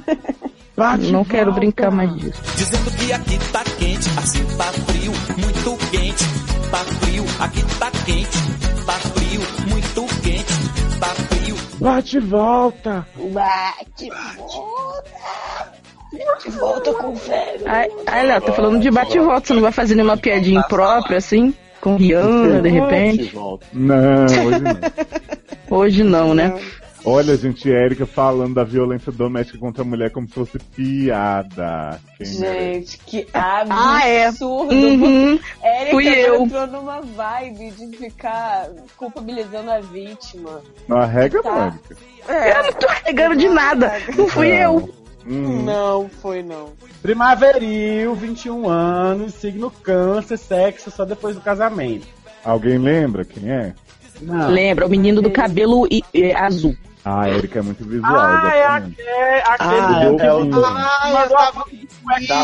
Não 1.12 1.26
quero 1.26 1.52
brincar 1.54 1.90
mais 1.92 2.16
disso. 2.16 2.40
Dizendo 2.56 2.92
que 2.98 3.12
aqui 3.12 3.40
tá 3.52 3.64
quente, 3.64 4.10
assim 4.18 4.46
tá 4.58 4.72
frio, 4.74 5.12
muito 5.38 5.90
quente. 5.90 6.24
Tá 6.72 6.80
frio, 6.80 7.24
aqui 7.40 7.64
tá 7.80 7.92
quente. 8.06 8.38
Tá 8.86 8.94
frio, 8.94 9.42
muito 9.68 10.06
quente. 10.22 11.00
Tá 11.00 11.08
frio. 11.08 11.56
Bate 11.80 12.18
e 12.18 12.20
volta. 12.20 13.08
Bate, 13.32 14.10
volta. 14.10 15.10
Bate, 16.12 16.50
volta 16.58 16.94
com 16.94 17.16
febre. 17.16 17.64
Ai, 17.66 17.88
ai 18.08 18.28
Léo, 18.28 18.42
tá 18.42 18.54
falando 18.54 18.80
de 18.82 18.92
bate 18.92 19.18
e 19.18 19.20
volta, 19.22 19.48
você 19.48 19.54
não 19.54 19.62
vai 19.62 19.72
fazer 19.72 19.96
nenhuma 19.96 20.18
piadinha 20.18 20.62
própria 20.64 21.18
assim? 21.18 21.54
Com 21.80 21.96
Rihanna, 21.96 22.62
de 22.62 22.70
repente? 22.70 23.36
Não, 23.74 24.26
hoje 24.26 24.60
não. 24.60 25.78
Hoje 25.78 26.04
não, 26.04 26.34
né? 26.34 26.54
Olha, 27.10 27.38
gente, 27.38 27.72
Érica 27.72 28.06
falando 28.06 28.56
da 28.56 28.66
violência 28.66 29.14
doméstica 29.14 29.58
contra 29.58 29.82
a 29.82 29.86
mulher 29.86 30.12
como 30.12 30.28
se 30.28 30.34
fosse 30.34 30.60
piada. 30.60 32.02
Quem 32.18 32.40
merece? 32.40 32.74
Gente, 32.74 32.98
que 33.06 33.28
Ah, 33.34 34.06
é. 34.06 34.28
absurdo. 34.28 34.74
Uhum. 34.76 35.40
Érica 35.64 35.92
Fui 35.92 36.06
eu. 36.06 36.42
entrou 36.44 36.68
numa 36.68 37.00
vibe 37.00 37.72
de 37.72 37.96
ficar 37.96 38.68
culpabilizando 38.98 39.72
a 39.72 39.80
vítima. 39.80 40.62
Não 40.86 40.98
arrega, 40.98 41.42
Tá. 41.42 41.50
não, 42.28 42.34
Érica. 42.36 42.58
Eu 42.60 42.64
não 42.64 42.74
tô 42.74 42.88
regando 43.06 43.36
de 43.38 43.48
nada. 43.48 43.94
Não 44.18 44.28
fui 44.28 44.48
eu. 44.50 44.94
Hum. 45.26 45.64
Não, 45.64 46.10
foi 46.10 46.44
não. 46.44 46.72
Primaveril, 47.02 48.16
21 48.16 48.68
anos, 48.70 49.34
signo 49.36 49.72
câncer, 49.72 50.36
sexo 50.38 50.92
só 50.92 51.06
depois 51.06 51.36
do 51.36 51.42
casamento. 51.42 52.06
Alguém 52.44 52.78
lembra 52.78 53.24
quem 53.24 53.50
é? 53.50 53.74
Não. 54.22 54.50
Lembra, 54.50 54.86
o 54.86 54.90
menino 54.90 55.22
do 55.22 55.32
cabelo 55.32 55.88
azul. 56.36 56.76
Ah, 57.06 57.22
a 57.22 57.30
Erika 57.30 57.60
é 57.60 57.62
muito 57.62 57.86
visual. 57.86 58.14
Ah, 58.16 58.52
é 58.54 58.66
aquele, 58.66 59.42
aquele 59.48 59.80
Ah, 59.80 60.04
é 60.26 60.34
o 60.34 60.44
do- 60.46 60.66
Ah, 60.66 61.24
eu 61.24 61.30
tava, 61.30 61.66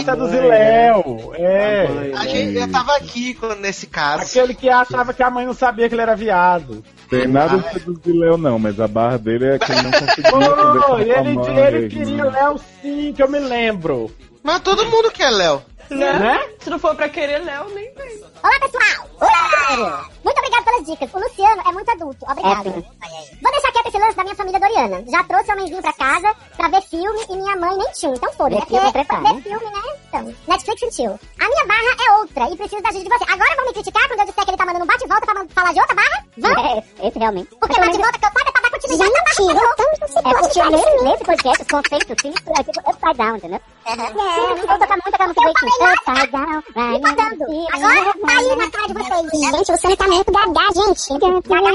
Da 0.05 0.15
do 0.15 0.27
Ziléu. 0.27 1.33
É. 1.35 1.87
Mãe, 1.87 2.13
a 2.13 2.23
né? 2.23 2.29
gente, 2.29 2.57
eu 2.57 2.71
tava 2.71 2.95
aqui 2.95 3.33
quando, 3.33 3.59
nesse 3.59 3.87
caso. 3.87 4.23
Aquele 4.23 4.53
que 4.53 4.69
achava 4.69 5.13
que 5.13 5.21
a 5.23 5.29
mãe 5.29 5.45
não 5.45 5.53
sabia 5.53 5.89
que 5.89 5.95
ele 5.95 6.01
era 6.01 6.15
viado. 6.15 6.83
Tem 7.09 7.27
nada 7.27 7.57
de 7.57 7.73
ser 7.73 7.79
do 7.81 7.99
Ziléu, 8.03 8.37
não, 8.37 8.57
mas 8.57 8.79
a 8.79 8.87
barra 8.87 9.17
dele 9.17 9.45
é 9.47 9.59
que 9.59 9.71
ele 9.71 9.81
não 9.81 9.91
conseguia 9.91 10.31
Pô, 10.31 10.97
ele, 10.97 11.11
ele 11.11 11.85
a 11.85 11.89
queria 11.89 12.25
o 12.25 12.29
Léo 12.31 12.61
sim, 12.81 13.13
que 13.13 13.21
eu 13.21 13.29
me 13.29 13.39
lembro. 13.39 14.09
Mas 14.41 14.61
todo 14.61 14.85
mundo 14.85 15.11
quer 15.11 15.29
Léo. 15.29 15.61
Né? 15.89 16.49
Se 16.59 16.69
não 16.69 16.79
for 16.79 16.95
pra 16.95 17.09
querer 17.09 17.43
Léo, 17.43 17.69
nem 17.69 17.93
vem. 17.93 18.23
Olá, 18.43 18.59
pessoal! 18.59 19.07
Olá! 19.19 20.05
Muito 20.23 20.37
obrigado 20.37 20.63
pelas 20.63 20.85
dicas. 20.85 21.13
O 21.13 21.19
Luciano 21.19 21.61
é 21.67 21.71
muito 21.71 21.91
adulto. 21.91 22.25
Obrigado. 22.29 22.63
Vou 22.73 23.51
deixar 23.51 23.71
quieto 23.71 23.87
esse 23.87 23.97
lance 23.97 24.15
da 24.17 24.23
minha 24.23 24.35
família 24.35 24.59
Doriana. 24.59 25.03
Já 25.09 25.23
trouxe 25.23 25.49
o 25.49 25.53
homenzinho 25.53 25.81
pra 25.81 25.93
casa 25.93 26.35
pra 26.57 26.67
ver 26.69 26.81
filme 26.83 27.19
e 27.29 27.35
minha 27.35 27.55
mãe 27.57 27.77
nem 27.77 27.91
tinha. 27.91 28.13
Então 28.13 28.31
foda-se. 28.33 28.61
Ver 28.61 28.67
filme 28.67 28.85
É 28.85 28.89
é 28.89 28.91
ver 28.91 29.21
né? 29.21 29.41
filme, 29.41 29.65
né? 29.65 29.81
Então, 30.07 30.35
Netflix 30.47 30.95
chill. 30.95 31.19
A 31.39 31.47
minha 31.47 31.65
barra 31.65 31.95
é 32.07 32.11
outra 32.19 32.49
e 32.49 32.57
preciso 32.57 32.81
da 32.81 32.89
ajuda 32.89 33.03
de 33.03 33.09
você. 33.09 33.31
Agora 33.31 33.55
vão 33.55 33.65
me 33.65 33.73
criticar 33.73 34.07
quando 34.07 34.19
eu 34.19 34.25
disser 34.25 34.43
que 34.45 34.49
ele 34.51 34.57
tá 34.57 34.65
mandando 34.65 34.83
um 34.83 34.87
bate-volta 34.87 35.25
pra 35.25 35.45
falar 35.49 35.73
de 35.73 35.79
outra 35.79 35.95
barra? 35.95 36.25
Vão? 36.37 36.51
É, 36.65 36.83
esse 37.07 37.19
realmente. 37.19 37.55
Porque 37.55 37.79
bate-volta 37.79 38.19
que 38.19 38.25
eu 38.25 38.31
pago 38.31 38.49
é 38.49 38.51
pra 38.51 38.61
dar 38.61 38.71
continuidade 38.71 39.11
na 39.11 39.23
barra. 39.23 39.33
Gente, 39.33 40.17
é 40.17 40.33
porque 40.39 40.69
nesse, 40.69 41.03
nesse 41.03 41.23
podcast 41.23 41.61
os 41.61 41.67
conceitos 41.67 42.15
sim, 42.21 42.33
é 42.59 42.63
tipo 42.63 42.89
upside 42.89 43.17
down, 43.17 43.35
entendeu? 43.37 43.61
É, 43.85 43.95
Vou 43.95 44.79
tocar 44.79 44.95
muito 44.95 45.07
aquela 45.07 45.27
música 45.27 45.47
down, 45.47 46.63
vai 46.73 46.99
Tá 46.99 47.13
dando. 47.13 47.43
Agora 47.73 48.13
tá 48.13 48.37
aí 48.37 48.55
na 48.55 48.71
cara 48.71 48.87
de 48.87 48.93
vocês. 48.93 49.41
Gente, 49.41 49.69
o 49.69 49.73
Luciano 49.73 49.97
tá 49.97 50.07
muito 50.07 50.31
gaga, 50.31 50.53
gente. 50.73 51.19
Gaga, 51.19 51.69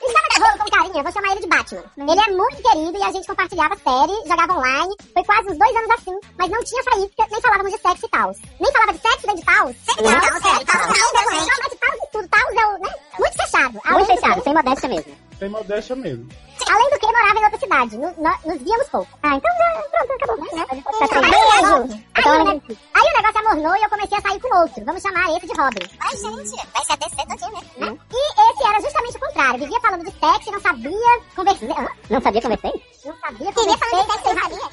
Estava 0.00 0.28
de 0.30 0.40
rolo 0.40 0.58
com 0.58 0.70
carinha, 0.70 1.02
vou 1.02 1.12
chamar 1.12 1.32
ele 1.32 1.40
de 1.40 1.46
Batman. 1.48 1.84
Ele 1.98 2.20
é 2.20 2.30
muito 2.32 2.62
querido 2.62 2.98
e 2.98 3.02
a 3.02 3.12
gente 3.12 3.26
compartilhava 3.26 3.76
série, 3.76 4.28
jogava 4.28 4.54
online. 4.54 4.94
Foi 5.12 5.24
quase 5.24 5.50
uns 5.50 5.58
dois 5.58 5.76
anos 5.76 5.90
assim, 5.90 6.18
mas 6.38 6.50
não 6.50 6.64
tinha 6.64 6.82
faísca, 6.84 7.26
nem 7.30 7.40
falávamos 7.40 7.72
de 7.72 7.78
sexo 7.78 8.06
e 8.06 8.08
tal. 8.08 8.32
Nem 8.60 8.72
falava 8.72 8.92
de 8.92 8.98
sexo 9.00 9.26
nem 9.26 9.36
de 9.36 9.44
tal. 9.44 9.66
Sempre 9.68 10.02
de 10.04 10.20
tal, 10.20 10.40
sério. 10.40 10.66
Tal, 10.66 11.70
de 11.70 11.76
tal 11.76 11.94
e 11.94 12.10
tudo. 12.12 12.28
Tal 12.28 12.50
é 12.50 12.66
o, 12.66 12.78
né? 12.78 12.90
Muito 13.18 13.36
fechado. 13.36 13.72
Muito 13.72 13.98
do 13.98 14.04
fechado, 14.06 14.42
sem 14.42 14.54
modéstia 14.54 14.88
mesmo. 14.88 15.16
Sem 15.38 15.48
modéstia 15.48 15.96
mesmo. 15.96 16.28
Além 16.68 16.90
do 16.90 16.98
que, 16.98 17.06
morava 17.06 17.38
em 17.40 17.44
outra 17.44 17.58
cidade. 17.58 17.96
No- 17.96 18.14
no- 18.16 18.38
nos 18.52 18.62
víamos 18.62 18.88
pouco. 18.88 19.08
Ah, 19.22 19.34
então 19.36 19.50
já, 19.56 19.82
pronto, 19.90 20.12
acabou. 20.24 20.56
Né? 20.56 20.66
Aí, 20.70 20.82
tranquilo. 21.08 21.34
aí, 21.34 22.04
Então, 22.18 22.32
aí, 22.32 22.44
né? 22.44 22.62
aí 22.94 23.12
o 23.12 23.16
negócio 23.16 23.38
amornou 23.40 23.76
e 23.76 23.82
eu 23.82 23.90
comecei 23.90 24.18
a 24.18 24.20
sair 24.20 24.40
com 24.40 24.56
outro. 24.58 24.84
Vamos 24.84 25.02
chamar 25.02 25.30
esse 25.36 25.46
de 25.46 25.60
Robin. 25.60 25.86
Ai, 26.00 26.16
gente, 26.16 26.66
vai 26.72 26.84
se 26.84 26.92
adecer 26.92 27.26
todinho 27.26 27.52
mesmo. 27.78 28.00
E 28.12 28.52
esse 28.52 28.68
era 28.68 28.80
justamente 28.80 29.16
o 29.16 29.20
contrário. 29.20 29.58
Vivia 29.60 29.80
falando 29.80 30.04
de 30.04 30.10
sexo 30.12 30.48
e 30.48 30.52
não 30.52 30.60
sabia 30.60 31.20
conversar. 31.36 31.66
Não 32.10 32.20
sabia 32.20 32.42
conversar? 32.42 32.72
Não 33.04 33.16
sabia 33.20 33.52
conversar. 33.52 33.52
Vivia 33.52 33.52
falando 33.52 33.78
de 34.02 34.12
sexo 34.12 34.28
e 34.30 34.34
não 34.34 34.42
sabia. 34.42 34.70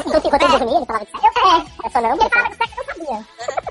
Então, 0.00 0.16
enquanto 0.24 0.42
ele 0.42 0.58
dormia, 0.58 0.76
ele 0.76 0.86
falava 0.86 1.04
de 1.04 1.10
sexo? 1.10 1.26
Eu, 1.26 1.50
é. 1.50 1.66
Eu 1.84 1.90
só 1.90 2.00
não, 2.00 2.10
Ele 2.10 2.30
falava 2.30 2.50
de 2.50 2.56
sexo 2.56 2.72
e 2.72 2.76
não 2.76 2.84
sabia. 2.86 3.26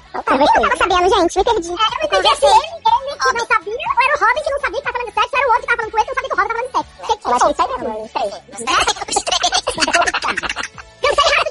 Então, 0.09 0.23
tá, 0.23 0.33
Eu 0.33 0.39
não 0.39 0.45
tava 0.47 0.77
sabendo, 0.77 1.09
gente. 1.09 1.37
Me 1.39 1.43
perdi. 1.43 1.69
É, 1.69 1.73
eu 2.05 2.35
se 2.35 2.45
ele, 2.45 2.55
ele 2.55 3.17
que 3.19 3.33
não 3.33 3.45
sabia, 3.45 3.87
ou 3.89 4.03
era 4.03 4.15
o 4.15 4.19
Robin 4.19 4.43
que 4.43 4.49
não 4.51 4.59
sabia 4.59 4.79
que 4.79 4.83
tava 4.83 4.93
falando 4.97 5.09
de 5.09 5.13
sexo, 5.13 5.29
ou 5.33 5.39
era 5.39 5.47
o 5.47 5.51
outro 5.51 5.61
que 5.61 5.67
tava 5.67 5.77
falando 5.77 5.91
com 5.91 5.97
ele 5.97 6.05
que 6.05 6.09
não 6.09 6.15
sabia 6.15 6.29
que 6.29 6.33
o 6.33 6.39
Robin 6.39 6.49
tava 6.49 6.59
falando 6.59 6.67
de 6.69 7.07
sexo. 7.07 7.29
É 7.49 8.05
isso 8.05 8.17
aí. 8.17 8.31
Cansei 9.91 10.08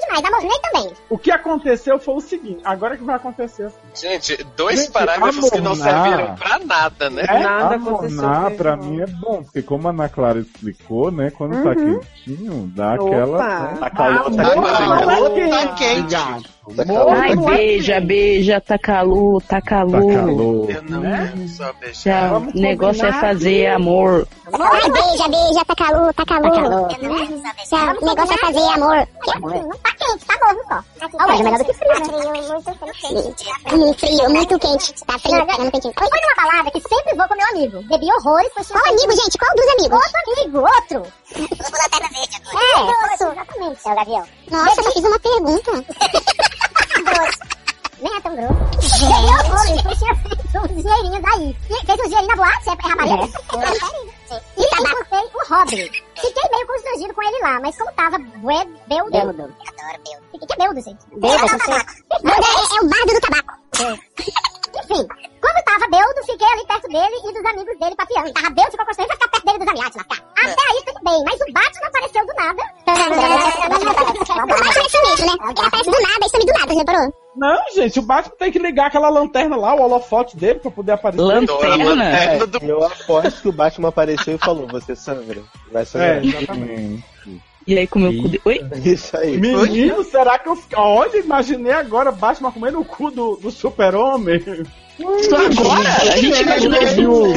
rápido 0.09 0.23
demais, 0.23 0.25
amornei 0.25 0.59
também. 0.71 0.93
O 1.09 1.17
que 1.17 1.31
aconteceu 1.31 1.99
foi 1.99 2.15
o 2.15 2.19
seguinte, 2.21 2.61
agora 2.63 2.97
que 2.97 3.03
vai 3.03 3.15
acontecer 3.15 3.63
assim. 3.63 3.77
Gente, 4.07 4.43
dois 4.55 4.79
Gente, 4.81 4.91
parágrafos 4.91 5.49
que 5.49 5.61
não 5.61 5.75
serviram 5.75 6.35
pra 6.35 6.59
nada, 6.59 7.09
né? 7.09 7.23
É? 7.27 7.39
Nada 7.39 7.75
Amornar, 7.75 8.29
aconteceu. 8.35 8.57
pra 8.57 8.75
mim 8.77 9.01
é 9.01 9.07
bom, 9.07 9.43
porque 9.43 9.61
como 9.61 9.87
a 9.87 9.91
Ana 9.91 10.09
Clara 10.09 10.39
explicou, 10.39 11.11
né? 11.11 11.31
Quando 11.31 11.63
tá 11.63 11.75
quentinho, 11.75 12.71
dá 12.75 12.93
aquela. 12.93 13.37
Opa. 13.37 13.77
Tá 13.79 13.89
calor, 13.89 14.35
tá 14.35 14.43
Amor 14.43 14.53
quente. 14.53 14.81
não 14.89 14.99
calor, 15.07 15.39
é 15.39 15.49
tá 15.49 15.67
quente. 15.75 16.15
Tá 16.75 16.83
Amor 16.83 16.85
calor. 17.05 17.09
Ai, 17.17 17.35
não 17.35 17.45
beija, 17.45 18.01
beija, 18.01 18.61
tá 18.61 18.77
calor, 18.77 19.41
tá 19.43 19.55
Tá 19.59 19.61
calor. 19.61 20.13
calor. 20.13 20.69
Eu 20.71 20.83
não 20.83 20.99
Né? 21.01 21.33
só 21.47 21.73
beijar. 21.73 22.33
O 22.37 22.51
negócio 22.53 23.05
é 23.05 23.11
fazer 23.13 23.67
amor. 23.67 24.27
Ai, 24.53 24.91
beija, 24.91 25.27
beija, 25.27 25.65
tá 25.65 25.75
calor, 25.75 26.13
tá 26.13 26.25
calor. 26.25 26.87
Tá 26.87 26.97
calor. 26.97 27.27
Já, 27.69 27.93
o 27.93 28.05
negócio 28.05 28.33
é 28.33 28.37
fazer 28.37 28.69
amor. 28.73 29.07
Não 29.41 29.69
tá 29.69 29.91
quente, 29.99 30.25
tá 30.25 30.35
morno 30.43 30.61
só. 30.67 30.83
Mas 31.17 31.39
é 31.39 31.43
melhor 31.43 31.59
do 31.59 31.65
que 31.65 31.73
frio, 31.73 31.89
né? 31.89 32.05
frio 32.05 32.35
e 32.35 32.47
muito 32.49 32.63
quente. 32.99 33.45
Hum, 33.73 33.93
frio, 33.93 34.29
muito 34.29 34.59
quente. 34.59 35.05
Tá 35.05 35.19
frio, 35.19 35.45
pegando 35.45 35.71
quentinho. 35.71 35.93
Foi 35.97 36.07
numa 36.09 36.35
balada 36.37 36.71
que 36.71 36.81
sempre 36.81 37.15
vou 37.15 37.27
com 37.27 37.35
meu 37.35 37.47
amigo. 37.49 37.81
Bebi 37.83 38.11
horrores, 38.11 38.51
foi 38.53 38.63
Qual 38.63 38.85
amigo, 38.87 39.11
gente? 39.11 39.37
Qual 39.37 39.55
dos 39.55 39.67
amigos? 39.67 39.99
Outro 39.99 40.19
amigo, 40.33 40.59
outro. 40.59 41.13
Vou 41.35 41.79
lanterna 41.81 42.09
verde 42.09 42.41
agora. 42.41 42.65
É, 42.65 42.79
outro, 42.79 43.27
exatamente. 43.31 43.79
É 43.85 43.91
o 43.91 43.95
Gavião. 43.95 44.25
Nossa, 44.51 44.79
eu 44.79 44.83
só 44.83 44.91
fiz 44.91 45.03
uma 45.03 45.19
pergunta. 45.19 45.71
Nem 48.01 48.15
é 48.15 48.21
tão 48.21 48.35
grosso. 48.35 48.53
Horrores, 49.05 49.81
foi 49.81 49.95
tinha 49.95 50.15
feito 50.15 50.57
uns 50.57 50.83
dinheirinhos 50.83 51.25
aí. 51.33 51.57
E 51.69 51.85
Fez 51.85 51.99
uns 51.99 52.09
dinheirinhos 52.09 52.27
na 52.27 52.35
boate, 52.35 52.69
é 52.69 52.71
é 52.71 52.87
ramalhete? 52.89 53.33
E 54.57 54.63
encontrei 54.63 55.25
o 55.33 55.53
Robin. 55.53 55.89
Fiquei 56.15 56.49
meio 56.51 56.67
constrangido 56.67 57.13
com 57.13 57.23
ele 57.23 57.39
lá, 57.41 57.59
mas 57.59 57.77
como 57.77 57.91
tava 57.93 58.17
beudo. 58.17 58.79
Beudo. 58.87 59.09
Adoro 59.11 59.53
beudo. 60.03 60.23
O 60.33 60.39
que 60.39 60.53
é 60.53 60.57
beudo, 60.57 60.81
gente? 60.81 60.99
Beudo, 61.11 61.27
é, 61.27 61.45
o 61.45 61.57
tabaco. 61.57 61.91
É, 62.11 62.15
é 62.15 62.79
o 62.79 62.89
bardo 62.89 63.13
do 63.13 63.21
tabaco. 63.21 63.53
Enfim, 64.69 65.07
como 65.41 65.63
tava 65.65 65.87
beudo, 65.89 66.25
fiquei 66.25 66.47
ali 66.47 66.65
perto 66.67 66.87
dele 66.87 67.15
e 67.15 67.33
dos 67.33 67.45
amigos 67.45 67.79
dele 67.79 67.95
papiando. 67.95 68.33
Tava 68.33 68.49
beudo, 68.51 68.71
ficou 68.71 68.85
constrangido 68.85 69.17
pra 69.17 69.27
ficar 69.27 69.29
perto 69.29 69.45
dele 69.45 69.59
dos 69.59 69.67
amiates, 69.67 69.95
lascar. 69.97 70.19
Até 70.39 70.61
aí 70.69 70.83
tudo 70.85 70.99
bem, 71.03 71.23
mas 71.25 71.41
o 71.41 71.51
Batman 71.51 71.87
apareceu 71.87 72.25
do 72.25 72.33
nada. 72.33 72.63
Apareceu 74.37 75.01
mesmo, 75.03 75.25
né? 75.25 75.33
Ele 75.49 75.67
aparece 75.67 75.89
do 75.89 76.01
nada 76.01 76.25
e 76.25 76.29
some 76.29 76.45
do 76.45 76.53
nada, 76.53 76.73
já 76.73 76.79
reparou? 76.79 77.13
Não, 77.39 77.57
gente, 77.73 77.97
o 77.99 78.01
Batman 78.01 78.35
tem 78.37 78.51
que 78.51 78.59
ligar 78.59 78.87
aquela 78.87 79.09
lanterna 79.09 79.55
lá, 79.55 79.73
o 79.73 79.81
holofote 79.81 80.35
dele, 80.35 80.59
pra 80.59 80.69
poder 80.69 80.91
aparecer. 80.91 81.21
Lanterna? 81.23 82.03
É, 82.09 82.37
Lanterna 82.37 82.47
do- 82.47 82.65
eu 82.65 82.83
aposto 82.85 83.41
que 83.41 83.47
o 83.49 83.53
Batman 83.53 83.89
apareceu 83.89 84.35
e 84.35 84.37
falou, 84.37 84.67
você 84.67 84.95
sangra. 84.95 85.41
Vai 85.71 85.83
É, 85.83 85.85
sangrar. 85.85 86.25
exatamente. 86.25 87.05
E 87.67 87.77
aí 87.77 87.85
comeu 87.87 88.09
o 88.11 88.21
cu 88.23 88.29
de... 88.29 88.41
Oi? 88.45 88.59
Isso 88.83 89.15
aí. 89.15 89.37
Menino, 89.37 90.03
será 90.03 90.39
que 90.39 90.49
eu. 90.49 90.57
Olha, 90.75 91.17
imaginei 91.17 91.71
agora 91.71 92.11
Batman 92.11 92.51
comendo 92.51 92.79
o 92.79 92.85
cu 92.85 93.11
do, 93.11 93.35
do 93.35 93.51
super-homem. 93.51 94.37
Isso 94.99 95.35
agora? 95.35 95.89
A 95.89 96.17
gente 96.17 96.41
imaginou 96.41 96.81
isso 96.81 97.01
o 97.31 97.33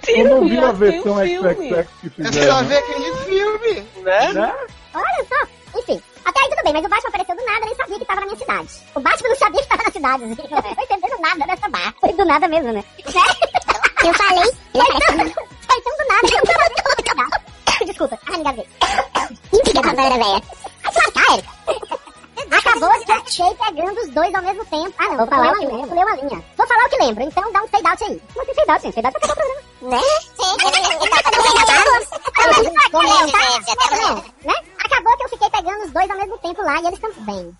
tempo 0.00 0.18
Eu 0.20 0.28
não 0.28 0.48
vi 0.48 0.58
a 0.58 0.72
versão. 0.72 1.16
XXX 1.24 1.88
que 2.00 2.22
É 2.22 2.24
só 2.24 2.30
fizeram. 2.32 2.64
ver 2.64 2.76
aquele 2.78 3.14
filme, 3.24 3.84
né? 4.02 4.32
Né? 4.32 4.54
Olha 4.92 5.26
só. 5.28 5.78
Enfim, 5.78 6.02
até 6.36 6.44
aí 6.44 6.50
tudo 6.50 6.64
bem, 6.64 6.72
mas 6.74 6.84
o 6.84 6.88
Batman 6.88 7.08
apareceu 7.08 7.36
do 7.36 7.44
nada, 7.46 7.66
nem 7.66 7.74
sabia 7.74 7.98
que 7.98 8.04
tava 8.04 8.20
na 8.20 8.26
minha 8.26 8.38
cidade. 8.38 8.68
O 8.94 9.00
Batman 9.00 9.28
não 9.28 9.36
sabia 9.36 9.62
que 9.62 9.68
tava 9.68 9.82
na 9.82 9.90
cidade, 9.90 10.28
gente. 10.28 10.50
Não 10.50 10.62
foi 10.74 10.84
entendendo 10.84 11.20
nada 11.20 11.46
dessa 11.46 11.68
barra. 11.68 11.94
Foi 12.00 12.12
do 12.12 12.24
nada 12.24 12.48
mesmo, 12.48 12.72
né? 12.72 12.84
Eu 14.04 14.14
falei, 14.14 14.44
foi 14.72 15.00
tão, 15.00 15.26
foi 15.66 15.80
tão 15.80 15.96
do 15.96 16.08
nada 16.08 16.28
eu 16.30 17.04
tava 17.04 17.46
Desculpa, 17.86 18.18
ah, 18.26 18.36
engasguei. 18.36 18.66
Com 18.80 19.88
a 19.88 19.94
velha. 19.94 20.42
Vai 20.82 20.92
se 20.92 20.98
lascar, 20.98 21.32
Erika. 21.32 22.05
Acabou 22.50 22.98
de 22.98 23.04
que 23.04 23.12
eu 23.12 23.24
fiquei 23.24 23.54
pegando 23.54 24.00
os 24.00 24.08
dois 24.10 24.34
ao 24.34 24.42
mesmo 24.42 24.64
tempo. 24.66 24.94
Ah, 24.98 25.08
não, 25.08 25.16
vou 25.16 25.26
falar 25.26 25.52
o 25.52 25.58
que 25.58 25.66
lembro. 25.66 25.88
Pulei 25.88 26.04
uma 26.04 26.16
linha. 26.16 26.44
Vou 26.56 26.66
falar 26.66 26.84
o 26.84 26.88
que 26.88 26.96
lembro, 26.96 27.24
então 27.24 27.52
dá 27.52 27.62
um 27.62 27.68
fade 27.68 27.86
out 27.86 28.04
aí. 28.04 28.22
Não 28.36 28.44
tem 28.44 28.54
fade 28.54 28.70
out, 28.70 28.82
gente. 28.82 28.94
Fade 28.94 29.06
out 29.06 29.16
é 29.16 29.18
o 29.18 29.36
programa. 29.36 29.66
Né? 29.82 30.00
Sim. 30.36 30.56
Né? 34.44 34.54
Acabou 34.84 35.16
que 35.16 35.24
eu 35.24 35.28
fiquei 35.28 35.50
pegando 35.50 35.84
os 35.84 35.92
dois 35.92 36.10
ao 36.10 36.16
mesmo 36.16 36.38
tempo 36.38 36.62
lá 36.62 36.80
e 36.80 36.86
eles 36.86 36.98
também. 36.98 37.38
Eu 37.38 37.54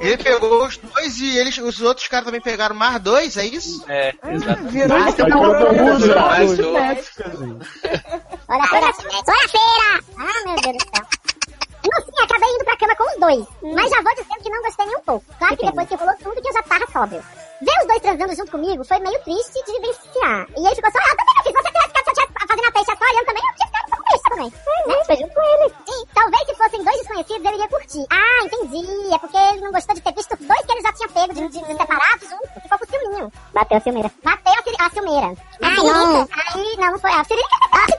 Ele 0.00 0.16
pegou 0.18 0.66
os 0.66 0.76
dois 0.76 1.18
e 1.18 1.38
eles, 1.38 1.56
os 1.58 1.80
outros 1.80 2.08
caras 2.08 2.26
também 2.26 2.40
pegaram 2.40 2.74
mais 2.74 3.00
dois, 3.00 3.36
é 3.36 3.46
isso? 3.46 3.84
É, 3.88 4.14
exato. 4.24 4.64
Virou 4.64 4.98
Mas 4.98 5.14
Aí 5.18 5.26
todo. 5.26 5.38
Olha 8.48 8.62
a 8.62 8.68
feira. 8.68 8.92
Olha 9.08 9.44
a 9.44 9.48
feira. 9.48 10.00
Ah, 10.18 10.44
meu 10.44 10.56
Deus 10.56 10.76
do 10.76 10.96
céu. 10.96 11.06
No 11.84 12.04
fim, 12.04 12.22
acabei 12.22 12.50
indo 12.50 12.64
pra 12.64 12.76
cama 12.76 12.96
com 12.96 13.04
os 13.04 13.18
dois. 13.18 13.74
Mas 13.74 13.90
já 13.90 14.02
vou 14.02 14.14
dizendo 14.14 14.42
que 14.42 14.50
não 14.50 14.62
gostei 14.62 14.86
nem 14.86 14.96
um 14.96 15.00
pouco. 15.00 15.24
Claro 15.38 15.56
que 15.56 15.66
depois 15.66 15.88
que 15.88 15.94
rolou 15.94 16.14
tudo, 16.22 16.42
que 16.42 16.48
eu 16.48 16.52
já 16.52 16.62
tava 16.64 16.86
sóbrio. 16.92 17.22
Ver 17.60 17.80
os 17.80 17.86
dois 17.86 18.00
transando 18.02 18.36
junto 18.36 18.50
comigo 18.50 18.84
foi 18.84 18.98
meio 18.98 19.18
triste 19.20 19.64
de 19.64 19.72
vivenciar. 19.72 20.46
E 20.56 20.66
ele 20.66 20.74
ficou 20.74 20.90
só, 20.92 20.98
ah, 20.98 21.10
eu 21.10 21.16
também 21.16 21.34
não 21.34 21.42
fiz. 21.44 21.52
Você 21.52 21.97
fazendo 22.48 22.68
a 22.68 22.72
peixe 22.72 22.96
só 22.96 23.04
olhando 23.04 23.26
também, 23.26 23.42
eu 23.44 23.54
tinha 23.54 23.68
ficado 23.68 23.88
só 23.88 23.96
com 23.96 24.04
peixe 24.08 24.24
também. 24.28 24.52
Né? 24.88 25.04
Foi 25.04 25.16
junto 25.16 25.34
com 25.34 25.42
ele. 25.42 25.74
Sim, 25.86 26.06
talvez 26.14 26.42
se 26.48 26.54
fossem 26.54 26.84
dois 26.84 26.96
desconhecidos, 26.96 27.44
eu 27.44 27.52
iria 27.52 27.68
curtir. 27.68 28.04
Ah, 28.10 28.44
entendi. 28.44 29.14
É 29.14 29.18
porque 29.18 29.36
ele 29.36 29.60
não 29.60 29.72
gostou 29.72 29.94
de 29.94 30.00
ter 30.00 30.14
visto 30.14 30.36
dois 30.40 30.60
que 30.60 30.72
ele 30.72 30.82
já 30.82 30.92
tinha 30.92 31.08
pego 31.08 31.34
de, 31.34 31.48
de, 31.48 31.60
de 31.60 31.76
separados 31.76 32.28
juntos. 32.28 32.50
Ficou 32.62 32.78
com 32.78 32.86
ciúminho. 32.86 33.32
Bateu 33.52 33.76
a 33.76 33.80
filmeira. 33.80 34.10
Bateu 34.24 34.52
a, 34.52 34.86
a 34.86 34.90
ciumeira. 34.90 35.34
Ai, 35.62 35.76
não. 35.76 36.28
Aí 36.32 36.76
Não, 36.78 36.92
não 36.92 36.98
foi. 36.98 37.10
A 37.10 37.20
ah, 37.20 37.24
que 37.24 37.34
ele 37.34 37.42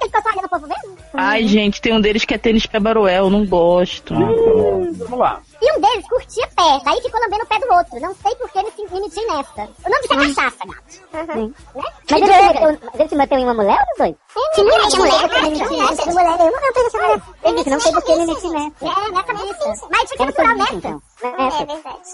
ficou 0.05 0.21
só 0.21 0.30
olhando 0.30 0.45
o 0.45 0.49
povo 0.49 0.67
mesmo? 0.67 0.97
Ai, 1.13 1.47
gente, 1.47 1.81
tem 1.81 1.93
um 1.93 2.01
deles 2.01 2.26
que 2.26 2.34
é 2.34 2.38
tênis 2.38 2.65
pé 2.65 2.80
baruel, 2.80 3.30
não 3.30 3.45
gosto. 3.45 4.13
Vamos 4.13 5.19
lá. 5.19 5.41
E 5.61 5.77
um 5.77 5.81
deles 5.81 6.07
curtia 6.07 6.48
pé, 6.56 6.81
daí 6.86 7.02
ficou 7.02 7.19
lambendo 7.19 7.44
o 7.44 7.48
pé 7.48 7.60
do 7.60 7.73
outro. 7.73 7.99
Não 7.99 8.15
sei 8.15 8.34
por 8.36 8.49
que 8.49 8.64
me, 8.64 8.90
me 8.90 9.02
meti 9.02 9.26
nessa. 9.26 9.69
O 9.86 9.90
nome 9.90 10.02
disso 10.02 10.14
é 10.14 10.34
cachaça, 10.34 10.65
gato. 10.65 11.38
Uhum. 11.38 11.48
Né? 11.48 11.84
Mas 12.10 12.22
ele, 12.22 12.31
ele, 12.31 12.80
ele 12.94 13.10
se 13.10 13.15
meteu 13.15 13.38
em 13.38 13.44
uma 13.44 13.53
mulher 13.53 13.77
ou 13.77 13.86
nos 13.88 13.98
dois? 13.98 14.15
Se 14.56 14.64
me 14.64 14.72
mete 14.72 14.95
a 14.95 14.99
mulher, 14.99 15.49
meti 15.49 15.77
nessa. 15.77 16.06
mulher, 16.11 16.40
eu 16.40 16.52
não 16.52 16.73
tenho 16.73 16.88
essa 16.88 16.98
mulher. 16.98 17.22
Ele 17.44 17.56
disse, 17.57 17.69
não 17.69 17.80
sei 17.80 17.91
por 17.91 18.03
que 18.03 18.15
me 18.15 18.26
meti 18.26 18.49
nessa. 18.49 18.86
É, 18.86 19.11
nessa 19.11 19.34
mesmo. 19.34 19.90
Mas 19.91 20.10
tinha 20.10 20.18
que 20.18 20.26
natural 20.26 20.56
nessa. 20.56 20.73
Então. 20.76 21.02
Nessa. 21.22 21.65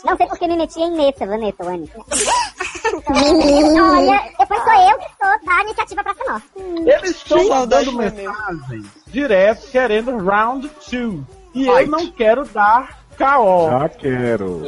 Não 0.03 0.17
sei 0.17 0.27
por 0.27 0.39
que 0.39 0.47
me 0.47 0.57
meti 0.57 0.81
em 0.81 0.91
Nessa, 0.91 1.25
Vanessa, 1.27 1.63
Wani. 1.63 1.91
Olha, 3.07 4.33
depois 4.39 4.63
sou 4.63 4.73
eu 4.73 4.97
que 4.97 5.07
sou 5.21 5.45
da 5.45 5.61
iniciativa 5.61 6.03
Praça 6.03 6.23
Nossa. 6.27 6.45
Eles 6.57 7.11
estão 7.11 7.47
mandando 7.47 7.91
mensagens 7.93 8.85
direto 9.07 9.67
querendo 9.69 10.17
round 10.17 10.69
2. 10.91 11.35
E 11.53 11.67
eu 11.67 11.87
não 11.87 12.11
quero 12.11 12.43
dar 12.45 13.04
KO. 13.15 13.69
Já 13.69 13.89
quero. 13.89 14.63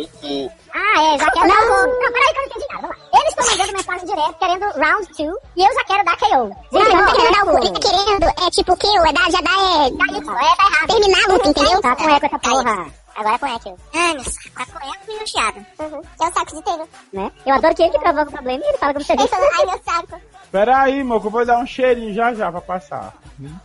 Ah, 0.73 1.01
é, 1.01 1.19
já 1.19 1.31
quero. 1.31 1.47
Não, 1.47 1.87
não, 1.87 2.11
peraí 2.11 2.33
que 2.33 2.37
eu 2.37 2.41
não 2.41 2.45
entendi 2.45 2.65
nada. 2.69 2.81
Vamos 2.81 2.97
lá. 2.97 3.19
Eles 3.19 3.29
estão 3.29 3.45
mandando 3.45 3.73
mensagem 3.73 4.05
direto 4.07 4.33
querendo 4.39 4.65
round 4.79 5.07
2 5.07 5.37
e 5.55 5.61
eu 5.61 5.73
já 5.73 5.83
quero 5.85 6.05
dar 6.05 6.17
KO. 6.17 6.55
Não, 6.71 6.83
não 6.83 7.05
tá 7.05 7.11
querendo 7.13 7.33
dar 7.33 7.45
o 7.45 7.59
cu. 7.59 7.79
querendo, 7.79 8.25
é 8.25 8.49
tipo 8.51 8.77
KO, 8.77 9.07
é 9.07 9.13
dar, 9.13 9.31
já 9.31 9.41
dá, 9.41 9.51
é... 9.51 9.89
Tá 9.97 10.05
isso, 10.17 10.31
é, 10.31 10.55
tá 10.55 10.67
errado. 10.67 10.87
Terminar 10.87 11.23
a 11.23 11.33
luta, 11.33 11.49
entendeu? 11.49 11.81
Tá 11.81 11.95
com 11.95 12.09
eco 12.09 12.25
essa 12.25 12.39
porra. 12.39 12.85
Agora 13.17 13.35
é 13.35 13.39
com 13.39 13.47
eco. 13.47 13.79
Ai, 13.95 14.13
meu 14.13 14.23
saco. 14.23 14.49
Tá 14.55 14.65
com 14.65 14.93
eco 14.93 15.11
e 15.11 15.19
no 15.19 15.27
chiado. 15.27 15.65
Uhum. 15.79 16.01
É 16.21 16.27
o 16.27 16.33
saco 16.33 16.51
de 16.51 16.57
inteiro. 16.57 16.89
Né? 17.13 17.31
Eu 17.45 17.55
adoro 17.55 17.75
que 17.75 17.81
ele 17.81 17.91
que 17.91 17.99
provoca 17.99 18.29
o 18.29 18.33
problema 18.33 18.63
e 18.63 18.67
ele 18.67 18.77
fala 18.77 18.93
como 18.93 19.05
você 19.05 19.13
Ele 19.13 19.27
falou, 19.27 19.49
ai, 19.57 19.65
meu 19.65 19.81
saco. 19.83 20.21
Pera 20.51 20.77
aí, 20.81 21.03
moco, 21.03 21.27
eu 21.27 21.31
vou 21.31 21.45
dar 21.45 21.57
um 21.57 21.65
cheirinho 21.65 22.13
já 22.13 22.33
já 22.33 22.51
pra 22.51 22.61
passar. 22.61 23.13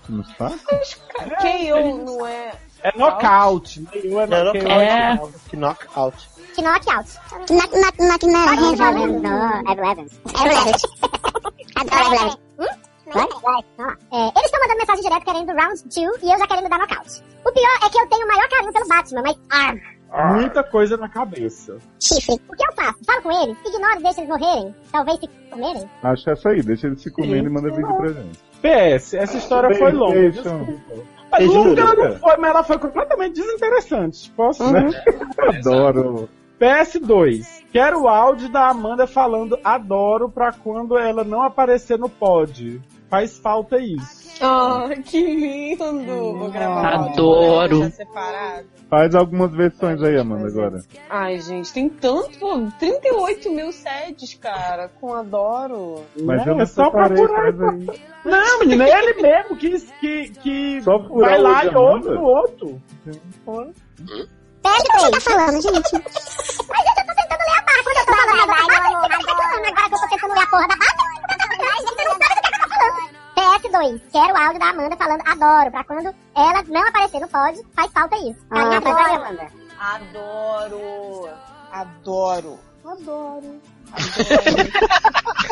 Não 0.09 0.21
está? 0.23 0.49
KO 0.49 2.05
não 2.05 2.27
é. 2.27 2.53
É 2.83 2.93
knockout. 2.99 3.85
Nenhum 3.95 4.21
é 4.21 4.27
Não, 4.27 4.45
knockout. 4.45 4.69
é 4.69 5.19
que 5.49 5.57
knockout. 5.57 6.29
Que 6.55 6.63
knockout. 6.63 7.09
Knock, 7.51 7.77
knock, 7.79 7.99
knock, 7.99 8.27
knock. 8.27 8.73
Evan. 8.73 9.07
no, 9.07 9.71
Evan 9.73 9.93
Evans. 9.93 10.21
Evan 10.27 10.61
Evans. 10.61 10.83
Adoro 11.77 12.15
Evan 12.15 12.17
Evans. 12.17 12.39
Hum? 12.59 12.93
É, 13.15 14.29
eles 14.39 14.45
estão 14.47 14.61
mandando 14.61 14.79
mensagem 14.79 15.03
direto 15.03 15.25
querendo 15.25 15.53
round 15.53 15.83
2 15.83 15.95
e 15.95 16.33
eu 16.33 16.39
já 16.39 16.47
querendo 16.47 16.69
dar 16.69 16.79
knockout. 16.79 17.23
O 17.45 17.53
pior 17.53 17.87
é 17.87 17.91
que 17.91 17.99
eu 17.99 18.09
tenho 18.09 18.25
o 18.25 18.29
maior 18.29 18.49
carinho 18.49 18.73
pelo 18.73 18.89
Batman, 18.89 19.23
mas. 19.23 19.37
Ah, 19.51 20.35
Muita 20.35 20.63
coisa 20.63 20.97
na 20.97 21.09
cabeça. 21.09 21.79
chifre. 22.01 22.35
O 22.49 22.57
que 22.57 22.65
eu 22.67 22.73
faço? 22.75 22.99
Falo 23.07 23.23
com 23.23 23.33
eles, 23.43 23.57
ignoro 23.67 23.99
e 23.99 24.03
deixo 24.03 24.21
eles 24.21 24.29
morrerem. 24.29 24.75
Talvez 24.91 25.21
se 25.21 25.29
comerem. 25.51 25.91
Acho 26.03 26.25
que 26.25 26.31
é 26.31 26.33
essa 26.35 26.49
aí, 26.51 26.63
deixa 26.63 26.87
ele 26.87 26.97
se 26.99 27.11
comer 27.11 27.39
e 27.45 27.49
manda 27.49 27.71
vídeo 27.71 27.97
pra 27.97 28.09
gente. 28.13 28.39
PS, 28.63 29.15
essa 29.15 29.37
história 29.39 29.75
foi 29.77 29.91
longa. 29.93 30.31
Desculpa. 30.31 31.22
Mas 31.33 31.47
longa 31.47 31.81
ela 31.81 31.95
não 31.95 32.19
foi, 32.19 32.37
mas 32.37 32.51
ela 32.51 32.63
foi 32.63 32.79
completamente 32.79 33.35
desinteressante. 33.35 34.31
Posso? 34.37 34.71
Né? 34.71 34.91
Adoro. 35.39 36.29
PS2. 36.61 37.63
Quero 37.73 38.03
o 38.03 38.09
áudio 38.09 38.49
da 38.51 38.69
Amanda 38.69 39.07
falando 39.07 39.59
adoro 39.65 40.29
pra 40.29 40.53
quando 40.53 40.97
ela 40.97 41.25
não 41.25 41.43
aparecer 41.43 41.99
no 41.99 42.09
pod. 42.09 42.81
Faz 43.09 43.39
falta 43.39 43.79
isso. 43.79 44.22
Ah, 44.45 44.89
que 45.05 45.25
lindo! 45.25 46.37
Vou 46.37 46.51
gravar 46.51 47.01
um 47.01 47.13
Adoro. 47.13 47.91
separado. 47.93 48.67
Faz 48.91 49.15
algumas 49.15 49.53
versões 49.53 50.03
aí, 50.03 50.19
Amanda, 50.19 50.49
agora. 50.49 50.83
Ai, 51.09 51.39
gente, 51.41 51.73
tem 51.73 51.89
tanto, 51.89 52.37
pô, 52.41 52.69
38 52.79 53.51
mil 53.53 53.71
sets, 53.71 54.35
cara, 54.35 54.91
com 55.01 55.15
Adoro. 55.15 56.03
Mas 56.21 56.45
eu 56.45 56.55
é 56.55 56.57
não 56.57 56.67
só 56.67 56.87
separei, 56.87 57.25
procurar. 57.25 57.53
Não, 58.25 58.59
menina, 58.59 58.85
é 58.85 58.99
ele 58.99 59.23
mesmo 59.23 59.57
que, 59.57 59.81
que, 60.01 60.31
que 60.31 60.83
Só 60.83 60.99
furar 60.99 61.31
vai 61.31 61.41
lá 61.41 61.65
e 61.65 61.75
ouve 61.77 62.09
no 62.11 62.23
outro. 62.23 62.83
Pera, 63.45 63.63
o 63.63 64.83
que 64.83 64.99
você 64.99 65.11
tá 65.11 65.21
falando, 65.21 65.63
gente? 65.63 65.73
Mas 65.73 65.83
eu 65.83 67.07
tô 67.07 67.15
tentando 67.15 67.43
ler 67.43 67.59
a 67.59 67.63
barra. 67.63 67.83
Quando 67.85 67.97
eu 67.97 68.07
tô 68.07 68.13
falando 68.13 68.37
da 68.37 68.47
tá 68.47 68.65
agora 68.67 69.89
que 69.89 69.95
eu 69.95 70.01
tô 70.01 70.09
tentando 70.09 70.35
ler 70.35 70.43
a 70.43 70.47
porra 70.49 70.69
da 70.69 70.77
barra. 70.77 71.03
PS2. 73.59 74.01
Quero 74.13 74.35
o 74.35 74.37
áudio 74.37 74.59
da 74.61 74.71
Amanda 74.71 74.97
falando 74.97 75.23
adoro. 75.27 75.71
Pra 75.71 75.85
quando 75.85 76.15
ela 76.35 76.63
não 76.69 76.89
aparecer 76.89 77.21
no 77.21 77.29
pod, 77.29 77.61
faz 77.75 77.93
falta 77.93 78.17
isso. 78.17 78.39
Ah, 78.51 78.77
Adoro. 78.77 78.83
faz 78.83 78.97
aí, 78.97 79.17
Amanda. 79.17 79.47
Adoro. 79.79 81.29
Adoro. 81.73 82.59
Adoro. 82.85 83.61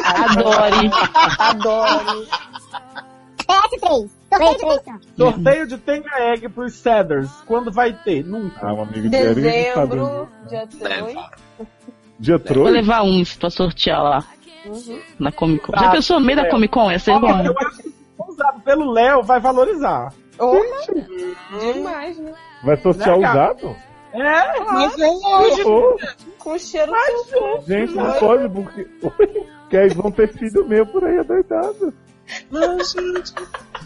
Adore. 0.04 0.90
Adoro. 1.38 2.26
PS3. 3.46 4.10
Três, 4.30 4.60
Sorteio 4.60 4.80
então. 4.80 5.00
Sorteio 5.16 5.66
de 5.66 5.78
Tenga 5.78 6.20
Egg 6.32 6.48
pros 6.50 6.74
Cedars. 6.74 7.28
Quando 7.46 7.72
vai 7.72 7.92
ter? 7.92 8.24
Nunca. 8.24 8.68
Ah, 8.68 8.72
um 8.74 8.82
amigo 8.82 9.08
de 9.08 9.10
tá 9.10 9.34
Dezembro, 9.34 10.28
dia 10.48 10.66
3. 10.68 11.16
Dia 12.20 12.38
Vou 12.38 12.46
3? 12.46 12.70
levar 12.72 13.02
uns 13.02 13.34
pra 13.34 13.50
sortear 13.50 14.02
lá. 14.02 14.24
Uhum. 14.64 15.00
Na 15.18 15.32
Comic 15.32 15.64
Con. 15.64 15.72
Tá, 15.72 15.80
Já 15.84 15.90
pensou 15.90 16.20
no 16.20 16.26
meio 16.26 16.36
da 16.36 16.46
é. 16.46 16.50
Comic 16.50 16.72
Con? 16.72 16.92
Ia 16.92 16.98
ser 17.00 17.12
Olha, 17.12 17.20
bom. 17.20 17.42
eu 17.44 17.54
acho 17.66 17.82
que 17.82 17.89
usado 18.28 18.60
pelo 18.60 18.90
Léo, 18.92 19.22
vai 19.22 19.40
valorizar. 19.40 20.12
Opa, 20.38 20.58
demais, 21.60 22.18
né? 22.18 22.32
Vai 22.64 22.76
sortear 22.78 23.18
Né, 23.18 23.22
cara? 23.26 23.54
usado? 23.54 23.76
É, 24.12 24.60
Mas 24.64 24.94
Ô, 25.64 25.96
com 26.38 26.58
cheiro 26.58 26.92
sulfuro. 27.06 27.62
gente, 27.66 27.94
não 27.94 28.12
pode, 28.14 28.48
porque. 28.48 28.84
Porque 29.70 29.76
aí 29.76 29.88
vão 29.90 30.10
ter 30.10 30.26
filho 30.32 30.66
meu 30.66 30.84
por 30.84 31.04
aí 31.04 31.16
adoidado. 31.20 31.94
Não, 32.50 32.76
gente. 32.78 33.32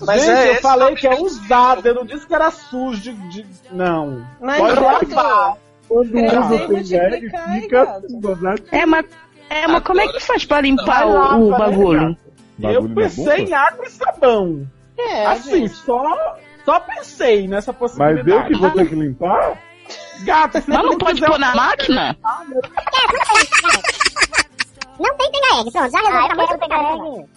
Mas 0.01 0.23
Gente, 0.25 0.31
é 0.39 0.51
eu 0.53 0.63
falei 0.63 0.95
que 0.95 1.07
é 1.07 1.15
usado, 1.21 1.87
eu 1.87 1.95
não 1.95 2.07
disse 2.07 2.27
que 2.27 2.35
era 2.35 2.51
sujo 2.51 3.03
de. 3.03 3.13
de- 3.43 3.47
Não. 3.71 4.27
Mas 4.41 4.59
Pode 4.61 4.81
lavar. 4.81 5.57
Quando 5.87 6.15
usa 6.15 6.49
sei 6.49 6.65
o 6.65 6.69
Tenga 6.69 6.81
Egg, 6.81 6.81
multiplicar, 6.81 7.55
hein, 7.55 7.61
fica 7.61 7.83
assim. 7.83 8.21
É, 8.73 8.87
mas, 8.87 9.07
é, 9.51 9.67
mas 9.69 9.83
como 9.83 10.01
é 10.01 10.09
que 10.09 10.21
faz 10.21 10.47
pra 10.47 10.63
limpar 10.63 11.07
o, 11.07 11.49
o 11.49 11.51
bagulho? 11.51 12.17
Eu 12.59 12.83
Bagulho 12.83 12.89
na 12.95 13.03
pensei 13.03 13.45
em 13.45 13.53
água 13.53 13.85
e 13.87 13.91
sabão. 13.91 14.69
É, 14.97 15.27
assim, 15.27 15.51
gente. 15.67 15.75
só, 15.75 16.37
só 16.65 16.81
pensei 16.81 17.49
nessa 17.49 17.73
Mas 17.73 17.79
possibilidade. 17.79 18.31
eu 18.31 18.45
que 18.47 18.55
vou 18.57 18.71
ter 18.71 18.89
que 18.89 18.95
limpar? 18.95 19.59
Gato, 20.25 20.61
se 20.63 20.71
Mas 20.71 20.81
tu 20.81 20.87
não 20.87 20.99
pode 20.99 21.21
pôr 21.21 21.39
na 21.39 21.55
máquina? 21.55 22.17
Não 24.99 25.17
tem 25.17 25.31
Tenga 25.33 25.61
Egg, 25.61 25.71
pronto, 25.73 25.91
já 25.91 25.99
resolveu. 25.99 26.29
tá 26.29 26.35
muito 26.37 26.49
complicado 26.53 26.83
esse 26.85 26.93
negócio. 26.93 27.29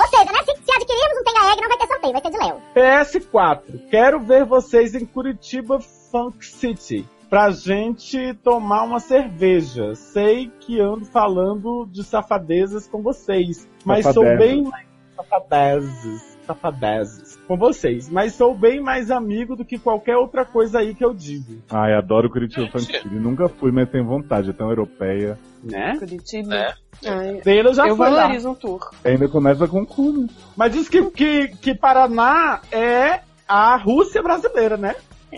Ou 0.00 0.08
seja, 0.08 0.32
né, 0.32 0.38
se, 0.44 0.62
se 0.64 0.72
adquirirmos 0.74 1.18
um 1.20 1.24
Tenga 1.24 1.52
Egg, 1.52 1.60
não 1.60 1.68
vai 1.68 1.78
ter 1.78 1.86
sorteio, 1.86 2.12
vai 2.12 2.22
ser 2.22 2.30
de 2.30 2.38
Léo. 2.38 2.62
PS4. 2.74 3.88
Quero 3.90 4.20
ver 4.20 4.44
vocês 4.46 4.94
em 4.94 5.04
Curitiba 5.04 5.78
Funk 6.10 6.44
City. 6.46 7.06
Pra 7.28 7.50
gente 7.50 8.34
tomar 8.42 8.82
uma 8.82 9.00
cerveja. 9.00 9.94
Sei 9.94 10.50
que 10.60 10.80
ando 10.80 11.04
falando 11.04 11.86
de 11.90 12.04
safadezas 12.04 12.86
com 12.86 13.02
vocês. 13.02 13.68
Mas 13.84 14.04
sou 14.04 14.22
Safadezas. 14.24 14.38
bem 14.38 14.62
mais. 14.62 14.86
Safadezes. 15.16 16.34
Safadezes. 16.46 17.36
Com 17.48 17.56
vocês. 17.56 18.08
Mas 18.10 18.34
sou 18.34 18.54
bem 18.54 18.80
mais 18.80 19.10
amigo 19.10 19.56
do 19.56 19.64
que 19.64 19.78
qualquer 19.78 20.16
outra 20.16 20.44
coisa 20.44 20.80
aí 20.80 20.94
que 20.94 21.04
eu 21.04 21.14
digo. 21.14 21.62
Ai, 21.70 21.94
adoro 21.94 22.30
Curitiba 22.30 22.78
City. 22.78 23.08
Nunca 23.08 23.48
fui, 23.48 23.72
mas 23.72 23.88
tenho 23.88 24.04
vontade. 24.04 24.50
É 24.50 24.52
tão 24.52 24.68
europeia. 24.68 25.38
Né? 25.62 25.96
Curitiba. 25.98 26.54
É. 26.54 26.74
Ai, 27.06 27.40
eu 27.44 27.74
já 27.74 27.86
eu 27.88 27.96
lá. 27.96 28.10
valorizo 28.10 28.50
um 28.50 28.54
tour. 28.54 28.90
Ainda 29.04 29.28
começa 29.28 29.66
com 29.66 29.84
cu, 29.86 30.12
né? 30.12 30.28
Mas 30.56 30.72
diz 30.72 30.88
que, 30.88 31.02
que, 31.10 31.48
que 31.48 31.74
Paraná 31.74 32.60
é 32.70 33.20
a 33.48 33.76
Rússia 33.76 34.22
brasileira, 34.22 34.76
né? 34.76 34.94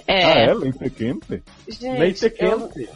Ah, 0.07 0.13
É. 0.13 0.45
é? 0.47 0.55
Leite 0.55 0.91
quente? 0.91 1.43
Gente, 1.69 1.99
Leite 1.99 2.25
eu, 2.39 2.69
quente. 2.69 2.89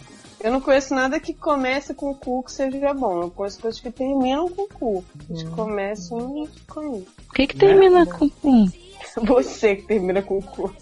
eu 0.42 0.52
não 0.52 0.60
conheço 0.60 0.94
nada 0.94 1.18
que 1.20 1.32
comece 1.34 1.94
com 1.94 2.14
cu 2.14 2.42
que 2.42 2.52
seja 2.52 2.92
bom. 2.94 3.22
Eu 3.22 3.30
conheço 3.30 3.60
coisas 3.60 3.80
que 3.80 3.90
terminam 3.90 4.48
com 4.48 4.66
cu. 4.68 5.04
As 5.32 5.42
que 5.42 5.50
começam 5.50 6.18
não 6.18 6.48
conheço. 6.68 7.06
O 7.28 7.32
que 7.34 7.46
que 7.46 7.56
termina 7.56 8.06
com... 8.06 8.28
com- 8.28 8.68
Você 9.22 9.76
que 9.76 9.82
termina 9.82 10.22
com 10.22 10.40
cu. 10.40 10.74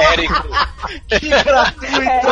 Érico. 0.00 0.48
Que 1.08 1.28
gratuito. 1.28 2.28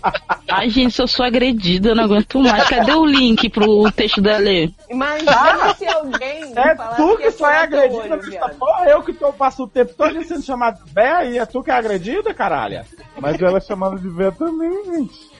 Ai, 0.50 0.68
gente, 0.68 0.94
se 0.94 1.02
eu 1.02 1.08
sou 1.08 1.24
agredida, 1.24 1.90
eu 1.90 1.94
não 1.94 2.04
aguento 2.04 2.38
mais. 2.40 2.68
Cadê 2.68 2.92
o 2.92 3.06
link 3.06 3.48
pro 3.48 3.90
texto 3.92 4.20
da 4.20 4.36
Lê? 4.36 4.70
Imagina 4.88 5.74
se 5.76 5.86
alguém 5.86 6.52
É 6.56 6.74
tu 6.96 7.16
que 7.16 7.30
só 7.30 7.48
é 7.48 7.66
teu 7.66 7.80
agredida 7.80 8.16
viado. 8.18 8.58
porra, 8.58 8.86
eu 8.86 9.02
que 9.02 9.12
tô, 9.12 9.32
passo 9.32 9.64
o 9.64 9.68
tempo 9.68 9.94
todo 9.94 10.22
sendo 10.24 10.42
chamado 10.42 10.84
de 10.84 10.92
véia 10.92 11.24
e 11.24 11.38
é 11.38 11.46
tu 11.46 11.62
que 11.62 11.70
é 11.70 11.74
agredida, 11.74 12.34
caralho. 12.34 12.84
Mas 13.18 13.40
ela 13.40 13.58
é 13.58 13.60
chamada 13.60 13.96
de 13.96 14.08
véia 14.08 14.32
também, 14.32 14.84
gente. 14.84 15.30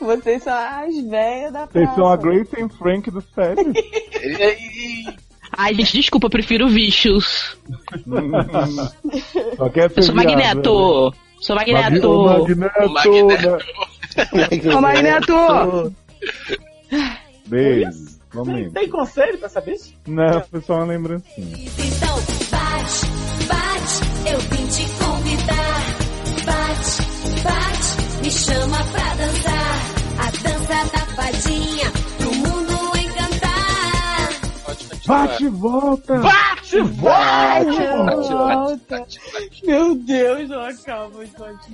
Vocês 0.00 0.42
são 0.42 0.54
as 0.54 0.96
velhas 1.08 1.52
da 1.52 1.66
Vocês 1.66 1.94
são 1.94 2.08
a 2.08 2.16
Grace 2.16 2.60
and 2.60 2.68
Frank 2.68 3.10
do 3.10 3.20
sério. 3.20 3.72
Ai, 5.56 5.74
gente, 5.74 5.92
desculpa, 5.96 6.26
eu 6.26 6.30
prefiro 6.30 6.68
bichos. 6.68 7.56
Só 9.56 9.68
quer 9.70 9.90
ser 9.90 10.00
Eu 10.00 10.02
sou 10.04 10.14
viado, 10.14 10.26
né? 10.26 10.36
Magneto. 10.36 11.14
Sou 11.40 11.56
Magneto. 11.56 12.22
Magneto. 12.22 12.78
O 12.86 12.92
Magneto. 12.92 13.46
né? 13.46 14.74
Ô, 14.76 14.80
Magneto. 14.80 15.94
Beijo. 17.46 18.18
Tem, 18.44 18.70
tem 18.70 18.88
conselho 18.90 19.38
pra 19.38 19.48
saber 19.48 19.72
isso? 19.72 19.94
Não, 20.06 20.40
foi 20.42 20.60
só 20.60 20.74
uma 20.74 20.84
lembrancinha. 20.84 21.56
Então, 21.56 22.16
bate, 22.50 23.06
bate, 23.48 24.30
eu 24.30 24.38
vim 24.40 24.67
me 28.28 28.32
chama 28.32 28.76
pra 28.92 29.14
dançar. 29.14 29.74
A 30.18 30.30
dança 30.42 30.92
da 30.92 31.06
fadinha, 31.16 31.90
pro 32.18 32.34
mundo 32.34 32.98
encantar. 32.98 34.28
Bate 35.06 35.44
e 35.44 35.48
volta! 35.48 36.18
Bate, 36.18 36.82
Bate, 36.82 37.86
volta! 37.86 38.26
volta. 38.26 39.06
Meu 39.64 39.94
Deus, 39.94 40.48
não 40.50 40.60
acaba 40.60 41.24
de 41.24 41.32
bate 41.38 41.70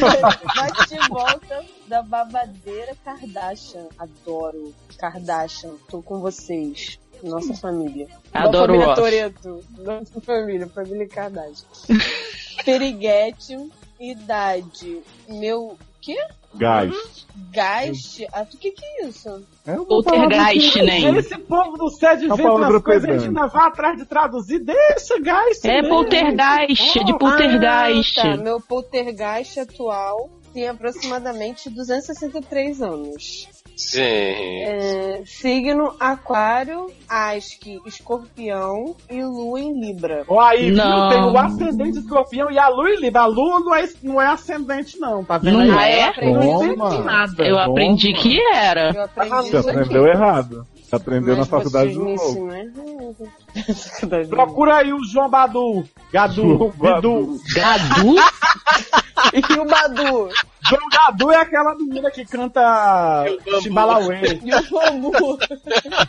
volta. 0.00 0.40
bate 0.56 1.08
volta 1.10 1.64
da 1.86 2.02
babadeira 2.02 2.96
Kardashian. 3.04 3.88
Adoro 3.98 4.74
Kardashian. 4.96 5.74
Tô 5.90 6.00
com 6.00 6.18
vocês. 6.18 6.98
Nossa 7.22 7.52
família. 7.54 8.08
Adoro 8.32 8.72
Família 8.72 8.86
Ross. 8.86 8.98
Toreto. 8.98 9.64
Nossa 9.80 10.20
família, 10.22 10.66
família 10.68 11.06
Kardashian. 11.08 11.66
Periguete, 12.64 13.54
idade. 14.00 15.00
Meu. 15.28 15.76
Quê? 16.00 16.16
Gás. 16.54 17.26
Gás? 17.52 18.22
Ah, 18.32 18.42
o 18.42 18.46
que 18.46 18.70
que 18.70 18.84
é 18.84 19.06
isso? 19.06 19.44
É 19.66 19.74
Poltergeist, 19.74 20.80
né? 20.82 21.18
Esse 21.18 21.36
povo 21.38 21.76
do 21.76 21.90
SED 21.90 22.26
Uma 22.26 22.34
inventa 22.34 22.48
palavra 22.50 22.76
as 22.76 22.82
coisas, 22.82 23.10
a 23.10 23.12
gente 23.12 23.26
ainda 23.26 23.46
vai 23.46 23.66
atrás 23.66 23.98
de 23.98 24.06
traduzir. 24.06 24.60
Deixa, 24.60 25.20
gás. 25.20 25.64
É 25.64 25.82
poltergeist, 25.82 26.98
é 26.98 27.04
de 27.04 27.18
poltergeist. 27.18 28.20
Ah, 28.20 28.36
tá. 28.36 28.42
Meu 28.42 28.60
poltergeist 28.60 29.58
atual 29.60 30.30
tem 30.54 30.68
aproximadamente 30.68 31.68
263 31.68 32.80
anos. 32.80 33.48
Sim. 33.76 34.00
É, 34.00 35.22
signo 35.26 35.94
Aquário, 36.00 36.90
Asque, 37.06 37.78
Escorpião 37.86 38.96
e 39.10 39.22
Lua 39.22 39.60
em 39.60 39.78
Libra. 39.78 40.24
Ó, 40.26 40.40
aí, 40.40 40.70
viu? 40.70 40.76
Não. 40.76 41.10
Tem 41.10 41.22
o 41.22 41.38
ascendente 41.38 41.98
escorpião 41.98 42.50
e 42.50 42.58
a 42.58 42.68
lua 42.68 42.90
em 42.90 43.00
Libra. 43.00 43.22
A 43.22 43.26
lua 43.26 43.60
não 43.60 43.74
é, 43.74 43.88
não 44.02 44.20
é 44.20 44.26
ascendente, 44.28 44.98
não, 44.98 45.22
tá 45.22 45.36
vendo? 45.36 45.58
Não 45.58 45.78
aí? 45.78 45.92
é? 45.92 46.04
aprendi 46.04 46.32
Não 46.32 46.58
Toma. 46.58 46.86
entendi 46.86 47.02
nada. 47.04 47.44
Eu 47.44 47.58
aprendi 47.58 48.12
que 48.14 48.38
era. 48.54 48.92
Eu 48.94 49.02
aprendi 49.02 49.50
Você 49.50 49.56
aprendeu 49.70 50.06
errado. 50.06 50.66
Aprendeu 50.96 51.36
Mas 51.36 51.38
na 51.38 51.44
faculdade 51.46 51.94
vocês 51.94 52.72
do. 52.74 53.74
Sacanagem. 53.74 54.28
Procura 54.28 54.76
aí 54.76 54.92
o 54.92 55.04
João 55.04 55.28
Badu. 55.28 55.84
Gadu. 56.12 56.70
Bidu. 56.70 57.40
Gadu? 57.54 58.16
E 59.32 59.58
o 59.58 59.64
Badu? 59.64 60.28
João 60.68 60.88
Gadu 60.90 61.32
é 61.32 61.36
aquela 61.36 61.74
menina 61.74 62.10
que 62.10 62.24
canta 62.24 63.24
Chimbalauê. 63.62 64.38
E 64.44 64.54
o 64.54 64.70
Bambu? 64.70 65.38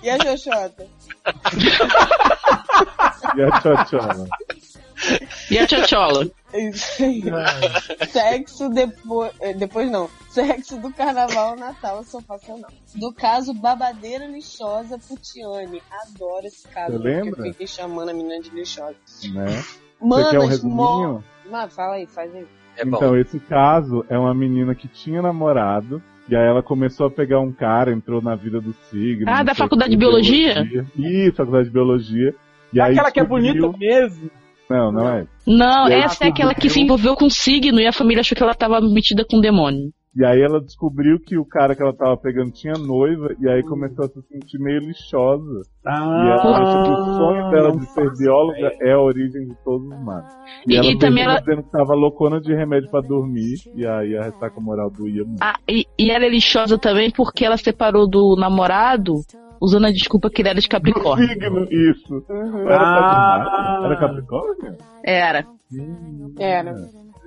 E 0.03 0.09
a 0.09 0.19
Xoxota? 0.19 0.85
E 3.35 3.41
a 3.41 3.51
tchotchola. 3.59 4.27
E 5.49 5.57
a 5.57 5.68
tchotchola? 5.68 6.27
É. 6.58 8.06
Sexo 8.08 8.70
depois. 8.70 9.32
eh, 9.40 9.54
Depois 9.54 9.90
não. 9.92 10.10
Sexo 10.30 10.78
do 10.80 10.92
carnaval 10.92 11.56
Natal, 11.56 11.98
eu 11.98 12.04
sou 12.04 12.22
passional. 12.22 12.70
Do 12.96 13.14
caso 13.14 13.54
Babadeira 13.54 14.26
Lixosa 14.28 14.98
Putiane. 14.98 15.82
Adoro 15.92 16.46
esse 16.46 16.68
caso. 16.68 16.98
Lembra? 16.98 17.48
Eu 17.48 17.52
fiquei 17.54 17.68
chamando 17.68 18.10
a 18.10 18.14
menina 18.14 18.40
de 18.42 18.50
lixosa. 18.50 18.96
Né? 19.34 19.64
Manas, 20.02 20.26
Você 20.26 20.32
quer 20.32 20.40
um 20.40 20.48
resuminho? 20.48 21.24
Mas 21.50 21.74
fala 21.74 21.96
aí, 21.96 22.06
faz 22.08 22.34
aí. 22.36 22.46
É. 22.78 22.84
Então, 22.86 23.18
esse 23.18 23.40
caso 23.40 24.06
é 24.10 24.18
uma 24.18 24.34
menina 24.34 24.76
que 24.76 24.88
tinha 24.88 25.22
namorado, 25.22 26.02
e 26.30 26.36
aí 26.36 26.46
ela 26.46 26.62
começou 26.62 27.08
a 27.08 27.12
pegar 27.12 27.40
um 27.40 27.52
cara, 27.52 27.92
entrou 27.92 28.22
na 28.22 28.36
vida 28.36 28.62
do 28.62 28.74
signo. 28.90 29.26
Ah, 29.28 29.42
da 29.42 29.56
faculdade 29.56 29.92
de 29.92 29.98
biologia? 29.98 30.64
Isso, 30.96 31.36
faculdade 31.38 31.66
de 31.66 31.72
biologia. 31.74 32.36
E 32.72 32.80
aí 32.80 32.92
Aquela 32.92 33.12
que 33.12 33.20
é 33.20 33.24
bonita 33.24 33.68
mesmo. 33.78 34.30
Não, 34.69 34.91
não 34.91 35.10
é. 35.10 35.26
Não, 35.45 35.88
E 35.89 35.94
essa 35.94 36.26
é 36.26 36.27
aquela 36.30 36.53
que 36.53 36.69
se 36.69 36.81
envolveu 36.81 37.15
com 37.15 37.30
signo 37.30 37.80
e 37.80 37.88
a 37.88 37.94
família 37.94 38.22
achou 38.22 38.35
que 38.35 38.44
ela 38.44 38.53
tava 38.56 38.81
metida 38.81 39.26
com 39.30 39.38
um 39.38 39.41
demônio. 39.41 39.91
E 40.19 40.26
aí 40.26 40.41
ela 40.41 40.60
descobriu 40.60 41.19
que 41.23 41.38
o 41.38 41.45
cara 41.45 41.76
que 41.76 41.84
ela 41.84 41.94
tava 41.95 42.18
pegando 42.18 42.49
tinha 42.52 42.73
noiva, 42.73 43.27
e 43.39 43.48
aí 43.48 43.61
começou 43.61 44.03
a 44.06 44.07
se 44.07 44.19
sentir 44.23 44.57
meio 44.57 44.80
lixosa. 44.80 45.61
E 45.85 45.89
ela 45.89 46.57
acha 46.57 46.84
que 46.84 46.89
o 46.89 47.15
sonho 47.18 47.49
dela 47.52 47.72
de 47.77 47.85
ser 47.85 48.11
bióloga 48.18 48.72
é 48.81 48.94
a 48.94 48.99
origem 48.99 49.45
de 49.48 49.56
todos 49.64 49.88
os 49.88 50.03
males. 50.03 50.34
E, 50.68 50.73
E- 50.73 50.76
ela 50.77 50.85
e 50.88 50.98
também 50.98 51.23
ela- 51.23 51.39
dizendo 51.39 51.61
que 51.61 51.72
tava 51.72 51.94
loucona 51.94 52.41
de 52.41 52.52
remédio 52.52 52.89
pra 52.89 52.99
dormir, 53.02 53.57
e 53.76 53.85
aí 53.85 54.18
a 54.18 54.23
ressaca 54.23 54.60
moral 54.60 54.89
doía 54.89 55.23
muito. 55.23 55.39
Ah, 55.39 55.53
e, 55.69 55.85
e 55.99 56.10
ela 56.10 56.26
é 56.26 56.30
lixosa 56.30 56.80
também 56.80 57.11
porque 57.11 57.45
ela 57.45 57.57
separou 57.57 58.10
do 58.10 58.35
namorado 58.39 59.14
usando 59.62 59.86
a 59.86 59.92
desculpa 59.92 60.30
que 60.30 60.42
ele 60.42 60.50
era 60.50 60.60
de 60.60 60.68
Capricórnio. 60.68 61.28
Signo, 61.28 61.64
isso. 61.72 62.24
Uhum. 62.30 62.62
Era, 62.70 62.78
Ah. 62.80 63.82
era 63.86 63.96
Capricórnio? 63.98 64.78
Era. 65.04 65.46
Era. 66.40 66.76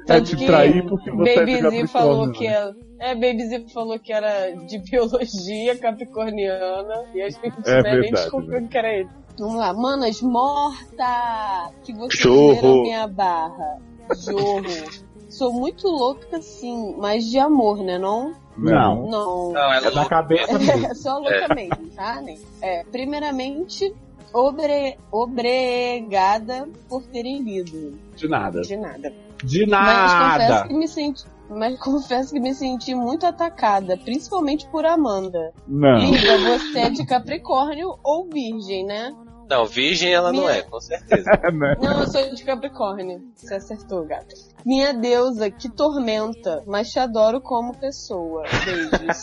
É 0.08 0.20
te 0.20 0.34
trair 0.46 0.84
porque 0.86 1.10
você 1.10 1.30
é 1.30 1.70
de 1.70 1.86
falou 1.86 2.32
que 2.32 2.48
né? 2.48 2.54
ela. 2.54 2.74
É, 2.98 3.14
Babyzinho 3.14 3.68
falou 3.70 3.98
que 3.98 4.12
era 4.12 4.50
de 4.66 4.78
biologia 4.78 5.78
capricorniana. 5.78 7.04
E 7.14 7.22
a 7.22 7.28
gente 7.30 7.40
É 7.66 7.82
né, 7.82 8.00
nem 8.00 8.10
descobriu 8.10 8.66
que 8.68 8.76
era 8.78 8.92
ele. 8.92 9.08
Vamos 9.38 9.56
lá, 9.56 9.72
manas, 9.72 10.20
morta! 10.20 11.70
Que 11.82 11.92
vocês 11.94 12.20
Jorro. 12.20 12.54
viram 12.54 12.82
minha 12.82 13.06
barra. 13.06 13.78
Jorro. 14.24 14.64
Sou 15.30 15.52
muito 15.52 15.86
louca, 15.88 16.42
sim, 16.42 16.94
mas 16.98 17.24
de 17.24 17.38
amor, 17.38 17.78
né? 17.78 17.96
Não? 17.98 18.34
Não. 18.58 19.08
Não. 19.08 19.52
Não, 19.52 19.72
ela 19.72 19.86
É 19.86 19.90
da 19.90 20.04
cabeça. 20.04 20.52
É 20.90 20.94
só 20.94 21.18
louca 21.18 21.54
mesmo, 21.54 21.88
tá? 21.96 22.20
né? 22.20 22.36
É, 22.60 22.84
primeiramente, 22.84 23.94
obre... 24.34 24.98
obrigada 25.10 26.68
por 26.88 27.02
terem 27.04 27.42
lido. 27.42 27.98
De 28.16 28.28
nada. 28.28 28.60
De 28.62 28.76
nada. 28.76 29.12
De 29.42 29.66
Mas 29.66 30.12
confesso 30.12 30.52
nada. 30.52 30.68
que 30.68 30.74
me 30.74 30.88
senti. 30.88 31.24
Mas 31.48 31.78
confesso 31.80 32.32
que 32.32 32.38
me 32.38 32.54
senti 32.54 32.94
muito 32.94 33.26
atacada, 33.26 33.96
principalmente 33.96 34.68
por 34.68 34.84
Amanda. 34.86 35.52
Não. 35.66 35.98
Linda, 35.98 36.38
você 36.58 36.78
é 36.78 36.90
de 36.90 37.04
Capricórnio 37.04 37.98
ou 38.04 38.28
Virgem, 38.28 38.84
né? 38.84 39.12
Não, 39.48 39.64
virgem 39.66 40.12
ela 40.12 40.32
não 40.32 40.42
Minha- 40.42 40.58
é, 40.58 40.62
com 40.62 40.80
certeza. 40.80 41.28
Não, 41.82 42.00
eu 42.02 42.06
sou 42.06 42.32
de 42.32 42.44
Capricórnio. 42.44 43.20
Você 43.34 43.54
acertou, 43.54 44.04
gata. 44.06 44.32
Minha 44.64 44.92
deusa, 44.92 45.50
que 45.50 45.68
tormenta, 45.70 46.62
mas 46.66 46.90
te 46.90 46.98
adoro 46.98 47.40
como 47.40 47.76
pessoa. 47.76 48.44
Beijos. 48.64 49.22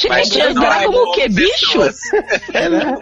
Mas 0.08 0.28
Gente, 0.28 0.54
não 0.54 0.62
agora 0.62 0.82
é 0.82 0.86
como 0.86 0.98
o 0.98 1.12
quê? 1.12 1.28
Bicho? 1.28 1.78
pessoas. 1.78 1.98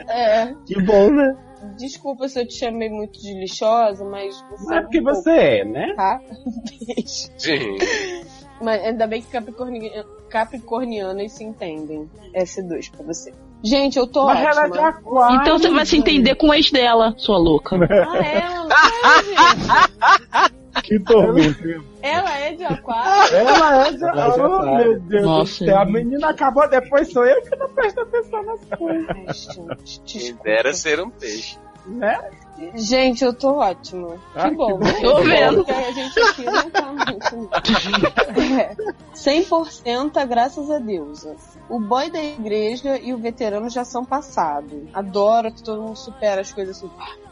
é, 0.08 0.54
Que 0.66 0.82
bom, 0.82 1.10
né? 1.10 1.36
desculpa 1.76 2.28
se 2.28 2.40
eu 2.40 2.46
te 2.46 2.54
chamei 2.54 2.88
muito 2.88 3.20
de 3.20 3.34
lixosa, 3.34 4.04
mas 4.04 4.34
você 4.50 4.64
Não 4.64 4.76
é 4.76 4.80
um 4.80 4.82
porque 4.82 5.00
pouco, 5.02 5.22
você 5.22 5.30
é, 5.30 5.64
né? 5.64 5.94
Tá? 5.96 6.20
Beijo. 6.86 7.30
Sim. 7.38 7.78
Mas 8.60 8.82
ainda 8.84 9.06
bem 9.06 9.22
que 9.22 9.28
Capricorni... 9.30 9.90
capricornianas 10.28 11.32
se 11.32 11.44
entendem. 11.44 12.08
S2 12.34 12.90
pra 12.90 13.04
você. 13.06 13.32
Gente, 13.62 13.98
eu 13.98 14.06
tô 14.06 14.26
Mas 14.26 14.40
ela 14.40 14.66
é 14.66 14.70
de 14.70 14.78
ótima. 14.78 14.88
aquário. 14.88 15.40
Então 15.40 15.58
você 15.58 15.70
vai 15.70 15.84
se 15.86 15.96
entender 15.96 16.34
com 16.36 16.48
o 16.48 16.54
ex 16.54 16.70
dela, 16.70 17.14
sua 17.16 17.38
louca. 17.38 17.76
Ah, 17.76 18.16
é? 18.18 18.38
Ela, 18.42 18.68
Ai, 19.04 19.24
gente. 19.24 20.58
Que 20.82 20.98
tormento. 21.00 21.84
ela 22.02 22.38
é 22.38 22.52
de 22.54 22.64
aquário? 22.64 23.36
Ela 23.36 23.86
é 23.86 23.90
de 23.92 23.96
é 23.96 23.98
de 23.98 24.04
Oh, 24.04 24.08
aquário. 24.44 24.74
meu 24.76 25.00
Deus 25.00 25.24
Nossa, 25.24 25.64
do 25.64 25.68
céu. 25.70 25.78
A 25.78 25.84
menina 25.84 26.28
acabou, 26.30 26.68
depois 26.68 27.12
sou 27.12 27.24
eu 27.26 27.42
que 27.42 27.56
não 27.56 27.68
presto 27.70 28.00
atenção 28.00 28.42
nas 28.44 28.60
coisas, 28.78 29.48
Quem 30.04 30.34
dera 30.42 30.72
ser 30.72 31.00
um 31.00 31.10
peixe. 31.10 31.58
né? 31.86 32.18
Gente, 32.74 33.24
eu 33.24 33.32
tô 33.32 33.54
ótima. 33.58 34.16
Ah, 34.34 34.48
que 34.50 34.56
bom. 34.56 34.78
que. 34.80 35.00
Tô 35.00 35.20
vendo. 35.22 35.64
Porque 35.64 35.70
a 35.70 35.92
gente 35.92 36.20
aqui 36.20 36.44
não 36.44 36.70
tá 36.70 36.92
muito. 36.92 37.48
É. 38.60 38.74
100% 39.14 40.26
graças 40.26 40.68
a 40.70 40.78
Deus. 40.78 41.26
O 41.68 41.78
boy 41.78 42.10
da 42.10 42.20
igreja 42.22 42.98
e 42.98 43.12
o 43.14 43.18
veterano 43.18 43.68
já 43.70 43.84
são 43.84 44.04
passado. 44.04 44.88
Adoro 44.92 45.52
que 45.52 45.62
todo 45.62 45.82
mundo 45.82 45.96
supera 45.96 46.40
as 46.40 46.52
coisas 46.52 46.76
assim. 46.78 46.90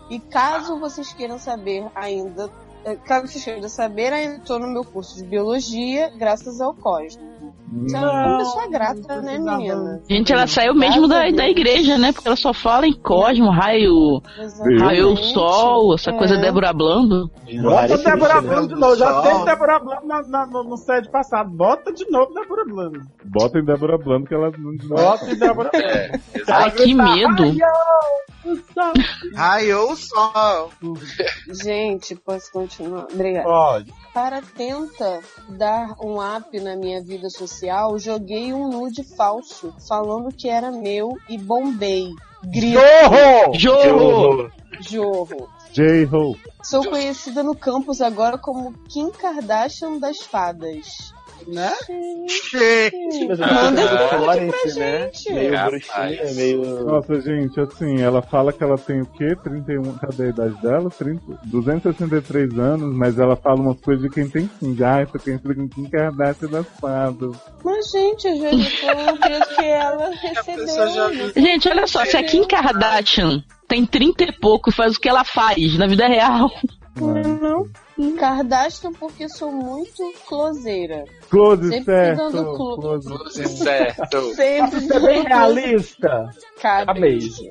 E 0.08 0.20
caso 0.20 0.78
vocês 0.78 1.12
queiram 1.12 1.38
saber 1.38 1.84
ainda, 1.94 2.48
queiram 2.94 3.68
saber, 3.68 4.12
ainda 4.12 4.40
tô 4.44 4.58
no 4.58 4.68
meu 4.68 4.84
curso 4.84 5.16
de 5.16 5.24
biologia, 5.24 6.10
graças 6.16 6.60
ao 6.60 6.74
Cosmo. 6.74 7.36
Você 7.72 7.96
é 7.96 8.00
uma 8.00 8.38
pessoa 8.38 8.68
grata, 8.68 9.20
né, 9.20 9.38
menina? 9.38 10.00
Gente, 10.08 10.32
ela 10.32 10.46
saiu 10.46 10.72
mesmo 10.72 11.08
da, 11.08 11.28
da 11.30 11.48
igreja, 11.48 11.98
né? 11.98 12.12
Porque 12.12 12.28
ela 12.28 12.36
só 12.36 12.54
fala 12.54 12.86
em 12.86 12.92
cosmo, 12.92 13.50
raio, 13.50 14.22
raio, 14.80 15.16
sol, 15.16 15.94
essa 15.94 16.12
coisa 16.12 16.36
É. 16.36 16.40
Débora 16.40 16.72
Blando. 16.72 17.28
Bota 17.60 17.98
Débora 17.98 18.40
Blando 18.40 18.68
de 18.68 18.80
novo. 18.80 18.96
Já 18.96 19.20
teve 19.20 19.44
Débora 19.44 19.78
Blando 19.80 20.06
na, 20.06 20.22
na, 20.22 20.46
no, 20.46 20.62
no 20.62 20.76
sede 20.76 21.10
passado. 21.10 21.50
Bota 21.50 21.92
de 21.92 22.08
novo 22.08 22.32
Débora 22.32 22.64
Blando. 22.64 23.00
Bota 23.24 23.58
em 23.58 23.64
Débora 23.64 23.98
Blando 23.98 24.26
que 24.26 24.34
ela 24.34 24.52
não 24.56 24.76
Bota 24.88 25.30
em 25.30 25.36
Débora 25.36 25.70
Blando. 25.70 25.86
É, 25.86 26.20
Ai, 26.48 26.70
que 26.70 26.94
medo. 26.94 27.42
Ai, 27.42 28.35
Raiou 29.34 29.92
o 29.92 29.96
sol. 29.96 30.70
Gente, 31.62 32.14
posso 32.14 32.50
continuar? 32.52 33.06
Obrigada. 33.12 33.48
Pode. 33.48 33.94
Para 34.12 34.42
tenta 34.42 35.20
dar 35.48 35.94
um 36.00 36.16
up 36.20 36.58
na 36.60 36.76
minha 36.76 37.02
vida 37.02 37.28
social, 37.30 37.98
joguei 37.98 38.52
um 38.52 38.68
nude 38.68 39.02
falso, 39.16 39.74
falando 39.88 40.34
que 40.34 40.48
era 40.48 40.70
meu 40.70 41.16
e 41.28 41.38
bombei. 41.38 42.10
Grito. 42.44 42.80
Jorro! 43.54 44.50
Jorro. 44.80 45.48
J-Ho. 45.72 46.36
Sou 46.62 46.88
conhecida 46.88 47.42
no 47.42 47.54
campus 47.54 48.00
agora 48.00 48.38
como 48.38 48.72
Kim 48.88 49.10
Kardashian 49.10 49.98
das 49.98 50.18
fadas. 50.18 51.12
Né? 51.46 51.72
Gente. 52.50 53.22
Eu 53.22 53.36
Manda 53.38 53.82
esse 53.82 54.08
Florence, 54.08 54.74
pra 54.74 54.80
né? 54.80 55.10
gente. 55.12 55.32
Meio 55.32 55.52
Rapaz. 55.54 55.70
bruxinha, 55.70 56.34
meio. 56.34 56.84
Nossa, 56.84 57.20
gente, 57.20 57.60
assim, 57.60 58.00
ela 58.02 58.20
fala 58.22 58.52
que 58.52 58.64
ela 58.64 58.76
tem 58.76 59.00
o 59.02 59.06
quê? 59.06 59.36
31. 59.42 59.82
Cadê 59.98 60.24
a 60.24 60.28
idade 60.28 60.62
dela? 60.62 60.90
30, 60.90 61.22
263 61.44 62.58
anos, 62.58 62.96
mas 62.96 63.18
ela 63.18 63.36
fala 63.36 63.60
umas 63.60 63.80
coisas 63.80 64.02
de 64.02 64.10
quem 64.10 64.28
tem 64.28 64.50
15. 64.60 64.84
Ah, 64.84 65.00
eu 65.02 65.06
tô 65.06 65.18
conhecida 65.18 65.54
com 65.54 65.68
Kim 65.68 65.88
Kardashian 65.88 66.48
das 66.48 66.66
fadas. 66.80 67.36
Mas, 67.64 67.90
gente, 67.90 68.28
vezes 68.40 68.74
foi 68.80 68.94
um 68.94 69.16
preço 69.16 69.54
que 69.56 69.64
ela 69.64 70.10
já 70.12 70.28
recebeu. 70.28 71.08
né? 71.14 71.32
Gente, 71.36 71.68
olha 71.68 71.86
só, 71.86 72.04
se 72.04 72.16
a 72.16 72.22
Kim 72.24 72.44
Kardashian 72.46 73.42
tem 73.68 73.84
30 73.86 74.24
e 74.24 74.32
pouco 74.32 74.70
e 74.70 74.72
faz 74.72 74.96
o 74.96 75.00
que 75.00 75.08
ela 75.08 75.24
faz 75.24 75.78
na 75.78 75.86
vida 75.86 76.06
real. 76.08 76.50
Não. 76.96 77.66
Kardashian 78.18 78.92
porque 78.92 79.28
sou 79.28 79.50
muito 79.52 80.02
closeira. 80.28 81.04
Close 81.30 81.68
Sempre 81.68 81.84
certo. 81.84 82.16
dando 82.30 82.54
clo- 82.56 82.76
Close. 82.76 83.46
Certo. 83.48 84.34
Sempre 84.34 84.80
Você 84.80 84.92
é 84.94 84.98
dando 85.00 85.00
close. 85.00 85.26
realista. 85.28 86.30
Cabeça. 86.60 87.42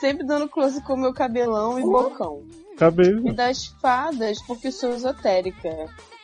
Sempre 0.00 0.26
dando 0.26 0.48
close 0.48 0.82
com 0.84 0.96
meu 0.96 1.12
cabelão 1.12 1.78
e 1.78 1.82
bocão. 1.82 2.42
Cabelo. 2.76 3.28
E 3.28 3.32
das 3.32 3.66
fadas 3.82 4.40
porque 4.46 4.70
sou 4.70 4.90
esotérica. 4.94 5.68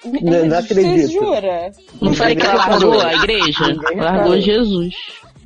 Não- 0.05 0.45
não 0.47 0.61
Você 0.61 0.73
acredito. 0.73 1.13
jura? 1.13 1.73
Não 2.01 2.15
falei 2.15 2.37
que 2.37 2.43
ela 2.47 2.55
largou 2.69 3.01
a 3.01 3.15
igreja? 3.15 3.65
Largou. 3.97 4.39
Jesus. 4.39 4.95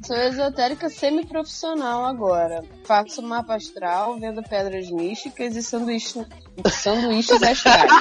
Sou 0.08 0.16
esotérica 0.16 0.88
semi-profissional 0.88 2.06
agora. 2.06 2.64
Faço 2.84 3.20
mapa 3.20 3.56
astral, 3.56 4.18
vendo 4.18 4.42
pedras 4.42 4.90
místicas 4.90 5.54
e 5.54 5.62
sanduíche, 5.62 6.24
sanduíches 6.66 7.42
astrais. 7.42 7.92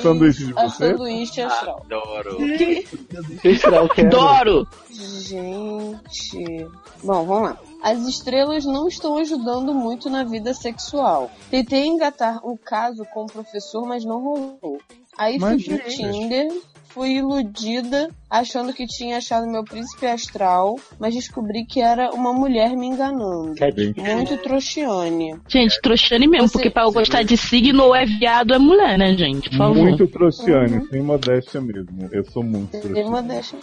Sanduíche 0.00 0.46
de 0.46 0.52
você? 0.54 0.70
sanduíche 0.70 1.42
astral. 1.42 1.82
Adoro. 1.84 2.38
Que 2.38 4.00
é. 4.00 4.04
Doro! 4.04 4.66
Gente. 4.90 6.66
Bom, 7.04 7.26
vamos 7.26 7.50
lá. 7.50 7.58
As 7.82 7.98
estrelas 8.06 8.64
não 8.64 8.88
estão 8.88 9.18
ajudando 9.18 9.74
muito 9.74 10.08
na 10.08 10.24
vida 10.24 10.54
sexual. 10.54 11.30
Tentei 11.50 11.84
engatar 11.84 12.40
um 12.46 12.56
caso 12.56 13.04
com 13.12 13.24
o 13.24 13.26
professor, 13.26 13.86
mas 13.86 14.06
não 14.06 14.22
rolou. 14.22 14.80
Aí 15.18 15.38
fui 15.38 15.62
pro 15.62 15.90
gente. 15.90 15.96
Tinder, 15.96 16.50
fui 16.94 17.16
iludida, 17.16 18.08
achando 18.30 18.72
que 18.72 18.86
tinha 18.86 19.16
achado 19.18 19.46
meu 19.46 19.64
príncipe 19.64 20.06
astral, 20.06 20.76
mas 20.98 21.14
descobri 21.14 21.64
que 21.64 21.80
era 21.80 22.10
uma 22.10 22.32
mulher 22.32 22.70
me 22.76 22.86
enganando. 22.86 23.54
Bem, 23.74 23.94
Muito 24.16 24.36
trouxiane. 24.38 25.34
Gente, 25.48 25.80
trouxane 25.82 26.26
mesmo, 26.26 26.48
Você- 26.48 26.52
porque 26.52 26.70
pra 26.70 26.82
eu 26.84 26.92
gostar 26.92 27.22
de 27.22 27.36
signo 27.36 27.84
ou 27.84 27.94
é 27.94 28.04
viado 28.04 28.54
é 28.54 28.58
mulher, 28.58 28.98
né, 28.98 29.14
gente? 29.16 29.50
Por 29.50 29.58
favor. 29.58 29.76
Muito 29.82 30.06
trouxiane, 30.06 30.86
sem 30.88 31.02
modéstia 31.02 31.60
mesmo. 31.60 32.08
Eu 32.10 32.24
sou 32.30 32.42
muito 32.42 32.70
trouxiane. 32.78 33.02
uma 33.08 33.22
deixa. 33.22 33.56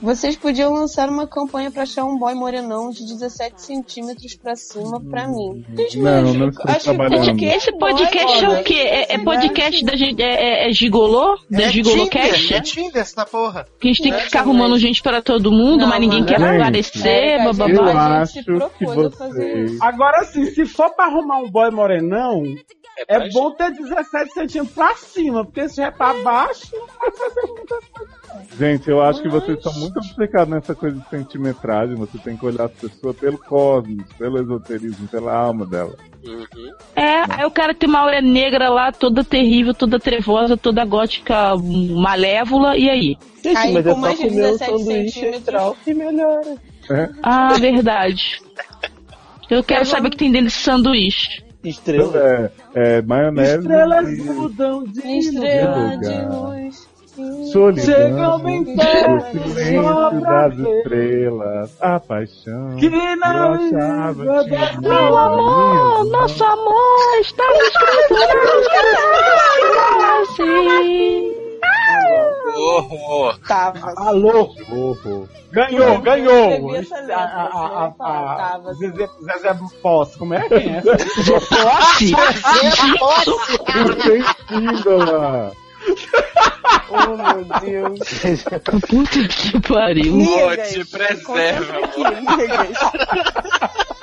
Vocês 0.00 0.36
podiam 0.36 0.72
lançar 0.72 1.08
uma 1.08 1.26
campanha 1.26 1.70
pra 1.70 1.82
achar 1.82 2.04
um 2.04 2.18
boy 2.18 2.34
morenão 2.34 2.90
de 2.90 3.04
17 3.06 3.60
centímetros 3.62 4.34
pra 4.36 4.54
cima 4.56 5.00
pra 5.00 5.26
mim. 5.28 5.64
Gente, 5.76 5.98
Não, 5.98 6.22
mas 6.22 6.34
não 6.34 6.48
estou 6.48 6.64
acho 6.70 6.78
que 6.78 6.84
trabalhando. 6.84 7.24
podcast 7.24 7.56
Esse 7.68 7.78
podcast 7.78 8.44
é 8.44 8.46
boy, 8.46 8.60
o 8.60 8.64
quê? 8.64 8.74
É, 8.74 9.14
é 9.14 9.18
podcast 9.18 9.84
da 9.84 9.96
gente. 9.96 10.22
É, 10.22 10.66
é, 10.66 10.70
é 10.70 10.72
gigolô? 10.72 11.36
Da 11.50 11.62
É 11.62 11.70
gigolô 11.70 12.04
Tinder, 12.04 12.10
cast? 12.10 12.54
é 12.54 12.60
Tinder 12.60 13.00
essa 13.02 13.24
porra. 13.24 13.66
Que 13.80 13.88
a 13.88 13.92
gente 13.92 14.02
tem 14.02 14.12
que 14.12 14.20
ficar 14.20 14.40
arrumando 14.40 14.78
gente 14.78 15.02
pra 15.02 15.22
todo 15.22 15.50
mundo, 15.50 15.80
Não, 15.80 15.88
mas 15.88 16.00
ninguém 16.00 16.20
mas- 16.20 16.28
quer 16.30 16.38
Gente, 16.40 16.60
aparecer, 16.60 17.08
É, 17.08 17.34
Eu 17.46 17.52
bababá. 17.54 17.64
a 17.64 17.86
gente 17.86 17.98
acho 18.22 18.32
se 18.32 18.38
que 18.44 18.44
propôs 18.44 19.06
a 19.06 19.10
fazer 19.10 19.32
vocês. 19.32 19.70
isso. 19.72 19.84
Agora 19.84 20.24
sim, 20.24 20.44
se 20.46 20.66
for 20.66 20.90
pra 20.94 21.06
arrumar 21.06 21.38
um 21.38 21.50
boy 21.50 21.70
morenão, 21.70 22.42
pra 23.06 23.24
é 23.24 23.28
bom 23.30 23.50
ter 23.52 23.70
17 23.72 24.32
centímetros 24.34 24.74
pra 24.74 24.94
cima, 24.96 25.44
porque 25.44 25.68
se 25.70 25.76
já 25.76 25.86
é 25.86 25.90
pra 25.90 26.12
baixo, 26.22 26.68
não 26.72 26.86
vai 26.86 27.10
fazer 27.12 27.46
muita 27.46 27.78
coisa. 27.92 28.17
Gente, 28.58 28.90
eu 28.90 29.00
acho 29.00 29.22
que 29.22 29.28
vocês 29.28 29.56
estão 29.56 29.72
muito 29.74 29.98
obcecados 29.98 30.48
nessa 30.48 30.74
coisa 30.74 30.98
de 30.98 31.08
centimetragem. 31.08 31.94
Você 31.96 32.18
tem 32.18 32.36
que 32.36 32.44
olhar 32.44 32.64
as 32.64 32.72
pessoas 32.72 33.16
pelo 33.16 33.38
cosmos, 33.38 34.04
pelo 34.18 34.40
esoterismo, 34.40 35.06
pela 35.08 35.32
alma 35.32 35.64
dela. 35.64 35.94
Uhum. 36.24 36.72
É, 36.96 37.22
aí 37.28 37.44
o 37.44 37.50
cara 37.50 37.74
tem 37.74 37.88
uma 37.88 38.00
aura 38.00 38.20
negra 38.20 38.68
lá, 38.68 38.90
toda 38.90 39.22
terrível, 39.22 39.72
toda 39.72 40.00
trevosa, 40.00 40.56
toda 40.56 40.84
gótica, 40.84 41.54
malévola, 41.56 42.76
e 42.76 42.90
aí? 42.90 43.16
Gente, 43.42 43.56
Aí, 43.56 43.72
mas 43.72 43.84
com 43.84 43.90
é 43.90 43.94
só 43.94 44.00
mais 44.00 44.18
de 44.18 44.28
comer 44.28 44.40
o 44.40 44.58
17 44.58 44.78
sanduíche 44.78 45.28
astral 45.28 45.76
que 45.84 45.94
melhora. 45.94 46.56
Ah, 47.22 47.54
verdade. 47.58 48.40
Eu 49.48 49.62
quero 49.62 49.86
saber 49.86 50.08
o 50.08 50.10
que 50.10 50.16
tem 50.16 50.30
dentro 50.30 50.46
desse 50.46 50.62
sanduíche. 50.62 51.44
Estrela. 51.62 52.50
É, 52.74 52.98
é 52.98 53.02
maionese. 53.02 53.58
Estrelas 53.58 54.08
e 54.08 54.22
mudam 54.22 54.84
de 54.84 55.18
Estrela 55.18 55.96
de 55.96 56.26
luz. 56.26 56.87
Solidão. 57.52 57.84
Chegam 57.84 58.38
bem 58.40 58.62
O 58.62 59.20
silêncio 59.20 60.20
das 60.20 60.54
estrelas. 60.58 61.76
A 61.80 62.00
paixão. 62.00 62.76
Que 62.76 62.88
não 62.90 63.54
achava 63.54 64.44
que 64.44 64.80
Meu 64.88 65.16
amor, 65.16 66.04
nosso 66.06 66.44
amor 66.44 67.18
está 67.20 67.44
escrito 67.52 68.14
Oh, 72.60 72.82
oh. 72.90 73.32
Tava. 73.46 73.92
Alô, 73.96 74.50
Horror. 74.70 75.28
ganhou, 75.52 75.94
Eu 75.94 76.00
ganhou. 76.00 76.72
A- 77.12 77.14
a- 77.16 77.94
a-. 78.00 78.72
Zezé 78.74 79.08
Zezé 79.22 79.58
Posse, 79.80 80.18
como 80.18 80.34
é? 80.34 80.48
Quem 80.48 80.74
é 80.74 80.78
essa? 80.78 80.96
Posse? 81.48 82.12
Eu 83.76 83.94
tenho 84.48 84.72
ídola. 84.72 85.52
Oh, 86.90 87.16
meu 87.16 87.44
Deus. 87.60 87.98
Puta 88.88 89.28
que 89.28 89.60
pariu. 89.60 90.12
Pô, 90.12 90.50
Migas, 90.50 90.70
te 90.70 90.84
preserva, 90.86 91.78
aqui, 91.84 92.02
migas. 92.02 92.78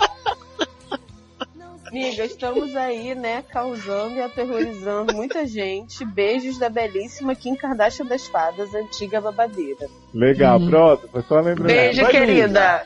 Miga, 1.95 2.25
estamos 2.25 2.75
aí, 2.75 3.15
né, 3.15 3.41
causando 3.49 4.15
e 4.15 4.21
aterrorizando 4.21 5.13
muita 5.13 5.47
gente. 5.47 6.03
Beijos 6.03 6.57
da 6.57 6.67
belíssima 6.67 7.33
Kim 7.35 7.55
Kardashian 7.55 8.05
das 8.05 8.27
Fadas, 8.27 8.75
antiga 8.75 9.21
babadeira. 9.21 9.87
Legal, 10.13 10.59
próximo. 10.59 11.09
Foi 11.09 11.21
só 11.23 11.39
lembrando. 11.39 11.67
Beijo, 11.67 12.01
Vai, 12.01 12.11
querida. 12.11 12.85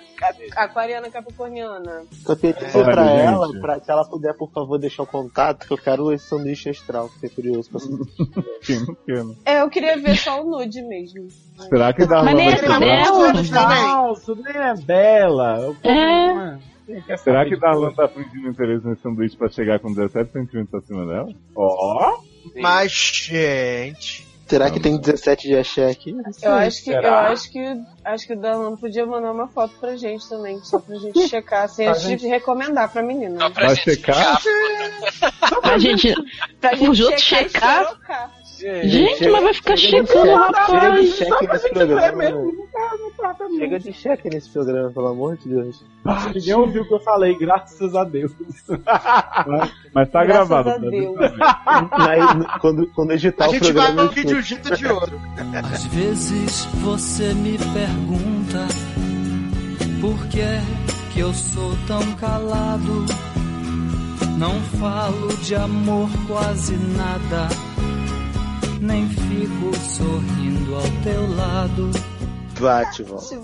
Aquariana 0.56 1.10
Capricorniana. 1.10 2.04
Só 2.12 2.36
queria 2.36 2.54
dizer 2.54 2.78
Olha, 2.78 2.92
pra 2.92 3.06
gente. 3.06 3.22
ela, 3.22 3.62
pra, 3.62 3.80
se 3.80 3.92
ela 3.92 4.06
puder, 4.06 4.34
por 4.36 4.52
favor, 4.52 4.78
deixar 4.78 5.04
o 5.04 5.08
contato, 5.08 5.68
que 5.68 5.74
eu 5.74 5.78
quero 5.78 6.12
esse 6.12 6.28
sanduíche 6.28 6.70
astral, 6.70 7.10
fiquei 7.10 7.30
curioso 7.30 7.70
pra 7.70 7.80
né? 9.24 9.36
É, 9.46 9.62
eu 9.62 9.70
queria 9.70 9.98
ver 9.98 10.16
só 10.18 10.42
o 10.42 10.50
nude 10.50 10.82
mesmo. 10.82 11.28
Será 11.70 11.94
que 11.94 12.06
dá 12.06 12.24
Mas 12.24 12.36
nem 12.36 12.50
uma 12.50 12.86
é. 12.86 13.06
Falso, 13.46 14.36
nem 14.36 14.56
é 14.56 14.76
bela. 14.76 15.76
É. 15.84 15.92
é. 15.92 17.02
Quer 17.06 17.20
Será 17.20 17.46
que 17.46 17.56
Darlan 17.56 17.94
tá 17.94 18.08
fingindo 18.08 18.50
interesse 18.50 18.86
nesse 18.88 19.02
sanduíche 19.02 19.38
pra 19.38 19.48
chegar 19.50 19.80
com 19.80 19.94
17 19.94 20.32
centímetros 20.32 20.84
acima 20.84 21.06
dela? 21.06 21.30
Ó, 21.56 22.20
Mas, 22.56 22.92
gente. 22.92 24.29
Será 24.50 24.72
que 24.72 24.80
tem 24.80 24.98
17 24.98 25.48
de 25.48 25.56
axé 25.56 25.90
aqui? 25.92 26.16
Eu 26.42 26.54
acho 26.54 26.84
que, 26.84 26.90
eu 26.90 27.14
acho 27.16 27.52
que, 27.52 27.82
acho 28.04 28.28
que 28.28 28.34
o 28.34 28.40
Dalano 28.40 28.76
podia 28.78 29.06
mandar 29.06 29.32
uma 29.32 29.48
foto 29.48 29.74
pra 29.80 29.96
gente 29.96 30.28
também, 30.28 30.60
só 30.64 30.80
pra 30.80 30.96
gente 30.96 31.20
checar, 31.30 31.66
assim, 31.66 31.84
Pra 31.84 31.92
antes 31.94 32.04
gente- 32.04 32.22
de 32.22 32.28
recomendar 32.28 32.92
pra 32.92 33.04
menina. 33.04 33.40
Só 33.40 33.50
pra 33.52 33.66
Vai 33.68 33.76
gente 33.76 33.84
checar? 33.84 34.42
ficar- 34.42 35.60
A 35.72 35.78
gente. 35.78 36.14
Pra 36.60 36.74
gente 36.76 36.90
Os 36.90 37.00
outros 37.00 37.22
checar 37.22 37.88
checar? 37.90 38.32
Gente, 38.60 39.30
mas 39.30 39.44
vai 39.44 39.54
ficar 39.54 39.78
checando, 39.78 40.08
Chega 40.08 40.26
de 40.26 40.34
rapaz. 40.36 41.16
cheque 41.16 41.70
programa. 41.74 42.24
tá, 42.72 42.98
tá 43.18 43.34
também. 43.36 43.60
Chega 43.60 43.80
de 43.80 43.94
cheque 43.94 44.30
nesse 44.30 44.50
programa, 44.50 44.90
pelo 44.92 45.08
amor 45.08 45.38
de 45.38 45.50
Deus. 45.50 45.84
Ah, 46.06 46.30
Ninguém 46.34 46.54
ouviu 46.56 46.82
o 46.82 46.88
que 46.88 46.94
eu 46.94 47.00
falei, 47.00 47.38
graças 47.38 47.96
a 47.96 48.04
Deus. 48.04 48.32
Mas, 48.68 49.72
mas 49.94 50.10
tá 50.10 50.26
Graças 50.26 50.48
gravado. 50.50 50.70
a 50.70 50.78
Deus. 50.78 51.16
Mas, 51.98 52.58
quando, 52.62 52.88
quando 52.88 53.12
editar 53.12 53.46
A 53.46 53.50
o 53.50 53.52
gente 53.54 53.72
vai 53.72 53.86
programa. 53.86 54.04
no 54.04 54.10
vídeo 54.10 54.42
Gita 54.42 54.76
de 54.76 54.88
ouro. 54.88 55.20
Às 55.72 55.86
vezes 55.86 56.66
você 56.84 57.34
me 57.34 57.58
pergunta 57.58 58.68
por 60.02 60.28
que 60.28 60.42
é 60.42 60.62
que 61.14 61.20
eu 61.20 61.34
sou 61.34 61.72
tão 61.88 62.02
calado. 62.16 63.06
Não 64.38 64.56
falo 64.80 65.28
de 65.44 65.54
amor 65.56 66.10
quase 66.28 66.74
nada, 66.96 67.48
nem 68.80 69.08
fico 69.10 69.76
sorrindo 69.78 70.76
ao 70.76 71.04
teu 71.04 71.36
lado. 71.36 71.90
Bate-volta. 72.60 73.36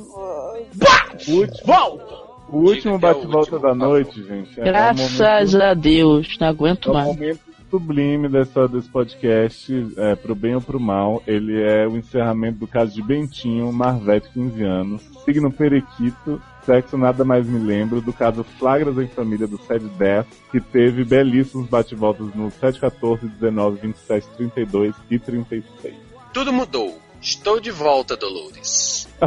Volta! 1.66 2.26
O 2.50 2.58
último 2.60 3.00
bate-volta 3.00 3.58
da 3.58 3.74
noite, 3.74 4.24
gente. 4.24 4.60
é 4.60 4.64
Graças 4.64 5.54
momento- 5.54 5.64
a 5.64 5.74
Deus, 5.74 6.38
não 6.40 6.48
aguento 6.48 6.90
É 6.90 6.92
o 6.92 6.94
mais. 6.94 7.08
momento 7.08 7.40
sublime 7.72 8.30
dessa, 8.30 8.68
desse 8.68 8.88
podcast, 8.88 9.88
é, 9.98 10.16
pro 10.16 10.36
bem 10.36 10.54
ou 10.56 10.62
pro 10.62 10.80
mal. 10.80 11.24
Ele 11.26 11.62
é 11.62 11.88
o 11.88 11.98
encerramento 11.98 12.60
do 12.60 12.68
caso 12.68 12.94
de 12.94 13.02
Bentinho, 13.02 13.72
Marvete, 13.74 14.30
15 14.34 14.64
anos. 14.64 15.02
Signo 15.26 15.52
Periquito, 15.52 16.40
sexo 16.66 16.98
nada 16.98 17.24
mais 17.24 17.46
me 17.48 17.60
lembro. 17.60 18.02
Do 18.02 18.12
caso 18.14 18.44
Flagras 18.58 18.98
em 18.98 19.08
Família 19.08 19.48
do 19.48 19.58
710, 19.58 20.26
que 20.52 20.60
teve 20.60 21.04
belíssimos 21.04 21.68
bate-voltas 21.70 22.34
no 22.36 22.52
7, 22.52 22.80
14, 22.80 23.28
19, 23.28 23.80
27, 23.82 24.28
32 24.38 24.96
e 25.10 25.20
36. 25.20 25.94
Tudo 26.34 26.52
mudou. 26.52 27.00
Estou 27.22 27.60
de 27.60 27.72
volta, 27.72 28.16
Dolores. 28.16 29.08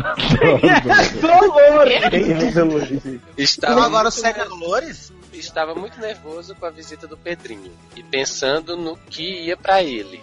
Estava 3.37 3.73
Então 3.73 3.83
agora 3.83 4.03
muito 4.05 4.15
segue 4.15 4.41
a 4.41 4.45
nervoso- 4.45 4.61
Dolores? 4.61 5.13
Estava 5.33 5.75
muito 5.75 6.01
nervoso 6.01 6.55
com 6.55 6.67
a 6.67 6.71
visita 6.71 7.07
do 7.07 7.17
Pedrinho 7.17 7.71
e 7.97 8.03
pensando 8.03 8.77
no 8.77 8.97
que 8.97 9.23
ia 9.47 9.57
pra 9.57 9.83
ele. 9.83 10.21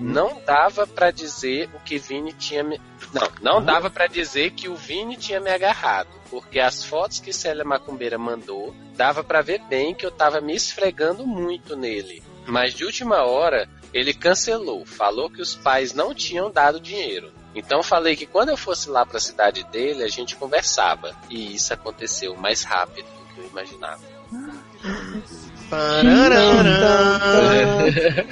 Não 0.00 0.40
dava 0.44 0.86
pra 0.86 1.10
dizer 1.10 1.68
o 1.74 1.80
que 1.80 1.98
Vini 1.98 2.32
tinha 2.32 2.64
me... 2.64 2.80
Não, 3.12 3.32
não 3.42 3.64
dava 3.64 3.90
pra 3.90 4.06
dizer 4.06 4.52
que 4.52 4.68
o 4.68 4.74
Vini 4.74 5.16
tinha 5.16 5.40
me 5.40 5.50
agarrado, 5.50 6.08
porque 6.30 6.58
as 6.58 6.82
fotos 6.84 7.20
que 7.20 7.32
Célia 7.32 7.64
Macumbeira 7.64 8.18
mandou, 8.18 8.74
dava 8.96 9.22
pra 9.22 9.42
ver 9.42 9.60
bem 9.68 9.94
que 9.94 10.06
eu 10.06 10.10
tava 10.10 10.40
me 10.40 10.54
esfregando 10.54 11.26
muito 11.26 11.76
nele. 11.76 12.22
Mas 12.46 12.72
de 12.72 12.84
última 12.84 13.24
hora, 13.24 13.68
ele 13.92 14.14
cancelou, 14.14 14.86
falou 14.86 15.28
que 15.28 15.42
os 15.42 15.54
pais 15.54 15.92
não 15.92 16.14
tinham 16.14 16.50
dado 16.50 16.80
dinheiro. 16.80 17.32
Então 17.54 17.82
falei 17.82 18.16
que 18.16 18.26
quando 18.26 18.50
eu 18.50 18.56
fosse 18.56 18.88
lá 18.88 19.04
pra 19.04 19.20
cidade 19.20 19.64
dele, 19.64 20.04
a 20.04 20.08
gente 20.08 20.36
conversava. 20.36 21.14
E 21.28 21.54
isso 21.54 21.74
aconteceu 21.74 22.36
mais 22.36 22.62
rápido 22.62 23.06
do 23.06 23.34
que 23.34 23.40
eu 23.40 23.46
imaginava. 23.48 24.00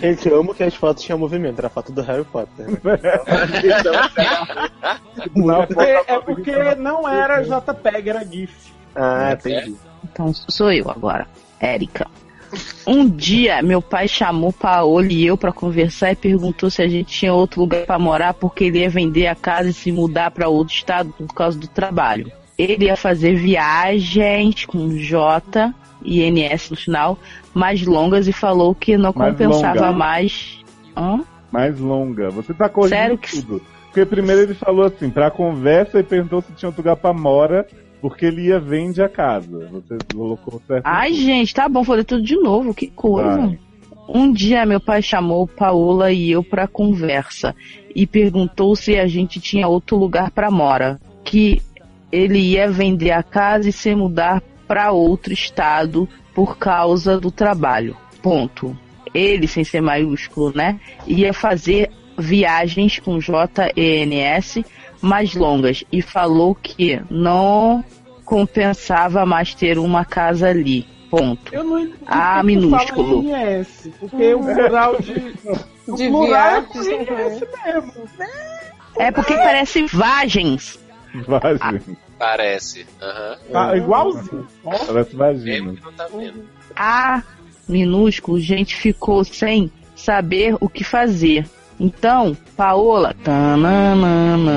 Gente, 0.01 0.29
eu 0.29 0.41
amo 0.41 0.55
que 0.55 0.63
as 0.63 0.75
fotos 0.75 1.03
tinham 1.03 1.19
movimento, 1.19 1.59
era 1.59 1.69
a 1.69 1.71
foto 1.71 1.93
do 1.93 2.03
Harry 2.03 2.25
Potter. 2.25 2.67
É, 5.77 6.15
é 6.15 6.21
porque 6.21 6.75
não 6.77 7.09
era 7.09 7.43
JPEG, 7.43 8.09
era 8.09 8.25
GIF. 8.25 8.53
Ah, 8.95 9.33
entendi. 9.33 9.75
Então 10.05 10.33
sou 10.33 10.73
eu 10.73 10.91
agora, 10.91 11.27
Érica. 11.61 12.07
Um 12.87 13.09
dia 13.09 13.63
meu 13.63 13.83
pai 13.83 14.09
chamou 14.09 14.53
Paola 14.53 15.13
e 15.13 15.27
eu 15.27 15.37
pra 15.37 15.53
conversar 15.53 16.13
e 16.13 16.17
perguntou 16.17 16.71
se 16.71 16.81
a 16.81 16.89
gente 16.89 17.13
tinha 17.13 17.35
outro 17.35 17.61
lugar 17.61 17.85
pra 17.85 17.99
morar 17.99 18.33
porque 18.35 18.65
ele 18.65 18.79
ia 18.79 18.89
vender 18.89 19.27
a 19.27 19.35
casa 19.35 19.69
e 19.69 19.75
se 19.75 19.93
mudar 19.93 20.31
pra 20.31 20.49
outro 20.49 20.75
estado 20.75 21.13
por 21.13 21.35
causa 21.35 21.59
do 21.59 21.69
trabalho. 21.69 22.33
Ele 22.57 22.87
ia 22.87 22.97
fazer 22.97 23.37
viagens 23.37 24.65
com 24.65 24.97
J 24.97 25.73
e 26.03 26.21
NS 26.31 26.71
no 26.71 26.77
final 26.77 27.19
mais 27.55 27.83
longas 27.85 28.29
e 28.29 28.33
falou 28.33 28.75
que 28.75 28.97
não 28.97 29.13
Mais 29.15 29.33
compensava 29.33 29.87
longa. 29.87 29.93
mais. 29.93 30.59
Hã? 30.97 31.21
Mais 31.51 31.79
longa. 31.79 32.31
Você 32.31 32.53
tá 32.55 32.69
corrigindo 32.69 32.99
Sério 33.01 33.19
que- 33.19 33.43
tudo. 33.43 33.63
Porque 33.87 34.05
primeiro 34.05 34.43
ele 34.43 34.55
falou 34.55 34.85
assim, 34.85 35.11
pra 35.11 35.31
conversa 35.31 35.99
e 35.99 36.03
perguntou 36.03 36.43
se 36.43 36.53
tinha 36.53 36.69
outro 36.69 36.83
lugar 36.83 36.97
pra 36.97 37.13
mora, 37.13 37.67
porque 38.01 38.27
ele 38.27 38.43
ia 38.47 38.61
vende 38.61 39.03
a 39.03 39.09
casa. 39.09 39.67
Você 39.73 39.97
colocou 40.15 40.61
certo. 40.67 40.85
Ai, 40.87 41.13
gente, 41.15 41.55
tá 41.55 41.69
bom, 41.69 41.83
ler 41.89 42.05
tudo 42.05 42.23
de 42.23 42.37
novo, 42.37 42.75
que 42.75 42.87
coisa. 42.89 43.37
Vai. 43.39 43.59
Um 44.09 44.33
dia 44.33 44.65
meu 44.65 44.79
pai 44.81 45.03
chamou 45.03 45.47
Paola 45.47 46.13
e 46.13 46.31
eu 46.31 46.43
pra 46.45 46.67
conversa 46.67 47.55
e 47.95 48.07
perguntou 48.07 48.75
se 48.77 48.99
a 48.99 49.07
gente 49.07 49.41
tinha 49.41 49.67
outro 49.69 49.97
lugar 49.97 50.31
pra 50.31 50.51
mora, 50.51 50.99
que 51.25 51.61
ele 52.13 52.39
ia 52.39 52.71
vender 52.71 53.11
a 53.11 53.23
casa 53.23 53.69
e 53.69 53.73
se 53.73 53.95
mudar 53.95 54.43
pra 54.69 54.93
outro 54.93 55.33
estado 55.33 56.07
por 56.35 56.59
causa 56.59 57.19
do 57.19 57.31
trabalho. 57.33 57.97
Ponto. 58.23 58.79
Ele, 59.15 59.49
sem 59.49 59.65
ser 59.65 59.81
maiúsculo, 59.81 60.53
né, 60.55 60.79
ia 61.07 61.33
fazer 61.33 61.91
viagens 62.19 62.99
com 62.99 63.19
JENS 63.19 64.59
mais 65.01 65.35
longas 65.35 65.83
e 65.91 66.03
falou 66.03 66.55
que 66.55 67.01
não 67.11 67.83
compensava 68.25 69.25
mais 69.25 69.55
ter 69.55 69.79
uma 69.79 70.05
casa 70.05 70.49
ali. 70.49 70.87
Ponto. 71.11 71.55
Eu 71.55 71.65
não 71.65 71.79
entendi 71.79 72.05
Ah, 72.07 72.41
tu 72.41 72.47
minúsculo. 72.47 73.23
NS, 73.23 73.91
porque 73.99 74.35
o 74.35 74.41
plural 74.41 74.99
de. 75.01 75.35
o 75.89 75.97
De 75.97 76.05
é 76.05 76.11
viagens. 76.11 76.87
NS 76.87 77.41
mesmo. 77.65 77.93
É 78.99 79.11
porque 79.11 79.35
parece 79.35 79.87
vagens. 79.87 80.79
Vagina. 81.27 81.81
Parece. 82.19 82.87
Tá 83.53 83.77
igualzinho. 83.77 84.47
Ó, 84.65 84.77
Parece 84.87 85.15
vagina. 85.17 85.75
Tá. 85.97 86.09
A 86.77 87.23
minúsculo, 87.69 88.41
gente 88.41 88.75
ficou 88.77 89.23
sem 89.25 89.71
saber 89.95 90.57
o 90.61 90.69
que 90.69 90.83
fazer. 90.83 91.49
Então, 91.79 92.37
Paola 92.57 93.15
tananana, 93.23 94.51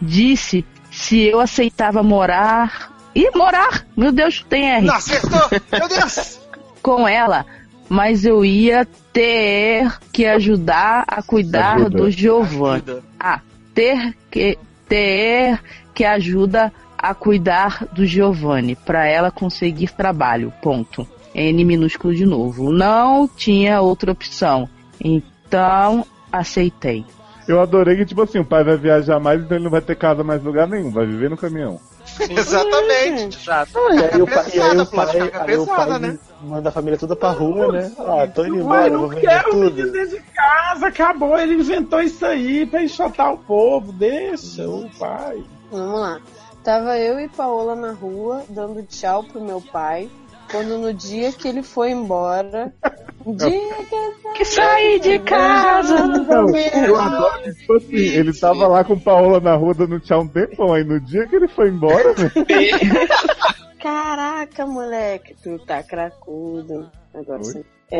disse 0.00 0.64
se 0.90 1.20
eu 1.20 1.38
aceitava 1.40 2.02
morar. 2.02 2.92
Ih, 3.14 3.30
morar! 3.34 3.86
Meu 3.96 4.12
Deus, 4.12 4.44
tem 4.48 4.68
R. 4.70 4.86
Não 4.86 4.94
acertou! 4.94 5.48
Meu 5.72 5.88
Deus! 5.88 6.40
Com 6.82 7.06
ela, 7.06 7.44
mas 7.88 8.24
eu 8.24 8.44
ia 8.44 8.86
ter 9.12 9.92
que 10.12 10.24
ajudar 10.26 11.04
a 11.06 11.22
cuidar 11.22 11.76
Ajuda. 11.76 11.98
do 11.98 12.10
Giovanni. 12.10 12.82
Ah, 13.18 13.40
ter 13.74 14.16
que 14.30 14.56
ter 14.88 15.60
que 15.94 16.04
ajuda 16.04 16.72
a 16.96 17.14
cuidar 17.14 17.86
do 17.92 18.04
Giovanni 18.04 18.74
para 18.74 19.06
ela 19.06 19.30
conseguir 19.30 19.92
trabalho. 19.92 20.52
Ponto. 20.62 21.06
N 21.34 21.64
minúsculo 21.64 22.14
de 22.14 22.26
novo. 22.26 22.72
Não 22.72 23.28
tinha 23.28 23.80
outra 23.80 24.10
opção. 24.10 24.68
Então 25.02 26.04
aceitei. 26.32 27.04
Eu 27.46 27.60
adorei 27.60 27.96
que, 27.96 28.04
tipo 28.04 28.22
assim, 28.22 28.40
o 28.40 28.44
pai 28.44 28.62
vai 28.62 28.76
viajar 28.76 29.18
mais, 29.18 29.40
então 29.40 29.56
ele 29.56 29.64
não 29.64 29.70
vai 29.70 29.80
ter 29.80 29.96
casa 29.96 30.22
mais 30.22 30.42
lugar 30.42 30.68
nenhum, 30.68 30.90
vai 30.90 31.06
viver 31.06 31.30
no 31.30 31.36
caminhão. 31.36 31.80
Exatamente. 32.28 33.38
Exato. 33.38 33.78
E 33.78 34.04
aí 34.04 34.20
o 34.20 34.26
pai, 34.26 34.44
e 34.54 34.60
aí 34.60 34.78
o 34.78 34.86
Pesada, 34.86 34.86
pai, 34.86 35.06
fica 35.06 35.44
aí 35.44 35.56
o 35.56 35.66
pai 35.66 35.76
pesada, 35.86 35.98
né? 35.98 36.18
Manda 36.42 36.68
a 36.68 36.72
família 36.72 36.98
toda 36.98 37.16
pra 37.16 37.30
rua, 37.30 37.72
né? 37.72 37.92
Ah, 37.98 38.26
tô 38.26 38.44
indo 38.44 38.56
embora, 38.56 38.86
eu 38.86 38.98
vou 38.98 39.00
não 39.02 39.08
vender 39.08 39.28
quero 39.28 39.50
tudo. 39.50 39.64
menino 39.64 39.92
dentro 39.92 40.16
de 40.16 40.22
casa, 40.32 40.86
acabou. 40.86 41.38
Ele 41.38 41.54
inventou 41.54 42.00
isso 42.00 42.24
aí 42.24 42.66
pra 42.66 42.82
enxotar 42.82 43.32
o 43.32 43.38
povo. 43.38 43.92
Deixa 43.92 44.68
o 44.68 44.88
pai. 44.98 45.42
Vamos 45.70 46.00
lá. 46.00 46.20
Tava 46.62 46.98
eu 46.98 47.18
e 47.20 47.28
Paola 47.28 47.74
na 47.74 47.92
rua, 47.92 48.44
dando 48.48 48.82
tchau 48.82 49.24
pro 49.24 49.40
meu 49.40 49.60
pai. 49.60 50.10
Quando 50.50 50.78
no 50.78 50.94
dia 50.94 51.32
que 51.32 51.48
ele 51.48 51.62
foi 51.62 51.90
embora. 51.90 52.72
dia 53.36 53.74
que 53.84 54.38
Que 54.38 54.44
saí 54.44 55.00
de 55.00 55.18
casa. 55.20 56.06
Não, 56.06 56.56
eu 56.56 56.96
adoro 56.98 57.42
que, 57.42 57.54
tipo 57.54 57.74
assim, 57.74 57.96
ele 57.96 58.32
tava 58.32 58.66
lá 58.66 58.84
com 58.84 58.98
Paola 58.98 59.40
na 59.40 59.54
rua 59.54 59.74
dando 59.74 60.00
tchau 60.00 60.22
um 60.22 60.28
tempão, 60.28 60.72
aí 60.72 60.84
no 60.84 61.00
dia 61.00 61.26
que 61.26 61.36
ele 61.36 61.48
foi 61.48 61.68
embora, 61.68 62.14
velho, 62.14 62.32
Caraca, 63.80 64.66
moleque, 64.66 65.36
tu 65.42 65.58
tá 65.60 65.82
cracudo. 65.82 66.90
Agora 67.14 67.44
sim. 67.44 67.64
É. 67.90 67.98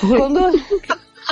Quando, 0.00 0.40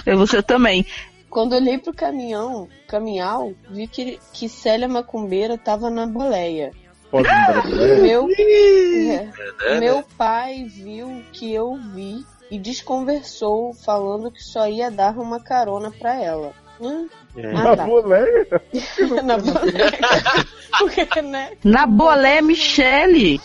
E 0.07 0.15
você 0.15 0.43
também. 0.43 0.87
quando 1.29 1.55
olhei 1.55 1.79
pro 1.79 1.93
caminhão, 1.93 2.69
caminhão, 2.87 3.55
vi 3.71 3.87
que, 3.87 4.19
que 4.33 4.49
Célia 4.49 4.89
Macumbeira 4.89 5.59
tava 5.59 5.91
na 5.91 6.07
boleia. 6.07 6.73
Pode 7.11 7.29
pra 7.29 7.63
ele. 7.67 8.03
Meu, 8.03 8.29
é, 8.31 9.29
Né, 9.75 9.81
meu 9.81 10.05
pai 10.17 10.65
viu 10.65 11.23
que 11.33 11.53
eu 11.53 11.77
vi 11.95 12.25
e 12.51 12.59
desconversou, 12.59 13.75
falando 13.75 14.31
que 14.31 14.43
só 14.43 14.67
ia 14.69 14.91
dar 14.91 15.17
uma 15.19 15.41
carona 15.41 15.91
pra 15.91 16.15
ela. 16.23 16.53
Hum, 16.81 17.09
É. 17.37 17.47
Ah, 17.51 17.63
Na 17.65 17.77
tá. 17.77 17.85
boleia? 17.85 18.47
na 19.25 19.37
boleia. 19.39 19.91
Porque, 20.79 21.23
né? 21.23 21.53
Na 21.65 21.87
bolé 21.87 22.41
Michele. 22.41 23.41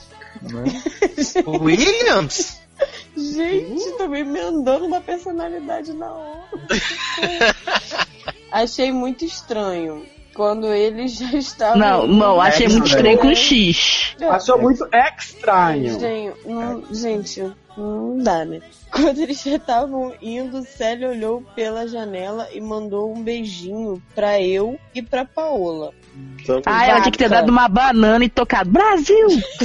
Williams? 1.45 2.61
Gente, 3.15 3.91
tô 3.97 4.07
me 4.07 4.19
emendando 4.21 4.85
uma 4.85 4.99
personalidade 4.99 5.93
na 5.93 6.11
outra. 6.11 6.77
Achei 8.51 8.91
muito 8.91 9.23
estranho. 9.25 10.05
Quando 10.33 10.67
ele 10.67 11.07
já 11.07 11.31
estava. 11.37 11.75
Não, 11.75 12.07
não, 12.07 12.41
achei 12.41 12.67
muito 12.67 12.87
estranho 12.87 13.17
com 13.17 13.29
É. 13.29 13.35
X. 13.35 14.15
Achou 14.29 14.61
muito 14.61 14.87
estranho. 15.17 15.99
Gente, 15.99 16.47
não, 16.47 16.83
gente, 16.91 17.51
não 17.77 18.17
dá, 18.17 18.45
né? 18.45 18.61
Quando 18.91 19.19
eles 19.19 19.41
já 19.41 19.55
estavam 19.55 20.13
indo, 20.21 20.61
Célia 20.63 21.09
olhou 21.09 21.41
pela 21.55 21.87
janela 21.87 22.47
e 22.53 22.61
mandou 22.61 23.11
um 23.11 23.23
beijinho 23.23 24.01
pra 24.13 24.39
eu 24.39 24.77
e 24.93 25.01
pra 25.01 25.25
Paola. 25.25 25.91
Então, 26.39 26.61
Ah, 26.65 26.85
ela 26.85 27.01
tinha 27.01 27.11
que 27.11 27.17
ter 27.17 27.29
dado 27.29 27.49
uma 27.49 27.67
banana 27.67 28.23
e 28.23 28.29
tocado 28.29 28.69
Brasil. 28.69 29.27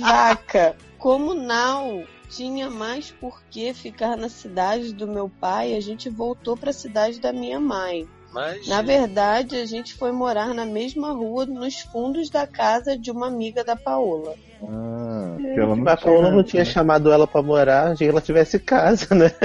Vaca, 0.00 0.74
como 0.98 1.34
não 1.34 2.02
tinha 2.28 2.68
mais 2.68 3.10
por 3.12 3.40
que 3.50 3.72
ficar 3.72 4.16
na 4.16 4.28
cidade 4.28 4.92
do 4.92 5.06
meu 5.06 5.30
pai, 5.40 5.74
a 5.74 5.80
gente 5.80 6.10
voltou 6.10 6.56
pra 6.56 6.72
cidade 6.72 7.20
da 7.20 7.32
minha 7.32 7.60
mãe. 7.60 8.06
Mas. 8.32 8.66
Na 8.66 8.82
verdade, 8.82 9.56
a 9.56 9.64
gente 9.64 9.94
foi 9.94 10.12
morar 10.12 10.54
na 10.54 10.64
mesma 10.64 11.12
rua, 11.12 11.46
nos 11.46 11.80
fundos 11.80 12.28
da 12.28 12.46
casa 12.46 12.96
de 12.96 13.10
uma 13.10 13.26
amiga 13.26 13.64
da 13.64 13.74
Paola. 13.76 14.34
Ah, 14.66 15.36
Mas 15.76 15.86
a 15.86 15.96
Paola 15.96 16.18
tinha- 16.22 16.30
não 16.32 16.42
tinha 16.42 16.64
chamado 16.64 17.12
ela 17.12 17.26
pra 17.26 17.42
morar, 17.42 17.92
achei 17.92 18.06
que 18.06 18.10
ela 18.10 18.20
tivesse 18.20 18.58
casa, 18.58 19.14
né? 19.14 19.30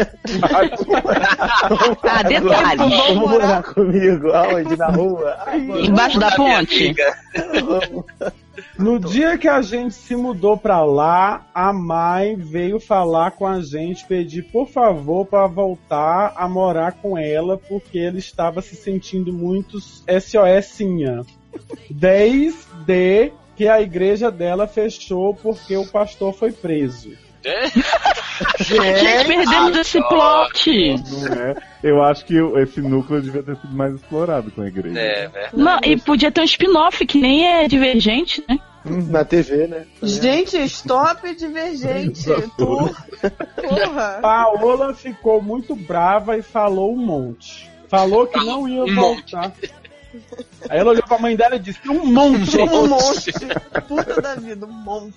Ah, 2.03 2.23
detalhe. 2.23 2.77
Vamos 2.77 3.29
morar 3.31 3.63
comigo, 3.63 4.31
aonde? 4.31 4.75
Na 4.77 4.87
rua? 4.87 5.37
Vamos. 5.45 5.87
Embaixo 5.89 6.19
da 6.19 6.31
ponte? 6.31 6.95
No 8.77 8.99
dia 8.99 9.35
que 9.35 9.47
a 9.47 9.61
gente 9.63 9.95
se 9.95 10.15
mudou 10.15 10.55
pra 10.55 10.83
lá, 10.83 11.47
a 11.55 11.73
mãe 11.73 12.35
veio 12.35 12.79
falar 12.79 13.31
com 13.31 13.47
a 13.47 13.59
gente, 13.61 14.05
pedir 14.05 14.43
por 14.43 14.67
favor 14.67 15.25
para 15.25 15.47
voltar 15.47 16.33
a 16.35 16.47
morar 16.47 16.91
com 16.93 17.17
ela, 17.17 17.57
porque 17.57 17.97
ele 17.97 18.19
estava 18.19 18.61
se 18.61 18.75
sentindo 18.75 19.33
muito 19.33 19.79
SOSinha. 19.79 21.21
Desde 21.89 23.31
que 23.55 23.67
a 23.67 23.81
igreja 23.81 24.31
dela 24.31 24.67
fechou 24.67 25.33
porque 25.35 25.75
o 25.75 25.85
pastor 25.85 26.33
foi 26.33 26.51
preso. 26.51 27.11
Gente, 28.59 29.25
perdemos 29.27 29.77
esse 29.77 30.01
plot. 30.07 30.95
Não 31.11 31.33
é? 31.33 31.55
Eu 31.83 32.01
acho 32.01 32.25
que 32.25 32.35
esse 32.61 32.81
núcleo 32.81 33.21
devia 33.21 33.43
ter 33.43 33.57
sido 33.57 33.73
mais 33.75 33.93
explorado 33.93 34.49
com 34.51 34.61
a 34.61 34.67
igreja. 34.67 34.97
É, 34.97 35.27
verdade. 35.27 35.57
Não, 35.57 35.79
e 35.83 35.97
podia 35.97 36.31
ter 36.31 36.41
um 36.41 36.45
spin-off 36.45 37.05
que 37.05 37.19
nem 37.19 37.45
é 37.45 37.67
divergente, 37.67 38.43
né? 38.47 38.57
Na 38.85 39.23
TV, 39.23 39.67
né? 39.67 39.85
Gente, 40.01 40.57
stop 40.65 41.35
divergente. 41.35 42.25
Porra. 42.57 44.19
Paola 44.21 44.93
ficou 44.93 45.41
muito 45.41 45.75
brava 45.75 46.37
e 46.37 46.41
falou 46.41 46.93
um 46.93 46.97
monte. 46.97 47.69
Falou 47.87 48.25
que 48.27 48.43
não 48.43 48.67
ia 48.67 48.93
voltar. 48.93 49.53
Aí 50.69 50.79
ela 50.79 50.91
olhou 50.91 51.03
pra 51.03 51.19
mãe 51.19 51.35
dela 51.35 51.55
e 51.55 51.59
disse: 51.59 51.79
Um 51.89 52.05
monte! 52.05 52.57
Um 52.57 52.87
monte. 52.87 53.31
Puta 53.87 54.21
da 54.21 54.35
vida, 54.35 54.65
um 54.65 54.71
monte. 54.71 55.15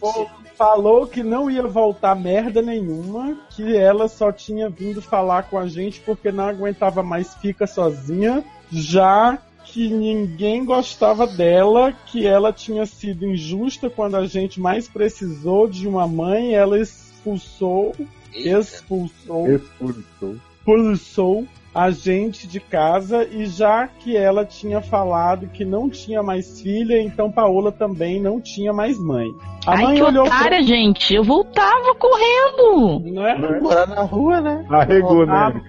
Falou 0.55 1.07
que 1.07 1.23
não 1.23 1.51
ia 1.51 1.63
voltar 1.63 2.15
merda 2.17 2.63
nenhuma, 2.63 3.37
que 3.51 3.77
ela 3.77 4.09
só 4.09 4.33
tinha 4.33 4.69
vindo 4.69 5.03
falar 5.03 5.45
com 5.45 5.59
a 5.59 5.67
gente 5.67 6.01
porque 6.01 6.33
não 6.33 6.49
aguentava 6.49 7.03
mais 7.03 7.35
fica 7.35 7.67
sozinha, 7.67 8.43
já 8.71 9.39
que 9.65 9.89
ninguém 9.91 10.65
gostava 10.65 11.27
dela, 11.27 11.93
que 12.07 12.27
ela 12.27 12.53
tinha 12.53 12.87
sido 12.87 13.27
injusta 13.27 13.91
quando 13.91 14.17
a 14.17 14.27
gente 14.27 14.61
mais 14.61 14.89
precisou 14.89 15.69
de 15.69 15.87
uma 15.89 16.07
mãe, 16.07 16.55
ela 16.55 16.79
expulsou, 16.79 17.95
expulsou, 18.33 19.49
Expulsou. 19.51 20.37
expulsou 20.61 21.47
a 21.77 21.91
gente 21.91 22.47
de 22.47 22.59
casa 22.59 23.29
e 23.31 23.45
já 23.45 23.87
que 23.87 24.17
ela 24.17 24.47
tinha 24.47 24.81
falado 24.81 25.47
que 25.49 25.63
não 25.63 25.91
tinha 25.91 26.23
mais 26.23 26.63
filha, 26.63 26.99
então 27.03 27.31
Paola 27.31 27.71
também 27.71 28.19
não 28.19 28.41
tinha 28.41 28.73
mais 28.73 28.99
mãe. 28.99 29.27
A 29.67 29.73
Ai, 29.73 29.83
mãe 29.83 29.97
que 29.97 30.03
olhou 30.03 30.25
otária, 30.25 30.63
gente. 30.63 31.15
Eu 31.15 31.23
voltava 31.23 31.95
correndo. 31.97 33.01
Não 33.13 33.27
é? 33.27 33.61
Morar 33.61 33.87
na 33.89 34.01
rua, 34.05 34.41
né? 34.41 34.65
Arregou, 34.71 35.25
Ah, 35.29 35.51
né? 35.51 35.63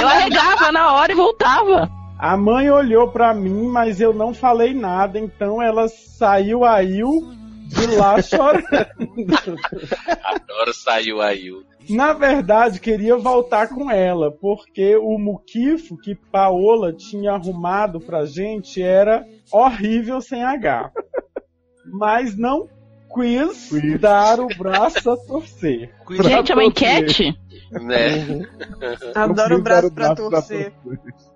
Eu 0.00 0.08
arregava 0.08 0.72
na 0.72 0.92
hora 0.94 1.12
e 1.12 1.14
voltava. 1.14 1.88
A 2.18 2.36
mãe 2.36 2.68
olhou 2.68 3.06
pra 3.12 3.32
mim, 3.32 3.68
mas 3.68 4.00
eu 4.00 4.12
não 4.12 4.34
falei 4.34 4.74
nada, 4.74 5.20
então 5.20 5.62
ela 5.62 5.86
saiu 5.86 6.64
aí 6.64 7.00
de 7.68 7.86
lá 7.96 8.18
chorando. 8.22 8.64
Adoro 10.24 10.74
saiu 10.74 11.20
aí. 11.22 11.52
O- 11.90 11.94
Na 11.96 12.12
verdade, 12.12 12.80
queria 12.80 13.16
voltar 13.16 13.68
com 13.68 13.90
ela, 13.90 14.30
porque 14.30 14.96
o 14.96 15.18
muquifo 15.18 15.96
que 15.96 16.14
Paola 16.14 16.92
tinha 16.92 17.32
arrumado 17.32 18.00
pra 18.00 18.24
gente 18.24 18.82
era 18.82 19.24
horrível 19.52 20.20
sem 20.20 20.42
H. 20.42 20.90
Mas 21.86 22.36
não 22.36 22.68
quis 23.14 23.70
dar 24.00 24.40
o 24.40 24.48
braço 24.58 25.10
a 25.10 25.16
torcer. 25.16 25.92
Gente, 26.10 26.50
é 26.50 26.54
uma 26.54 26.64
enquete? 26.64 27.38
Né? 27.70 28.40
Adoro 29.14 29.54
o 29.54 29.56
quis 29.56 29.64
dar 29.64 29.82
braço 29.82 29.92
pra 29.92 30.14
torcer. 30.14 30.72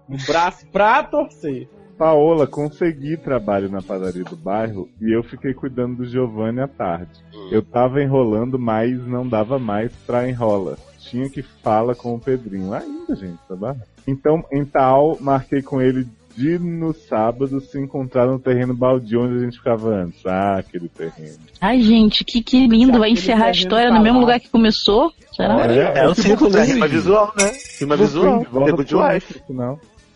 O 0.08 0.16
braço 0.26 0.66
pra 0.68 1.02
torcer. 1.02 1.68
Paola, 1.98 2.46
consegui 2.46 3.16
trabalho 3.16 3.68
na 3.68 3.82
padaria 3.82 4.22
do 4.22 4.36
bairro 4.36 4.88
e 5.00 5.12
eu 5.12 5.24
fiquei 5.24 5.52
cuidando 5.52 5.96
do 5.96 6.04
Giovanni 6.04 6.60
à 6.60 6.68
tarde. 6.68 7.10
Eu 7.50 7.60
tava 7.60 8.00
enrolando, 8.00 8.56
mas 8.56 9.04
não 9.04 9.26
dava 9.26 9.58
mais 9.58 9.92
pra 10.06 10.28
enrola. 10.28 10.78
Tinha 11.00 11.28
que 11.28 11.42
fala 11.42 11.94
com 11.94 12.14
o 12.14 12.20
Pedrinho. 12.20 12.72
Ainda, 12.72 13.16
gente, 13.16 13.38
tá 13.48 13.56
bom? 13.56 13.76
Então, 14.06 14.44
em 14.52 14.64
tal, 14.64 15.18
marquei 15.20 15.60
com 15.60 15.82
ele 15.82 16.06
de 16.36 16.56
no 16.56 16.94
sábado 16.94 17.60
se 17.60 17.80
encontrar 17.80 18.26
no 18.26 18.38
terreno 18.38 18.72
baldio 18.72 19.22
onde 19.22 19.38
a 19.38 19.40
gente 19.40 19.58
ficava 19.58 19.88
antes. 19.88 20.24
Ah, 20.24 20.58
aquele 20.58 20.88
terreno. 20.88 21.38
Ai, 21.60 21.80
gente, 21.80 22.24
que, 22.24 22.40
que 22.40 22.68
lindo. 22.68 23.00
Vai 23.00 23.10
encerrar 23.10 23.46
a 23.46 23.50
história 23.50 23.90
no 23.90 24.00
mesmo 24.00 24.20
lugar 24.20 24.38
que 24.38 24.48
começou? 24.48 25.12
Será? 25.32 25.66
É, 25.66 25.98
é 25.98 26.08
um 26.08 26.14
círculo, 26.14 26.56
é 26.56 26.64
rima 26.64 26.86
visual, 26.86 27.32
né? 27.36 27.52
Rima 27.80 27.96
visual. 27.96 28.46
Volta 28.52 28.70
Nego 28.70 28.84
de 28.84 28.90
pro 28.90 29.04
wife. 29.04 29.42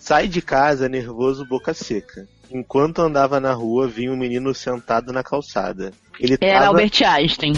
Sai 0.02 0.26
de 0.26 0.42
casa 0.42 0.88
nervoso, 0.88 1.46
boca 1.46 1.72
seca. 1.72 2.26
Enquanto 2.50 3.00
andava 3.00 3.38
na 3.38 3.52
rua, 3.52 3.86
vinha 3.86 4.10
um 4.10 4.16
menino 4.16 4.52
sentado 4.52 5.12
na 5.12 5.22
calçada. 5.22 5.92
Ele 6.18 6.36
Era 6.40 6.58
tava... 6.58 6.66
Albert 6.66 7.02
Einstein. 7.06 7.52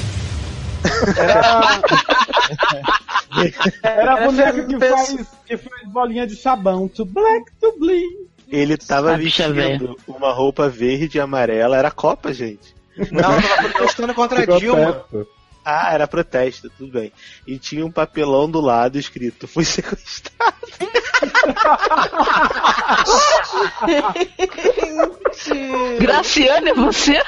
Era 3.83 4.13
a 4.13 4.27
boneca 4.27 4.63
que 4.63 4.79
faz, 4.79 5.27
que 5.47 5.57
faz 5.57 5.89
bolinha 5.89 6.27
de 6.27 6.37
sabão. 6.37 6.87
To 6.87 7.07
black 7.07 7.51
to 7.59 7.79
bling. 7.79 8.27
Ele 8.51 8.77
tava 8.77 9.17
vestindo 9.17 9.97
uma 10.07 10.31
roupa 10.31 10.69
verde 10.69 11.17
e 11.17 11.21
amarela. 11.23 11.79
Era 11.79 11.91
Copa, 11.91 12.31
gente. 12.35 12.77
Não, 13.11 13.23
tava 13.23 13.71
protestando 13.71 14.13
contra 14.13 14.43
a 14.43 14.59
Dilma. 14.59 14.93
Protesto. 14.93 15.44
Ah, 15.65 15.95
era 15.95 16.07
protesto, 16.07 16.69
tudo 16.71 16.93
bem. 16.93 17.11
E 17.47 17.59
tinha 17.59 17.87
um 17.87 17.91
papelão 17.91 18.51
do 18.51 18.61
lado 18.61 18.99
escrito: 18.99 19.49
Fui 19.49 19.65
sequestrado. 19.65 20.55
Graciane, 25.99 26.71
é 26.71 26.75
você? 26.75 27.23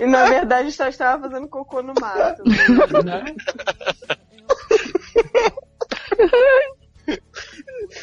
E 0.00 0.06
na 0.06 0.26
verdade 0.26 0.70
só 0.72 0.86
estava 0.88 1.28
fazendo 1.28 1.48
cocô 1.48 1.82
no 1.82 1.94
mato. 2.00 2.42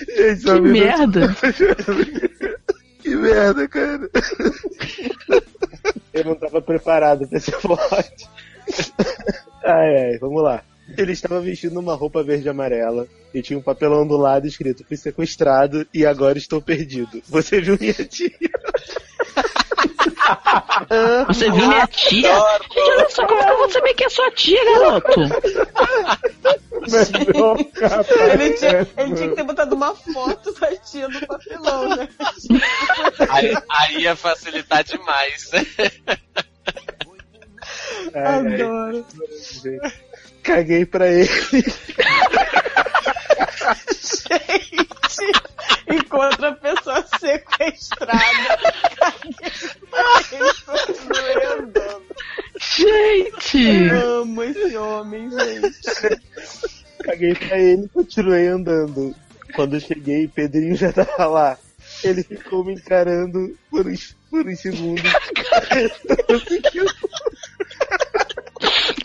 Gente, 0.08 0.44
Que 0.44 0.62
merda. 0.62 1.36
que 3.02 3.16
merda, 3.16 3.68
cara. 3.68 4.10
Eu 6.14 6.26
não 6.26 6.36
tava 6.36 6.62
preparado 6.62 7.28
pra 7.28 7.38
esse 7.38 7.52
plot. 7.52 8.30
Ai, 9.64 10.12
ai, 10.12 10.18
vamos 10.20 10.44
lá. 10.44 10.64
Ele 10.98 11.12
estava 11.14 11.40
vestindo 11.40 11.80
uma 11.80 11.96
roupa 11.96 12.24
verde 12.24 12.48
e 12.48 12.50
amarela 12.50 13.08
e 13.34 13.42
tinha 13.42 13.58
um 13.58 13.62
papelão 13.62 14.06
do 14.06 14.18
lado 14.18 14.46
escrito: 14.46 14.84
Fui 14.86 14.98
sequestrado 14.98 15.88
e 15.94 16.06
agora 16.06 16.38
estou 16.38 16.62
perdido. 16.62 17.22
Você 17.28 17.62
viu 17.62 17.78
minha 17.80 17.94
tia? 17.94 18.32
Você 21.28 21.52
viu 21.52 21.68
minha 21.68 21.88
tia? 21.88 22.34
Gente, 22.34 22.80
olha 22.80 23.10
só, 23.10 23.28
como 23.28 23.44
que 23.44 23.52
eu 23.52 23.58
vou 23.58 23.70
saber 23.70 23.94
que 23.94 24.04
é 24.04 24.10
sua 24.10 24.32
tia, 24.32 24.60
garoto? 24.66 25.22
Ele 28.34 28.54
tinha, 28.54 28.88
ele 28.98 29.16
tinha 29.16 29.30
que 29.30 29.36
ter 29.36 29.44
botado 29.44 29.76
uma 29.76 29.96
foto 29.96 30.54
da 30.60 30.76
tia 30.78 31.08
no 31.08 31.28
papelão, 31.28 31.90
né? 31.96 32.10
Aí, 33.30 33.56
aí 33.70 34.02
ia 34.02 34.16
facilitar 34.16 34.84
demais. 34.84 35.52
Ai, 38.14 38.62
ai. 38.64 38.64
Adoro. 38.64 39.06
Caguei 40.44 40.86
pra 40.86 41.08
ele. 41.08 41.30
Gente, 44.28 45.32
enquanto 45.88 46.46
a 46.46 46.52
pessoa 46.54 47.06
sequestrada, 47.20 48.60
andando. 51.60 52.04
Gente! 52.60 53.88
Eu 53.90 54.22
amo 54.22 54.44
esse 54.44 54.78
homem, 54.78 55.30
gente. 55.30 56.20
Caguei 57.04 57.36
pra 57.36 57.58
ele 57.58 57.86
e 57.86 57.90
continuei 57.90 58.48
andando. 58.48 59.16
Quando 59.56 59.76
eu 59.76 59.80
cheguei, 59.80 60.28
Pedrinho 60.28 60.76
já 60.76 60.94
tava 60.94 61.26
lá. 61.26 61.58
Ele 62.04 62.24
ficou 62.24 62.64
me 62.64 62.74
encarando 62.74 63.58
por 63.70 63.88
uns, 63.88 64.16
por 64.30 64.48
uns 64.48 64.60
segundos. 64.60 65.04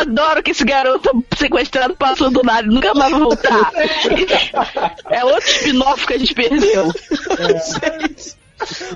Adoro 0.00 0.42
que 0.42 0.50
esse 0.52 0.64
garoto 0.64 1.24
sequestrado 1.36 1.96
passou 1.96 2.30
do 2.30 2.42
nada 2.42 2.66
e 2.66 2.70
nunca 2.70 2.94
mais 2.94 3.10
vai 3.10 3.20
voltar. 3.20 3.70
É 5.10 5.24
outro 5.24 5.48
spin-off 5.50 6.06
que 6.06 6.14
a 6.14 6.18
gente 6.18 6.34
perdeu. 6.34 6.92
Gente, 6.92 8.34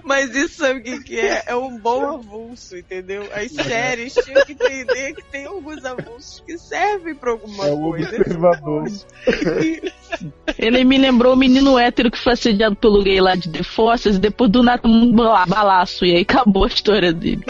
mas 0.05 0.35
isso 0.35 0.59
sabe 0.59 0.81
o 0.81 0.83
que, 0.83 1.01
que 1.03 1.19
é? 1.21 1.43
É 1.47 1.57
um 1.57 1.79
bom 1.79 2.07
avulso, 2.17 2.77
entendeu? 2.77 3.27
As 3.35 3.51
séries 3.51 4.15
tinham 4.15 4.45
que 4.45 4.53
entender 4.53 5.15
que 5.15 5.25
tem 5.25 5.47
alguns 5.47 5.85
avulsos 5.85 6.43
que 6.47 6.57
servem 6.59 7.15
pra 7.15 7.31
alguma 7.33 7.67
É 7.67 7.73
o 7.73 7.81
coisa. 7.81 8.09
observador. 8.17 8.85
Ele 10.59 10.85
me 10.85 10.99
lembrou 10.99 11.33
o 11.33 11.37
menino 11.37 11.79
hétero 11.79 12.11
que 12.11 12.19
foi 12.19 12.35
assediado 12.35 12.77
pelo 12.77 13.03
gay 13.03 13.21
lá 13.21 13.35
de 13.35 13.49
The 13.49 13.63
Forces 13.63 14.17
e 14.17 14.21
depois 14.21 14.51
do 14.51 14.63
nada 14.63 14.87
um 14.87 15.11
bala- 15.13 15.47
balaço. 15.47 16.05
E 16.05 16.15
aí 16.15 16.23
acabou 16.23 16.65
a 16.65 16.69
história 16.69 17.13
dele. 17.13 17.45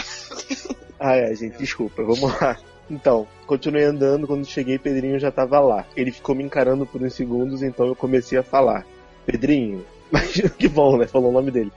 Ai, 0.99 1.25
ai, 1.25 1.35
gente, 1.35 1.57
desculpa, 1.57 2.01
vamos 2.03 2.33
lá. 2.41 2.57
Então, 2.89 3.27
continuei 3.47 3.83
andando, 3.83 4.27
quando 4.27 4.45
cheguei, 4.45 4.77
Pedrinho 4.77 5.19
já 5.19 5.31
tava 5.31 5.59
lá. 5.59 5.85
Ele 5.95 6.11
ficou 6.11 6.35
me 6.35 6.43
encarando 6.43 6.85
por 6.85 7.01
uns 7.01 7.13
segundos, 7.13 7.63
então 7.63 7.87
eu 7.87 7.95
comecei 7.95 8.37
a 8.37 8.43
falar. 8.43 8.85
Pedrinho, 9.25 9.83
mas 10.11 10.33
que 10.57 10.67
bom, 10.67 10.97
né? 10.97 11.07
Falou 11.07 11.29
o 11.29 11.33
nome 11.33 11.49
dele. 11.51 11.71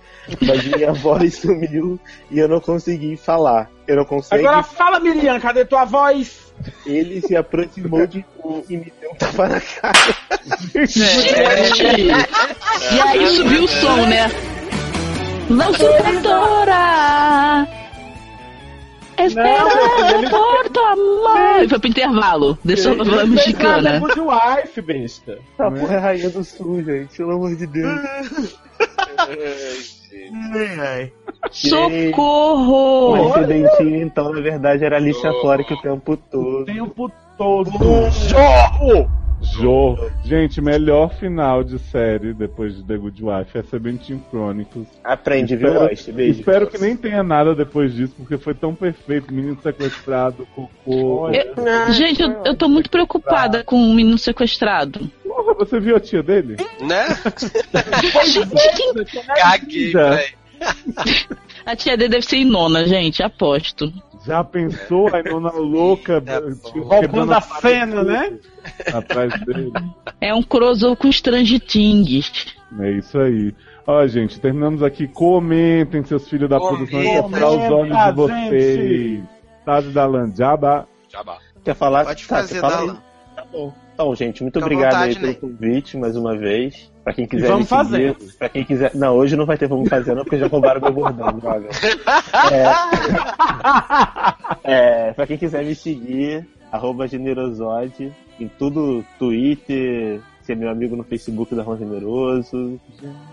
Mas 0.47 0.65
minha 0.65 0.93
voz 0.93 1.37
sumiu 1.41 1.99
e 2.31 2.39
eu 2.39 2.49
não 2.49 2.61
consegui 2.61 3.17
falar. 3.17 3.71
Eu 3.87 3.97
não 3.97 4.05
consegui. 4.05 4.47
Agora 4.47 4.63
fala, 4.63 5.01
Miriam, 5.01 5.41
cadê 5.41 5.65
tua 5.65 5.85
voz? 5.85 6.53
Ele 6.85 7.21
se 7.23 7.35
aproximou 7.37 8.07
de 8.07 8.19
mim 8.19 8.65
e 8.69 8.77
me 8.77 8.93
deu 9.01 9.13
um 9.13 9.15
tapa 9.15 9.49
na 9.49 9.61
cara. 9.61 10.17
Gente! 10.87 12.09
E 12.95 13.01
aí 13.01 13.27
subiu 13.29 13.65
o 13.65 13.69
som, 13.69 14.07
né? 14.07 14.29
Não 15.49 15.73
sou 15.73 15.91
cantora! 16.03 17.67
Espera 19.19 19.65
por 20.31 20.71
tua 20.71 20.97
mãe! 20.97 21.69
Foi 21.69 21.79
pro 21.79 21.89
intervalo. 21.89 22.59
Deixou 22.65 22.93
a 22.93 22.97
novela 22.97 23.27
mexicana. 23.27 23.99
Good 23.99 24.21
Wife, 24.21 24.81
besta. 24.83 25.39
Essa 25.55 25.71
porra 25.71 25.95
é 25.95 25.99
rainha 25.99 26.31
do 26.31 26.45
sul, 26.45 26.83
gente. 26.83 27.17
Pelo 27.17 27.33
amor 27.33 27.55
de 27.57 27.67
Deus. 27.67 28.01
Ai, 30.55 30.81
ai. 30.81 31.13
Socorro! 31.51 33.13
O 33.13 33.29
incidentinho, 33.29 34.03
então, 34.03 34.33
na 34.33 34.41
verdade, 34.41 34.85
era 34.85 34.97
a 34.97 34.99
Alicia 34.99 35.33
Flora 35.41 35.63
o 35.63 35.83
tempo 35.83 36.17
todo. 36.17 36.63
O 36.63 36.65
tempo 36.65 37.13
todo. 37.37 37.71
Jorro! 38.29 39.18
Jorro. 39.41 40.11
Gente, 40.25 40.61
melhor 40.61 41.15
final 41.15 41.63
de 41.65 41.79
série 41.79 42.33
depois 42.35 42.77
de 42.77 42.83
The 42.85 42.97
Good 42.97 43.23
Wife 43.23 43.59
é 43.59 43.63
Seventeen 43.63 44.23
Chronicles. 44.31 44.87
Aprende, 45.05 45.57
viu, 45.57 45.69
Espero- 45.69 45.89
Lost? 45.91 46.11
Beijo. 46.13 46.39
Espero 46.41 46.67
que 46.67 46.79
nem 46.79 46.97
tenha 46.97 47.23
nada 47.23 47.55
depois 47.55 47.95
disso, 47.95 48.15
porque 48.17 48.37
foi 48.37 48.55
tão 48.55 48.75
perfeito. 48.75 49.33
Menino 49.33 49.59
sequestrado, 49.63 50.47
cocô. 50.55 51.31
Eu- 51.31 51.93
gente, 51.93 52.21
eu, 52.23 52.31
eu 52.45 52.57
tô 52.57 52.69
muito 52.69 52.91
preocupada 52.91 53.63
com 53.65 53.77
o 53.77 53.95
menino 53.95 54.19
sequestrado. 54.19 55.11
Porra, 55.25 55.55
você 55.55 55.79
viu 55.81 55.97
a 55.97 56.01
tia 56.01 56.23
dele? 56.23 56.57
Né? 56.81 57.07
Gente, 58.05 59.17
Caguei, 59.37 59.93
velho. 59.93 60.39
a 61.65 61.77
tia 61.77 61.97
dele 61.97 62.11
deve 62.11 62.27
ser 62.27 62.39
inona, 62.39 62.85
gente, 62.87 63.23
aposto. 63.23 63.93
Já 64.29 64.45
pensou 64.45 65.09
a 65.09 65.23
nona 65.23 65.51
louca 65.53 66.21
tipo, 66.21 66.81
Roubando 66.81 67.01
quebrando 67.01 67.33
a 67.33 67.41
cena, 67.41 68.03
né? 68.05 68.39
atrás 68.93 69.41
dele? 69.45 69.73
É 70.21 70.35
um 70.35 70.43
crossover 70.43 70.97
com 70.97 71.09
Strange 71.09 71.59
Things. 71.59 72.55
É 72.79 72.91
isso 72.93 73.19
aí. 73.19 73.55
Ó, 73.87 74.07
gente, 74.07 74.39
terminamos 74.39 74.83
aqui. 74.83 75.09
Comentem, 75.09 76.05
seus 76.05 76.29
filhos 76.29 76.49
da 76.51 76.59
produção, 76.61 77.01
que 77.01 77.09
é 77.09 77.23
para 77.23 77.49
os 77.49 77.73
olhos 77.73 77.97
de 77.97 78.13
vocês. 78.13 79.25
Tade 79.65 79.91
da 79.91 80.07
Lanjaba. 80.07 80.87
Jabá. 81.11 81.39
Quer 81.65 81.75
falar? 81.75 82.05
Pode 82.05 82.27
Tá, 82.27 82.37
fazer, 82.37 82.61
fala 82.61 82.81
aí. 82.81 82.87
Dala. 82.87 83.03
Tá 83.35 83.45
bom. 83.51 83.75
Então, 83.99 84.15
gente, 84.15 84.45
muito 84.45 84.55
Fica 84.55 84.65
obrigado 84.65 84.93
vontade, 84.93 85.09
aí 85.09 85.15
pelo 85.17 85.27
Ney. 85.27 85.35
convite 85.35 85.97
mais 85.97 86.15
uma 86.15 86.37
vez. 86.37 86.89
Pra 87.03 87.13
quem 87.13 87.27
quiser 87.27 87.49
Vamos 87.49 87.69
me 87.69 87.85
seguir, 87.85 88.37
pra 88.39 88.49
quem 88.49 88.65
quiser. 88.65 88.95
Não, 88.95 89.17
hoje 89.17 89.35
não 89.35 89.45
vai 89.45 89.59
ter 89.59 89.67
vamos 89.67 89.89
fazer, 89.89 90.15
não, 90.15 90.23
porque 90.23 90.39
já 90.39 90.47
roubaram 90.47 90.81
meu 90.81 90.93
bordão, 90.93 91.37
droga. 91.37 91.69
É, 94.63 95.09
é, 95.09 95.13
pra 95.15 95.27
quem 95.27 95.37
quiser 95.37 95.65
me 95.65 95.75
seguir, 95.75 96.47
arroba 96.71 97.09
generosode, 97.09 98.13
em 98.39 98.47
tudo, 98.47 99.05
Twitter, 99.19 100.21
ser 100.43 100.55
meu 100.55 100.71
amigo 100.71 100.95
no 100.95 101.03
Facebook 101.03 101.53
da 101.57 101.65
Ron 101.65 101.79
Generoso, 101.79 102.81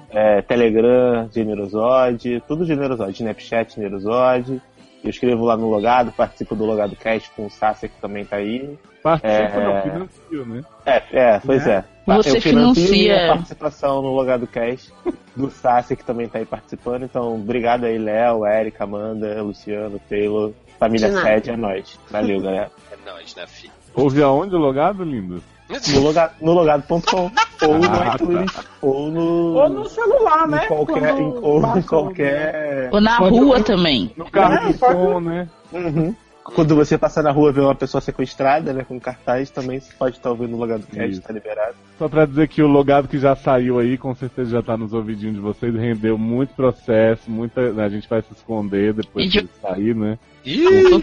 é, 0.09 0.41
Telegram, 0.41 1.29
Generosode, 1.31 2.41
tudo 2.47 2.65
Generosode, 2.65 3.11
Snapchat, 3.11 3.75
Generosode. 3.75 4.59
Eu 5.05 5.11
escrevo 5.11 5.45
lá 5.45 5.55
no 5.55 5.69
Logado, 5.69 6.11
participo 6.11 6.55
do 6.55 6.65
Logado 6.65 6.95
Cast 6.95 7.29
com 7.35 7.45
o 7.45 7.49
Sassi, 7.49 7.87
que 7.87 8.01
também 8.01 8.25
tá 8.25 8.37
aí. 8.37 8.75
Participa, 9.03 9.59
É. 9.59 9.63
não, 9.63 9.81
financio, 9.83 10.45
né? 10.47 10.63
É, 10.83 11.03
é, 11.11 11.39
pois 11.45 11.67
é. 11.67 11.85
Você 12.07 12.37
eu 12.37 12.41
financio 12.41 12.87
financia- 12.87 13.15
minha 13.15 13.27
participação 13.27 14.01
no 14.01 14.09
Logado 14.09 14.47
Cast 14.47 14.91
do 15.35 15.51
Sassi, 15.51 15.95
que 15.95 16.03
também 16.03 16.27
tá 16.27 16.39
aí 16.39 16.45
participando. 16.45 17.03
Então, 17.03 17.35
obrigado 17.35 17.83
aí, 17.85 17.99
Léo, 17.99 18.45
Érica, 18.47 18.83
Amanda, 18.83 19.43
Luciano, 19.43 19.99
Taylor, 20.09 20.53
família 20.79 21.07
De 21.09 21.13
nada. 21.13 21.27
7, 21.27 21.51
é 21.51 21.55
nóis. 21.57 21.99
Valeu, 22.09 22.41
galera. 22.41 22.71
É 22.91 23.09
nóis, 23.11 23.35
né, 23.35 23.45
filho? 23.45 23.73
Ouve 23.93 24.23
aonde 24.23 24.55
o 24.55 24.59
logado, 24.59 25.03
lindo? 25.03 25.41
No, 25.67 25.99
loga, 26.01 26.31
no 26.41 26.53
logado.com, 26.53 27.31
ou 27.67 27.79
no 27.79 27.85
Ah, 27.89 28.15
iTunes, 28.15 28.51
ou 28.81 29.09
no. 29.09 29.53
Ou 29.55 29.69
no 29.69 29.85
celular, 29.89 30.47
né? 30.47 30.65
em 30.65 30.67
qualquer, 30.67 30.99
Quando 31.15 31.19
em, 31.21 31.39
ou 31.41 31.59
em 31.61 31.79
o- 31.79 31.83
qualquer. 31.83 32.89
Ou 32.91 33.01
na 33.01 33.17
Pode- 33.17 33.39
rua 33.39 33.61
também. 33.63 34.11
No 34.15 34.29
carro 34.29 34.53
É, 34.53 34.71
do 34.71 34.77
pode- 34.79 34.93
som, 34.93 35.19
né? 35.19 35.47
Uhum. 35.73 36.15
Quando 36.53 36.75
você 36.75 36.95
passar 36.95 37.23
na 37.23 37.31
rua 37.31 37.49
e 37.49 37.53
ver 37.53 37.61
uma 37.61 37.73
pessoa 37.73 37.99
sequestrada, 37.99 38.71
né, 38.71 38.83
com 38.87 38.99
cartaz, 38.99 39.49
também 39.49 39.79
você 39.79 39.91
pode 39.97 40.17
estar 40.17 40.29
ouvindo 40.29 40.53
o 40.55 40.59
Logado 40.59 40.85
Cast, 40.85 41.09
Isso. 41.13 41.21
tá 41.23 41.33
liberado. 41.33 41.73
Só 41.97 42.07
pra 42.07 42.27
dizer 42.27 42.47
que 42.47 42.61
o 42.61 42.67
logado 42.67 43.07
que 43.07 43.17
já 43.17 43.35
saiu 43.35 43.79
aí, 43.79 43.97
com 43.97 44.13
certeza 44.13 44.51
já 44.51 44.61
tá 44.61 44.77
nos 44.77 44.93
ouvidinhos 44.93 45.33
de 45.33 45.41
vocês, 45.41 45.73
rendeu 45.73 46.15
muito 46.19 46.53
processo, 46.53 47.31
muita. 47.31 47.61
A 47.83 47.89
gente 47.89 48.07
vai 48.07 48.21
se 48.21 48.31
esconder 48.33 48.93
depois 48.93 49.25
E 49.25 49.29
que 49.41 49.49
sair, 49.59 49.95
né? 49.95 50.19
Ih. 50.45 51.01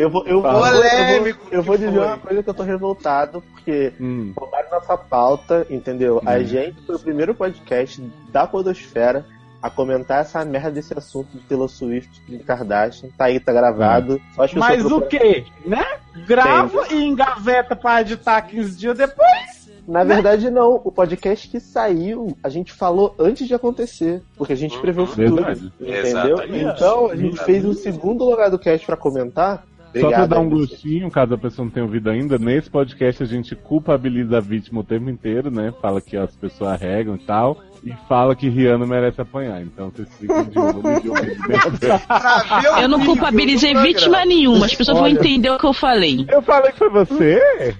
Eu 0.00 0.08
vou, 0.10 0.24
eu, 0.26 0.40
vou- 0.40 0.50
Polêmico 0.52 1.40
eu 1.50 1.50
vou, 1.50 1.52
eu 1.58 1.62
vou 1.62 1.76
dizer 1.76 1.92
foi. 1.92 2.06
uma 2.06 2.18
coisa 2.18 2.42
que 2.42 2.50
eu 2.50 2.54
tô 2.54 2.62
revoltado, 2.62 3.42
porque 3.52 3.92
Hum. 4.00 4.32
roubaram 4.36 4.70
nossa 4.70 4.96
pauta, 4.96 5.66
entendeu? 5.68 6.22
A 6.24 6.36
Hum. 6.38 6.44
gente 6.44 6.80
foi 6.86 6.96
o 6.96 6.98
primeiro 6.98 7.34
podcast 7.34 8.02
da 8.32 8.46
Podosfera 8.46 9.26
a 9.62 9.68
comentar 9.68 10.22
essa 10.22 10.42
merda 10.44 10.70
desse 10.70 10.96
assunto 10.96 11.28
de 11.32 11.40
Taylor 11.40 11.68
Swift 11.68 12.22
e 12.28 12.38
de 12.38 12.42
Kardashian. 12.44 13.10
Tá 13.18 13.26
aí, 13.26 13.38
tá 13.38 13.52
gravado. 13.52 14.18
Pessoas 14.30 14.54
Mas 14.54 14.84
o 14.86 15.02
que? 15.02 15.44
Né? 15.66 15.84
Grava 16.26 16.86
e 16.90 17.04
engaveta 17.04 17.76
pra 17.76 18.00
editar 18.00 18.40
15 18.40 18.78
dias 18.78 18.96
depois. 18.96 19.60
Na 19.86 20.04
verdade, 20.04 20.50
não. 20.50 20.80
O 20.84 20.92
podcast 20.92 21.48
que 21.48 21.58
saiu, 21.58 22.36
a 22.44 22.48
gente 22.48 22.72
falou 22.72 23.14
antes 23.18 23.46
de 23.48 23.54
acontecer. 23.54 24.22
Porque 24.36 24.52
a 24.52 24.56
gente 24.56 24.78
prevê 24.78 25.00
o 25.02 25.06
futuro. 25.06 25.34
Verdade. 25.36 25.72
Entendeu? 25.80 26.04
Exatamente. 26.38 26.64
Então, 26.64 27.10
a 27.10 27.16
gente 27.16 27.36
fez 27.44 27.64
um 27.64 27.72
segundo 27.74 28.24
logado 28.24 28.58
cast 28.58 28.86
pra 28.86 28.96
comentar. 28.96 29.64
Só 29.92 29.98
pra 29.98 30.08
Obrigado 30.08 30.30
dar 30.30 30.40
um 30.40 30.48
gostinho, 30.48 31.10
caso 31.10 31.34
a 31.34 31.38
pessoa 31.38 31.64
não 31.64 31.72
tenha 31.72 31.84
ouvido 31.84 32.10
ainda, 32.10 32.38
nesse 32.38 32.70
podcast 32.70 33.22
a 33.22 33.26
gente 33.26 33.56
culpabiliza 33.56 34.38
a 34.38 34.40
vítima 34.40 34.80
o 34.80 34.84
tempo 34.84 35.10
inteiro, 35.10 35.50
né? 35.50 35.72
Fala 35.82 36.00
que 36.00 36.16
as 36.16 36.34
pessoas 36.36 36.80
regam 36.80 37.16
e 37.16 37.18
tal, 37.18 37.60
e 37.84 37.92
fala 38.08 38.34
que 38.36 38.48
Rihanna 38.48 38.86
merece 38.86 39.20
apanhar. 39.20 39.62
Então 39.62 39.90
vocês 39.90 40.08
ficam 40.18 40.44
de 40.44 40.58
olho 40.58 41.00
de 41.00 41.08
ouvido 41.08 41.48
bem 41.48 41.58
aberto. 41.58 42.80
Eu 42.82 42.88
não 42.88 43.04
culpabilizei 43.04 43.74
vítima 43.74 44.24
nenhuma, 44.24 44.66
as 44.66 44.74
pessoas 44.74 44.98
vão 44.98 45.06
Olha. 45.06 45.12
entender 45.12 45.50
o 45.50 45.58
que 45.58 45.66
eu 45.66 45.72
falei. 45.72 46.26
Eu 46.28 46.42
falei 46.42 46.72
que 46.72 46.78
foi 46.78 46.90
você? 46.90 47.74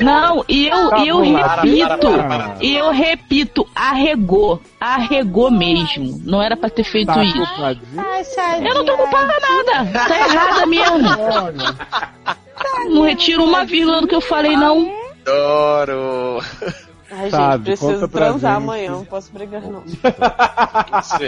Não, 0.00 0.44
e 0.48 0.68
eu, 0.68 0.96
e 0.98 1.08
eu 1.08 1.20
repito, 1.20 1.98
Para, 1.98 1.98
para, 1.98 2.28
para, 2.28 2.38
para. 2.48 2.56
e 2.60 2.76
eu 2.76 2.90
repito, 2.90 3.66
arregou, 3.74 4.60
arregou 4.80 5.50
mesmo. 5.50 6.20
Não 6.24 6.42
era 6.42 6.56
pra 6.56 6.70
ter 6.70 6.84
feito 6.84 7.12
Tá 7.12 7.22
isso. 7.24 7.38
Eu 8.64 8.74
não 8.74 8.84
tô 8.84 8.96
culpada 8.96 9.32
nada, 9.40 9.90
tá 10.08 10.18
errada 10.18 10.66
mesmo. 10.66 10.98
Não 12.90 13.02
retiro 13.02 13.44
uma 13.44 13.64
vírgula 13.64 14.00
do 14.00 14.06
que 14.08 14.14
eu 14.14 14.20
falei, 14.20 14.56
não. 14.56 15.01
Adoro. 15.24 16.40
Ai, 17.10 17.30
Sabe, 17.30 17.66
gente, 17.70 17.78
preciso 17.78 18.08
transar 18.08 18.54
gente. 18.54 18.62
amanhã, 18.64 18.90
não 18.92 19.04
posso 19.04 19.30
brigar, 19.32 19.60
não. 19.62 19.84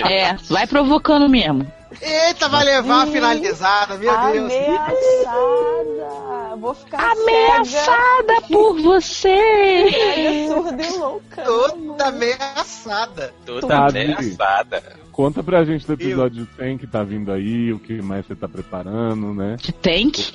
É, 0.09 0.35
vai 0.49 0.66
provocando 0.66 1.29
mesmo. 1.29 1.71
Eita, 2.01 2.49
vai 2.49 2.65
levar 2.65 3.03
a 3.03 3.07
finalizada, 3.07 3.97
meu 3.99 4.11
Deus. 4.33 4.53
Ameaçada. 4.53 6.57
Vou 6.57 6.75
ficar 6.75 7.15
cega, 7.15 7.23
Ameaçada 7.23 8.41
por 8.51 8.81
você. 8.81 9.91
cega, 9.91 10.55
surda 10.55 10.83
e 10.83 10.99
louca. 10.99 11.43
Toda 11.43 12.07
ameaçada. 12.07 13.35
Toda 13.45 13.77
ameaçada. 13.87 14.83
Conta 15.12 15.43
pra 15.45 15.65
gente 15.65 15.87
do 15.87 15.93
episódio 15.93 16.49
100 16.57 16.79
que 16.79 16.87
tá 16.87 17.03
vindo 17.05 17.31
aí, 17.31 17.73
o 17.73 17.79
que 17.79 18.01
mais 18.01 18.27
você 18.27 18.35
tá 18.35 18.49
preparando, 18.49 19.35
né? 19.35 19.57
De 19.61 19.71
tank? 19.73 20.33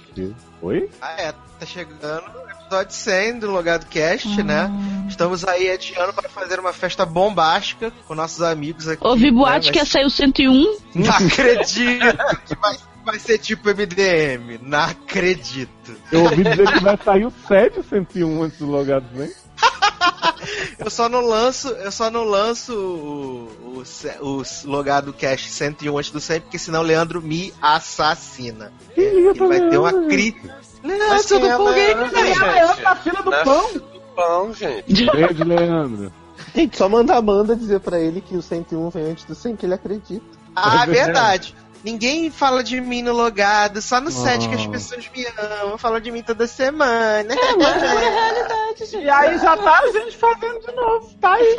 Oi? 0.61 0.89
Ah, 1.01 1.15
é, 1.17 1.31
tá 1.59 1.65
chegando 1.65 2.48
o 2.69 2.81
episódio 2.81 2.95
100 2.95 3.39
do 3.39 3.49
Logado 3.49 3.85
Cast, 3.87 4.43
né? 4.43 4.69
Estamos 5.07 5.43
aí 5.43 5.71
adiando 5.71 6.13
para 6.13 6.29
fazer 6.29 6.59
uma 6.59 6.71
festa 6.71 7.03
bombástica 7.05 7.91
com 8.07 8.13
nossos 8.13 8.41
amigos 8.41 8.87
aqui. 8.87 9.05
Ouvi 9.05 9.31
né? 9.31 9.31
boate 9.31 9.65
Vai 9.65 9.73
que 9.73 9.79
ia 9.79 9.85
sair 9.85 10.05
o 10.05 10.09
101. 10.09 10.77
Não 10.93 11.11
acredito 11.11 12.17
que 12.45 12.55
vai, 12.55 12.77
vai 13.03 13.19
ser 13.19 13.39
tipo 13.39 13.67
MDM. 13.69 14.59
Não 14.61 14.79
acredito. 14.79 15.95
Eu 16.11 16.23
ouvi 16.23 16.43
dizer 16.43 16.71
que 16.71 16.79
vai 16.79 16.97
sair 17.03 17.25
o 17.25 17.33
7 17.47 17.81
101 17.81 18.43
antes 18.43 18.59
do 18.59 18.67
logado, 18.67 19.05
né? 19.13 19.29
Eu 20.77 20.89
só 20.89 21.09
não 21.09 21.19
lanço, 21.19 21.67
eu 21.67 21.91
só 21.91 22.09
não 22.09 22.23
lanço 22.23 22.73
o, 22.73 23.83
o, 24.21 24.37
o 24.41 24.43
logado 24.63 25.11
cast 25.11 25.49
101 25.49 25.97
antes 25.97 26.11
do 26.11 26.21
100, 26.21 26.41
porque 26.41 26.57
senão 26.57 26.79
o 26.79 26.83
Leandro 26.83 27.21
me 27.21 27.53
assassina. 27.61 28.71
Ele 28.95 29.33
vai 29.33 29.69
ter 29.69 29.77
uma 29.77 30.07
crise. 30.07 30.49
Não, 30.83 31.09
Mas 31.09 31.25
tudo 31.25 31.41
quem 31.47 31.57
por 31.57 31.69
Leandro, 31.71 32.09
game, 32.09 32.27
gente? 32.27 32.39
velho. 32.39 32.53
Leandro 32.53 32.83
na 32.83 32.95
fila 32.95 33.21
do 33.23 33.29
Na 33.29 33.43
pão. 33.43 33.67
fila 33.67 33.85
do 33.85 33.99
pão, 34.15 34.53
gente. 34.53 35.05
Beijo, 35.11 35.43
Leandro. 35.43 36.13
Gente, 36.55 36.77
só 36.77 36.87
manda 36.89 37.13
a 37.13 37.17
Amanda 37.17 37.55
dizer 37.55 37.79
pra 37.81 37.99
ele 37.99 38.21
que 38.21 38.35
o 38.35 38.41
101 38.41 38.89
vem 38.89 39.11
antes 39.11 39.25
do 39.25 39.35
100 39.35 39.55
que 39.55 39.65
ele 39.65 39.73
acredita. 39.73 40.25
Ah, 40.55 40.83
É 40.83 40.85
verdade. 40.87 41.55
Ninguém 41.83 42.29
fala 42.29 42.61
de 42.61 42.81
mim 42.81 43.01
no 43.01 43.13
logado, 43.13 43.81
só 43.81 44.01
no 44.01 44.11
set 44.11 44.49
que 44.49 44.55
as 44.55 44.65
Oh. 44.65 44.69
pessoas 44.69 45.09
me 45.15 45.25
amam, 45.61 45.77
falam 45.77 45.99
de 46.01 46.11
mim 46.11 46.21
toda 46.21 46.45
semana. 46.45 47.33
É, 47.33 47.55
mas 47.55 47.57
não 47.57 47.99
é 47.99 48.09
realidade, 48.09 48.79
gente. 48.85 48.97
E 49.05 49.09
aí 49.09 49.37
já 49.37 49.55
tá 49.55 49.79
a 49.79 49.87
gente 49.91 50.17
fazendo 50.17 50.59
de 50.59 50.71
novo. 50.75 51.09
Tá 51.21 51.33
aí. 51.35 51.55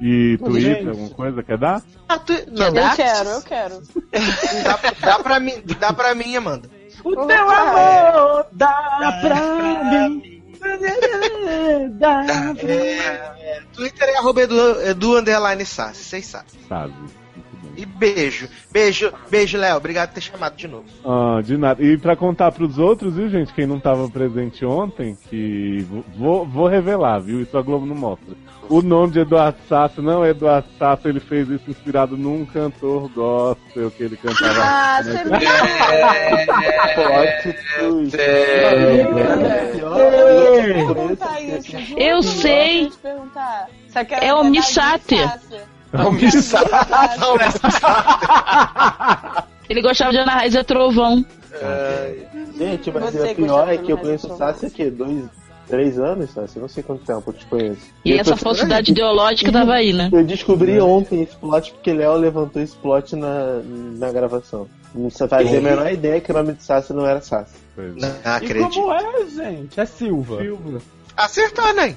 E 0.00 0.38
Twitter, 0.38 0.76
Gente. 0.76 0.88
alguma 0.88 1.10
coisa? 1.10 1.42
Quer 1.42 1.58
dar? 1.58 1.82
Ah, 2.08 2.18
tu- 2.18 2.32
não, 2.50 2.66
Eu 2.68 2.72
dá, 2.72 2.96
quero, 2.96 3.28
eu 3.28 3.42
quero. 3.42 3.82
dá, 4.64 4.78
dá 5.06 5.18
pra 5.18 5.40
mim, 5.40 5.54
dá 5.78 5.92
pra 5.92 6.14
mim, 6.14 6.36
Amanda. 6.36 6.70
O 7.04 7.26
teu 7.26 7.50
amor 7.50 8.46
dá 8.52 9.18
pra 9.22 9.36
mim. 9.90 10.42
Dá 11.98 12.24
pra 12.24 12.54
mim. 12.54 12.70
É, 12.70 13.62
Twitter 13.72 14.08
é 14.08 14.18
arroba 14.18 14.42
edu, 14.42 14.82
edu 14.82 15.18
underline 15.18 15.64
sass, 15.64 15.96
vocês 15.96 16.26
sabem. 16.26 16.48
Sabe. 16.68 16.94
E 17.78 17.86
beijo. 17.86 18.48
Beijo, 18.72 19.12
beijo, 19.30 19.56
Léo. 19.56 19.76
Obrigado 19.76 20.08
por 20.08 20.14
ter 20.16 20.20
chamado 20.20 20.56
de 20.56 20.66
novo. 20.66 20.84
Ah, 21.04 21.40
de 21.40 21.56
nada. 21.56 21.80
E 21.80 21.96
pra 21.96 22.16
contar 22.16 22.50
pros 22.50 22.76
outros, 22.76 23.14
viu, 23.14 23.28
gente, 23.30 23.52
quem 23.54 23.68
não 23.68 23.78
tava 23.78 24.10
presente 24.10 24.64
ontem, 24.66 25.16
que 25.30 25.86
vo- 25.88 26.04
vou, 26.16 26.44
vou 26.44 26.66
revelar, 26.66 27.20
viu? 27.20 27.40
Isso 27.40 27.56
a 27.56 27.62
Globo 27.62 27.86
não 27.86 27.94
mostra. 27.94 28.34
O 28.68 28.82
nome 28.82 29.12
de 29.12 29.20
Eduardo 29.20 29.56
Sasso 29.68 30.02
não 30.02 30.24
é 30.24 30.30
Eduardo 30.30 30.66
Sasso, 30.78 31.06
ele 31.08 31.20
fez 31.20 31.48
isso 31.48 31.70
inspirado 31.70 32.16
num 32.18 32.44
cantor 32.44 33.08
gospel 33.14 33.90
que 33.92 34.02
ele 34.02 34.16
cantava. 34.16 34.60
Ah, 34.60 35.00
né? 35.04 35.24
você 37.42 37.52
twist. 37.78 38.16
Eu 41.96 42.22
sei. 42.22 42.90
É 44.20 44.34
o 44.34 44.44
Missate. 44.44 45.16
É. 45.92 45.98
Ele 49.68 49.82
gostava 49.82 50.12
de 50.12 50.18
Ana 50.18 50.32
Raiz 50.32 50.54
e 50.54 50.64
Trovão. 50.64 51.24
Gente, 52.56 52.90
mas 52.90 53.12
Você 53.14 53.32
o 53.32 53.36
pior 53.36 53.68
é 53.68 53.76
que 53.76 53.92
eu 53.92 53.98
conheço 53.98 54.32
o 54.32 54.36
Sassi 54.36 54.70
quê? 54.70 54.90
Dois, 54.90 55.24
três 55.68 55.98
anos, 55.98 56.30
Sassi? 56.30 56.56
Eu 56.56 56.62
não 56.62 56.68
sei 56.68 56.82
quanto 56.82 57.04
tempo 57.04 57.22
eu 57.26 57.32
te 57.34 57.46
conheço. 57.46 57.80
E 58.04 58.12
eu 58.12 58.18
essa 58.20 58.30
tô- 58.32 58.36
falsidade 58.36 58.92
ideológica 58.92 59.52
tava 59.52 59.74
aí, 59.74 59.92
né? 59.92 60.08
Eu 60.12 60.24
descobri 60.24 60.80
ontem 60.80 61.22
esse 61.22 61.36
plot 61.36 61.72
porque 61.72 61.92
Léo 61.92 62.14
levantou 62.16 62.62
esse 62.62 62.76
plot 62.76 63.14
na, 63.16 63.60
na 63.64 64.10
gravação. 64.10 64.66
Não 64.94 65.10
você 65.10 65.28
fazia 65.28 65.58
a 65.58 65.62
menor 65.62 65.92
ideia 65.92 66.20
que 66.20 66.30
o 66.30 66.34
nome 66.34 66.54
de 66.54 66.62
Sassi 66.62 66.92
não 66.94 67.06
era 67.06 67.20
Sassi. 67.20 67.54
Pois 67.74 67.94
é. 67.96 68.00
Não 68.00 68.08
E 68.08 68.12
acredito. 68.24 68.70
como 68.72 68.94
é, 68.94 69.26
gente? 69.26 69.78
É 69.80 69.84
Silva. 69.84 70.38
Acertou, 71.16 71.74
né? 71.74 71.94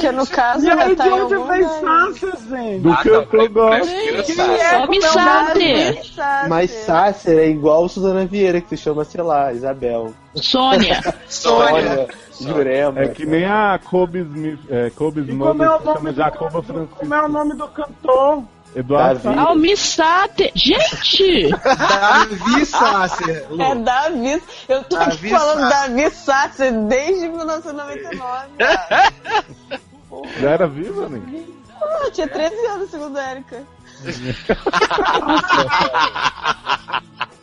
Que 0.00 0.10
no 0.12 0.26
caso 0.26 0.62
E 0.64 0.66
já 0.66 0.82
aí, 0.84 0.96
tá 0.96 1.04
de 1.04 1.10
onde 1.10 1.36
vem. 1.48 1.62
Sassi, 1.62 2.48
gente? 2.48 2.80
Do 2.82 2.92
Ah, 2.92 2.96
que 3.02 3.08
eu 3.08 3.14
não, 3.20 3.26
pre- 3.26 3.48
gosto. 3.48 3.86
Quem 3.92 4.22
Sass. 4.34 4.38
é? 4.60 4.74
É 4.74 4.78
o. 4.84 4.90
Missate. 4.90 6.12
Mas 6.48 6.70
Sassi 6.70 7.30
é 7.30 7.48
igual 7.48 7.88
Suzana 7.88 8.26
Vieira, 8.26 8.60
que 8.60 8.68
se 8.70 8.76
chama, 8.76 9.04
sei 9.04 9.22
lá, 9.22 9.52
Isabel. 9.52 10.12
Sônia. 10.34 11.00
Sônia. 11.28 12.08
Jurema. 12.40 13.00
É 13.00 13.08
que 13.08 13.26
nem 13.26 13.44
a 13.46 13.80
Kobe 13.82 14.20
Smith, 14.20 14.60
é, 14.70 14.90
Kobe 14.90 15.22
E 15.22 15.36
como 15.36 15.62
é 15.64 15.70
o 15.76 15.96
Smith, 15.96 16.14
Jacoba 16.14 16.62
Francisco. 16.62 16.96
como 16.96 17.14
é 17.14 17.22
o 17.24 17.28
nome 17.28 17.54
do 17.54 17.66
cantor? 17.68 18.42
Eduardo 18.74 19.22
Davi. 19.22 19.36
Sasso. 19.36 19.48
Almissate. 19.48 20.52
Gente! 20.54 21.50
Davi 21.50 22.66
Sasser. 22.66 23.46
Lu. 23.50 23.62
É 23.62 23.74
Davi. 23.74 24.42
Eu 24.68 24.84
tô 24.84 24.96
aqui 24.96 25.08
Davi 25.10 25.30
falando 25.30 25.60
Sasser. 25.60 25.88
Davi 25.90 26.10
Sasser 26.10 26.72
desde 26.84 27.28
1999. 27.28 28.48
cara. 28.58 29.12
Já 30.40 30.50
era 30.50 30.66
viva, 30.66 31.08
né? 31.08 31.20
Ah, 31.80 32.00
eu 32.04 32.10
tinha 32.10 32.28
13 32.28 32.54
anos, 32.66 32.90
segundo 32.90 33.16
a 33.16 33.30
Erika. 33.30 33.62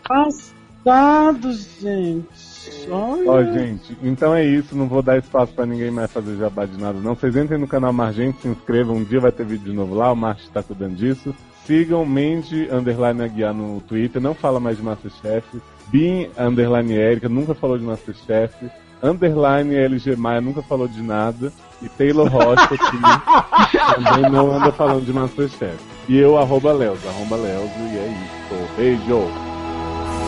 Passado, 0.07 1.53
gente. 1.53 2.44
Olha. 2.89 3.31
Ó, 3.31 3.43
gente, 3.43 3.97
então 4.01 4.33
é 4.33 4.43
isso. 4.43 4.75
Não 4.75 4.87
vou 4.87 5.01
dar 5.01 5.17
espaço 5.17 5.53
pra 5.53 5.65
ninguém 5.65 5.91
mais 5.91 6.11
fazer 6.11 6.37
jabá 6.37 6.65
de 6.65 6.77
nada, 6.79 6.99
não. 6.99 7.15
Vocês 7.15 7.35
entrem 7.35 7.59
no 7.59 7.67
canal 7.67 7.93
Margente, 7.93 8.41
se 8.41 8.47
inscrevam. 8.47 8.97
Um 8.97 9.03
dia 9.03 9.19
vai 9.19 9.31
ter 9.31 9.45
vídeo 9.45 9.71
de 9.71 9.75
novo 9.75 9.95
lá. 9.95 10.11
O 10.11 10.15
Marte 10.15 10.49
tá 10.49 10.61
cuidando 10.63 10.95
disso. 10.95 11.35
Sigam 11.65 12.05
Mandy 12.05 12.69
Underline 12.71 13.23
Aguiar 13.23 13.53
no 13.53 13.81
Twitter. 13.81 14.21
Não 14.21 14.33
fala 14.33 14.59
mais 14.59 14.77
de 14.77 14.83
Masterchef. 14.83 15.61
Bin 15.87 16.27
Underline 16.37 16.93
Erika 16.93 17.29
nunca 17.29 17.53
falou 17.53 17.77
de 17.77 17.83
Masterchef. 17.83 18.53
Underline 19.01 19.75
LG 19.75 20.15
Maia 20.15 20.41
nunca 20.41 20.61
falou 20.61 20.87
de 20.87 21.01
nada. 21.01 21.51
E 21.81 21.89
Taylor 21.89 22.27
Rocha 22.27 22.63
aqui 22.73 22.97
também 24.05 24.31
não 24.31 24.55
anda 24.55 24.71
falando 24.71 25.05
de 25.05 25.13
Masterchef. 25.13 25.77
E 26.07 26.17
eu, 26.17 26.37
arroba 26.37 26.71
Leos, 26.71 26.99
arroba 27.05 27.35
Leos, 27.35 27.71
e 27.77 27.97
é 27.97 28.07
isso. 28.07 28.75
Beijo! 28.77 29.54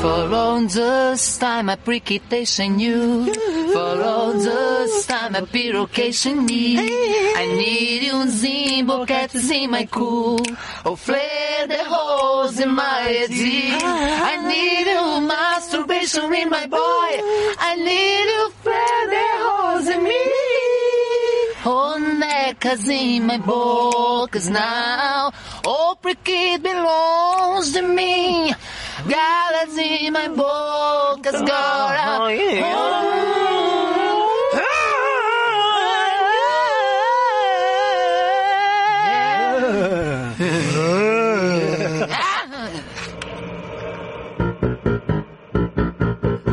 For 0.01 0.33
all 0.33 0.61
this 0.61 1.37
time 1.37 1.69
I 1.69 1.75
prequitation 1.75 2.79
you 2.79 3.33
For 3.73 4.01
all 4.03 4.33
this 4.33 5.05
time 5.07 5.35
I 5.35 5.41
pirocation 5.41 6.45
me 6.45 6.77
I 7.35 7.45
need 7.45 8.03
you 8.03 8.25
zimbo 8.27 9.07
cats 9.07 9.49
in 9.49 9.71
my 9.71 9.85
cool. 9.85 10.39
Oh 10.85 10.95
flare 10.95 11.67
the 11.67 11.83
holes 11.83 12.59
in 12.59 12.71
my 12.71 12.83
head 12.83 13.31
I 13.31 14.33
need 14.51 14.87
you 14.87 15.27
masturbation 15.27 16.33
in 16.33 16.49
my 16.49 16.67
boy. 16.67 17.11
I 17.69 17.75
need 17.75 18.27
flare 18.63 19.07
the 19.15 19.27
holes 19.43 19.87
in 19.87 20.03
me 20.03 20.86
Oh 21.69 21.97
necas 21.99 22.87
in 22.87 23.27
my 23.27 23.37
bocas 23.39 24.49
now 24.49 25.33
Oh 25.65 25.97
prickit 26.01 26.63
belongs 26.63 27.73
to 27.73 27.81
me 27.81 28.53
Galas 29.05 29.77
in 29.77 30.13
my 30.13 30.29
bocas 30.29 31.35
agora 31.35 32.31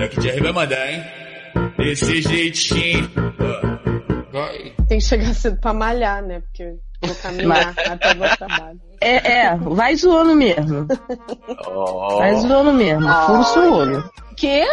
É 0.01 0.09
que 0.09 0.21
Jerry 0.21 0.41
vai 0.41 0.53
mandar, 0.53 0.91
hein? 0.91 1.05
Desse 1.79 2.21
jeitinho. 2.21 3.09
Tem 4.89 4.99
que 4.99 5.05
chegar 5.05 5.35
cedo 5.35 5.59
pra 5.61 5.73
malhar, 5.73 6.23
né? 6.23 6.41
Porque 6.41 6.77
vou 7.03 7.15
caminhar 7.17 7.75
até 7.79 8.13
o 8.13 8.17
meu 8.17 8.37
trabalho. 8.37 8.81
É, 9.01 9.33
é, 9.47 9.57
vai 9.57 9.95
zoando 9.97 10.35
mesmo. 10.35 10.87
Vai 12.19 12.35
zoando 12.37 12.73
mesmo. 12.73 13.03
Fura 13.27 13.39
o 13.41 13.45
seu 13.45 13.73
olho. 13.73 14.11
Quê? 14.37 14.65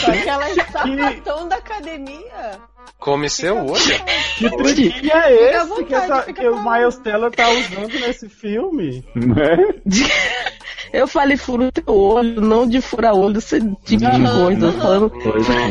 Só 0.00 0.10
aquela 0.10 0.54
sapatão 0.54 1.48
da 1.48 1.56
academia. 1.56 2.58
Come 2.98 3.28
seu 3.28 3.56
olho? 3.66 4.04
Que 4.38 4.50
trilhinho 4.56 5.12
é 5.12 5.32
esse 5.32 5.66
vontade, 5.66 5.84
que, 5.86 5.94
essa- 5.94 6.22
fica 6.22 6.40
que 6.42 6.48
o. 6.48 6.62
Miles 6.62 6.96
Teller 6.98 7.30
tá 7.30 7.48
usando 7.50 7.92
nesse 8.00 8.28
filme? 8.28 9.04
Né? 9.14 9.56
Eu 10.94 11.08
falei 11.08 11.36
fura 11.36 11.64
o 11.66 11.72
teu 11.72 11.92
olho, 11.94 12.40
não 12.40 12.66
de 12.68 12.80
furar 12.80 13.14
olho, 13.14 13.38
esse 13.38 13.58
tipo 13.84 14.04
de 14.08 14.30
coisa. 14.32 14.66
Eu 14.66 14.72
falando- 14.74 15.10
Pois 15.10 15.50
é. 15.50 15.68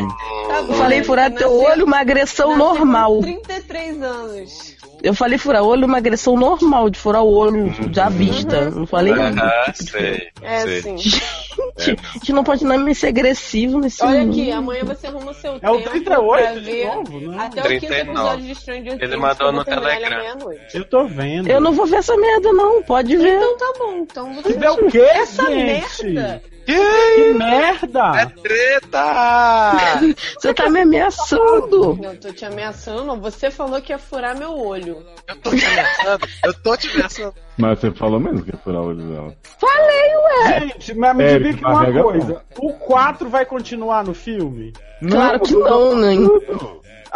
Tá 0.48 0.58
Eu 0.58 0.66
bom, 0.66 0.74
falei 0.74 0.98
né? 0.98 1.04
furar 1.04 1.30
teu 1.32 1.50
olho, 1.52 1.84
uma 1.86 1.98
agressão 2.00 2.56
normal. 2.56 3.20
33 3.22 4.02
anos. 4.02 4.73
Eu 5.04 5.12
falei 5.12 5.36
furar 5.36 5.62
olho, 5.62 5.86
uma 5.86 5.98
agressão 5.98 6.34
normal 6.34 6.88
de 6.88 6.98
furar 6.98 7.22
o 7.22 7.30
olho 7.30 7.70
da 7.90 8.08
vista. 8.08 8.70
Não 8.70 8.86
falei. 8.86 9.12
Ah, 9.12 9.70
sei. 9.74 10.28
É 10.40 10.60
sei. 10.60 10.78
assim. 10.78 10.96
Gente, 10.96 12.00
a 12.02 12.12
gente 12.14 12.32
não 12.32 12.42
pode 12.42 12.64
nem 12.64 12.94
ser 12.94 13.08
agressivo 13.08 13.78
nesse 13.80 14.02
Olha 14.02 14.20
mundo. 14.20 14.30
aqui, 14.30 14.50
amanhã 14.50 14.84
você 14.84 15.06
arruma 15.08 15.30
o 15.30 15.34
seu 15.34 15.58
É 15.60 15.70
o 15.70 15.76
tempo 15.76 15.90
38 15.90 16.42
pra 16.42 16.52
de 16.54 16.60
ver 16.60 16.86
novo, 16.86 17.20
né? 17.20 17.36
até 17.38 17.60
o 17.60 17.64
quinto 17.64 17.86
39. 17.86 18.00
episódio 18.00 18.46
de 18.46 18.54
Stranger 18.54 18.92
Things. 18.92 19.02
Ele 19.02 19.16
mandou 19.16 19.52
no 19.52 19.64
Telegram. 19.64 20.24
Eu 20.72 20.84
tô 20.86 21.06
vendo. 21.06 21.48
Eu 21.48 21.60
não 21.60 21.72
vou 21.74 21.84
ver 21.86 21.96
essa 21.96 22.16
merda, 22.16 22.52
não. 22.52 22.82
Pode 22.82 23.14
ver. 23.16 23.36
Então 23.36 23.58
tá 23.58 23.72
bom. 23.78 23.96
Então 23.98 24.34
você 24.34 24.52
Ver 24.54 24.70
o 24.70 24.90
quê, 24.90 25.00
Essa 25.00 25.44
gente? 25.50 26.04
merda. 26.06 26.42
Que 26.64 27.34
merda! 27.34 28.12
É 28.16 28.26
treta! 28.26 29.72
Você 30.38 30.54
tá 30.54 30.70
me 30.70 30.80
ameaçando. 30.80 31.96
Não, 32.00 32.12
eu 32.12 32.20
tô 32.20 32.32
te 32.32 32.44
ameaçando. 32.44 33.20
Você 33.20 33.50
falou 33.50 33.80
que 33.80 33.92
ia 33.92 33.98
furar 33.98 34.36
meu 34.36 34.56
olho. 34.56 35.04
Eu 35.28 35.36
tô 35.36 35.50
te 35.50 35.64
ameaçando. 35.64 36.28
Eu 36.44 36.54
tô 36.54 36.76
te 36.76 36.90
ameaçando. 36.90 37.34
Mas 37.58 37.78
você 37.78 37.90
falou 37.92 38.18
mesmo 38.18 38.42
que 38.42 38.50
ia 38.50 38.58
furar 38.58 38.82
o 38.82 38.86
olho 38.86 39.02
dela. 39.02 39.36
Falei, 39.60 40.16
ué. 40.16 40.60
Gente, 40.60 40.94
mas 40.94 41.16
me 41.16 41.38
diga 41.38 41.68
uma 41.68 42.02
coisa. 42.02 42.42
O 42.58 42.72
4 42.72 43.28
vai 43.28 43.44
continuar 43.44 44.04
no 44.04 44.14
filme? 44.14 44.72
Claro 45.08 45.40
que 45.40 45.54
não, 45.54 45.96
né? 45.96 46.14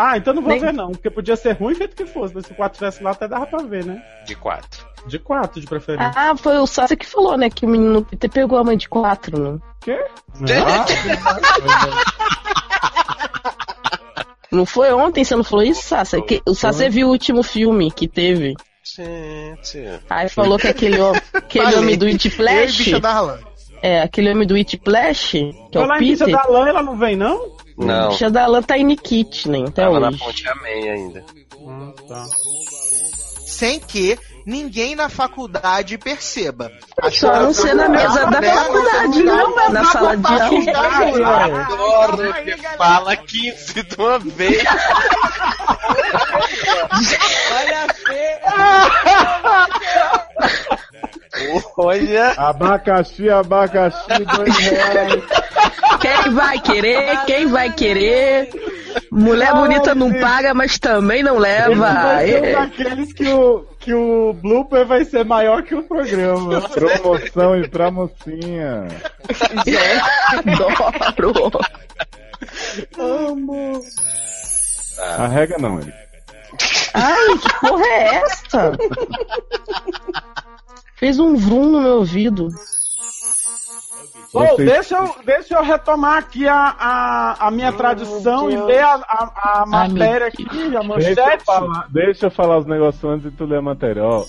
Ah, 0.01 0.16
então 0.16 0.33
não 0.33 0.43
vou 0.43 0.53
Nem- 0.53 0.61
ver 0.61 0.73
não, 0.73 0.93
porque 0.93 1.11
podia 1.11 1.35
ser 1.35 1.57
ruim 1.57 1.75
feito 1.75 1.97
que 1.97 2.07
fosse. 2.07 2.33
mas 2.33 2.47
Se 2.47 2.53
o 2.53 2.55
4 2.55 2.79
tivesse 2.79 3.03
lá, 3.03 3.11
até 3.11 3.27
dava 3.27 3.47
pra 3.47 3.65
ver, 3.65 3.85
né? 3.85 4.01
De 4.25 4.37
quatro. 4.37 4.87
De 5.09 5.19
quatro, 5.19 5.61
de 5.61 5.66
preferência. 5.66 6.12
Ah, 6.15 6.37
foi 6.37 6.57
o 6.59 6.66
Sasha 6.69 6.95
que 6.95 7.05
falou, 7.05 7.37
né? 7.37 7.51
Que 7.51 7.66
o 7.66 7.69
menino 7.69 8.05
Peter 8.05 8.31
pegou 8.31 8.59
a 8.59 8.62
mãe 8.65 8.77
de 8.77 8.89
quatro, 8.89 9.37
né? 9.55 9.59
Quê? 9.81 9.99
Não 14.51 14.65
foi 14.65 14.91
ontem, 14.93 15.23
você 15.25 15.37
não 15.37 15.45
falou 15.45 15.62
isso, 15.65 15.83
Sasha? 15.83 16.20
Que, 16.23 16.41
o 16.47 16.55
Sasha 16.55 16.89
viu 16.89 17.09
o 17.09 17.11
último 17.11 17.43
filme 17.43 17.91
que 17.91 18.09
teve. 18.09 18.55
Gente. 18.83 19.85
Aí 20.09 20.29
falou 20.31 20.59
que 20.59 20.66
aquele, 20.69 20.97
aquele 21.35 21.75
homem 21.77 21.99
do 21.99 22.07
It 22.07 22.31
Flash. 22.31 22.89
É, 23.83 24.01
aquele 24.01 24.31
homem 24.33 24.47
do 24.47 24.55
It 24.55 24.81
Flash, 24.83 25.33
que 25.33 25.53
é 25.75 25.79
o 25.79 25.95
em 25.95 25.99
bicha 25.99 26.25
Peter. 26.25 26.41
da 26.43 26.49
lã, 26.49 26.66
ela 26.69 26.83
não 26.83 26.97
vem, 26.97 27.15
não? 27.15 27.57
Não. 27.79 28.09
Bicha 28.11 28.29
da 28.31 28.47
Lã 28.47 28.61
tá 28.63 28.77
em 28.77 28.85
Nikitnen 28.85 29.67
até 29.69 29.85
Tava 29.85 30.01
na 30.01 30.09
hoje. 30.09 30.19
ponte 30.19 30.49
Amém 30.49 30.91
ainda. 30.91 31.25
Ah, 31.67 31.93
tá. 32.09 32.27
Sem 33.47 33.81
que 33.81 34.19
ninguém 34.45 34.95
na 34.95 35.09
faculdade 35.09 35.97
perceba. 35.99 36.71
Só 37.11 37.33
a 37.33 37.41
não 37.41 37.53
ser 37.53 37.75
na 37.75 37.89
mesa 37.89 38.27
da 38.27 38.43
faculdade, 38.43 39.23
né? 39.23 39.43
Na 39.71 39.85
sala 39.85 40.17
de 40.17 40.71
aula. 40.71 41.63
Adoro 41.63 42.35
que 42.35 42.57
fala 42.77 43.17
15 43.17 43.83
de 43.83 43.97
uma 43.99 44.19
vez. 44.19 44.65
Olha 47.53 47.85
a. 47.85 47.89
Olha. 51.77 52.33
Abacaxi, 52.37 53.31
abacaxi, 53.31 54.25
dois 54.37 54.57
reais. 54.59 55.23
Quem 56.29 56.35
vai 56.35 56.61
querer? 56.61 57.25
Quem 57.25 57.47
vai 57.47 57.73
querer? 57.73 58.51
Mulher 59.11 59.55
bonita 59.55 59.95
não 59.95 60.13
paga, 60.13 60.53
mas 60.53 60.79
também 60.79 61.23
não 61.23 61.39
leva. 61.39 61.75
Vai 61.75 62.27
ser 62.27 62.41
um 62.41 62.45
É. 62.45 62.53
daqueles 62.53 63.13
que 63.15 63.27
o, 63.29 63.65
que 63.79 63.95
o 63.95 64.35
blooper 64.35 64.85
vai 64.87 65.05
ser 65.07 65.25
maior 65.25 65.63
que 65.63 65.75
o 65.75 65.83
programa. 65.83 66.61
Promoção 66.69 67.57
e 67.57 67.67
pra 67.69 67.91
mocinha. 67.91 68.89
Adoro. 70.37 71.51
Amo. 72.99 73.81
Arrega 75.17 75.57
não, 75.59 75.81
ele. 75.81 75.93
Ai, 76.93 77.39
que 77.39 77.61
porra 77.61 77.87
é 77.87 78.15
essa? 78.17 78.73
Fez 80.97 81.19
um 81.19 81.35
vrum 81.37 81.71
no 81.71 81.81
meu 81.81 81.95
ouvido. 81.99 82.49
Deixa, 84.57 84.97
eu, 84.97 85.15
deixa 85.25 85.55
eu 85.55 85.63
retomar 85.63 86.19
aqui 86.19 86.47
a, 86.49 86.75
a, 86.79 87.47
a 87.47 87.51
minha 87.51 87.73
tradição 87.73 88.51
e 88.51 88.57
ler 88.57 88.83
a, 88.85 88.95
a, 89.07 89.63
a 89.63 89.67
matéria 89.67 90.27
aqui, 90.27 90.45
a 90.45 90.49
Deixa 90.53 90.77
eu, 90.79 90.85
manchete. 90.85 91.45
falar, 91.45 91.87
deixa 91.91 92.27
eu 92.27 92.31
falar 92.31 92.59
os 92.59 92.67
negócios 92.67 93.03
antes 93.05 93.31
de 93.31 93.37
tu 93.37 93.45
ler 93.45 93.59
a 93.59 93.63
matéria. 93.63 94.05
Ó, 94.05 94.25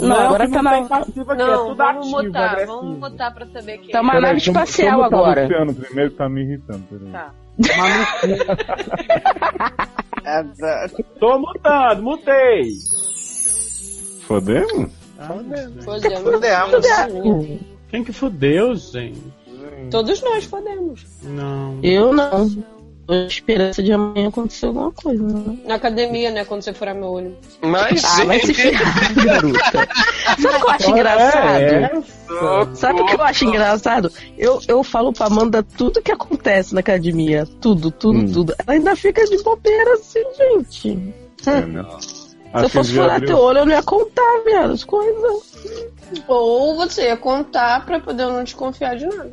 Não, 0.00 0.16
agora 0.16 0.46
que 0.46 0.52
tá 0.52 0.62
não 0.62 0.70
tem 0.72 0.86
passiva 0.88 1.32
aqui, 1.32 1.42
é 1.42 1.46
Não, 1.46 1.66
tudo 1.68 1.76
vamos 1.76 2.06
ativo, 2.06 2.22
mutar, 2.22 2.50
agressivo. 2.50 2.80
vamos 2.80 2.98
mutar 2.98 3.34
pra 3.34 3.46
saber 3.46 3.78
quem 3.78 3.90
Tá 3.90 4.00
uma 4.00 4.16
é. 4.16 4.20
nave 4.20 4.38
espacial 4.38 5.02
agora. 5.02 5.42
Luciano 5.42 5.74
primeiro 5.74 6.10
tá 6.12 6.28
me 6.28 6.42
irritando. 6.42 6.84
Peraí. 6.88 7.12
Tá. 7.12 7.30
Tô 11.18 11.38
mutando, 11.38 12.02
mutei. 12.02 12.72
Fodemos? 14.26 14.90
Fodemos. 15.84 17.77
Quem 17.90 18.04
que 18.04 18.12
fudeu, 18.12 18.74
gente? 18.76 19.22
Todos 19.90 20.20
nós 20.22 20.44
fodemos. 20.44 21.04
Não. 21.22 21.78
Eu 21.82 22.12
não. 22.12 22.48
Tô 23.06 23.14
com 23.14 23.26
esperança 23.26 23.82
de 23.82 23.90
amanhã 23.90 24.28
acontecer 24.28 24.66
alguma 24.66 24.92
coisa. 24.92 25.22
Né? 25.22 25.56
Na 25.64 25.76
academia, 25.76 26.30
né? 26.30 26.44
Quando 26.44 26.60
você 26.60 26.74
furar 26.74 26.94
meu 26.94 27.08
olho. 27.08 27.34
Mas, 27.62 28.04
Ah, 28.04 28.24
vai 28.26 28.38
se 28.40 28.48
gente. 28.48 28.56
ferrar, 28.76 29.14
garota. 29.24 29.88
Sabe 30.38 30.54
o 30.54 30.58
que 30.60 30.64
eu 30.66 30.70
acho 30.70 30.90
engraçado? 30.90 31.62
É, 31.62 32.74
Sabe 32.74 33.00
o 33.00 33.06
que 33.06 33.14
eu 33.14 33.22
acho 33.22 33.44
engraçado? 33.46 34.12
Eu, 34.36 34.60
eu 34.68 34.84
falo 34.84 35.10
pra 35.10 35.24
Amanda 35.26 35.62
tudo 35.62 36.02
que 36.02 36.12
acontece 36.12 36.74
na 36.74 36.80
academia. 36.80 37.46
Tudo, 37.62 37.90
tudo, 37.90 38.18
Hum. 38.18 38.30
tudo. 38.30 38.54
Ela 38.58 38.76
ainda 38.76 38.94
fica 38.94 39.24
de 39.24 39.42
bobeira 39.42 39.94
assim, 39.94 40.22
gente. 40.36 41.14
É, 41.46 41.60
né? 41.62 41.86
Se 42.56 42.64
eu 42.64 42.68
fosse 42.70 42.94
furar 42.94 43.20
teu 43.20 43.36
olho, 43.38 43.58
eu 43.58 43.66
não 43.66 43.72
ia 43.74 43.82
contar, 43.82 44.42
viado, 44.44 44.72
as 44.72 44.84
coisas. 44.84 45.42
Ou 46.26 46.76
você 46.76 47.02
ia 47.08 47.16
contar 47.16 47.84
pra 47.84 48.00
poder 48.00 48.22
eu 48.24 48.32
não 48.32 48.42
desconfiar 48.44 48.96
de 48.96 49.06
nada. 49.06 49.30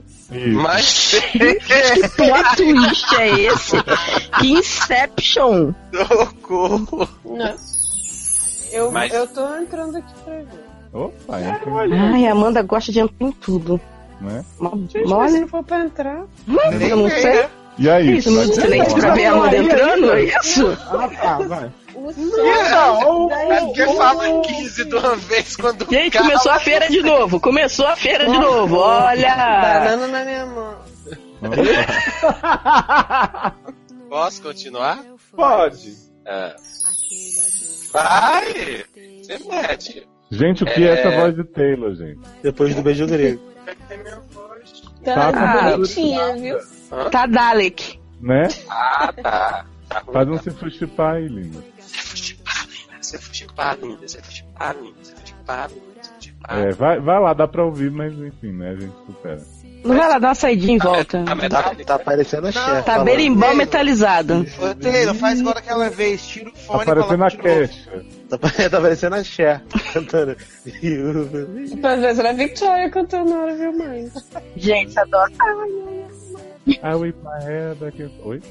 Mas, 0.53 1.15
Que 1.31 2.09
plot 2.09 2.55
twist 2.57 3.15
é 3.15 3.39
esse? 3.41 3.77
Que 4.39 4.47
Inception! 4.51 5.71
socorro. 6.07 7.07
Né? 7.25 7.55
Eu, 8.71 8.91
Mas- 8.91 9.13
eu 9.13 9.27
tô 9.27 9.55
entrando 9.55 9.97
aqui 9.97 10.13
pra 10.25 10.33
ver. 10.33 10.47
Opa, 10.91 11.39
é, 11.39 11.59
Ai, 12.13 12.27
a 12.27 12.31
Amanda 12.31 12.61
gosta 12.61 12.91
de 12.91 12.99
entrar 12.99 13.27
em 13.27 13.31
tudo. 13.31 13.79
né? 14.19 14.43
Gente, 14.93 15.07
mas 15.09 15.31
se 15.31 15.47
for 15.47 15.63
pra 15.63 15.79
entrar. 15.85 16.23
mas 16.47 16.81
eu 16.81 16.95
não 16.97 17.09
sei. 17.09 17.45
E 17.77 17.89
aí? 17.89 18.17
Isso, 18.17 18.31
não 18.31 18.43
silêncio 18.45 18.97
pra 18.97 19.13
ver 19.13 19.25
a 19.25 19.31
Amanda 19.33 19.57
entrando, 19.57 20.11
é 20.11 20.23
isso? 20.23 20.77
Ah, 20.89 21.07
tá, 21.09 21.37
vai. 21.39 21.71
O 21.95 23.29
É 23.31 23.59
porque 23.61 23.85
fala 23.95 24.41
15 24.41 24.85
de 24.85 24.95
uma 24.95 25.15
vez 25.15 25.55
quando 25.55 25.89
Gente, 25.89 26.11
cara- 26.13 26.25
começou 26.25 26.51
a 26.51 26.59
feira 26.59 26.89
de 26.89 27.01
novo. 27.01 27.39
Começou 27.39 27.87
a 27.87 27.95
feira 27.95 28.25
de 28.25 28.37
novo. 28.37 28.77
Olha! 28.77 29.35
Banana 29.35 30.07
na 30.07 30.25
minha 30.25 30.45
mão. 30.45 30.75
Posso 34.09 34.41
continuar? 34.41 35.03
Pode. 35.35 35.93
É. 36.25 36.55
Vai! 37.91 38.83
Você 39.21 39.39
mete. 39.49 40.07
Gente, 40.31 40.63
o 40.63 40.67
que 40.67 40.83
é... 40.83 40.87
É. 40.87 40.99
essa 40.99 41.11
voz 41.11 41.35
de 41.35 41.43
Taylor, 41.43 41.93
gente? 41.95 42.19
Depois 42.41 42.73
do 42.75 42.81
beijo 42.81 43.05
grego. 43.07 43.41
Tá 45.03 45.31
Tá. 45.31 45.71
bonitinha, 45.71 46.33
viu? 46.35 46.57
Tá 47.11 47.25
Dalek. 47.27 47.99
Né? 48.21 48.47
Ah, 48.69 49.13
tá. 49.21 49.65
Tá 49.87 50.01
Faz 50.11 50.27
um 50.27 50.37
se 50.39 50.49
fuxipar 50.51 51.15
aí, 51.15 51.27
linda. 51.27 51.63
Você 53.05 53.19
foi 53.19 53.33
chipar, 53.35 53.77
linda. 53.79 54.07
Você 54.07 54.21
foi 54.21 54.33
chipar, 54.33 54.75
linda. 54.81 54.95
Você 55.03 55.15
foi 55.15 55.25
chipar, 55.27 55.69
linda. 55.69 55.81
Você 56.01 56.09
foi 56.11 56.21
chipar. 56.21 56.57
É, 56.57 56.71
vai, 56.71 56.99
vai 56.99 57.19
lá, 57.19 57.33
dá 57.33 57.47
pra 57.47 57.63
ouvir, 57.63 57.91
mas 57.91 58.13
enfim, 58.13 58.51
né? 58.51 58.69
A 58.71 58.75
gente 58.75 58.95
supera. 59.05 59.41
Não 59.83 59.95
vai 59.95 60.09
lá 60.09 60.17
dar 60.17 60.29
uma 60.29 60.35
saidinha 60.35 60.73
em 60.73 60.79
volta. 60.79 61.21
A 61.21 61.25
Tá, 61.25 61.35
metade. 61.35 61.85
tá 61.85 61.99
parecendo 61.99 62.47
a 62.47 62.51
chefe. 62.51 62.83
Tá 62.83 63.03
berimbau 63.03 63.55
metalizado. 63.55 64.43
Taylor, 64.81 65.13
faz 65.13 65.39
igual 65.39 65.53
daquela 65.53 65.89
vez. 65.91 66.25
Tira 66.25 66.49
o 66.49 66.51
Tá 66.51 66.57
fone 66.57 66.81
e 66.81 66.85
parecendo 66.85 67.23
a. 67.23 67.31
Cash. 67.31 67.89
Tá, 68.27 68.37
tá 68.69 68.81
parecendo 68.81 69.15
a 69.15 69.23
Cher 69.23 69.61
cantando. 69.93 70.35
Se 70.63 72.19
era 72.19 72.29
a 72.31 72.33
Victoria 72.33 72.89
cantando 72.89 73.29
na 73.29 73.43
hora, 73.43 73.55
viu, 73.55 73.77
mãe? 73.77 74.11
Gente, 74.55 74.97
adoro. 74.97 75.31
I 76.67 76.95
whip 76.95 77.15
my 77.23 77.43
head 77.43 77.75
back 77.79 78.01
and... 78.01 78.09
Oi? 78.23 78.41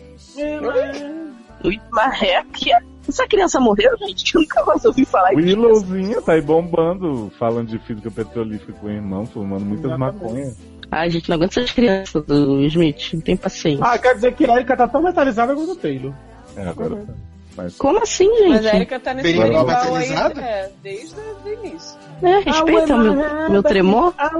Luiz 1.65 1.81
Marreque. 1.91 2.71
Essa 3.09 3.27
criança 3.27 3.61
morreu, 3.61 3.97
gente? 3.99 4.35
Eu 4.35 4.41
nunca 4.41 4.65
mais 4.65 4.85
ouvi 4.85 5.05
falar 5.05 5.33
isso. 5.35 5.43
Willowzinha 5.43 6.23
tá 6.23 6.33
aí 6.33 6.41
bombando, 6.41 7.31
falando 7.39 7.69
de 7.69 7.79
física 7.81 8.11
petrolífica 8.11 8.73
com 8.73 8.87
o 8.87 8.91
irmão, 8.91 9.27
fumando 9.27 9.65
muitas 9.65 9.99
maconhas. 9.99 10.57
Ai, 10.91 11.11
gente, 11.11 11.29
não 11.29 11.37
aguento 11.37 11.59
essas 11.59 11.73
crianças 11.73 12.25
do 12.25 12.61
Smith. 12.67 13.13
Não 13.15 13.21
tem 13.21 13.37
paciência. 13.37 13.85
Ah, 13.85 13.99
quer 13.99 14.15
dizer 14.15 14.33
que 14.35 14.49
a 14.49 14.55
Erika 14.55 14.77
tá 14.77 14.87
tão 14.89 15.03
metalizada 15.03 15.55
quanto 15.55 15.73
o 15.73 15.77
Taylor. 15.77 16.13
É, 16.57 16.69
agora 16.69 16.97
tá. 16.97 17.13
Mas... 17.57 17.77
Como 17.77 18.03
assim, 18.03 18.29
Mas 18.49 18.61
a 18.61 18.63
gente? 18.63 18.77
Erika 18.77 19.01
tá 19.01 19.15
nesse 19.15 19.33
festival 19.33 19.95
aí, 19.95 20.13
é, 20.39 20.71
desde 20.83 21.15
o 21.17 21.49
início. 21.53 21.99
É, 22.23 22.39
respeita 22.41 22.97
meu, 22.97 23.51
meu 23.51 23.63
tremor. 23.63 24.13
And- 24.19 24.35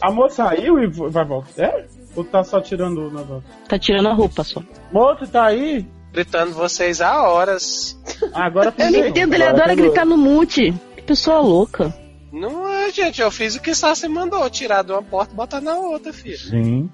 A 0.00 0.10
moça 0.10 0.48
saiu 0.48 0.78
e 0.78 0.86
vai 0.86 1.24
voltar? 1.24 1.50
É? 1.62 1.86
Ou 2.16 2.24
tá 2.24 2.42
só 2.42 2.60
tirando 2.60 3.02
o 3.02 3.10
negócio? 3.10 3.44
Tá 3.68 3.78
tirando 3.78 4.08
a 4.08 4.12
roupa 4.12 4.42
só. 4.42 4.62
Moço, 4.90 5.26
tá 5.26 5.44
aí? 5.44 5.86
Gritando 6.12 6.52
vocês 6.52 7.00
há 7.00 7.22
horas. 7.28 7.98
Ah, 8.32 8.46
Agora 8.46 8.72
Eu 8.78 8.90
não 8.90 9.06
entendo, 9.06 9.34
ele 9.34 9.44
adora 9.44 9.74
gritar 9.74 10.06
no 10.06 10.16
mute. 10.16 10.72
Que 10.96 11.02
pessoa 11.02 11.40
louca. 11.40 11.94
Não 12.32 12.68
é, 12.68 12.90
gente. 12.90 13.20
Eu 13.20 13.30
fiz 13.30 13.54
o 13.54 13.60
que 13.60 13.74
Sassi 13.74 14.08
mandou. 14.08 14.48
Tirar 14.48 14.82
de 14.82 14.92
uma 14.92 15.02
porta 15.02 15.32
e 15.32 15.36
botar 15.36 15.60
na 15.60 15.74
outra, 15.74 16.12
filho. 16.12 16.36
Gente. 16.36 16.90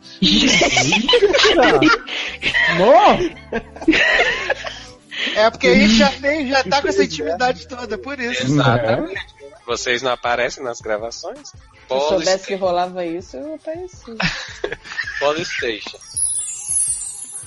É 5.36 5.51
porque 5.51 5.69
a 5.69 5.74
gente 5.74 5.94
já 5.94 6.11
fez, 6.11 6.49
já 6.49 6.65
tá 6.65 6.82
com 6.82 6.89
essa 6.89 7.05
intimidade 7.05 7.69
toda, 7.69 7.97
por 7.97 8.19
isso. 8.19 8.43
Exatamente. 8.43 9.20
Vocês 9.66 10.03
não 10.03 10.11
aparecem 10.11 10.65
nas 10.65 10.81
gravações? 10.81 11.53
Se 11.93 12.05
eu 12.05 12.09
soubesse 12.09 12.47
que 12.47 12.55
rolava 12.55 13.05
isso, 13.05 13.36
eu 13.36 13.55
aparecia. 13.55 14.14
Police 15.19 15.52
Station. 15.52 15.98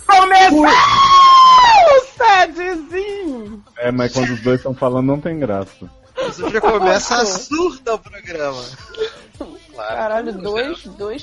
Começou 0.05 0.65
o 1.87 2.01
sedzinho! 2.17 3.63
É, 3.77 3.91
mas 3.91 4.13
quando 4.13 4.33
os 4.33 4.41
dois 4.41 4.57
estão 4.57 4.73
falando 4.73 5.07
não 5.07 5.19
tem 5.19 5.39
graça. 5.39 5.89
Você 6.15 6.49
já 6.49 6.61
começa 6.61 7.15
a 7.15 7.25
surda 7.25 7.95
o 7.95 7.99
programa. 7.99 8.63
Claro. 9.37 9.95
Caralho, 9.97 10.33
dois, 10.33 10.83
dois. 10.85 11.21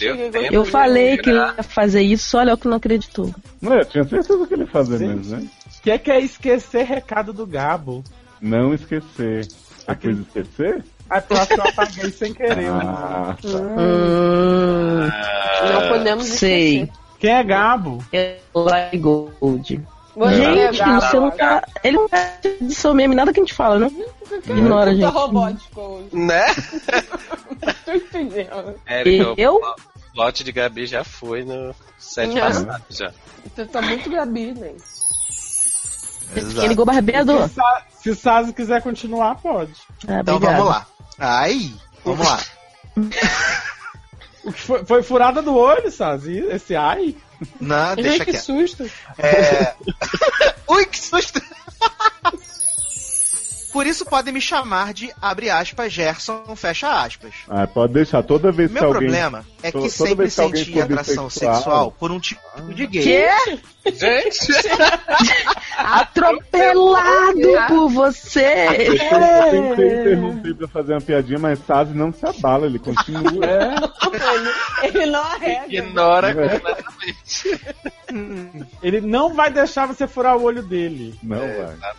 Eu 0.51 0.65
falei 0.65 1.17
que 1.17 1.31
ia 1.31 1.63
fazer 1.63 2.03
isso, 2.03 2.37
olha 2.37 2.53
o 2.53 2.59
que 2.59 2.69
não 2.69 2.77
acreditou. 2.77 3.35
Não, 3.61 3.79
eu 3.79 3.85
tinha 3.85 4.05
certeza 4.05 4.47
que 4.47 4.55
ele 4.55 4.65
ia 4.65 4.71
fazer 4.71 4.99
mesmo, 4.99 5.37
né? 5.37 5.49
Que 5.83 5.91
é 5.91 5.99
que 5.99 6.11
é 6.11 6.21
esquecer 6.21 6.85
recado 6.85 7.33
do 7.33 7.47
Gabo? 7.47 8.05
Não 8.41 8.75
esquecer. 8.75 9.47
Você 9.47 9.97
quis 9.97 10.19
esquecer? 10.19 10.85
Aí 11.13 11.21
tu 11.21 11.35
acha 11.35 11.47
que 11.47 11.61
eu 11.61 11.65
apaguei 11.69 12.11
sem 12.11 12.33
querer. 12.33 12.69
Ah, 12.71 13.37
tá. 13.41 13.49
Hum, 13.59 15.09
Não 15.73 15.89
podemos 15.89 16.27
sei. 16.27 16.83
esquecer. 16.83 16.93
Quem 17.19 17.31
é 17.31 17.43
Gabo? 17.45 18.05
É 18.13 18.39
Like 18.55 18.99
Gold. 18.99 19.87
Você 20.17 20.35
gente, 20.37 20.81
é 20.83 21.01
você 21.01 21.17
não 21.21 21.31
tá. 21.31 21.63
Ele 21.85 21.97
não 21.97 22.09
tá 22.09 22.33
de 22.61 22.75
seu 22.75 22.93
meme, 22.95 23.15
nada 23.15 23.33
que 23.33 23.41
a 23.41 23.43
gente 23.43 23.55
fala, 23.55 23.79
né? 23.79 23.91
Ignora, 24.47 24.91
Puta 24.91 25.03
gente. 25.07 25.13
robótico 25.15 25.81
hoje. 25.81 26.09
Né? 26.13 26.45
Tô 27.85 27.93
entendendo. 27.93 28.75
Érica, 28.87 29.35
Eu? 29.37 29.57
o 29.57 29.75
plot 30.15 30.43
de 30.45 30.53
Gabi 30.53 30.87
já 30.87 31.05
foi 31.05 31.45
no 31.45 31.75
set 31.99 32.39
passado 32.39 32.83
já. 32.91 33.13
Você 33.55 33.65
tá 33.67 33.81
muito 33.83 34.11
Gabi, 34.11 34.53
né? 34.53 34.73
Quem 36.35 36.67
ligou 36.69 36.85
barbeador? 36.87 37.47
Se, 37.49 37.55
Sa- 37.55 37.83
se 38.01 38.11
o 38.11 38.15
Sazi 38.17 38.53
quiser 38.55 38.81
continuar, 38.83 39.35
pode. 39.37 39.73
Ah, 40.09 40.21
Então 40.21 40.39
vamos 40.39 40.65
lá. 40.67 40.87
Aí, 41.25 41.73
vamos 42.05 42.27
lá. 42.27 42.41
O 44.45 44.53
que 44.53 44.61
Foi, 44.61 44.85
foi 44.85 45.03
furada 45.05 45.41
do 45.41 45.55
olho, 45.57 45.89
Sazi? 45.89 46.39
Esse 46.51 46.75
ai? 46.75 47.15
Não, 47.61 47.77
Ai, 47.91 47.95
deixa 47.95 48.25
que 48.25 48.33
quieto. 48.33 48.43
susto. 48.45 48.91
É... 49.17 49.73
Ui, 50.69 50.85
que 50.85 50.99
susto! 50.99 51.41
Por 53.73 53.87
isso 53.87 54.05
podem 54.05 54.35
me 54.35 54.41
chamar 54.41 54.93
de, 54.93 55.11
abre 55.21 55.49
aspas, 55.49 55.91
Gerson, 55.93 56.43
fecha 56.55 57.03
aspas. 57.03 57.33
Ah, 57.49 57.67
pode 57.67 57.95
deixar 57.95 58.23
toda 58.23 58.53
vez 58.53 58.69
que 58.69 58.75
Meu 58.75 58.85
alguém. 58.85 59.01
problema 59.09 59.47
é 59.63 59.73
que 59.73 59.79
toda 59.79 59.89
sempre 59.89 60.25
que 60.27 60.31
senti 60.31 60.81
atração 60.81 61.27
bissexual- 61.27 61.55
sexual 61.57 61.93
por 61.93 62.11
um 62.11 62.21
tipo 62.21 62.41
de 62.75 62.87
gay. 62.87 63.03
Quê? 63.03 63.31
Gente! 63.93 64.53
Atropelado 65.77 67.67
por 67.69 67.89
você! 67.89 68.67
Eu 68.79 69.51
tentei 69.51 70.01
interromper 70.01 70.55
pra 70.55 70.69
fazer 70.69 70.93
uma 70.93 71.01
piadinha, 71.01 71.39
mas 71.39 71.59
Sazi 71.67 71.95
não 71.95 72.13
se 72.13 72.25
abala, 72.27 72.67
ele 72.67 72.79
continua. 72.79 73.45
Ele, 74.13 74.51
ele 74.99 75.07
não 75.07 75.23
arrega. 75.23 75.65
Ignora 75.69 76.29
É. 76.31 76.35
completamente. 76.59 77.61
Ele 78.83 79.01
não 79.01 79.33
vai 79.35 79.51
deixar 79.51 79.87
você 79.87 80.07
furar 80.07 80.37
o 80.37 80.43
olho 80.43 80.63
dele. 80.63 81.15
Não, 81.23 81.43
É, 81.43 81.65
vai. 81.65 81.77
tá. 81.77 81.95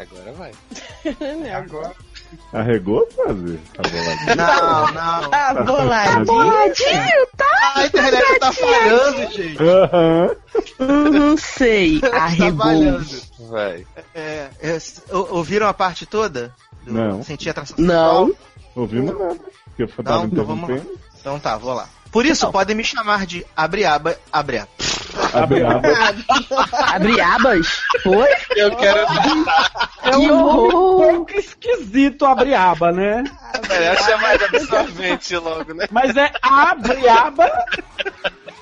Agora 0.00 0.32
vai. 0.32 0.52
Agora. 1.54 1.92
Arregou, 2.52 3.08
Sazi? 3.14 3.58
Tá 3.74 3.82
boladinho. 3.82 4.36
Não, 4.36 4.92
não. 4.92 5.30
Tá 5.30 5.54
boladinho. 5.64 6.24
boladinho, 6.26 7.26
tá? 7.36 7.72
A 7.76 7.86
internet 7.86 8.38
tá 8.38 8.52
falhando, 8.52 9.32
gente. 9.32 9.56
Aham. 9.62 10.36
Não 11.10 11.36
sei. 11.36 12.00
Tá 12.10 12.16
Arregou. 12.24 12.58
falhando. 12.64 13.20
Vai. 13.50 13.86
É, 14.14 14.48
é, 14.62 14.78
ou- 15.10 15.34
ouviram 15.36 15.66
a 15.66 15.74
parte 15.74 16.06
toda? 16.06 16.54
Do 16.84 16.92
Não. 16.94 17.22
Sentir 17.22 17.50
atração 17.50 17.76
Não. 17.78 18.28
sexual? 18.28 18.46
Ouvimos 18.76 19.18
nada. 19.18 19.40
Porque 19.66 19.82
eu 19.82 19.88
tava 20.04 20.18
Não, 20.18 20.24
então 20.26 20.44
vamos 20.44 20.70
lá. 20.70 20.76
Então 21.20 21.40
tá, 21.40 21.56
vou 21.58 21.74
lá. 21.74 21.88
Por 22.12 22.26
isso, 22.26 22.46
Não. 22.46 22.52
podem 22.52 22.74
me 22.76 22.82
chamar 22.84 23.24
de 23.26 23.46
abre 23.56 23.84
aba, 23.84 24.16
abre 24.32 24.58
a- 24.58 24.68
Abre 25.32 25.62
aba. 25.64 25.80
Abre 26.94 27.20
abas? 27.20 27.82
Foi? 28.02 28.28
Eu 28.56 28.74
quero 28.76 28.98
É 30.02 30.10
Que 30.10 30.16
um 30.16 30.36
nome 30.38 30.70
pouco 30.70 31.32
esquisito 31.32 32.24
abrir 32.26 32.54
aba, 32.54 32.90
né? 32.90 33.22
melhor 33.68 33.96
chamar 33.98 34.38
de 34.38 34.44
absorvente 34.44 35.36
logo, 35.36 35.72
né? 35.74 35.86
Mas 35.90 36.16
é 36.16 36.32
abre 36.42 37.08
aba. 37.08 37.48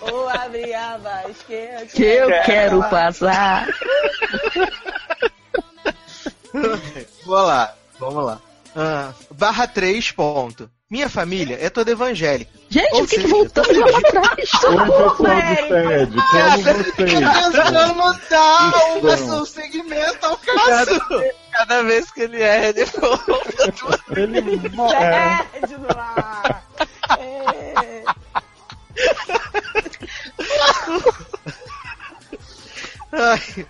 Ou 0.01 0.29
abre 0.29 0.75
abas, 0.75 1.37
que 1.47 1.53
eu 1.55 1.87
Que 1.87 2.03
eu 2.05 2.29
quero 2.45 2.81
passar. 2.91 3.67
Vou 7.25 7.37
lá, 7.43 7.75
vamos 7.99 8.25
lá. 8.25 8.41
Ah, 8.77 9.13
barra 9.31 9.67
3, 9.67 10.11
ponto. 10.13 10.71
Minha 10.91 11.09
família 11.11 11.59
é 11.61 11.69
toda 11.69 11.91
evangélica. 11.91 12.51
Gente, 12.71 12.95
Ou 12.95 13.01
por 13.01 13.09
que, 13.09 13.17
que 13.17 13.21
seja, 13.23 13.35
voltamos 13.35 13.77
lá 13.77 14.01
pra 14.01 14.11
trás? 14.11 14.51
Oi, 14.65 14.77
pessoal 14.77 16.07
do 16.07 16.17
SED, 16.17 16.17
como 16.17 16.63
vocês? 16.63 16.95
Tentando 16.97 17.63
dar 17.63 17.93
um, 17.93 19.45
segmento 19.45 20.27
ao 20.27 20.37
caso. 20.39 21.01
Cada 21.53 21.83
vez 21.83 22.11
que 22.11 22.23
ele 22.23 22.41
erra, 22.41 22.67
ele 22.69 22.87
Ele 24.17 24.69
mo- 24.71 24.91
é. 24.95 25.43
Perde 25.53 25.77
no 25.77 25.89
ar. 25.91 26.65
É. 27.19 28.05
Ai, 33.13 33.67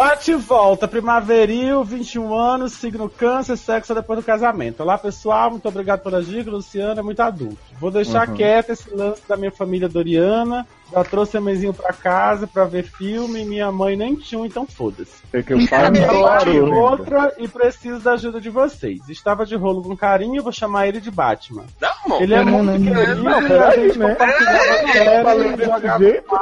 Bate 0.00 0.30
e 0.30 0.34
volta, 0.34 0.88
primaveril, 0.88 1.84
21 1.84 2.32
anos, 2.34 2.72
signo 2.72 3.06
câncer, 3.06 3.58
sexo 3.58 3.94
depois 3.94 4.18
do 4.18 4.24
casamento. 4.24 4.80
Olá 4.82 4.96
pessoal, 4.96 5.50
muito 5.50 5.68
obrigado 5.68 6.00
pela 6.00 6.22
dica, 6.22 6.50
Luciana, 6.50 7.00
é 7.00 7.02
muito 7.02 7.20
adulto. 7.20 7.58
Vou 7.78 7.90
deixar 7.90 8.26
Uhum. 8.26 8.34
quieto 8.34 8.70
esse 8.70 8.88
lance 8.94 9.20
da 9.28 9.36
minha 9.36 9.52
família 9.52 9.90
Doriana. 9.90 10.66
Já 10.90 11.04
trouxe 11.04 11.36
a 11.36 11.40
mesinho 11.42 11.74
pra 11.74 11.92
casa 11.92 12.46
pra 12.46 12.64
ver 12.64 12.84
filme, 12.84 13.44
minha 13.44 13.70
mãe 13.70 13.94
nem 13.94 14.16
tinha, 14.16 14.40
um, 14.40 14.46
então 14.46 14.66
foda-se. 14.66 15.20
É 15.34 15.42
que 15.42 15.52
eu 15.52 15.58
ainda. 15.58 16.74
outra 16.74 17.34
e 17.36 17.46
preciso 17.46 18.00
da 18.00 18.12
ajuda 18.12 18.40
de 18.40 18.48
vocês. 18.48 19.06
Estava 19.06 19.44
de 19.44 19.54
rolo 19.54 19.82
com 19.82 19.94
carinho, 19.94 20.42
vou 20.42 20.50
chamar 20.50 20.88
ele 20.88 20.98
de 21.02 21.10
Batman. 21.10 21.64
Não, 21.78 21.90
amor. 22.06 22.22
Ele 22.22 22.32
é 22.32 22.42
Não, 22.42 22.52
muito 22.64 22.80
não, 22.80 22.94
querido, 22.96 23.22
Não, 23.22 23.38
a 23.38 23.42
peraí, 23.42 23.98
né? 23.98 24.16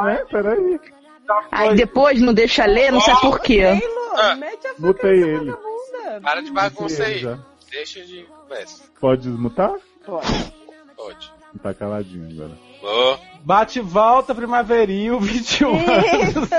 né? 0.05 0.25
Peraí. 0.31 0.81
Aí 1.51 1.75
depois 1.75 2.21
não 2.21 2.33
deixa 2.33 2.65
ler, 2.67 2.93
não 2.93 3.01
sei 3.01 3.15
por 3.17 3.41
quê. 3.41 3.63
Taylor, 3.63 4.37
mete 4.37 4.67
a 4.67 4.71
faca 4.71 4.81
Mutei 4.83 5.23
ele. 5.23 5.55
Para 6.23 6.41
de 6.43 6.51
bagunça 6.51 7.05
aí. 7.05 7.19
Já. 7.19 7.39
Deixa 7.71 8.05
de. 8.05 8.27
Pode 9.01 9.23
desmutar? 9.23 9.73
Pode. 10.05 11.33
Tá 11.63 11.75
caladinho 11.75 12.29
agora. 12.31 12.59
Ô, 12.83 13.19
Bate 13.41 13.79
e 13.79 13.83
volta, 13.83 14.35
primaveril, 14.35 15.19
21 15.21 15.71
anos. 15.77 16.51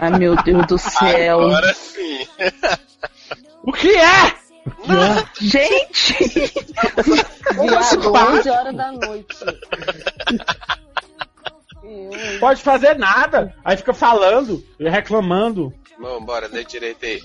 Ai, 0.00 0.18
meu 0.18 0.34
Deus 0.42 0.66
do 0.66 0.78
céu. 0.78 1.40
agora 1.40 1.74
sim. 1.74 2.26
O 3.62 3.72
que 3.72 3.94
é? 3.94 4.34
Gente! 5.40 6.14
Viado, 7.54 8.14
11 8.14 8.50
horas 8.50 8.74
da 8.76 8.92
noite. 8.92 9.36
Pode 12.40 12.62
fazer 12.62 12.96
nada. 12.98 13.54
Aí 13.64 13.76
fica 13.76 13.92
falando 13.94 14.62
e 14.78 14.88
reclamando. 14.88 15.72
Vamos, 15.98 16.24
bora, 16.24 16.48
dê 16.48 16.64
direito 16.64 17.04
aí. 17.04 17.20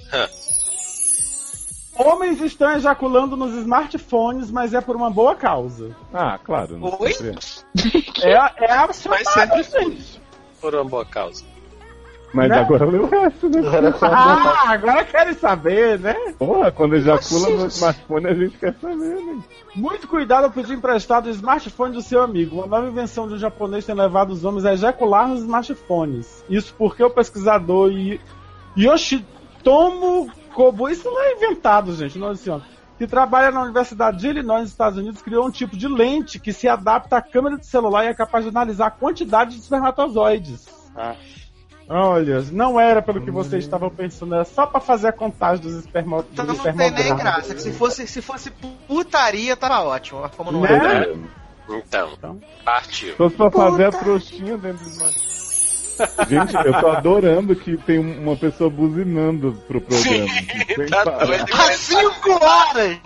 Homens 1.97 2.39
estão 2.41 2.71
ejaculando 2.73 3.35
nos 3.35 3.55
smartphones, 3.55 4.51
mas 4.51 4.73
é 4.73 4.81
por 4.81 4.95
uma 4.95 5.09
boa 5.09 5.35
causa. 5.35 5.95
Ah, 6.13 6.37
claro. 6.37 6.79
Oi? 6.99 7.11
É, 8.21 8.29
é. 8.29 8.71
a 8.71 8.85
Mas 8.87 8.97
chamada, 8.97 9.25
sempre 9.31 9.63
gente. 9.63 10.21
Por 10.61 10.75
uma 10.75 10.85
boa 10.85 11.05
causa. 11.05 11.43
Mas 12.33 12.49
Né? 12.49 12.59
agora 12.59 12.85
lê 12.85 12.97
o 12.97 13.07
resto, 13.07 13.49
né? 13.49 13.61
Ah, 14.01 14.71
agora 14.71 15.05
querem 15.05 15.33
saber, 15.33 15.97
né? 15.99 16.13
Porra, 16.37 16.71
quando 16.71 16.95
ejacula 16.95 17.49
no 17.49 17.67
smartphone 17.67 18.27
a 18.27 18.33
gente 18.33 18.57
quer 18.57 18.73
saber, 18.81 18.95
né? 18.95 19.39
Muito 19.75 20.07
cuidado 20.07 20.45
ao 20.45 20.51
pedir 20.51 20.73
emprestado 20.73 21.27
o 21.27 21.29
smartphone 21.29 21.93
do 21.93 22.01
seu 22.01 22.21
amigo. 22.21 22.57
Uma 22.57 22.67
nova 22.67 22.87
invenção 22.87 23.27
de 23.27 23.35
um 23.35 23.37
japonês 23.37 23.85
tem 23.85 23.95
levado 23.95 24.31
os 24.31 24.43
homens 24.43 24.65
a 24.65 24.73
ejacular 24.73 25.27
nos 25.27 25.39
smartphones. 25.41 26.43
Isso 26.49 26.73
porque 26.77 27.03
o 27.03 27.09
pesquisador 27.09 27.91
Yoshitomo 28.75 30.29
Kobo, 30.53 30.89
isso 30.89 31.09
não 31.09 31.23
é 31.23 31.33
inventado, 31.33 31.93
gente, 31.95 32.17
não 32.17 32.29
adiciona, 32.29 32.63
que 32.97 33.05
trabalha 33.05 33.51
na 33.51 33.61
Universidade 33.61 34.17
de 34.17 34.27
Illinois, 34.27 34.61
nos 34.61 34.71
Estados 34.71 34.97
Unidos, 34.97 35.21
criou 35.21 35.45
um 35.45 35.51
tipo 35.51 35.77
de 35.77 35.87
lente 35.87 36.39
que 36.39 36.51
se 36.51 36.67
adapta 36.67 37.17
à 37.17 37.21
câmera 37.21 37.57
de 37.57 37.65
celular 37.67 38.03
e 38.03 38.07
é 38.07 38.13
capaz 38.13 38.43
de 38.43 38.49
analisar 38.49 38.87
a 38.87 38.91
quantidade 38.91 39.51
de 39.55 39.61
espermatozoides. 39.61 40.67
Olha, 41.89 42.41
não 42.51 42.77
era 42.79 43.01
pelo 43.01 43.21
que 43.21 43.31
vocês 43.31 43.63
estavam 43.63 43.89
pensando, 43.89 44.35
era 44.35 44.43
só 44.43 44.65
pra 44.65 44.79
fazer 44.81 45.07
a 45.07 45.11
contagem 45.13 45.63
dos, 45.63 45.75
espermo... 45.75 46.25
então 46.33 46.45
dos 46.45 46.57
não 46.57 46.63
tem 46.73 46.91
nem 46.91 47.15
graça. 47.15 47.55
Que 47.55 47.61
se 47.61 47.71
fosse, 47.71 48.05
se 48.05 48.21
fosse 48.21 48.51
putaria, 48.87 49.55
tava 49.55 49.81
ótimo. 49.83 50.19
Mas 50.21 50.31
como 50.35 50.51
não 50.51 50.61
Né? 50.61 51.05
é. 51.05 51.15
Então, 51.69 52.09
Então. 52.17 52.39
partiu. 52.65 53.11
Se 53.11 53.15
fosse 53.15 53.35
pra 53.37 53.49
fazer 53.51 53.85
a 53.85 53.91
trouxinha 53.91 54.57
dentro 54.57 54.83
do 54.83 54.89
smartphone. 54.89 55.37
Gente, 56.29 56.53
eu 56.55 56.79
tô 56.79 56.87
adorando 56.89 57.55
que 57.55 57.75
tem 57.77 57.97
uma 57.99 58.35
pessoa 58.35 58.69
buzinando 58.69 59.53
pro 59.67 59.81
programa. 59.81 60.27
Sem 60.75 60.85
Tá 60.87 61.03
doido. 61.05 61.45
Há 61.53 61.71
cinco 61.73 62.31
horas! 62.45 62.99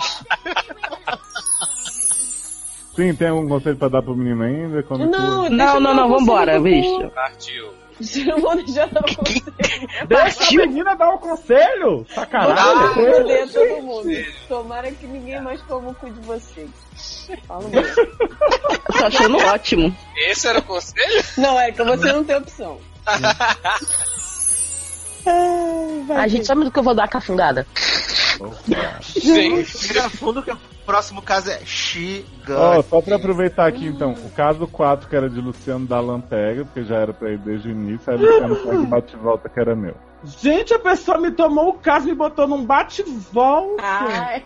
Sim, 2.95 3.13
tem 3.15 3.29
algum 3.29 3.47
conselho 3.47 3.77
pra 3.77 3.87
dar 3.87 4.01
pro 4.01 4.15
menino 4.15 4.43
ainda? 4.43 4.83
Quando 4.83 5.05
Não, 5.09 5.43
tu- 5.45 5.49
deixa 5.49 5.55
Não, 5.55 5.79
não, 5.79 5.93
não, 5.95 6.07
um 6.07 6.17
vambora, 6.19 6.59
bicho. 6.59 7.09
Partiu. 7.11 7.71
Vou 8.39 8.55
deixar 8.63 8.87
dar 8.87 9.01
um 9.01 9.15
conselho. 9.15 9.53
Deixa 10.07 10.43
a 10.43 10.65
menina 10.67 10.95
dar 10.95 11.09
o 11.13 11.19
conselho! 11.19 11.97
Vou 11.97 12.05
Sacanagem! 12.15 12.93
foder 12.93 13.51
todo 13.51 13.81
mundo. 13.83 14.09
Tomara 14.47 14.91
que 14.91 15.07
ninguém 15.07 15.41
mais 15.41 15.61
coma 15.63 15.89
o 15.89 15.95
cu 15.95 16.09
de 16.09 16.19
vocês. 16.21 16.69
Fala 17.47 17.67
mesmo. 17.69 17.95
Tô 18.97 19.05
achando 19.05 19.37
ótimo. 19.37 19.95
Esse 20.17 20.47
era 20.47 20.59
o 20.59 20.63
conselho? 20.63 21.23
Não, 21.37 21.59
é 21.59 21.71
que 21.71 21.83
você 21.83 22.11
não 22.11 22.23
tem 22.23 22.35
opção. 22.35 22.79
Ai, 25.25 26.23
A 26.23 26.27
gente 26.27 26.45
sabe 26.45 26.63
do 26.63 26.71
que 26.71 26.79
eu 26.79 26.83
vou 26.83 26.93
dar 26.95 27.05
a 27.05 27.07
cafungada. 27.07 27.65
Respira 29.15 30.09
fundo 30.09 30.41
que 30.41 30.51
o 30.51 30.59
próximo 30.85 31.21
caso 31.21 31.49
é 31.49 31.59
Shiga. 31.65 32.57
Ó, 32.57 32.81
só 32.81 33.01
pra 33.01 33.15
aproveitar 33.15 33.67
aqui 33.67 33.87
então, 33.87 34.11
o 34.13 34.29
caso 34.31 34.67
4 34.67 35.07
que 35.09 35.15
era 35.15 35.29
de 35.29 35.39
Luciano 35.39 35.85
Dalan 35.85 36.19
pega, 36.21 36.65
porque 36.65 36.83
já 36.83 36.97
era 36.97 37.13
pra 37.13 37.31
ir 37.31 37.37
desde 37.39 37.69
o 37.69 37.71
início, 37.71 38.11
aí 38.11 38.17
Luciano 38.17 38.55
pega 38.55 38.75
e 38.83 38.85
bate 38.85 39.15
volta 39.17 39.49
que 39.49 39.59
era 39.59 39.75
meu. 39.75 39.95
Gente, 40.23 40.71
a 40.73 40.79
pessoa 40.79 41.17
me 41.17 41.31
tomou 41.31 41.69
o 41.69 41.73
caso 41.73 42.07
e 42.07 42.11
me 42.11 42.15
botou 42.15 42.47
num 42.47 42.63
bate-volta. 42.63 43.83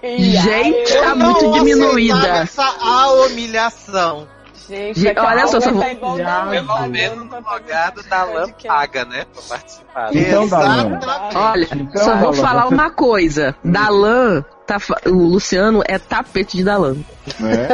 Gente, 0.01 0.93
tá 0.93 1.13
não 1.15 1.25
muito 1.31 1.37
aceitava 1.37 1.63
diminuída. 1.65 2.27
Essa 2.27 2.63
a 2.79 3.11
humilhação. 3.25 4.27
Gente, 4.67 4.99
Gente, 4.99 5.19
olha 5.19 5.45
só, 5.47 5.59
só 5.61 5.71
vou- 5.71 5.83
Pelo 5.83 6.87
menos 6.87 7.25
no 7.29 7.35
logado 7.39 8.01
da 8.09 8.23
LAN 8.23 8.49
paga, 8.65 9.05
né? 9.05 9.25
Pra 9.31 9.43
participar. 9.57 10.15
Então, 10.15 10.47
Dalan. 10.47 10.99
Olha, 11.35 11.67
Então, 11.71 12.03
só 12.03 12.15
vou 12.17 12.33
falar 12.33 12.67
uma 12.67 12.89
coisa. 12.89 13.55
Dalan, 13.63 14.43
tá, 14.65 14.77
o 15.05 15.27
Luciano 15.29 15.81
é 15.85 15.97
tapete 15.97 16.57
de 16.57 16.63
Dalan. 16.63 16.97
Né? 17.39 17.67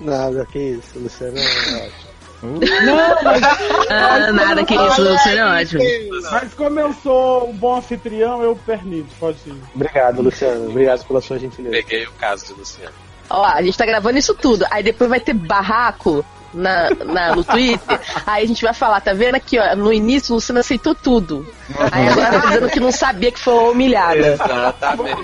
Nada, 0.00 0.46
que 0.46 0.58
isso, 0.58 0.98
Luciano 0.98 1.38
é 1.38 1.86
ótimo. 1.86 2.06
Não, 2.42 3.22
mas... 3.22 3.42
Ah, 3.90 4.32
nada 4.32 4.64
que 4.64 4.74
isso, 4.74 5.02
Luciano 5.02 5.38
é 5.38 5.62
ótimo. 5.62 5.82
Mas 6.30 6.54
como 6.54 6.80
eu 6.80 6.92
sou 7.02 7.50
um 7.50 7.52
bom 7.52 7.76
anfitrião, 7.76 8.42
eu 8.42 8.56
permito, 8.56 9.08
pode 9.18 9.38
ir. 9.46 9.54
Obrigado, 9.74 10.22
Luciano. 10.22 10.68
Obrigado 10.68 11.04
pela 11.06 11.20
sua 11.20 11.38
gentileza. 11.38 11.76
Peguei 11.76 12.06
o 12.06 12.12
caso 12.12 12.46
de 12.46 12.52
Luciano. 12.52 12.94
Ó, 13.30 13.44
a 13.44 13.62
gente 13.62 13.76
tá 13.76 13.86
gravando 13.86 14.18
isso 14.18 14.34
tudo. 14.34 14.64
Aí 14.70 14.82
depois 14.82 15.10
vai 15.10 15.20
ter 15.20 15.34
barraco 15.34 16.24
na, 16.56 16.90
na- 16.90 17.36
no 17.36 17.44
Twitter. 17.44 18.00
Aí 18.26 18.44
a 18.44 18.46
gente 18.46 18.62
vai 18.62 18.74
falar, 18.74 19.00
tá 19.00 19.12
vendo 19.12 19.34
aqui, 19.36 19.58
ó? 19.58 19.76
No 19.76 19.92
início 19.92 20.32
o 20.32 20.36
Luciano 20.36 20.60
aceitou 20.60 20.94
tudo. 20.94 21.46
Aí 21.92 22.08
agora 22.08 22.40
tá 22.40 22.46
dizendo 22.48 22.70
que 22.70 22.80
não 22.80 22.90
sabia 22.92 23.30
que 23.30 23.38
foi 23.38 23.54
humilhada. 23.70 24.16
Exatamente. 24.34 25.22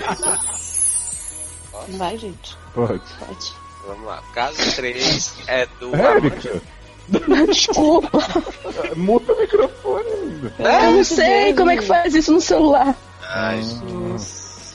Vai, 1.89 2.17
gente. 2.17 2.57
Pode. 2.73 3.01
Pode. 3.19 3.53
Vamos 3.87 4.05
lá. 4.05 4.21
Caso 4.33 4.75
3 4.75 5.33
é 5.47 5.67
do. 5.79 5.93
Érica, 5.95 6.61
Desculpa. 7.47 8.19
muta 8.95 9.33
o 9.33 9.39
microfone 9.41 10.07
ainda. 10.09 10.53
Eu 10.59 10.91
não 10.93 11.03
sei 11.03 11.53
como 11.53 11.69
é 11.71 11.75
que 11.77 11.83
faz 11.83 12.15
isso 12.15 12.31
no 12.31 12.39
celular. 12.39 12.95
Ai, 13.29 13.61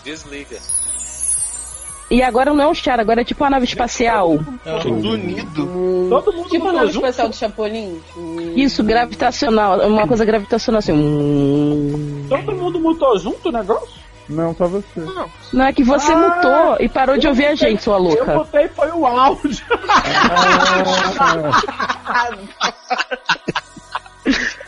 Desliga. 0.04 0.58
E 2.10 2.22
agora 2.22 2.54
não 2.54 2.64
é 2.64 2.68
um 2.68 2.74
char, 2.74 2.98
agora 2.98 3.20
é 3.20 3.24
tipo 3.24 3.44
uma 3.44 3.50
nave 3.50 3.66
espacial. 3.66 4.38
Tudo 4.82 5.10
unido. 5.10 6.06
Todo 6.08 6.32
mundo 6.32 6.48
Tipo 6.48 6.68
a 6.68 6.72
nave 6.72 6.86
junto. 6.92 7.04
especial 7.06 7.28
do 7.28 7.36
Chapolin. 7.36 8.00
Isso, 8.56 8.82
gravitacional. 8.82 9.78
Uma 9.86 10.06
coisa 10.06 10.24
gravitacional 10.24 10.78
assim. 10.78 10.92
hum. 10.92 12.26
Todo 12.28 12.52
mundo 12.52 12.80
mutou 12.80 13.18
junto 13.18 13.50
o 13.50 13.52
negócio? 13.52 13.98
Não, 14.28 14.54
só 14.54 14.66
você. 14.66 14.84
Não 15.52 15.64
é 15.64 15.72
que 15.72 15.82
você 15.82 16.12
Ah, 16.12 16.16
mutou 16.16 16.76
e 16.80 16.88
parou 16.88 17.16
de 17.18 17.26
ouvir 17.26 17.46
a 17.46 17.54
gente, 17.54 17.82
sua 17.82 17.96
Eu 17.96 18.02
louca. 18.02 18.34
botei 18.34 18.68
foi 18.68 18.90
o 18.90 19.06
áudio. 19.06 19.50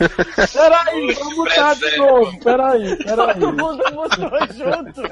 Peraí, 0.53 1.13
vamos 1.13 1.35
mutar 1.35 1.75
de 1.75 1.97
novo. 1.97 2.39
Peraí, 2.43 2.95
peraí. 2.97 3.39
Todo 3.39 3.53
mundo 3.53 3.83
mutou 3.93 4.29
junto. 4.53 5.03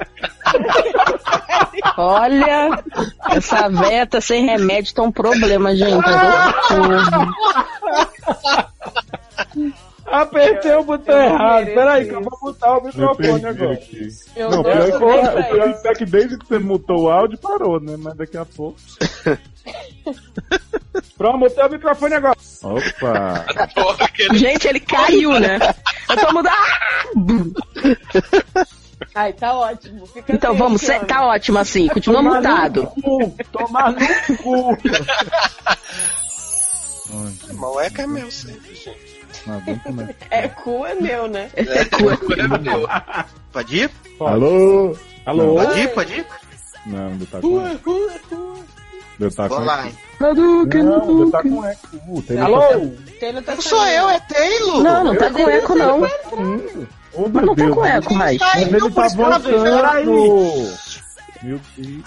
Olha, 1.96 2.82
essa 3.30 3.68
tá 4.06 4.20
sem 4.20 4.46
remédio, 4.46 4.94
tá 4.94 5.02
um 5.02 5.12
problema, 5.12 5.74
gente. 5.74 6.04
Apertei 10.10 10.72
o 10.74 10.82
botão 10.82 11.18
errado. 11.22 11.66
Peraí, 11.66 12.04
que 12.06 12.14
eu 12.14 12.20
vou 12.22 12.38
mutar 12.42 12.72
o 12.72 12.78
Eu 12.78 12.84
microfone 12.84 13.46
agora. 13.46 13.72
aqui. 13.72 14.08
Eu 14.36 14.50
Não, 14.50 14.62
dou 14.62 14.72
pior 14.72 14.84
que, 14.84 14.90
também 14.92 15.28
o 15.40 15.50
pior 15.50 15.80
é 15.84 15.94
que 15.94 16.04
desde 16.04 16.38
que 16.38 16.46
você 16.46 16.58
mutou 16.58 17.02
o 17.02 17.10
áudio 17.10 17.38
parou, 17.38 17.80
né? 17.80 17.96
Mas 17.98 18.14
daqui 18.16 18.36
a 18.36 18.44
pouco. 18.44 18.76
Pronto, 21.16 21.38
mutei 21.38 21.64
o 21.64 21.68
microfone 21.70 22.14
agora. 22.14 22.36
Opa! 22.62 23.46
Gente, 24.34 24.66
ele 24.68 24.80
caiu, 24.80 25.38
né? 25.38 25.58
Eu 26.08 26.16
tô 26.16 26.32
mudando. 26.32 27.54
Ai, 29.14 29.32
tá 29.32 29.54
ótimo. 29.54 30.06
Fica 30.06 30.32
Então 30.34 30.50
assim, 30.50 30.58
vamos, 30.58 30.82
tá 31.06 31.26
ótimo 31.26 31.58
assim, 31.58 31.88
continua 31.88 32.22
Tomar 32.22 32.36
mutado. 32.36 32.82
no 32.82 33.02
cu, 33.02 33.34
Tomar 33.52 33.92
no 33.92 34.36
cu. 34.38 34.78
Mal 37.54 37.80
é 37.80 37.90
que 37.90 38.00
é 38.02 38.06
meu 38.06 38.30
sempre, 38.30 38.74
gente. 38.74 39.19
Ah. 39.48 39.60
É 40.30 40.48
cu 40.48 40.86
é 40.86 40.94
meu, 40.94 41.28
né? 41.28 41.50
É, 41.54 41.62
é 41.62 42.58
meu. 42.58 42.88
Pode 43.52 43.76
ir? 43.76 43.90
Alô? 44.20 44.96
Alô? 45.26 45.54
Pode 45.54 45.80
ir? 45.80 45.88
Pode 45.94 46.12
ir? 46.14 46.26
Não, 46.86 47.08
ainda 47.08 47.26
tá 47.26 47.40
com 47.40 47.66
eco. 47.66 48.10
Ainda 49.20 49.34
tá 49.34 49.48
Vou 49.48 49.58
com 49.58 49.64
lá, 49.64 49.78
eco. 49.80 49.88
hein? 49.88 49.94
Não, 50.20 50.30
ainda 51.02 51.30
tá 51.30 51.42
com 51.42 51.64
eco. 51.64 51.88
Uh, 52.08 52.24
Alô? 52.42 52.90
Taylor 53.18 53.42
tá 53.42 53.54
Não 53.54 53.62
sou 53.62 53.86
eu, 53.86 54.08
é 54.08 54.20
Taylor. 54.20 54.82
Não, 54.82 55.04
não 55.04 55.16
tá 55.16 55.30
com 55.30 55.48
eco, 55.48 55.74
não. 55.74 56.02
Oh, 57.12 57.28
Mas 57.28 57.44
não 57.44 57.54
tá 57.54 57.68
com 57.70 57.84
eco 57.84 58.14
mais. 58.14 58.38
Mas 58.38 58.72
ele 58.72 58.90
tá 58.90 59.08
voltando. 59.08 60.72
Meu 61.42 61.60
Deus. 61.76 62.04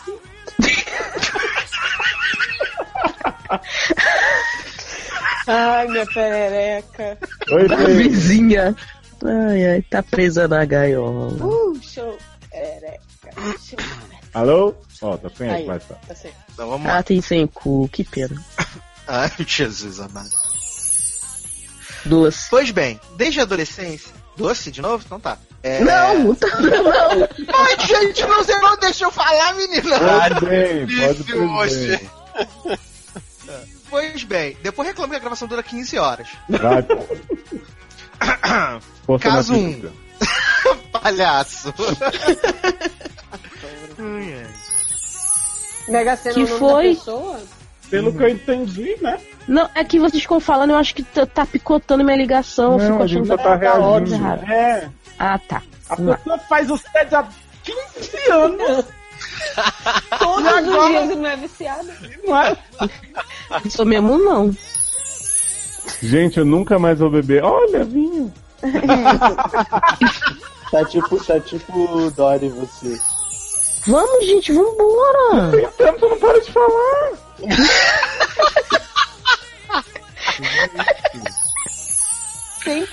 Ai, 5.47 5.87
minha 5.87 6.05
perereca. 6.05 7.17
Oi, 7.51 7.65
A 7.73 7.87
vizinha. 7.87 8.75
Ai, 9.23 9.65
ai, 9.65 9.81
tá 9.81 10.03
presa 10.03 10.47
na 10.47 10.65
gaiola. 10.65 11.33
Uh, 11.33 11.79
show. 11.81 12.17
Perereca. 12.49 13.01
Show. 13.59 13.79
Alô? 14.33 14.73
Ó, 15.01 15.17
tá 15.17 15.29
sem 15.35 15.49
Aí, 15.49 15.65
tá 15.65 15.79
certo. 16.15 16.35
Então 16.53 16.69
vamos 16.69 16.87
lá. 16.87 16.97
Ah, 16.97 17.03
tem 17.03 17.21
sem 17.21 17.45
cu, 17.45 17.87
que 17.91 18.03
pena. 18.03 18.43
Ai, 19.07 19.31
Jesus 19.45 19.99
amado. 19.99 20.29
Duas. 22.05 22.47
Pois 22.49 22.71
bem, 22.71 22.99
desde 23.15 23.39
a 23.39 23.43
adolescência. 23.43 24.11
Doce 24.35 24.71
de 24.71 24.81
novo? 24.81 25.03
Então 25.05 25.19
tá. 25.19 25.37
É... 25.61 25.79
Não, 25.81 26.33
tá, 26.35 26.47
não. 26.59 27.29
Ai, 27.53 27.79
gente, 27.79 28.25
não, 28.25 28.43
você 28.43 28.57
não 28.57 28.77
deixa 28.77 29.05
eu 29.05 29.11
falar, 29.11 29.53
menina. 29.53 29.99
Pode 29.99 30.45
bem, 30.45 30.87
pode 31.47 31.87
bem. 31.87 32.09
Pois 33.93 34.23
bem, 34.23 34.57
depois 34.63 34.87
reclamo 34.87 35.11
que 35.11 35.17
a 35.17 35.19
gravação 35.19 35.47
dura 35.47 35.61
15 35.61 35.99
horas. 35.99 36.27
Vai, 36.49 36.81
pô. 36.81 36.97
Força 39.05 39.29
na 39.29 39.35
Caso 39.35 39.53
pista. 39.53 39.87
um. 39.87 40.77
Palhaço. 40.99 41.71
Mega 45.87 46.15
Sena 46.15 46.33
Que 46.33 46.41
é 46.41 46.47
foi? 46.47 46.89
da 46.89 46.95
pessoa? 46.95 47.39
Pelo 47.91 48.11
que 48.17 48.23
eu 48.23 48.29
entendi, 48.29 48.97
né? 48.99 49.19
Não, 49.47 49.69
é 49.75 49.83
que 49.83 49.99
vocês 49.99 50.23
ficam 50.23 50.39
falando, 50.39 50.71
eu 50.71 50.77
acho 50.77 50.95
que 50.95 51.03
tá, 51.03 51.27
tá 51.27 51.45
picotando 51.45 52.03
minha 52.03 52.17
ligação. 52.17 52.71
eu 52.73 52.77
Não, 52.79 52.87
fico 52.93 53.03
a 53.03 53.07
gente 53.07 53.27
só 53.27 53.37
tá 53.37 53.55
reagindo. 53.55 54.51
É. 54.51 54.89
Ah, 55.19 55.37
tá. 55.37 55.61
A 55.87 55.95
pessoa 55.95 56.39
faz 56.49 56.71
o 56.71 56.77
SED 56.77 57.13
há 57.15 57.27
15 57.63 58.31
anos. 58.31 58.85
Todos 60.19 60.45
E 60.45 60.47
agora? 60.47 60.81
os 60.81 60.87
dias 60.89 61.09
e 61.11 61.15
não 61.15 61.29
é 61.29 61.37
viciada. 61.37 61.97
Não 62.25 62.41
é? 62.41 62.57
Não 63.63 63.71
sou 63.71 63.85
mesmo, 63.85 64.17
não. 64.17 64.55
Gente, 66.01 66.39
eu 66.39 66.45
nunca 66.45 66.79
mais 66.79 66.99
vou 66.99 67.09
beber. 67.09 67.43
Olha, 67.43 67.83
vinho. 67.83 68.33
Tá 70.73 70.83
tipo, 70.85 71.23
tá 71.23 71.39
tipo 71.39 72.09
Dory 72.17 72.49
você. 72.49 72.99
Vamos, 73.85 74.25
gente, 74.25 74.51
vambora. 74.51 75.51
Tem 75.51 75.69
tempo, 75.69 76.09
não 76.09 76.17
para 76.17 76.41
de 76.41 76.51
falar. 76.51 77.11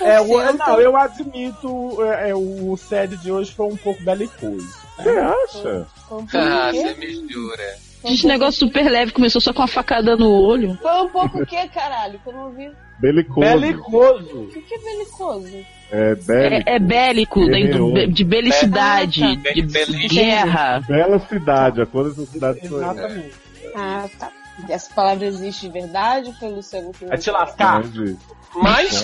É, 0.01 0.21
o, 0.21 0.53
não, 0.53 0.79
eu 0.79 0.95
admito, 0.95 2.03
é, 2.03 2.29
é, 2.29 2.35
o 2.35 2.77
SED 2.77 3.17
de 3.17 3.31
hoje 3.31 3.51
foi 3.51 3.65
um 3.65 3.77
pouco 3.77 4.03
belicoso. 4.03 4.80
Você 5.03 5.09
acha? 5.09 5.87
Ah, 6.33 6.71
você 6.73 6.93
me 6.95 7.27
jura. 7.31 7.63
Esse 8.03 8.25
negócio 8.25 8.59
super 8.67 8.89
leve 8.89 9.11
começou 9.11 9.39
só 9.39 9.53
com 9.53 9.61
uma 9.61 9.67
facada 9.67 10.15
no 10.17 10.31
olho. 10.31 10.75
Foi 10.81 11.01
um 11.01 11.09
pouco 11.09 11.39
o 11.41 11.45
que, 11.45 11.67
caralho? 11.69 12.19
Que 12.19 12.29
eu 12.29 12.33
não 12.33 12.45
ouvi. 12.45 12.71
Belicoso. 12.99 13.39
Belicoso. 13.59 14.39
O 14.41 14.47
que, 14.47 14.61
que 14.61 14.73
é 14.73 14.77
belicoso? 14.79 15.57
É 15.91 16.15
bélico. 16.15 16.69
É, 16.69 16.75
é 16.75 16.79
bélico, 16.79 17.39
do- 17.41 17.45
Guerreiro. 17.47 18.11
de 18.11 18.23
belicidade, 18.23 19.23
Ah, 19.23 19.37
tá. 19.43 19.51
de 19.53 19.61
Beliche. 19.63 20.07
guerra. 20.15 20.79
Bela 20.87 21.19
cidade, 21.27 21.81
a 21.81 21.85
cor 21.85 22.09
dessa 22.09 22.25
cidade 22.31 22.59
eu. 22.63 22.77
Exatamente. 22.77 23.31
Ah, 23.75 24.09
tá. 24.19 24.31
Essa 24.69 24.93
palavra 24.93 25.25
existe 25.27 25.67
de 25.67 25.73
verdade? 25.73 26.33
Foi 26.39 26.49
o 26.49 26.55
Luciano 26.55 26.91
que 26.93 27.05
Vai 27.05 27.17
te 27.17 27.29
lascar. 27.31 27.83
Mas. 28.55 29.03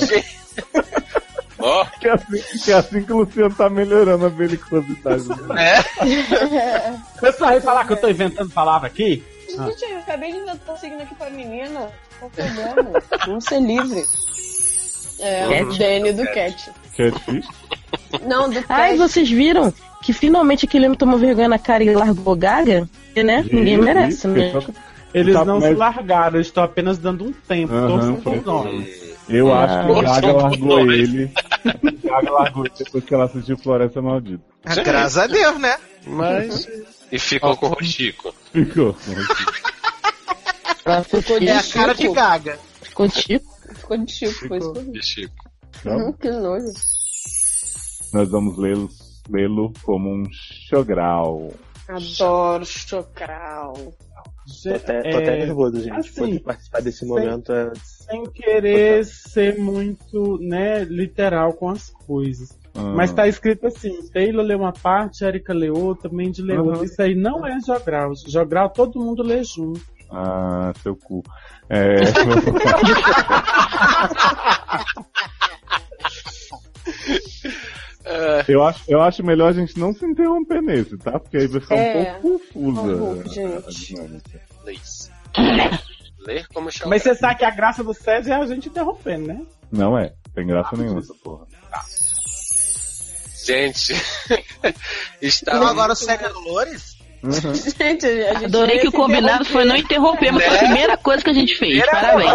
Que 1.99 2.07
é 2.07 2.11
assim 2.13 2.59
que, 2.63 2.71
é 2.71 2.75
assim 2.75 3.03
que 3.03 3.13
o 3.13 3.17
Luciano 3.17 3.53
tá 3.55 3.69
melhorando 3.69 4.25
a 4.25 4.29
belicosidade. 4.29 5.27
né? 5.27 5.73
é. 6.05 6.93
Pessoal, 7.19 7.51
vai 7.51 7.61
falar 7.61 7.85
que 7.85 7.93
eu 7.93 7.97
tô 7.97 8.09
inventando 8.09 8.49
palavra 8.51 8.87
aqui? 8.87 9.23
Gente, 9.49 9.83
eu 9.91 9.97
acabei 9.99 10.31
de 10.31 10.37
inventar 10.39 10.75
um 10.75 10.77
signo 10.77 11.01
aqui 11.01 11.15
pra 11.15 11.29
menina. 11.29 11.89
Qual 12.19 12.29
o 12.29 12.33
problema? 12.33 13.01
Vamos 13.25 13.43
ser 13.45 13.59
livre. 13.61 14.03
É, 15.19 15.47
o 15.47 15.49
Cat. 15.67 15.79
Danny 15.79 16.13
do 16.13 16.23
Cat. 16.25 16.71
Catfish? 16.95 17.47
Não, 18.25 18.49
do 18.49 18.63
Ai, 18.69 18.91
teste. 18.91 18.97
vocês 18.97 19.29
viram 19.29 19.73
que 20.03 20.13
finalmente 20.13 20.65
aquele 20.65 20.85
homem 20.85 20.97
tomou 20.97 21.17
vergonha 21.17 21.47
na 21.49 21.57
cara 21.59 21.83
e 21.83 21.93
largou 21.93 22.35
Gaga? 22.35 22.87
E, 23.15 23.23
né? 23.23 23.43
Ninguém 23.51 23.77
merece, 23.77 24.27
né? 24.27 24.53
Eles 25.13 25.33
Tá, 25.33 25.43
não 25.45 25.59
mas- 25.59 25.69
se 25.69 25.75
largaram, 25.75 26.35
eles 26.35 26.47
estão 26.47 26.63
apenas 26.63 26.97
dando 26.97 27.25
um 27.25 27.31
tempo. 27.31 27.73
Torçam 27.73 28.17
foi. 28.21 28.39
por 28.39 28.45
nós. 28.45 29.06
Eu 29.29 29.51
Ah. 29.53 29.63
acho 29.65 29.85
que 29.85 29.91
o 29.91 30.01
Gaga 30.01 30.31
largou 30.33 30.91
ele. 30.91 31.31
O 31.65 32.07
Gaga 32.07 32.31
largou 32.31 32.65
ele 32.65 32.73
depois 32.77 33.03
que 33.03 33.13
ela 33.13 33.25
assistiu 33.25 33.57
Floresta 33.57 34.01
Maldita. 34.01 34.43
Ah, 34.65 34.75
Graças 34.75 35.17
a 35.17 35.27
Deus, 35.27 35.59
né? 35.59 35.77
Mas. 36.05 36.67
E 37.09 37.17
ficou 37.17 37.55
com 37.55 37.67
o 37.67 37.69
Rochico. 37.69 38.35
Ficou. 38.51 38.93
Ela 40.85 41.03
ficou 41.03 41.39
de 41.39 41.47
É 41.47 41.57
a 41.57 41.63
cara 41.63 41.93
de 41.93 42.01
Chico. 42.01 42.13
gaga. 42.13 42.59
Ficou 42.81 43.07
de 43.07 43.15
Chico. 43.21 43.45
Ficou 43.75 43.97
de 43.97 44.11
Chico, 44.11 44.47
foi 44.47 44.57
isso 44.57 44.73
vi. 44.73 44.91
De 44.91 45.01
Chico. 45.05 45.33
Então, 45.79 45.97
Hum, 46.09 46.13
que 46.13 46.29
nojo. 46.29 46.65
nós 48.13 48.29
vamos 48.29 48.57
lê-lo 48.57 48.89
lê-lo 49.29 49.71
como 49.83 50.09
um 50.09 50.23
chogral. 50.69 51.53
Adoro 51.87 52.65
chocral. 52.65 53.73
Tô 54.63 54.69
até, 54.73 55.01
tô 55.01 55.17
até 55.17 55.35
É, 55.35 55.45
nervoso, 55.45 55.81
gente. 55.81 55.97
assim, 55.99 56.13
Poder 56.21 56.39
participar 56.39 56.81
desse 56.81 56.99
sem- 56.99 57.07
momento 57.07 57.51
é. 57.51 57.71
Sem 57.83 58.23
querer 58.31 59.03
ser 59.05 59.57
muito, 59.59 60.37
né, 60.41 60.83
literal 60.85 61.51
com 61.53 61.69
as 61.69 61.89
coisas. 61.89 62.57
Ah. 62.73 62.93
Mas 62.95 63.11
tá 63.11 63.27
escrito 63.27 63.67
assim, 63.67 64.07
Taylor 64.11 64.45
lê 64.45 64.55
uma 64.55 64.71
parte, 64.71 65.25
Erika 65.25 65.53
lê 65.53 65.69
outra, 65.69 66.09
Mandy 66.11 66.41
lê 66.41 66.57
Uhum. 66.57 66.67
outra. 66.67 66.85
Isso 66.85 67.01
aí 67.01 67.13
não 67.15 67.45
é 67.45 67.59
jogral. 67.59 68.13
Jogral 68.27 68.69
todo 68.69 68.99
mundo 68.99 69.21
lê 69.23 69.43
junto. 69.43 69.81
Ah, 70.09 70.71
seu 70.81 70.95
cu. 70.95 71.21
É... 71.69 71.97
eu, 78.47 78.63
acho, 78.63 78.83
eu 78.87 79.01
acho 79.01 79.23
melhor 79.23 79.49
a 79.49 79.53
gente 79.53 79.77
não 79.79 79.93
se 79.93 80.05
interromper 80.05 80.61
nesse, 80.61 80.97
tá? 80.97 81.19
Porque 81.19 81.37
aí 81.37 81.47
vai 81.47 81.61
ficar 81.61 81.75
É, 81.75 82.11
um 82.17 82.21
pouco 82.21 82.39
confusa. 82.53 83.23
a- 83.67 83.71
gente. 83.71 84.41
a. 84.65 85.09
Ler 86.25 86.47
como 86.53 86.71
chama. 86.71 86.89
Mas 86.91 87.03
você 87.03 87.15
sabe 87.15 87.35
que 87.39 87.45
a 87.45 87.51
graça 87.51 87.83
do 87.83 87.93
SED 87.93 88.31
é 88.31 88.35
a 88.35 88.45
gente 88.45 88.69
interrompendo, 88.69 89.27
né? 89.27 89.41
Não 89.71 89.97
é, 89.97 90.13
tem 90.33 90.45
graça 90.47 90.75
nenhuma 90.75 90.99
essa 90.99 91.13
porra. 91.23 91.45
Gente. 93.45 93.93
está 95.21 95.51
Então 95.55 95.67
agora 95.67 95.93
o 95.93 95.95
Cega 95.95 96.29
Dolores? 96.29 96.97
Gente, 97.77 98.05
a 98.05 98.33
gente 98.35 98.45
Adorei 98.45 98.79
que 98.79 98.89
o 98.89 98.91
combinado 98.91 99.43
foi 99.45 99.65
não 99.65 99.75
interromper, 99.75 100.31
mas 100.31 100.43
foi 100.45 100.51
a 100.57 100.61
Né? 100.61 100.67
primeira 100.67 100.97
coisa 100.97 101.23
que 101.23 101.29
a 101.31 101.33
gente 101.33 101.55
fez. 101.57 101.83
Parabéns. 101.85 102.31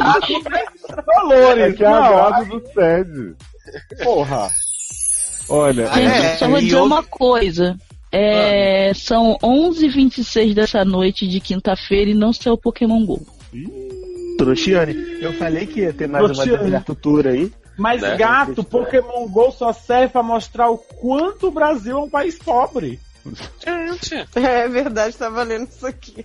Dolores, 1.07 1.65
É 1.65 1.73
que 1.73 1.85
é 1.85 1.87
a 1.87 2.09
graça 2.09 2.45
do 2.47 2.63
SED. 2.73 3.37
Porra. 4.03 4.51
Olha, 5.55 5.89
Ah, 5.91 5.95
Gente, 5.95 6.07
é, 6.27 6.37
só 6.37 6.49
vou 6.49 6.59
e 6.59 6.65
dizer 6.65 6.77
uma 6.77 7.03
coisa. 7.03 7.77
É, 8.11 8.93
São 8.95 9.37
11h26 9.43 10.55
dessa 10.55 10.85
noite 10.85 11.29
de 11.29 11.41
quinta-feira 11.41 12.11
e 12.11 12.15
não 12.15 12.33
saiu 12.33 12.55
o 12.55 12.59
Pokémon 12.59 13.05
GO. 13.05 13.21
Trouxiane, 14.39 14.95
eu 15.21 15.33
falei 15.35 15.67
que 15.67 15.81
ia 15.81 15.93
ter 15.93 16.09
mais 16.09 16.25
uma 16.25 16.33
Trouxiane. 16.35 16.65
deserto 16.65 16.95
tour 16.95 17.27
aí. 17.27 17.53
Mas 17.77 18.01
Né? 18.03 18.17
gato, 18.17 18.65
Pokémon 18.65 19.27
GO 19.29 19.51
só 19.51 19.73
serve 19.73 20.09
pra 20.09 20.23
mostrar 20.23 20.71
o 20.71 20.79
quanto 20.79 21.49
o 21.49 21.51
Brasil 21.51 21.99
é 21.99 22.01
um 22.03 22.09
país 22.11 22.39
pobre. 22.39 22.99
Gente. 23.65 24.15
É 24.35 24.69
verdade, 24.69 25.17
tá 25.17 25.29
valendo 25.29 25.69
isso 25.69 25.87
aqui. 25.87 26.25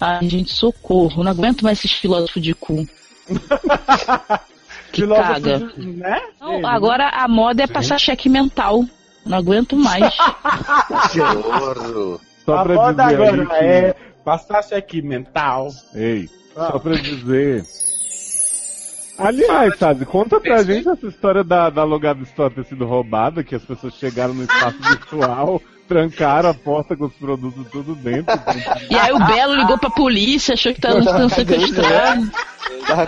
Ai, 0.00 0.28
gente, 0.28 0.52
socorro. 0.52 1.22
Não 1.24 1.30
aguento 1.32 1.62
mais 1.62 1.78
esses 1.78 1.92
filósofos 1.92 2.42
de 2.42 2.54
cu. 2.54 2.86
Que 4.92 5.06
caga. 5.06 5.58
de- 5.58 5.86
Né? 5.96 6.20
Não, 6.40 6.66
agora 6.66 7.08
a 7.08 7.26
moda 7.26 7.62
é 7.62 7.66
passar 7.66 7.98
cheque 7.98 8.28
mental. 8.28 8.84
Não 9.24 9.38
aguento 9.38 9.76
mais. 9.76 10.04
Horror. 11.18 12.20
só 12.44 12.56
A 12.58 12.62
pra 12.64 12.74
moda 12.74 13.04
dizer 13.04 13.14
agora 13.14 13.42
aí 13.42 13.46
que... 13.46 13.54
é 13.64 13.94
passar 14.24 14.62
cheque 14.62 15.00
mental. 15.02 15.68
Ei, 15.94 16.28
Ah. 16.56 16.72
só 16.72 16.78
pra 16.78 16.94
dizer. 16.94 17.64
Aliás, 19.18 19.78
sabe, 19.78 20.04
conta 20.06 20.40
pra 20.40 20.62
gente 20.62 20.88
essa 20.88 21.06
história 21.06 21.44
da, 21.44 21.70
da 21.70 21.84
Logado 21.84 22.22
Store 22.24 22.52
ter 22.52 22.64
sido 22.64 22.84
roubada, 22.86 23.44
que 23.44 23.54
as 23.54 23.62
pessoas 23.62 23.94
chegaram 23.94 24.34
no 24.34 24.42
espaço 24.42 24.78
virtual, 24.82 25.62
trancaram 25.92 26.48
a 26.48 26.54
porta 26.54 26.96
com 26.96 27.04
os 27.04 27.12
produtos 27.12 27.66
tudo 27.70 27.94
dentro. 27.94 28.34
E 28.90 28.96
aí 28.96 29.12
o 29.12 29.18
Belo 29.26 29.54
ligou 29.54 29.78
pra 29.78 29.90
polícia, 29.90 30.54
achou 30.54 30.72
que 30.72 30.80
tava 30.80 31.02
sendo 31.02 31.28
sequestrado. 31.28 32.30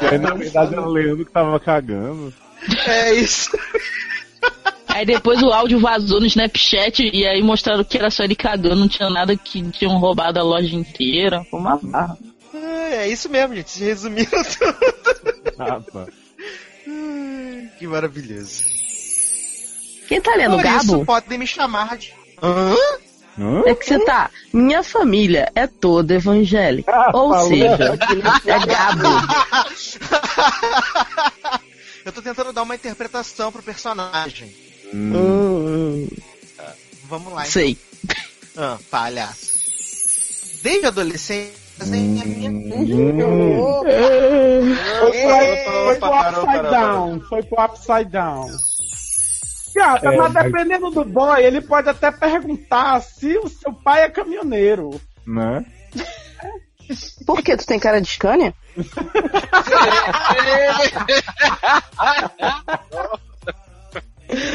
E 0.03 0.07
aí, 0.07 0.19
na 0.19 0.35
verdade, 0.35 0.73
era 0.75 0.83
o 0.83 0.91
Leandro 0.91 1.25
que 1.25 1.33
tava 1.33 1.59
cagando. 1.59 2.33
É 2.87 3.15
isso. 3.15 3.51
Aí 4.89 5.05
depois 5.05 5.43
o 5.43 5.51
áudio 5.51 5.81
vazou 5.81 6.21
no 6.21 6.27
Snapchat 6.27 7.11
e 7.13 7.27
aí 7.27 7.43
mostraram 7.43 7.83
que 7.83 7.99
era 7.99 8.11
só 8.11 8.23
ele 8.23 8.37
cagando, 8.37 8.77
não 8.77 8.89
tinha 8.89 9.11
nada 9.11 9.37
que 9.37 9.63
tinham 9.71 9.99
roubado 9.99 10.39
a 10.39 10.43
loja 10.43 10.77
inteira. 10.77 11.45
Foi 11.51 11.59
uma 11.59 11.77
barra. 11.83 12.17
É, 12.55 12.97
é 12.97 13.09
isso 13.09 13.29
mesmo, 13.29 13.57
gente. 13.57 13.83
Resumiram 13.83 14.31
tudo. 14.45 14.77
Ah, 15.59 15.81
tá. 15.81 16.07
Que 17.79 17.87
maravilhoso. 17.87 18.65
Quem 20.07 20.21
tá 20.21 20.35
lendo, 20.37 20.57
Por 20.57 20.65
isso, 20.65 20.93
Gabo? 20.93 21.05
podem 21.07 21.39
me 21.39 21.47
chamar 21.47 21.97
de. 21.97 22.13
Hã? 22.43 22.75
Hã? 23.39 23.63
É 23.67 23.75
que 23.75 23.85
você 23.85 23.99
tá. 24.05 24.31
Minha 24.53 24.83
família 24.83 25.51
é 25.55 25.67
toda 25.67 26.15
evangélica. 26.15 26.93
Ah, 26.93 27.11
Ou 27.15 27.49
seja, 27.49 27.99
é 28.47 28.67
Gabo. 28.67 29.09
Eu 32.05 32.13
tô 32.13 32.21
tentando 32.23 32.53
dar 32.53 32.63
uma 32.63 32.75
interpretação 32.75 33.51
pro 33.51 33.63
personagem. 33.63 34.55
Hum, 34.93 36.07
Vamos 37.09 37.33
lá, 37.33 37.41
então. 37.41 37.51
sei. 37.53 37.77
Ah, 38.57 38.79
palhaço. 38.91 39.55
Desde 40.63 40.87
adolescente, 40.87 41.53
minha. 41.87 42.25
Hum. 42.51 43.75
Foi 45.01 45.97
pro 45.97 46.15
upside 46.21 46.71
down. 46.71 47.21
Foi 47.29 47.43
pro 47.43 47.65
upside 47.65 48.05
down. 48.11 48.51
Gata, 49.75 50.09
É, 50.13 50.17
mas 50.17 50.33
mas- 50.33 50.45
dependendo 50.45 50.91
do 50.91 51.05
boy, 51.05 51.43
ele 51.43 51.61
pode 51.61 51.89
até 51.89 52.11
perguntar 52.11 53.01
se 53.01 53.37
o 53.39 53.49
seu 53.49 53.73
pai 53.73 54.05
é 54.05 54.09
caminhoneiro. 54.11 55.01
Né? 55.27 55.65
Por 57.27 57.43
que? 57.43 57.57
Tu 57.57 57.67
tem 57.67 57.79
cara 57.81 58.01
de 58.01 58.09
Scania? 58.09 58.53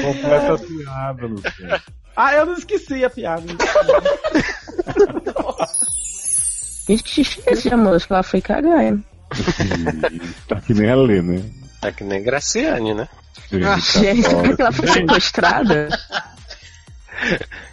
Completa 0.01 0.57
piada, 0.57 1.25
Luciano. 1.27 1.81
Ah, 2.15 2.33
eu 2.33 2.45
não 2.45 2.53
esqueci 2.53 3.03
a 3.05 3.09
piada. 3.09 3.43
Amor? 7.71 7.95
Acho 7.95 8.07
que 8.07 8.13
ela 8.13 8.23
foi 8.23 8.41
cagar, 8.41 8.83
hein? 8.83 9.03
Tá 10.47 10.59
que 10.59 10.73
nem 10.73 10.89
a 10.89 10.95
Lê, 10.95 11.21
né? 11.21 11.43
É 11.83 11.91
que 11.91 12.03
nem 12.03 12.21
Graciane, 12.23 12.93
né? 12.95 13.07
Gente, 13.51 14.21
será 14.23 14.55
que 14.55 14.61
ela 14.61 14.71
foi 14.71 14.87
sequestrada? 14.87 15.89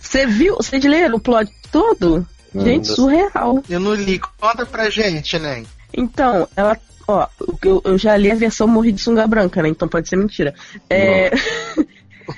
Você 0.01 0.26
viu? 0.26 0.56
Vocês 0.56 0.84
leram 0.84 1.16
o 1.16 1.20
plot 1.20 1.51
todo? 1.70 2.26
Gente, 2.55 2.88
surreal. 2.88 3.62
Eu 3.68 3.80
não 3.80 3.94
li. 3.94 4.18
Conta 4.18 4.64
pra 4.64 4.88
gente, 4.88 5.38
né? 5.38 5.64
Então, 5.93 6.48
ela. 6.56 6.78
Ó, 7.09 7.26
eu, 7.62 7.82
eu 7.84 7.98
já 7.98 8.16
li 8.16 8.30
a 8.30 8.34
versão 8.34 8.66
Morri 8.66 8.90
de 8.90 9.01
Sunga 9.01 9.26
Branca, 9.26 9.62
né? 9.62 9.68
Então 9.68 9.86
pode 9.86 10.09
ser 10.09 10.16
mentira. 10.16 10.55
É. 10.90 11.30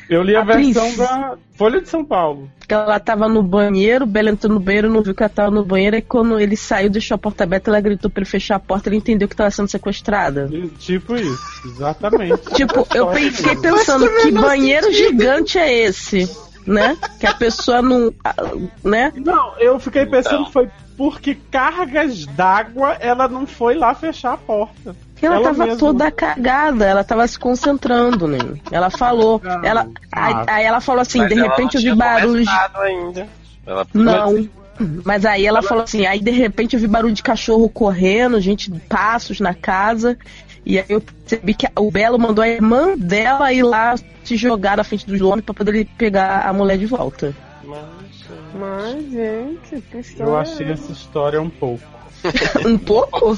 Eu 0.09 0.23
li 0.23 0.37
a 0.37 0.43
Atriz. 0.43 0.75
versão 0.75 0.97
da 0.97 1.37
Folha 1.55 1.81
de 1.81 1.89
São 1.89 2.05
Paulo. 2.05 2.51
que 2.67 2.75
ela 2.75 3.01
tava 3.01 3.29
no 3.29 3.43
banheiro, 3.43 4.05
o 4.05 4.07
Bela 4.07 4.31
entrou 4.31 4.53
no 4.53 4.61
banheiro, 4.61 4.91
não 4.91 5.03
viu 5.03 5.15
que 5.15 5.23
ela 5.23 5.31
tava 5.31 5.51
no 5.51 5.65
banheiro, 5.65 5.97
e 5.97 6.03
quando 6.03 6.39
ele 6.39 6.57
saiu, 6.57 6.91
deixou 6.91 7.15
a 7.15 7.19
porta 7.19 7.45
aberta, 7.45 7.71
ela 7.71 7.81
gritou 7.81 8.11
pra 8.11 8.21
ele 8.23 8.31
fechar 8.31 8.57
a 8.57 8.61
porta, 8.61 8.89
ele 8.89 8.97
entendeu 8.97 9.27
que 9.27 9.35
tava 9.35 9.51
sendo 9.51 9.69
sequestrada. 9.69 10.51
Tipo 10.79 11.17
isso, 11.17 11.39
exatamente. 11.65 12.43
Tipo, 12.55 12.87
eu 12.95 13.13
fiquei 13.13 13.57
pensando, 13.57 14.09
que 14.23 14.31
banheiro 14.31 14.93
gigante 14.93 15.59
é 15.59 15.73
esse? 15.85 16.29
Né? 16.67 16.97
Que 17.19 17.27
a 17.27 17.33
pessoa 17.33 17.81
não. 17.81 18.13
Né? 18.85 19.11
Não, 19.17 19.59
eu 19.59 19.81
fiquei 19.81 20.05
pensando 20.05 20.43
Então. 20.43 20.53
foi 20.53 20.69
porque 20.99 21.37
cargas 21.51 22.27
d'água 22.27 22.95
ela 23.01 23.29
não 23.29 23.47
foi 23.47 23.77
lá 23.77 23.95
fechar 23.95 24.35
a 24.35 24.37
porta. 24.37 24.95
Que 25.19 25.27
ela, 25.27 25.43
tava 25.43 25.65
mesma- 25.65 25.79
toda 25.79 26.11
cagada, 26.11 26.85
ela 26.87 27.03
tava 27.03 27.27
se 27.27 27.39
concentrando, 27.39 28.27
né? 28.29 28.39
Ela 28.71 28.89
falou. 28.89 29.41
Ela, 29.65 29.89
aí, 30.13 30.33
Ah. 30.33 30.45
aí 30.47 30.65
ela 30.65 30.81
falou 30.81 31.03
assim, 31.03 31.19
Mas 31.19 31.29
de 31.29 31.39
ela 31.39 31.49
repente 31.49 31.75
eu 31.77 31.83
vi 31.83 31.91
começado 31.91 32.77
ainda. 32.81 33.27
Ela... 33.67 33.87
Não. 33.93 34.49
Mas 35.05 35.25
aí 35.27 35.45
ela 35.45 35.61
falou 35.61 35.83
assim, 35.83 36.07
aí 36.07 36.21
de 36.21 36.31
repente 36.31 36.75
eu 36.75 36.81
vi 36.81 36.87
barulho 36.87 37.13
de 37.13 37.23
cachorro 37.23 37.69
correndo, 37.69 38.41
gente, 38.41 38.71
passos 38.89 39.41
na 39.41 39.53
casa. 39.53 40.17
E 40.65 40.79
aí 40.79 40.85
eu 40.89 41.01
percebi 41.01 41.55
que 41.55 41.67
o 41.77 41.91
Belo 41.91 42.19
mandou 42.19 42.45
a 42.45 42.49
irmã 42.49 42.97
dela 42.97 43.53
ir 43.53 43.65
lá 43.65 43.97
se 44.23 44.37
jogar 44.37 44.77
na 44.77 44.85
frente 44.85 45.05
dos 45.05 45.21
homens 45.21 45.45
pra 45.45 45.55
poder 45.55 45.85
pegar 45.99 46.47
a 46.47 46.53
mulher 46.53 46.79
de 46.79 46.87
volta. 46.87 47.35
Mas, 48.55 49.11
gente, 49.11 49.81
que 49.91 49.99
história. 49.99 50.31
Eu 50.31 50.37
achei 50.37 50.71
essa 50.71 50.93
história 50.93 51.41
um 51.41 51.51
pouco. 51.51 51.83
um 52.67 52.79
pouco? 52.79 53.37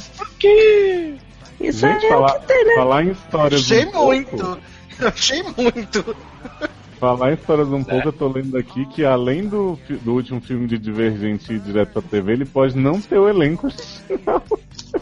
Isso 1.60 1.80
Gente, 1.80 2.06
é 2.06 2.08
falar, 2.08 2.36
o 2.36 2.40
que 2.40 2.46
tem, 2.46 2.64
né? 2.64 2.74
falar 2.74 3.04
em 3.04 3.10
histórias 3.10 3.60
Achei 3.60 3.84
um 3.84 3.90
pouco, 3.90 4.06
muito. 4.06 4.58
Achei 5.00 5.42
muito. 5.42 6.16
Falar 6.98 7.30
em 7.30 7.34
histórias 7.34 7.68
um 7.68 7.84
pouco, 7.84 8.08
eu 8.08 8.12
tô 8.12 8.28
lendo 8.28 8.56
aqui 8.56 8.84
que 8.86 9.04
além 9.04 9.46
do, 9.46 9.78
do 10.02 10.12
último 10.14 10.40
filme 10.40 10.66
de 10.66 10.78
Divergente 10.78 11.52
ir 11.52 11.58
direto 11.60 11.92
pra 11.92 12.02
TV, 12.02 12.32
ele 12.32 12.44
pode 12.44 12.76
não 12.76 13.00
ter 13.00 13.18
o 13.18 13.28
elenco 13.28 13.66
original. 13.66 14.42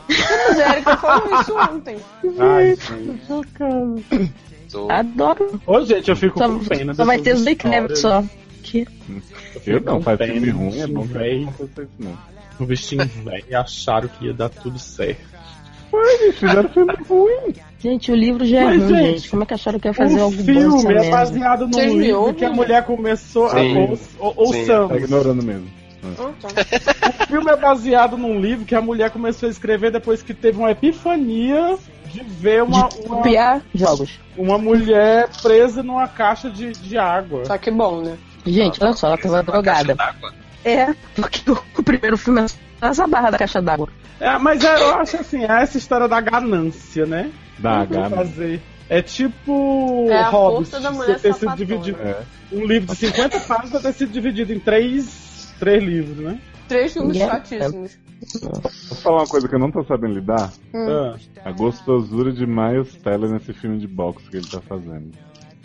Mas 0.09 0.59
Erika 0.59 0.97
falou 0.97 1.41
isso 1.41 1.57
ontem. 1.57 1.97
Ai, 2.39 2.77
gente, 2.77 3.27
chocado. 3.27 4.03
Adoro. 4.91 5.61
Ô, 5.67 5.81
gente, 5.85 6.09
eu 6.11 6.17
fico 6.17 6.39
Só, 6.39 6.49
com 6.49 6.65
pena. 6.65 6.95
só 6.95 7.05
vai 7.05 7.19
ter 7.19 7.35
os 7.35 7.47
histórias. 7.47 8.01
só. 8.01 8.23
Que? 8.63 8.87
Eu 9.67 9.81
não, 9.81 10.01
faz 10.03 10.19
filme 10.21 10.51
ruim, 10.51 10.81
é 10.81 10.87
bom 10.87 11.03
véi. 11.03 11.45
não 11.45 11.53
isso 11.53 11.89
não. 11.99 12.19
O 12.61 12.65
bichinho 12.67 13.07
velho 13.25 13.45
e 13.49 13.55
acharam 13.55 14.09
que 14.09 14.27
ia 14.27 14.35
dar 14.35 14.49
tudo 14.51 14.79
certo. 14.79 15.38
Eles 15.93 16.39
fizeram 16.39 16.69
filme 16.69 16.95
ruim. 17.09 17.55
Gente, 17.79 18.11
o 18.11 18.15
livro 18.15 18.45
já 18.45 18.61
é 18.61 18.65
Mas, 18.65 18.83
ruim, 18.83 18.89
gente, 18.89 19.07
gente. 19.19 19.31
Como 19.31 19.43
é 19.43 19.47
que 19.47 19.55
acharam 19.55 19.79
que 19.79 19.89
ia 19.89 19.95
fazer 19.95 20.19
o 20.19 20.23
algo 20.23 20.37
bom 20.37 20.45
filme 20.45 20.95
essa 20.95 21.07
é 21.07 21.11
baseado 21.11 21.69
me 21.69 21.87
livro 21.87 22.35
que 22.35 22.45
a 22.45 22.51
mulher 22.51 22.85
começou 22.85 23.49
Sim. 23.51 23.87
a. 23.87 24.23
Ou, 24.23 24.35
ou. 24.37 24.89
Tá 24.89 24.97
ignorando 24.97 25.43
mesmo. 25.43 25.71
Ah, 26.03 26.33
tá. 26.41 26.49
O 27.25 27.27
filme 27.27 27.51
é 27.51 27.57
baseado 27.57 28.17
num 28.17 28.41
livro 28.41 28.65
que 28.65 28.75
a 28.75 28.81
mulher 28.81 29.11
começou 29.11 29.49
a 29.49 29.51
escrever 29.51 29.91
depois 29.91 30.23
que 30.23 30.33
teve 30.33 30.59
uma 30.59 30.71
epifania 30.71 31.77
de 32.07 32.23
ver 32.23 32.63
uma, 32.63 32.89
uma, 32.89 33.17
Copiar 33.17 33.63
jogos. 33.75 34.19
uma 34.37 34.59
mulher 34.59 35.29
presa 35.43 35.83
numa 35.83 36.09
caixa 36.09 36.51
de, 36.51 36.73
de 36.73 36.97
água. 36.97 37.45
Só 37.45 37.59
que 37.59 37.71
bom, 37.71 38.03
né? 38.03 38.17
Gente, 38.47 38.83
olha 38.83 38.93
só, 38.95 39.09
ela 39.09 39.19
tava 39.19 39.43
drogada. 39.43 39.97
É, 40.65 40.95
porque 41.15 41.51
o, 41.51 41.59
o 41.77 41.83
primeiro 41.83 42.17
filme 42.17 42.41
é 42.41 42.47
essa 42.81 43.07
barra 43.07 43.31
da 43.31 43.39
caixa 43.39 43.61
d'água. 43.61 43.89
É, 44.21 44.37
mas 44.39 44.63
é, 44.65 44.75
eu 44.83 44.95
acho 44.97 45.17
assim, 45.17 45.45
é 45.45 45.63
essa 45.63 45.79
história 45.79 46.09
da 46.09 46.21
ganância, 46.21 47.07
né? 47.07 47.31
Da 47.59 47.87
fazer. 48.11 48.61
É 48.89 49.03
tipo 49.03 50.07
É 50.09 50.21
a 50.21 50.31
Hobbit, 50.31 50.71
você 50.71 51.15
ter 51.17 51.35
sido 51.35 51.55
dividido. 51.57 51.99
É. 52.01 52.23
Um 52.51 52.65
livro 52.67 52.95
de 52.95 52.97
50 52.97 53.41
páginas 53.41 53.83
ter 53.83 53.93
sido 53.93 54.13
dividido 54.13 54.53
em 54.53 54.59
três, 54.59 55.55
três 55.59 55.83
livros, 55.85 56.17
né? 56.17 56.41
Três 56.67 56.93
filmes 56.93 57.17
Yeah. 57.17 57.37
chatíssimos. 57.37 57.99
Vou 58.43 58.99
falar 59.03 59.17
uma 59.19 59.27
coisa 59.27 59.49
que 59.49 59.55
eu 59.55 59.59
não 59.59 59.71
tô 59.71 59.85
sabendo 59.85 60.15
lidar. 60.15 60.53
Ah, 60.75 61.17
A 61.45 61.53
gostosura 61.53 62.33
de 62.33 62.47
Miles 62.47 62.95
Teller 62.97 63.31
nesse 63.31 63.53
filme 63.53 63.79
de 63.79 63.87
boxe 63.87 64.29
que 64.29 64.37
ele 64.39 64.47
tá 64.49 64.61
fazendo. 64.61 65.11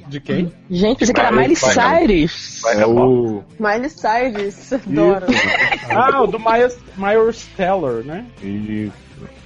De 0.07 0.19
quem? 0.19 0.51
Gente, 0.69 0.99
pensei 0.99 1.13
que 1.13 1.19
era 1.19 1.31
Miley 1.31 1.55
Cyrus. 1.55 2.61
É 2.65 2.85
o. 2.85 3.43
Miley 3.59 3.89
Cyrus, 3.89 4.73
adoro. 4.73 5.25
Ah, 5.89 6.23
o 6.23 6.27
do 6.27 6.39
Miles, 6.39 6.77
Miles 6.97 7.47
Teller, 7.55 8.03
né? 8.05 8.25
Isso. 8.41 9.03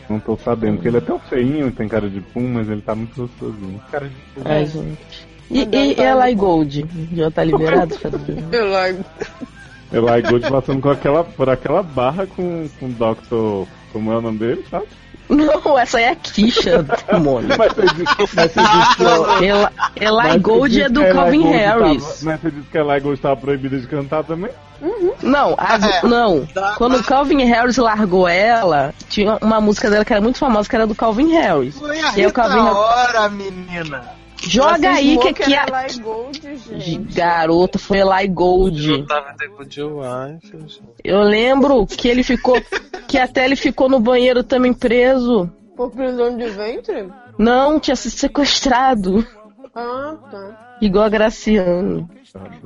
Não 0.10 0.20
tô 0.20 0.38
sabendo, 0.38 0.76
porque 0.76 0.88
ele 0.88 0.98
é 0.98 1.02
tão 1.02 1.20
feinho, 1.20 1.72
tem 1.72 1.88
cara 1.88 2.10
de 2.10 2.22
pum, 2.22 2.48
mas 2.48 2.70
ele 2.70 2.82
tá 2.82 2.96
muito 2.96 3.16
gostosinho. 3.16 3.82
Cara 3.92 4.08
de 4.08 4.16
Ai, 4.46 4.66
gente. 4.66 5.28
E, 5.50 5.64
e 5.64 6.02
Eli 6.02 6.36
Gold? 6.36 6.86
Já 7.14 7.32
tá 7.32 7.44
liberado? 7.44 7.96
Largo. 8.72 9.06
Eli 9.92 10.22
Gold 10.22 10.50
passando 10.50 10.82
com 10.82 10.90
aquela, 10.90 11.24
por 11.24 11.50
aquela 11.50 11.84
barra 11.84 12.26
com, 12.28 12.68
com 12.80 12.86
o 12.86 12.90
Dr. 12.90 13.70
Como 13.92 14.12
é 14.12 14.18
o 14.18 14.22
nome 14.22 14.38
dele, 14.38 14.66
sabe? 14.70 14.88
Não, 15.30 15.78
essa 15.78 16.00
é 16.00 16.10
a 16.10 16.16
Kisha, 16.16 16.84
demônio. 17.12 17.50
Mas 17.58 17.74
você 17.74 17.82
disse, 17.94 18.36
mas 18.36 18.52
você 18.52 18.62
disse 18.62 18.96
que 18.98 19.04
ela- 19.48 19.72
Ela, 19.96 20.30
Eli 20.30 20.40
Gold 20.40 20.82
é 20.82 20.90
do 20.90 21.06
Calvin 21.06 21.44
Harris. 21.44 22.04
Tava, 22.04 22.18
mas 22.24 22.42
você 22.42 22.52
disse 22.52 22.68
que 22.70 22.78
Eli 22.78 23.00
Gold 23.00 23.20
tava 23.22 23.38
proibida 23.38 23.78
de 23.80 23.88
cantar 23.88 24.24
também? 24.24 24.52
Não, 25.24 25.56
as- 25.58 25.84
É. 25.84 26.06
não. 26.06 26.48
Quando 26.78 26.98
o 26.98 27.04
Calvin 27.04 27.44
Harris 27.46 27.78
largou 27.78 28.28
ela, 28.28 28.94
tinha 29.10 29.38
uma 29.42 29.60
música 29.60 29.90
dela 29.90 30.06
que 30.06 30.14
era 30.14 30.22
muito 30.22 30.38
famosa, 30.38 30.70
que 30.70 30.76
era 30.76 30.86
do 30.88 30.94
Calvin 30.96 31.34
Harris. 31.34 31.78
Foi 31.78 31.92
a 32.00 32.02
E 32.02 32.06
aí 32.06 32.26
o 32.26 32.28
Rita 32.28 32.32
Calvin 32.34 32.60
Hora, 32.60 33.30
menina. 33.30 34.04
Joga 34.48 34.92
aí 34.92 35.18
que 35.18 35.28
aqui 35.28 35.54
é 35.54 35.60
a 35.60 35.86
Eli 35.86 36.00
Gold, 36.00 36.42
gente. 36.80 37.14
garota 37.14 37.78
foi 37.78 38.00
Eli 38.00 38.28
Gold. 38.30 39.06
Tava 39.08 39.34
tempo 39.34 39.66
de 39.66 39.84
wife. 39.84 40.82
Eu 41.04 41.22
lembro 41.22 41.86
que 41.86 42.08
ele 42.08 42.24
ficou, 42.24 42.56
que 43.08 43.18
até 43.18 43.46
ele 43.46 43.56
ficou 43.56 43.90
no 43.90 44.00
banheiro 44.00 44.44
também 44.44 44.74
preso. 44.74 45.50
Por 45.76 45.92
prisão 45.92 46.36
de 46.36 46.50
ventre? 46.50 47.08
Não, 47.38 47.80
tinha 47.80 47.96
sido 47.96 48.12
sequestrado. 48.12 49.26
Ah, 49.80 50.16
tá. 50.32 50.78
Igual 50.82 51.06
a 51.06 51.10
Graciano. 51.10 52.10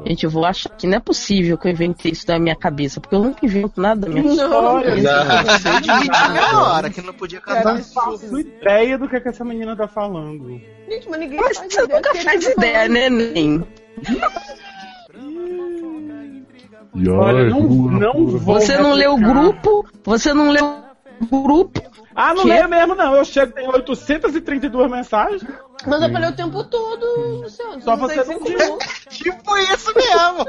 Gente, 0.06 0.24
eu 0.24 0.30
vou 0.30 0.46
achar 0.46 0.70
que 0.70 0.88
não 0.88 0.96
é 0.96 1.00
possível 1.00 1.58
que 1.58 1.68
eu 1.68 1.72
inventei 1.72 2.14
isso 2.14 2.26
da 2.26 2.40
minha 2.40 2.56
cabeça, 2.56 3.02
porque 3.02 3.14
eu 3.14 3.20
nunca 3.20 3.46
invento 3.46 3.82
nada 3.82 4.02
da 4.02 4.10
minha 4.10 4.24
Não. 4.24 4.32
história. 4.34 4.96
Dividiu 4.96 6.12
na 6.34 6.74
hora 6.74 6.90
que 6.90 7.02
não 7.02 7.14
podia 7.14 7.40
Eu 7.40 7.42
cantar. 7.42 7.74
não 7.76 7.84
faço 7.84 8.40
ideia 8.40 8.98
do 8.98 9.10
que, 9.10 9.20
que 9.20 9.28
essa 9.28 9.44
menina 9.44 9.76
tá 9.76 9.90
falando. 9.90 10.60
Gente, 10.90 11.10
mas 11.10 11.20
ninguém 11.20 11.40
Mas 11.42 11.58
faz 11.58 11.74
você 11.74 11.84
ideia 11.84 11.98
nunca 12.00 12.12
que 12.12 12.24
faz 12.24 12.46
tá 12.46 12.52
ideia, 12.52 12.88
né, 12.88 13.10
nem? 13.10 13.68
Olha, 17.10 17.50
não, 17.50 17.62
não 17.62 18.28
vou. 18.38 18.56
Você 18.60 18.78
não 18.78 18.94
leu 18.94 19.14
o 19.14 19.18
grupo? 19.18 19.86
Você 20.04 20.34
não 20.34 20.50
leu 20.50 20.66
o 20.66 20.91
grupo? 21.26 21.82
Ah, 22.16 22.34
não 22.34 22.44
Que? 22.44 22.50
leio 22.50 22.68
mesmo, 22.70 22.96
não. 22.96 23.16
Eu 23.16 23.24
chego, 23.26 23.54
tem 23.54 23.68
832 23.70 24.92
mensagens. 24.92 25.44
Mas 25.88 26.02
eu 26.02 26.12
falei 26.12 26.30
o 26.30 26.36
tempo 26.36 26.64
todo, 26.66 27.06
Luciano. 27.42 27.82
Só 27.82 27.96
não 27.96 28.08
você 28.08 28.24
sei 28.24 28.36
não 28.36 28.44
minutos. 28.44 28.88
Tipo 29.10 29.58
isso 29.58 29.94
mesmo. 29.96 30.46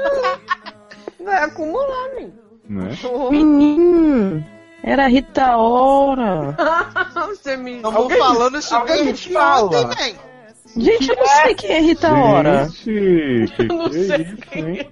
Vai 1.23 1.43
acumular, 1.43 2.09
né? 2.15 2.29
Né? 2.69 2.89
Menino, 3.29 4.43
era 4.83 5.07
Rita 5.07 5.57
Ora. 5.57 6.55
Você 7.27 7.55
me... 7.57 7.77
Estamos 7.77 7.95
Alguém- 7.97 8.17
falando 8.17 8.57
isso 8.57 8.75
alguém 8.75 9.13
fala. 9.15 9.65
ontem, 9.65 9.87
velho. 9.95 10.19
Gente, 10.75 11.09
eu 11.09 11.15
não 11.15 11.25
sei 11.27 11.55
quem 11.55 11.71
é 11.71 11.79
Rita 11.79 12.13
Ora. 12.13 12.65
Gente, 12.69 13.47
que, 13.55 13.63
não 13.67 13.89
que 13.89 14.03
sei 14.05 14.21
isso, 14.21 14.37
quem 14.37 14.65
hein? 14.79 14.89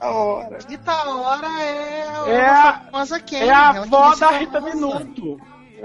Da 0.00 0.10
hora. 0.10 0.58
Rita 0.68 0.92
Hora 1.08 1.46
é, 1.60 2.30
É 2.30 2.40
a- 2.46 2.72
famosa 2.90 3.20
quem? 3.20 3.40
É 3.42 3.50
a 3.50 3.72
Ela 3.74 3.78
avó 3.84 4.14
da 4.14 4.30
Rita 4.30 4.60
famosa. 4.60 4.76
Minuto. 5.04 5.40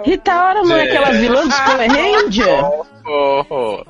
Rita 0.05 0.31
Ora 0.45 0.61
não 0.63 0.76
é 0.77 0.84
aquela 0.84 1.11
vilã 1.11 1.45
dos 1.47 1.59
Power 1.59 1.91
Ranger? 1.91 2.89
Oh, 3.11 3.43
oh. 3.49 3.84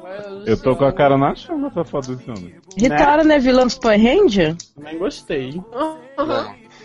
Eu 0.46 0.56
tô 0.56 0.74
com 0.78 0.86
a 0.86 0.94
cara 0.94 1.18
na 1.18 1.36
chama 1.36 1.68
essa 1.68 1.84
foto 1.84 2.16
desse 2.16 2.30
homem. 2.32 2.56
Rita 2.78 2.96
Né? 2.96 3.06
Ora 3.06 3.24
não 3.26 3.36
é 3.36 3.40
vilã 3.40 3.64
dos 3.66 3.78
Power 3.78 4.02
Ranger? 4.02 4.56
Também 4.76 4.98
gostei. 4.98 5.62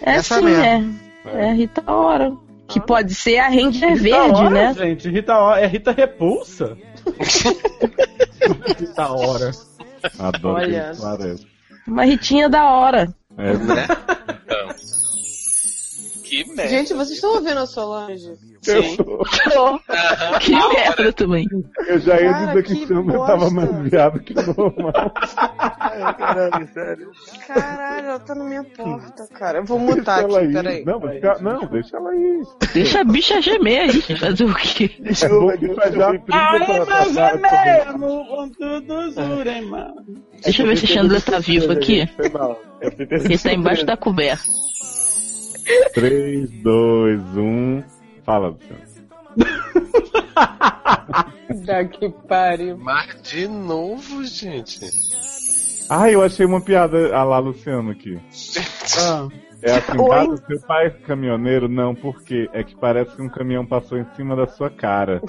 É 0.03 0.17
Essa 0.17 0.39
sim, 0.41 0.45
mesmo. 0.47 0.99
é. 1.27 1.49
É 1.49 1.53
Rita 1.53 1.83
Ora. 1.87 2.33
Que 2.67 2.81
pode 2.81 3.15
ser 3.15 3.39
a 3.39 3.47
Ranger 3.49 3.91
Rita 3.91 4.03
verde, 4.03 4.41
Ora, 4.41 4.51
né? 4.51 4.75
gente. 4.75 5.09
Rita 5.09 5.39
Ora. 5.39 5.61
É 5.61 5.67
Rita 5.67 5.93
Repulsa? 5.93 6.77
Rita 8.79 9.09
Hora. 9.13 9.51
Adoro 10.19 10.55
Olha. 10.57 10.93
que. 10.95 11.37
Uma 11.87 12.05
Ritinha 12.05 12.49
da 12.49 12.65
hora. 12.65 13.15
É, 13.37 13.53
Né? 13.57 13.87
Então. 14.45 14.94
Que 16.43 16.49
merda. 16.55 16.69
Gente, 16.69 16.95
vocês 16.95 17.11
estão 17.17 17.35
ouvindo 17.35 17.59
a 17.61 17.67
Solange? 17.67 18.33
Sim. 18.63 18.97
Aham. 19.55 19.79
Que 20.41 20.53
merda 20.53 21.13
também. 21.13 21.47
eu 21.87 21.99
já 22.01 22.19
ia 22.21 22.31
Cara, 22.33 22.47
dizer 22.47 22.63
que 22.65 22.87
que 22.87 22.93
eu 22.93 23.03
bosta. 23.03 23.27
tava 23.27 23.51
mais 23.51 23.71
viado 23.91 24.21
que 24.21 24.35
normal. 24.35 25.13
Caralho, 26.19 26.69
sério. 26.73 27.11
Caralho, 27.47 28.07
ela 28.09 28.19
tá 28.21 28.35
na 28.35 28.45
minha 28.45 28.65
porta, 28.65 29.27
cara. 29.35 29.59
Eu 29.59 29.65
vou 29.65 29.79
mutar 29.79 30.23
Deixa 30.23 30.29
ela 30.29 30.39
aqui, 30.39 30.47
aí. 30.47 30.53
peraí. 30.55 30.85
Não, 30.85 30.99
vai 30.99 31.15
ficar- 31.17 31.43
não, 31.43 31.67
deixa 31.67 31.97
ela 31.97 32.11
aí. 32.11 32.43
Deixa 32.73 33.01
a 33.01 33.05
bicha 33.05 33.41
gemer 33.43 33.81
aí, 33.83 34.01
fazer 34.17 34.45
o 34.45 34.55
quê? 34.55 34.91
É 35.05 35.11
é 37.21 37.37
mesmo, 37.37 38.27
com 38.27 38.49
tudo 38.51 39.11
jurem, 39.13 39.67
mano. 39.67 39.95
Deixa 40.43 40.63
eu 40.63 40.67
ver 40.67 40.77
se 40.79 40.87
Chandler 40.87 41.23
tá 41.23 41.39
vivo 41.39 41.73
aqui. 41.73 42.09
Eu 42.81 42.93
Ele 43.11 43.39
tá 43.39 43.53
embaixo 43.53 43.85
da 43.87 43.97
coberta. 43.97 44.43
3, 45.95 46.51
2, 46.63 47.21
1. 47.37 47.83
Fala, 48.25 48.49
Luciano. 48.49 48.83
Da 51.65 51.85
que 51.89 52.09
pariu. 52.29 52.77
Mas 52.79 53.21
de 53.23 53.49
novo, 53.49 54.25
gente. 54.25 54.91
Ah, 55.89 56.11
eu 56.11 56.23
achei 56.23 56.47
uma 56.47 56.61
piada 56.61 57.15
a 57.15 57.25
lá, 57.25 57.39
Luciano, 57.39 57.91
aqui. 57.91 58.19
Ah. 58.99 59.29
É 59.67 59.79
assim, 59.79 59.99
Oi? 59.99 60.37
seu 60.47 60.61
pai 60.61 60.89
é 60.89 60.91
caminhoneiro, 60.91 61.71
não, 61.71 61.95
porque 61.95 62.51
é 62.53 62.63
que 62.63 62.77
parece 62.77 63.17
que 63.17 63.23
um 63.23 63.31
caminhão 63.31 63.65
passou 63.65 63.97
em 63.97 64.05
cima 64.15 64.37
da 64.37 64.47
sua 64.47 64.69
cara. 64.69 65.23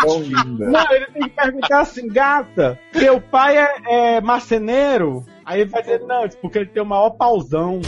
Tão 0.00 0.18
linda. 0.24 0.70
Não, 0.70 0.90
ele 0.90 1.06
tem 1.08 1.22
que 1.24 1.28
perguntar 1.28 1.80
assim, 1.80 2.08
gata, 2.08 2.80
teu 2.92 3.20
pai 3.20 3.58
é, 3.58 4.16
é 4.16 4.20
marceneiro? 4.22 5.22
Aí 5.44 5.60
ele 5.60 5.70
vai 5.70 5.82
dizer, 5.82 6.00
não, 6.00 6.24
isso 6.24 6.38
porque 6.38 6.58
ele 6.58 6.70
tem 6.70 6.82
o 6.82 6.86
maior 6.86 7.10
pauzão. 7.10 7.80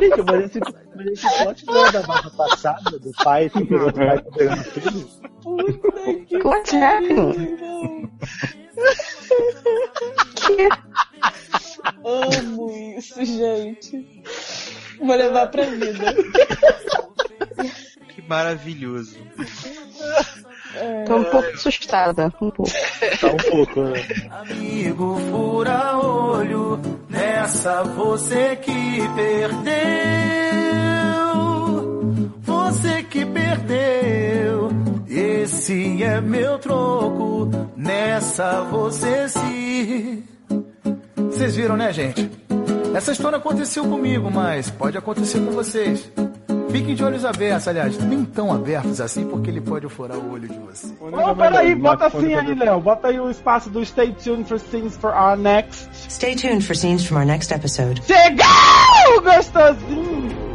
Gente, 0.00 0.22
mas 0.22 0.44
esse, 0.44 0.60
mas 0.94 1.06
esse 1.06 1.42
plot 1.42 1.66
não 1.66 1.86
é 1.86 1.92
da 1.92 2.02
barra 2.02 2.30
passada, 2.30 2.98
do 2.98 3.10
pai 3.24 3.50
que 3.50 3.64
pegou 3.64 3.88
o 3.88 3.92
pai 3.92 4.18
tá 4.18 4.30
pegando 4.36 4.64
filho? 4.64 5.08
What's 6.44 6.74
happening? 6.74 8.08
que? 10.46 10.68
Amo 12.04 12.70
isso, 12.96 13.24
gente. 13.24 14.22
Vou 15.00 15.16
levar 15.16 15.48
pra 15.48 15.64
vida. 15.64 16.14
Que 18.14 18.22
maravilhoso. 18.22 19.16
Tô 21.06 21.16
um 21.16 21.24
pouco 21.24 21.48
assustada. 21.48 22.26
Um 22.26 22.50
pouco. 22.50 22.64
Tá 23.20 23.26
um 23.26 23.36
pouco, 23.50 23.80
né? 23.80 24.06
Amigo 24.30 25.18
fura 25.30 25.96
olho, 25.98 26.80
nessa 27.08 27.82
você 27.82 28.54
que 28.56 29.00
perdeu. 29.16 29.64
Você 32.42 33.02
que 33.02 33.26
perdeu. 33.26 34.70
Esse 35.08 36.02
é 36.02 36.20
meu 36.20 36.58
troco, 36.58 37.50
nessa 37.76 38.62
você 38.62 39.28
se. 39.28 40.24
Vocês 41.16 41.56
viram, 41.56 41.76
né, 41.76 41.92
gente? 41.92 42.30
Essa 42.94 43.10
história 43.10 43.38
aconteceu 43.38 43.84
comigo, 43.84 44.30
mas 44.30 44.70
pode 44.70 44.96
acontecer 44.96 45.40
com 45.40 45.50
vocês. 45.50 46.08
Fiquem 46.74 46.96
de 46.96 47.04
olhos 47.04 47.24
abertos, 47.24 47.68
aliás, 47.68 47.96
nem 47.98 48.24
tão 48.24 48.52
abertos 48.52 49.00
assim, 49.00 49.24
porque 49.28 49.48
ele 49.48 49.60
pode 49.60 49.88
furar 49.88 50.18
o 50.18 50.32
olho 50.32 50.48
de 50.48 50.58
você. 50.58 50.92
Ô, 51.00 51.32
peraí, 51.36 51.72
bota 51.72 52.06
assim 52.06 52.34
aí, 52.34 52.52
Léo. 52.52 52.80
Bota 52.80 53.06
aí 53.06 53.20
o 53.20 53.30
espaço 53.30 53.70
do 53.70 53.84
Stay 53.86 54.12
Tuned 54.12 54.48
for 54.48 54.58
Scenes 54.58 54.96
for 54.96 55.10
our 55.10 55.36
next. 55.36 55.88
Stay 56.10 56.34
tuned 56.34 56.64
for 56.64 56.74
scenes 56.74 57.06
from 57.06 57.18
our 57.18 57.24
next 57.24 57.54
episode. 57.54 58.02
Chegou, 58.04 59.22
gostosinho! 59.22 60.53